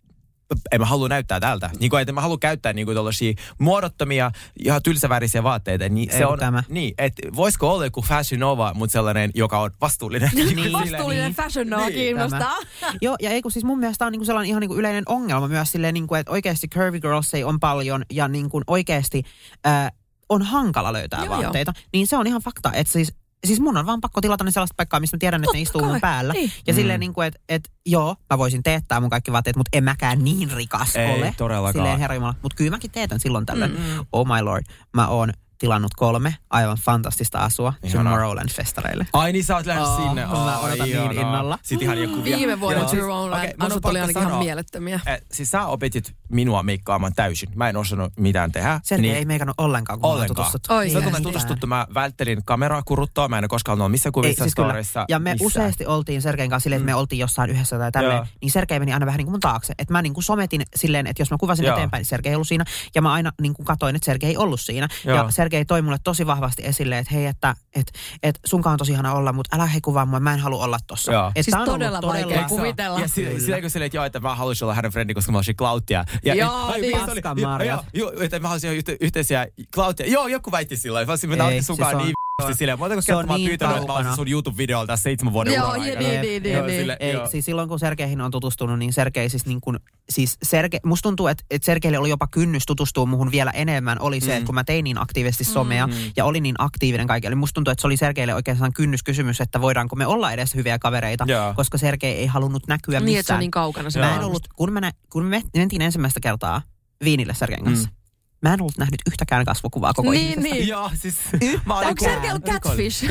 en 0.72 0.80
mä 0.80 0.86
halua 0.86 1.08
näyttää 1.08 1.40
tältä. 1.40 1.70
Niin 1.78 1.90
kuin, 1.90 2.00
että 2.00 2.12
mä 2.12 2.20
haluan 2.20 2.40
käyttää 2.40 2.72
niin 2.72 2.86
kuin 2.86 2.94
tuollaisia 2.94 3.34
muodottomia, 3.58 4.30
ihan 4.64 4.82
tylsävärisiä 4.82 5.42
vaatteita. 5.42 5.88
Niin 5.88 6.10
se 6.12 6.26
on, 6.26 6.38
tämä. 6.38 6.62
niin, 6.68 6.94
että 6.98 7.22
voisiko 7.36 7.72
olla 7.72 7.84
joku 7.84 8.02
Fashion 8.02 8.40
Nova, 8.40 8.74
mutta 8.74 8.92
sellainen, 8.92 9.30
joka 9.34 9.58
on 9.58 9.70
vastuullinen. 9.80 10.30
Niin, 10.40 10.54
kuin 10.54 10.64
silleen. 10.64 10.90
vastuullinen 10.90 11.34
fashion 11.34 11.66
nova 11.70 11.82
Niin, 11.82 11.94
kiinnostaa. 11.94 12.56
Joo, 13.00 13.16
ja 13.22 13.30
ei 13.30 13.42
kun 13.42 13.52
siis 13.52 13.64
mun 13.64 13.78
mielestä 13.78 14.06
on 14.06 14.12
niinku 14.12 14.24
sellainen 14.24 14.48
ihan 14.48 14.60
niinku 14.60 14.76
yleinen 14.76 15.04
ongelma 15.06 15.48
myös 15.48 15.72
silleen, 15.72 15.94
niinku, 15.94 16.14
että 16.14 16.32
oikeasti 16.32 16.68
curvy 16.68 17.00
girls 17.00 17.34
ei 17.34 17.44
on 17.44 17.60
paljon 17.60 18.04
ja 18.12 18.28
niinku 18.28 18.62
oikeasti 18.66 19.22
äh, 19.66 19.92
on 20.28 20.42
hankala 20.42 20.92
löytää 20.92 21.24
Joo, 21.24 21.34
joo. 21.34 21.42
vaatteita. 21.42 21.72
Niin 21.92 22.06
se 22.06 22.16
on 22.16 22.26
ihan 22.26 22.42
fakta, 22.42 22.72
että 22.72 22.92
siis 22.92 23.12
Siis 23.46 23.60
mun 23.60 23.76
on 23.76 23.86
vaan 23.86 24.00
pakko 24.00 24.20
tilata 24.20 24.44
ne 24.44 24.50
sellaista 24.50 24.74
paikkaa, 24.76 25.00
missä 25.00 25.16
mä 25.16 25.18
tiedän, 25.18 25.40
että 25.40 25.44
Totta 25.46 25.56
ne 25.56 25.62
istuu 25.62 25.80
kai, 25.80 25.90
mun 25.90 26.00
päällä. 26.00 26.32
niin. 26.32 26.52
Ja 26.66 26.72
Mm. 26.72 26.76
silleen 26.76 27.00
niin 27.00 27.12
kuin, 27.14 27.26
että 27.26 27.40
et, 27.48 27.72
joo, 27.86 28.16
mä 28.30 28.38
voisin 28.38 28.62
teettää 28.62 29.00
mun 29.00 29.10
kaikki 29.10 29.32
vaatteet, 29.32 29.56
mutta 29.56 29.68
en 29.78 29.84
mäkään 29.84 30.24
niin 30.24 30.50
rikas 30.50 30.96
Ei 30.96 31.14
ole. 31.20 31.34
todellakaan. 31.36 31.72
Silleen 31.72 31.98
herra 31.98 32.14
Jumala. 32.14 32.34
Mutta 32.42 32.56
kyllä 32.56 32.70
mäkin 32.70 32.90
teetän 32.90 33.20
silloin 33.20 33.46
tällöin. 33.46 33.72
Mm. 33.72 34.06
Oh 34.12 34.26
my 34.26 34.42
lord. 34.42 34.64
Mä 34.94 35.08
oon 35.08 35.32
tilannut 35.60 35.94
kolme 35.96 36.34
aivan 36.50 36.76
fantastista 36.76 37.38
asua 37.38 37.72
Ihanaa. 37.82 38.12
Tomorrowland-festareille. 38.12 39.06
Ai 39.12 39.32
niin, 39.32 39.44
sä 39.44 39.56
oot 39.56 39.66
lähdössä 39.66 39.90
Oh, 39.92 40.06
sinne. 40.06 40.26
mä 40.26 40.32
Oh, 40.58 40.64
odotan 40.64 40.86
niin 40.88 40.96
ihanaa. 41.12 41.12
innolla. 41.22 41.58
Sitten 41.62 41.86
ihan 41.86 41.98
joku 42.02 42.16
kuvia. 42.16 42.36
Viime 42.36 42.52
siis- 42.52 42.90
Tomorrowland 42.90 43.52
on 43.60 43.66
asut 43.66 43.84
oli 43.84 44.00
ainakin 44.00 44.22
ihan 44.22 44.38
mielettömiä. 44.38 45.00
Eh, 45.06 45.20
siis 45.32 45.50
sä 45.50 45.66
opetit 45.66 46.14
minua 46.30 46.62
meikkaamaan 46.62 47.12
täysin. 47.14 47.48
Mä 47.54 47.68
en 47.68 47.76
osannut 47.76 48.12
mitään 48.18 48.52
tehdä. 48.52 48.80
Sergei 48.84 49.02
niin. 49.02 49.16
ei 49.16 49.24
meikannut 49.24 49.54
ollenkaan, 49.58 50.00
kun 50.00 50.10
Ollenkaan. 50.10 50.36
tutustuttu. 50.36 50.74
Oi, 50.74 50.86
Silloin 50.86 51.04
kun 51.04 51.12
me 51.12 51.20
tutustuttu, 51.20 51.66
mä 51.66 51.86
välttelin 51.94 52.44
kameraa 52.44 52.82
kuruttaa. 52.82 53.28
Mä 53.28 53.38
en 53.38 53.44
ole 53.44 53.48
koskaan 53.48 53.80
ollut 53.80 53.90
missä 53.90 54.10
kuvissa, 54.10 54.44
Ei, 54.44 54.48
siis 54.50 54.52
storissa. 54.52 55.04
Ja 55.08 55.18
me 55.18 55.30
missään. 55.32 55.46
useasti 55.46 55.86
oltiin 55.86 56.22
Sergein 56.22 56.50
kanssa 56.50 56.62
silleen, 56.64 56.80
että 56.82 56.86
me 56.86 56.94
oltiin 56.94 57.20
jossain 57.20 57.50
yhdessä 57.50 57.78
tai 57.78 57.92
tälleen, 57.92 58.16
Joo. 58.16 58.26
niin 58.42 58.50
Sergei 58.50 58.78
meni 58.78 58.92
aina 58.92 59.06
vähän 59.06 59.18
niin 59.18 59.26
kuin 59.26 59.32
mun 59.32 59.40
taakse. 59.40 59.74
Että 59.78 59.92
mä 59.92 60.02
niin 60.02 60.14
kuin 60.14 60.24
sometin 60.24 60.62
silleen, 60.76 61.06
että 61.06 61.20
jos 61.22 61.30
mä 61.30 61.36
kuvasin 61.40 61.64
Joo. 61.66 61.76
eteenpäin, 61.76 62.00
niin 62.00 62.06
Sergei 62.06 62.30
ei 62.30 62.34
ollut 62.36 62.48
siinä. 62.48 62.64
Ja 62.94 63.02
mä 63.02 63.12
aina 63.12 63.32
niin 63.40 63.54
kuin 63.54 63.66
katoin, 63.66 63.96
että 63.96 64.06
Sergei 64.06 64.28
ei 64.30 64.36
ollut 64.36 64.60
siinä. 64.60 64.88
Joo. 65.04 65.16
Ja 65.16 65.30
Sergei 65.50 65.64
toi 65.64 65.82
mulle 65.82 65.98
tosi 66.04 66.26
vahvasti 66.26 66.62
esille, 66.66 66.98
että 66.98 67.14
hei, 67.14 67.26
että 67.26 67.54
et, 67.74 67.92
et 68.22 68.40
sunkaan 68.46 68.72
on 68.72 68.78
tosi 68.78 68.92
ihana 68.92 69.12
olla, 69.12 69.32
mutta 69.32 69.56
älä 69.56 69.66
hei 69.66 69.80
kuvaa 69.80 70.06
mua, 70.06 70.20
mä 70.20 70.34
en 70.34 70.40
halua 70.40 70.64
olla 70.64 70.78
tossa. 70.86 71.12
Joo. 71.12 71.32
Et 71.34 71.44
Siis 71.44 71.54
on 71.54 71.60
ollut 71.60 71.72
todella 71.74 72.00
vaikea 72.02 72.44
kuvitella. 72.48 73.00
Ja 73.00 73.08
si- 73.08 73.40
silleen 73.40 73.60
kun 73.62 73.70
silleen, 73.70 73.86
että 73.86 73.96
joo, 73.96 74.04
että 74.04 74.20
mä 74.20 74.34
haluaisin 74.34 74.64
olla 74.64 74.74
hänen 74.74 74.90
frendi, 74.92 75.14
koska 75.14 75.32
mä 75.32 75.38
olisin 75.38 75.56
Cloudia. 75.56 76.04
Ja, 76.24 76.34
Joo, 76.34 76.50
ai, 76.66 76.80
niin. 76.80 76.96
se 76.98 77.10
oli- 77.10 77.20
Paskan 77.20 77.38
joo, 77.38 77.50
marjat. 77.50 77.86
Joo, 77.94 78.12
joo, 78.12 78.22
että 78.22 78.38
mä 78.40 78.48
haluaisin 78.48 78.70
yhte, 78.72 78.96
yhteisiä 79.00 79.46
Cloudia. 79.74 80.06
Joo, 80.06 80.26
joku 80.26 80.50
väitti 80.52 80.76
silloin. 80.76 81.06
Mä 81.06 81.12
olisin, 81.12 81.30
mä 81.38 81.48
siis 81.50 81.66
sunkaan 81.66 81.96
on- 81.96 82.02
niin 82.02 82.12
v***sti 82.48 82.54
silleen. 82.58 82.78
On 82.82 82.90
kertaa 82.90 83.14
mä 83.26 83.32
oon 83.32 83.40
niin 83.40 83.48
pyytänyt, 83.48 83.76
että 83.76 83.86
mä 83.86 83.92
olisin 83.92 84.10
kaukana. 84.10 84.16
sun 84.16 84.28
YouTube-videolla 84.28 84.86
tässä 84.86 85.02
seitsemän 85.02 85.32
vuoden 85.32 85.54
Joo, 85.54 85.68
uran 85.68 85.76
ja 85.76 85.82
aikana. 85.82 86.08
niin, 86.08 86.20
niin, 86.20 86.42
niin, 86.42 86.54
Joo, 86.54 86.66
niin. 86.66 86.80
sille- 86.80 86.96
Ei, 87.00 87.12
joo. 87.12 87.26
siis 87.26 87.44
silloin 87.44 87.68
kun 87.68 87.78
Sergeihin 87.78 88.20
on 88.20 88.30
tutustunut, 88.30 88.78
niin 88.78 88.92
Sergei 88.92 89.28
siis 89.28 89.46
niin 89.46 89.60
kuin, 89.60 89.78
siis 90.10 90.38
Sergei, 90.42 90.80
musta 90.84 91.02
tuntuu, 91.02 91.26
että, 91.26 91.44
että 91.50 91.66
Sergeille 91.66 91.98
oli 91.98 92.08
jopa 92.10 92.26
kynnys 92.30 92.66
tutustua 92.66 93.06
muhun 93.06 93.30
vielä 93.30 93.50
enemmän, 93.50 94.00
oli 94.00 94.20
se, 94.20 94.26
Mm. 94.26 94.32
että 94.32 94.46
kun 94.46 94.54
mä 94.54 94.64
tein 94.64 94.84
niin 94.84 94.98
aktiivisesti 94.98 95.44
somea 95.44 95.86
Mm. 95.86 95.92
ja 96.16 96.24
olin 96.24 96.42
niin 96.42 96.54
aktiivinen 96.58 97.06
kaikille, 97.06 97.34
musta 97.34 97.54
tuntuu, 97.54 97.70
että 97.72 97.80
se 97.80 97.86
oli 97.86 97.96
Sergeille 97.96 98.34
oikeastaan 98.34 98.72
kynnyskysymys, 98.72 99.40
että 99.40 99.60
voidaanko 99.60 99.96
me 99.96 100.06
olla 100.06 100.32
edes 100.32 100.54
hyviä 100.54 100.78
kavereita, 100.78 101.24
Joo. 101.28 101.54
koska 101.56 101.78
Sergei 101.78 102.12
ei 102.12 102.26
halunnut 102.26 102.66
näkyä 102.66 103.00
Niin, 103.00 103.06
että 103.08 103.08
se 103.08 103.16
on 103.16 103.18
missään. 103.18 103.40
niin 103.40 103.50
kaukana 103.50 103.90
se 103.90 103.98
mä 104.00 104.14
en 104.16 104.24
ollut, 104.24 104.42
kun, 104.56 104.72
mä 104.72 104.80
nä, 104.80 104.90
kun 105.12 105.24
me 105.24 105.42
mentiin 105.56 105.82
ensimmäistä 105.82 106.20
kertaa 106.20 106.62
viinille 107.04 107.34
Sergein 107.34 107.64
kanssa, 107.64 107.88
Mm. 107.88 107.94
Mä 108.42 108.54
en 108.54 108.60
ollut 108.60 108.78
nähnyt 108.78 109.00
yhtäkään 109.06 109.44
kasvokuvaa 109.44 109.92
koko 109.94 110.10
Niin, 110.10 110.30
ihmisestä. 110.30 110.54
niin. 110.56 110.68
Joo, 110.68 110.90
siis... 110.94 111.16
Yhtään. 111.32 111.60
Onko 111.86 112.04
Sergei 112.04 112.30
ollut 112.30 112.44
catfish? 112.44 113.06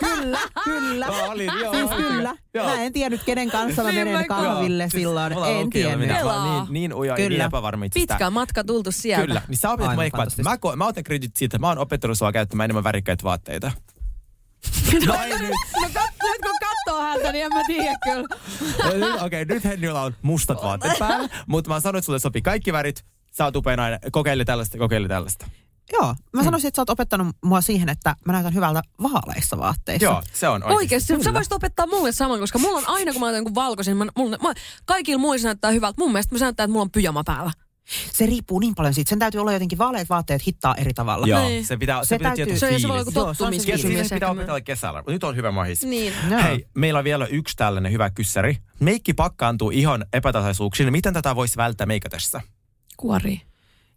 Kyllä, 0.00 0.38
kyllä. 0.64 1.06
Joo, 1.06 1.28
olin, 1.30 1.50
joo. 1.60 1.74
Siis 1.74 1.90
olin. 1.90 2.04
kyllä. 2.04 2.34
Joo. 2.54 2.66
Mä 2.66 2.74
en 2.82 2.92
tiennyt, 2.92 3.24
kenen 3.24 3.50
kanssa 3.50 3.82
mä 3.82 3.88
Niin 3.92 4.00
menen 4.08 4.20
mä 4.20 4.24
kahville 4.24 4.82
Joo, 4.82 4.90
siis 4.90 5.02
silloin. 5.02 5.36
on 5.36 5.48
En 5.48 5.70
tiennyt. 5.70 6.08
mä 6.08 6.14
oon 6.14 6.20
Pelaa. 6.22 6.62
Niin, 6.64 6.72
niin 6.72 6.94
ujo 6.94 7.16
ja 7.16 7.28
niin 7.28 7.40
epävarma 7.40 7.84
itsestä. 7.84 8.14
Pitkä 8.14 8.30
matka 8.30 8.64
tultu 8.64 8.92
sieltä. 8.92 9.26
Kyllä, 9.26 9.42
niin 9.48 9.58
sä 9.58 9.68
meikkaa. 9.96 10.18
fantastista. 10.18 10.50
Mä, 10.68 10.76
mä 10.76 10.86
otan 10.86 11.04
kredit 11.04 11.36
siitä, 11.36 11.56
että 11.56 11.60
mä 11.66 11.68
oon 11.68 11.78
opettanut 11.78 12.18
sua 12.18 12.32
käyttämään 12.32 12.64
enemmän 12.64 12.84
värikkäitä 12.84 13.24
vaatteita. 13.24 13.72
No, 15.06 15.12
no 15.82 15.88
kat, 15.94 16.10
nyt 16.22 16.40
kun 16.42 16.54
katsoo 16.60 17.02
häntä, 17.02 17.32
niin 17.32 17.44
en 17.44 17.52
mä 17.54 17.60
tiedä 17.66 17.94
kyllä. 18.04 18.28
Nyt- 18.94 19.14
Okei, 19.22 19.42
okay, 19.42 19.44
nyt 19.54 19.64
Henryllä 19.64 20.02
on 20.02 20.14
mustat 20.22 20.62
vaatteet 20.62 20.98
päällä, 20.98 21.28
mutta 21.46 21.70
mä 21.70 21.80
sanoin, 21.80 21.98
että 21.98 22.06
sulle 22.06 22.18
sopii 22.18 22.42
kaikki 22.42 22.72
värit. 22.72 23.04
Sä 23.36 23.44
oot 23.44 23.56
upea 23.56 23.76
nainen. 23.76 23.98
Kokeile 24.12 24.44
tällaista, 24.44 24.78
kokeile 24.78 25.08
tällaista. 25.08 25.46
Joo, 25.92 26.14
mä 26.32 26.44
sanoisin, 26.44 26.68
että 26.68 26.76
sä 26.76 26.82
oot 26.82 26.90
opettanut 26.90 27.36
mua 27.44 27.60
siihen, 27.60 27.88
että 27.88 28.16
mä 28.24 28.32
näytän 28.32 28.54
hyvältä 28.54 28.82
vaaleissa 29.02 29.58
vaatteissa. 29.58 30.04
Joo, 30.04 30.22
se 30.32 30.48
on 30.48 30.62
oikeasti. 30.62 30.84
Oikeesti, 30.84 31.24
sä 31.24 31.34
voisit 31.34 31.52
opettaa 31.52 31.86
mulle 31.86 32.12
saman, 32.12 32.40
koska 32.40 32.58
mulla 32.58 32.78
on 32.78 32.88
aina, 32.88 33.12
kun 33.12 33.20
mä 33.20 33.26
otan 33.26 33.36
jonkun 33.36 33.54
valkoisen, 33.54 33.96
mä, 33.96 34.06
mulla, 34.16 34.36
mä, 34.42 34.52
kaikilla 34.84 35.18
muilla 35.20 35.42
se 35.42 35.48
näyttää 35.48 35.70
hyvältä. 35.70 35.94
Mun 35.98 36.12
mielestä 36.12 36.38
se 36.38 36.44
näyttää, 36.44 36.64
että 36.64 36.72
mulla 36.72 36.82
on 36.82 36.90
pyjama 36.90 37.22
päällä. 37.24 37.50
Se 38.12 38.26
riippuu 38.26 38.58
niin 38.58 38.74
paljon 38.74 38.94
siitä. 38.94 39.08
Sen 39.08 39.18
täytyy 39.18 39.40
olla 39.40 39.52
jotenkin 39.52 39.78
vaaleat 39.78 40.08
vaatteet 40.08 40.46
hittaa 40.46 40.74
eri 40.74 40.94
tavalla. 40.94 41.26
Joo, 41.26 41.48
Niin. 41.48 41.66
se 41.66 41.76
pitää, 41.76 42.04
se, 42.04 42.08
Se 42.08 42.18
pitää 42.18 42.28
täytyy- 42.30 42.44
tietysti 42.46 42.66
Se, 42.74 42.78
se 42.78 42.88
voi 42.88 42.90
olla 42.98 43.00
joku 43.00 43.18
Joo, 43.18 43.34
se 43.34 43.82
fiilis. 43.82 44.12
pitää 44.12 44.30
opetella 44.30 44.60
kesällä. 44.60 45.02
Nyt 45.06 45.24
on 45.24 45.36
hyvä 45.36 45.50
mahis. 45.50 45.82
Niin. 45.84 46.12
Joo. 46.30 46.42
Hei, 46.42 46.66
meillä 46.74 46.98
on 46.98 47.04
vielä 47.04 47.26
yksi 47.26 47.56
tällainen 47.56 47.92
hyvä 47.92 48.10
kyssäri. 48.10 48.58
Meikki 48.80 49.14
pakkaantuu 49.14 49.70
ihon 49.70 50.04
epätasaisuuksiin. 50.12 50.92
Miten 50.92 51.14
tätä 51.14 51.36
voisi 51.36 51.56
välttää 51.56 51.86
meikatessa? 51.86 52.40
Kuori. 52.96 53.42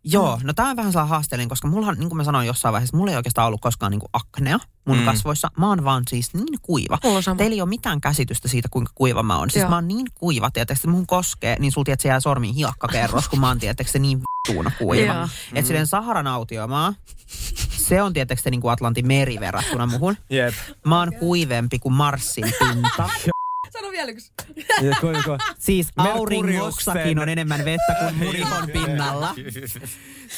Joo, 0.03 0.39
no 0.43 0.53
tää 0.53 0.65
on 0.69 0.75
vähän 0.75 0.91
sellainen 0.91 1.09
haasteellinen, 1.09 1.49
koska 1.49 1.67
mulla 1.67 1.91
niin 1.93 2.09
kuin 2.09 2.17
mä 2.17 2.23
sanoin 2.23 2.47
jossain 2.47 2.73
vaiheessa, 2.73 2.97
mulla 2.97 3.11
ei 3.11 3.17
oikeastaan 3.17 3.47
ollut 3.47 3.61
koskaan 3.61 3.91
niin 3.91 3.99
kuin 3.99 4.09
aknea 4.13 4.59
mun 4.85 4.97
Mm. 4.97 5.05
kasvoissa. 5.05 5.51
Mä 5.57 5.67
oon 5.67 5.83
vaan 5.83 6.03
siis 6.09 6.33
niin 6.33 6.59
kuiva. 6.61 6.97
Teillä 7.37 7.53
ei 7.53 7.61
ole 7.61 7.69
mitään 7.69 8.01
käsitystä 8.01 8.47
siitä, 8.47 8.69
kuinka 8.71 8.91
kuiva 8.95 9.23
mä 9.23 9.37
oon. 9.37 9.49
Siis 9.49 9.61
Joo. 9.61 9.69
mä 9.69 9.75
oon 9.75 9.87
niin 9.87 10.05
kuiva, 10.15 10.51
tietysti 10.51 10.87
mun 10.87 11.07
koskee, 11.07 11.55
niin 11.59 11.71
sul 11.71 11.83
tietysti 11.83 12.07
jää 12.07 12.19
sormiin 12.19 12.55
hiakkakerros, 12.55 13.29
kun 13.29 13.39
mä 13.39 13.47
oon 13.47 13.59
tietysti 13.59 13.99
niin 13.99 14.19
vittuuna 14.19 14.71
kuiva. 14.77 15.13
Joo. 15.13 15.27
Et 15.55 15.65
silleen 15.65 15.87
Saharan 15.87 16.27
autiomaa, 16.27 16.93
se 17.77 18.01
on 18.01 18.13
tietysti 18.13 18.51
niin 18.51 18.61
kuin 18.61 18.71
Atlantin 18.71 19.07
meri 19.07 19.39
verrattuna 19.39 19.85
muhun. 19.87 20.17
Jep. 20.29 20.53
Mä 20.85 20.99
oon 20.99 21.13
kuivempi 21.19 21.79
kuin 21.79 21.93
Marsin 21.93 22.45
pinta. 22.59 23.09
Sano 23.79 23.91
vielä 23.91 24.11
yksi. 24.11 24.31
Siis 25.59 25.87
Merkuriuksen. 25.97 26.19
aurinkossakin 26.19 27.19
on 27.19 27.29
enemmän 27.29 27.65
vettä 27.65 27.95
kuin 27.99 28.15
mun 28.15 28.35
ihon 28.35 28.69
pinnalla. 28.73 29.35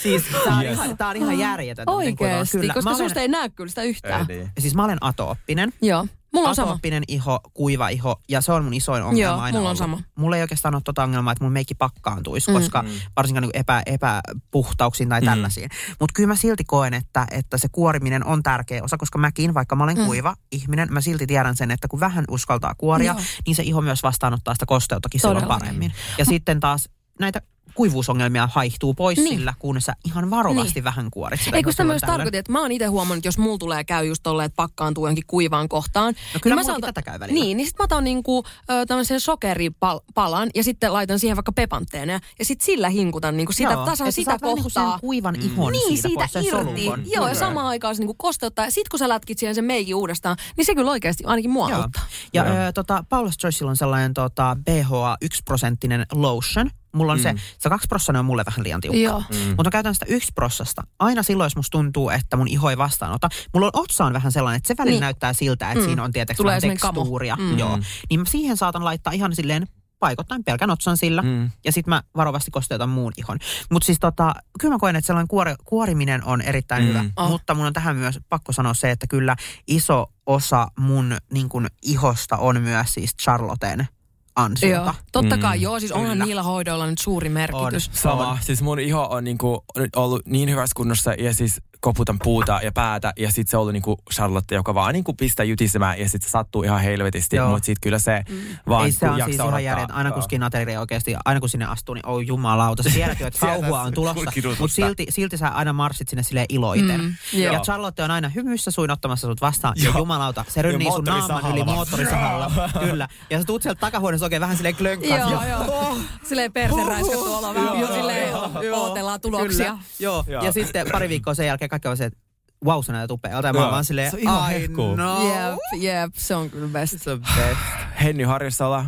Siis 0.01 0.23
tää 0.45 0.55
on, 0.55 0.63
Yes. 0.65 0.73
ihan, 0.73 0.97
tää 0.97 1.07
on 1.07 1.17
ihan 1.17 1.39
järjetöntä. 1.39 1.91
Oikeesti, 1.91 2.57
Kyllä. 2.57 2.73
koska 2.73 2.89
olen, 2.89 2.99
susta 2.99 3.19
ei 3.19 3.27
näe 3.27 3.49
kyllä 3.49 3.69
sitä 3.69 3.83
yhtään. 3.83 4.25
Ei 4.29 4.37
niin. 4.37 4.49
Siis 4.59 4.75
mä 4.75 4.83
olen 4.83 4.97
atooppinen. 5.01 5.73
Joo, 5.81 6.07
mulla 6.33 6.49
on 6.49 6.55
sama. 6.55 6.67
Atooppinen 6.67 7.03
iho, 7.07 7.39
kuiva 7.53 7.89
iho 7.89 8.21
ja 8.29 8.41
se 8.41 8.51
on 8.51 8.63
mun 8.63 8.73
isoin 8.73 9.03
ongelma 9.03 9.33
Joo, 9.33 9.39
aina 9.41 9.57
mulla 9.57 9.69
on 9.69 9.77
ollut. 9.77 9.77
sama. 9.77 10.01
Mulla 10.15 10.35
ei 10.35 10.41
oikeastaan 10.41 10.75
ole 10.75 10.81
tota 10.85 11.03
ongelmaa, 11.03 11.31
että 11.31 11.43
mun 11.43 11.53
meikki 11.53 11.75
pakkaantuisi, 11.75 12.51
Mm. 12.51 12.57
koska 12.57 12.83
varsinkaan 13.15 13.41
niin 13.41 13.51
epä, 13.53 13.83
epäpuhtauksiin 13.85 15.09
tai 15.09 15.21
Mm. 15.21 15.25
tällaisiin. 15.25 15.69
Mutta 15.99 16.13
kyllä 16.13 16.27
mä 16.27 16.35
silti 16.35 16.63
koen, 16.63 16.93
että, 16.93 17.27
että 17.31 17.57
se 17.57 17.67
kuoriminen 17.71 18.25
on 18.25 18.43
tärkeä 18.43 18.83
osa, 18.83 18.97
koska 18.97 19.17
mäkin, 19.19 19.53
vaikka 19.53 19.75
mä 19.75 19.83
olen 19.83 19.97
Mm. 19.97 20.05
kuiva 20.05 20.35
ihminen, 20.51 20.87
mä 20.93 21.01
silti 21.01 21.27
tiedän 21.27 21.55
sen, 21.57 21.71
että 21.71 21.87
kun 21.87 21.99
vähän 21.99 22.25
uskaltaa 22.29 22.75
kuoria, 22.75 23.13
Joo. 23.13 23.21
niin 23.45 23.55
se 23.55 23.63
iho 23.63 23.81
myös 23.81 24.03
vastaanottaa 24.03 24.53
sitä 24.55 24.65
kosteuttakin 24.65 25.21
silloin 25.21 25.47
paremmin. 25.47 25.93
Ja 26.17 26.25
sitten 26.25 26.59
taas 26.59 26.89
näitä 27.19 27.41
kuivuusongelmia 27.81 28.49
haihtuu 28.53 28.93
pois 28.93 29.17
Niin. 29.17 29.25
niin. 29.25 29.37
sillä, 29.37 29.53
kun 29.59 29.81
sä 29.81 29.93
ihan 30.05 30.29
varovasti 30.29 30.73
niin. 30.75 30.83
vähän 30.83 31.11
kuorit 31.11 31.41
sitä. 31.41 31.57
Ei 31.57 31.63
kun 31.63 31.73
sitä 31.73 31.83
myös 31.83 32.01
tarkoitin, 32.01 32.39
että 32.39 32.51
mä 32.51 32.61
oon 32.61 32.71
itse 32.71 32.85
huomannut, 32.85 33.17
että 33.17 33.27
jos 33.27 33.37
mulla 33.37 33.57
tulee 33.57 33.83
käy 33.83 34.05
just 34.05 34.23
tolleen, 34.23 34.45
että 34.45 34.55
pakkaantuu 34.55 35.05
jonkin 35.05 35.23
kuivaan 35.27 35.69
kohtaan. 35.69 36.13
No 36.33 36.39
kyllä 36.41 36.55
mä 36.55 36.61
mullakin 36.61 36.81
saatan- 36.83 36.93
tätä 36.93 37.01
käy 37.11 37.19
välillä. 37.19 37.41
Niin, 37.43 37.57
niin 37.57 37.67
sit 37.67 37.75
mä 37.79 37.83
otan 37.83 38.03
niinku, 38.03 38.43
tämmöisen 38.87 39.19
sokeripalan 39.19 40.49
ja 40.55 40.63
sitten 40.63 40.93
laitan 40.93 41.19
siihen 41.19 41.37
vaikka 41.37 41.51
pepantteena 41.51 42.19
ja 42.39 42.45
sit 42.45 42.61
sillä 42.61 42.89
hinkutan 42.89 43.37
niinku 43.37 43.53
sitä, 43.53 43.71
Joo, 43.73 43.85
tasan 43.85 44.11
sitä 44.11 44.37
niinku 44.43 44.63
kohtaa. 44.63 44.91
sen 44.91 44.99
kuivan 44.99 45.35
ihon 45.35 45.71
niin, 45.71 46.01
siitä, 46.01 46.19
pois, 46.19 46.31
sen 46.31 46.43
irti. 46.43 46.57
solukon. 46.57 47.03
Joo, 47.05 47.27
ja 47.27 47.35
samaan 47.35 47.67
aikaan 47.67 47.95
se 47.95 47.99
niinku 48.01 48.15
kosteuttaa. 48.17 48.65
Ja 48.65 48.71
sit 48.71 48.89
kun 48.89 48.99
sä 48.99 49.09
lätkit 49.09 49.37
siihen 49.39 49.55
sen 49.55 49.65
meikin 49.65 49.95
uudestaan, 49.95 50.37
niin 50.57 50.65
se 50.65 50.75
kyllä 50.75 50.91
oikeasti 50.91 51.23
ainakin 51.25 51.51
mua 51.51 51.69
Joo. 51.69 51.81
auttaa. 51.81 52.03
Ja 52.33 52.45
Joo. 52.45 52.55
ö, 52.67 52.71
tota, 52.71 53.03
Paula's 53.15 53.37
Choicella 53.41 53.69
on 53.69 53.77
sellainen 53.77 54.13
tota, 54.13 54.57
BHA 54.65 55.17
1 55.21 55.41
prosenttinen 55.45 56.05
lotion, 56.11 56.69
Mulla 56.93 57.11
on 57.11 57.17
mm. 57.19 57.23
se, 57.23 57.35
se 57.59 57.69
kaksi 57.69 57.87
prossaa 57.87 58.19
on 58.19 58.25
mulle 58.25 58.43
vähän 58.45 58.63
liian 58.63 58.81
tiukka. 58.81 58.99
Joo. 58.99 59.19
Mm. 59.29 59.47
Mutta 59.47 59.63
mä 59.63 59.69
käytän 59.71 59.93
sitä 59.93 60.05
yksi 60.09 60.31
prossasta. 60.35 60.83
Aina 60.99 61.23
silloin, 61.23 61.45
jos 61.45 61.55
musta 61.55 61.77
tuntuu, 61.77 62.09
että 62.09 62.37
mun 62.37 62.47
iho 62.47 62.69
ei 62.69 62.77
vastaanota. 62.77 63.29
Mulla 63.53 63.65
on 63.65 63.71
otsa 63.81 64.05
on 64.05 64.13
vähän 64.13 64.31
sellainen, 64.31 64.57
että 64.57 64.67
se 64.67 64.75
välillä 64.77 64.95
Niin. 64.95 65.01
näyttää 65.01 65.33
siltä, 65.33 65.71
että 65.71 65.79
Mm. 65.79 65.85
siinä 65.85 66.03
on 66.03 66.11
kamu. 66.11 66.59
tekstuuria. 66.59 67.35
Mm. 67.35 67.57
Joo. 67.59 67.79
Niin 68.09 68.19
mä 68.19 68.25
siihen 68.25 68.57
saatan 68.57 68.85
laittaa 68.85 69.13
ihan 69.13 69.35
silleen 69.35 69.67
paikoittain 69.99 70.43
pelkän 70.43 70.69
otsan 70.69 70.97
sillä. 70.97 71.21
Mm. 71.21 71.49
Ja 71.65 71.71
sitten 71.71 71.89
mä 71.89 72.03
varovasti 72.15 72.51
kosteutan 72.51 72.89
muun 72.89 73.13
ihon. 73.17 73.37
Mutta 73.71 73.85
siis 73.85 73.99
tota, 73.99 74.33
kyllä 74.59 74.75
mä 74.75 74.79
koen, 74.79 74.95
että 74.95 75.07
sellainen 75.07 75.27
kuori, 75.27 75.53
kuoriminen 75.65 76.23
on 76.25 76.41
erittäin 76.41 76.83
Mm. 76.83 76.89
hyvä. 76.89 77.05
Oh. 77.15 77.29
Mutta 77.29 77.53
mun 77.55 77.65
on 77.65 77.73
tähän 77.73 77.95
myös 77.95 78.19
pakko 78.29 78.51
sanoa 78.51 78.73
se, 78.73 78.91
että 78.91 79.07
kyllä 79.07 79.35
iso 79.67 80.11
osa 80.25 80.67
mun 80.79 81.17
niin 81.33 81.49
kun, 81.49 81.67
ihosta 81.81 82.37
on 82.37 82.61
myös 82.61 82.93
siis 82.93 83.15
Charlotten 83.21 83.87
ansiota. 84.35 84.85
Joo. 84.85 84.93
Totta 85.11 85.37
kai, 85.37 85.57
Mm. 85.57 85.61
joo. 85.63 85.79
Siis 85.79 85.91
onhan 85.91 86.11
Kyllä. 86.11 86.25
niillä 86.25 86.43
hoidoilla 86.43 86.87
nyt 86.87 86.99
suuri 86.99 87.29
merkitys. 87.29 87.89
Sama. 87.93 88.37
Siis 88.41 88.61
mun 88.61 88.79
iho 88.79 89.07
on 89.11 89.23
niinku 89.23 89.63
nyt 89.77 89.95
ollut 89.95 90.25
niin 90.25 90.49
hyvässä 90.49 90.73
kunnossa 90.75 91.13
ja 91.13 91.33
siis 91.33 91.61
koputan 91.81 92.17
puuta 92.23 92.59
ja 92.63 92.71
päätä 92.71 93.13
ja 93.17 93.31
sit 93.31 93.47
se 93.47 93.57
on 93.57 93.61
ollut 93.61 93.73
niinku 93.73 93.97
Charlotte, 94.13 94.55
joka 94.55 94.73
vaan 94.73 94.93
niinku 94.93 95.13
pistää 95.13 95.43
jytisemään 95.43 95.99
ja 95.99 96.09
sit 96.09 96.21
se 96.21 96.29
sattuu 96.29 96.63
ihan 96.63 96.81
helvetisti, 96.81 97.35
Joo. 97.35 97.49
mutta 97.49 97.65
sit 97.65 97.77
kyllä 97.81 97.99
se 97.99 98.23
vaan 98.69 98.85
Ei 98.85 98.91
se 98.91 98.99
kun 98.99 99.09
on 99.09 99.17
jaksaa 99.17 99.45
siis 99.45 99.49
ihan 99.49 99.63
järjet. 99.63 99.91
Aina 99.91 100.11
kun 100.11 100.17
Joo. 100.17 100.25
skinateria 100.25 100.79
oikeasti, 100.79 101.15
aina 101.25 101.39
kun 101.39 101.49
sinne 101.49 101.65
astuu, 101.65 101.95
niin 101.95 102.05
oh 102.05 102.19
jumalauta. 102.19 102.83
Sä 102.83 102.89
tiedät 102.89 103.19
jo, 103.19 103.27
että 103.27 103.39
Sieltä 103.39 103.61
kauhua 103.61 103.81
on 103.81 103.87
se 103.87 103.91
tulossa. 103.91 104.31
Mutta 104.59 104.75
silti, 104.75 105.05
silti 105.09 105.37
sä 105.37 105.47
aina 105.47 105.73
marssit 105.73 106.09
sinne 106.09 106.23
sille 106.23 106.45
iloiten. 106.49 107.01
Mm, 107.01 107.15
ja. 107.33 107.59
Charlotte 107.59 108.03
on 108.03 108.11
aina 108.11 108.29
hymyssä 108.29 108.71
suin 108.71 108.91
ottamassa 108.91 109.27
sut 109.27 109.41
vastaan. 109.41 109.73
Ja 109.83 109.91
jumalauta, 109.97 110.45
se 110.47 110.61
rynnii 110.61 110.87
Ja 110.87 110.93
sun 110.93 111.05
naaman 111.05 111.51
yli 111.51 111.63
moottorisahalla. 111.63 112.51
Kyllä. 112.79 113.07
Ja 113.29 113.39
sä 113.39 113.45
tuut 113.45 113.61
sieltä 113.61 113.79
takahuoneessa 113.79 114.25
oikein 114.25 114.41
vähän 114.41 114.57
silleen 114.57 114.75
klönkkaa. 114.75 115.17
Joo, 115.17 115.43
joo. 115.49 115.97
Silleen 116.23 116.53
persen 116.53 116.87
räiskätty 116.87 117.29
olo 117.29 117.53
vähän. 117.53 117.79
Joo, 117.79 117.93
silleen 117.93 118.33
ootellaan 118.73 119.21
tuloksia. 119.21 119.77
Joo. 119.99 120.23
Ja 120.27 120.51
sitten 120.51 120.87
pari 120.91 121.09
viikkoa 121.09 121.33
sen 121.33 121.47
jälkeen 121.47 121.70
kaikki 121.71 121.87
on 121.87 121.97
se, 121.97 122.05
että 122.05 122.19
wow, 122.65 122.83
sä 122.83 122.93
näytät 122.93 123.11
upealta. 123.11 123.47
Ja 123.47 123.53
mä 123.53 123.59
oon 123.63 123.71
vaan 123.71 123.85
silleen, 123.85 124.11
Se 124.11 124.17
on 124.17 124.23
ihan 124.23 124.41
ai 124.41 124.53
hehkuu. 124.53 124.95
no. 124.95 125.27
Jep, 125.27 125.81
jep, 125.83 126.13
se 126.15 126.35
on 126.35 126.49
kyllä 126.49 126.67
best. 126.67 126.93
It's 126.93 126.99
the 127.03 127.17
best. 127.17 127.59
Henny 128.03 128.23
Harjasala, 128.23 128.85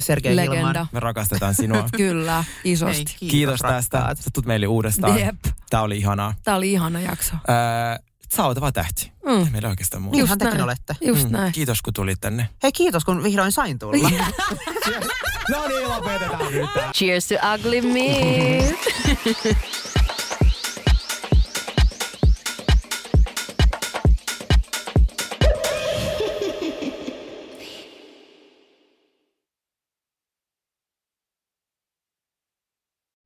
Sergei 0.00 0.36
Legenda. 0.36 0.56
Hilman. 0.56 0.88
me 0.92 1.00
rakastetaan 1.00 1.54
sinua. 1.54 1.88
Kyllä, 1.96 2.42
Hei, 2.64 2.72
isosti. 2.72 3.16
Kiitos 3.18 3.60
tästä. 3.60 4.14
Sä 4.20 4.30
tulet 4.32 4.46
meille 4.46 4.66
uudestaan. 4.66 5.18
Jep. 5.20 5.36
Tää 5.70 5.82
oli 5.82 5.96
ihanaa. 5.98 6.34
Tää 6.44 6.56
oli 6.56 6.72
ihana 6.72 7.00
jakso. 7.00 7.34
Öö, 7.34 8.04
sä 8.36 8.44
oot 8.44 8.60
vaan 8.60 8.72
tähti. 8.72 9.12
Mm. 9.26 9.38
Ei 9.44 9.50
meillä 9.50 9.68
oikeastaan 9.68 10.02
muuta. 10.02 10.18
Just 10.18 10.34
tekin 10.38 10.60
olette. 10.62 10.96
Just 11.00 11.24
Mm, 11.26 11.32
näin. 11.32 11.52
Kiitos 11.52 11.82
kun 11.82 11.92
tulit 11.92 12.20
tänne. 12.20 12.48
Hei 12.62 12.72
kiitos, 12.72 13.04
kun 13.04 13.22
vihdoin 13.22 13.52
sain 13.52 13.78
tulla. 13.78 14.10
No 15.50 15.68
niin, 15.68 15.88
lopetetaan 15.88 16.52
nyt. 16.52 16.70
Cheers 16.94 17.26
to 17.28 17.34
ugly 17.54 17.80
me. 17.80 18.74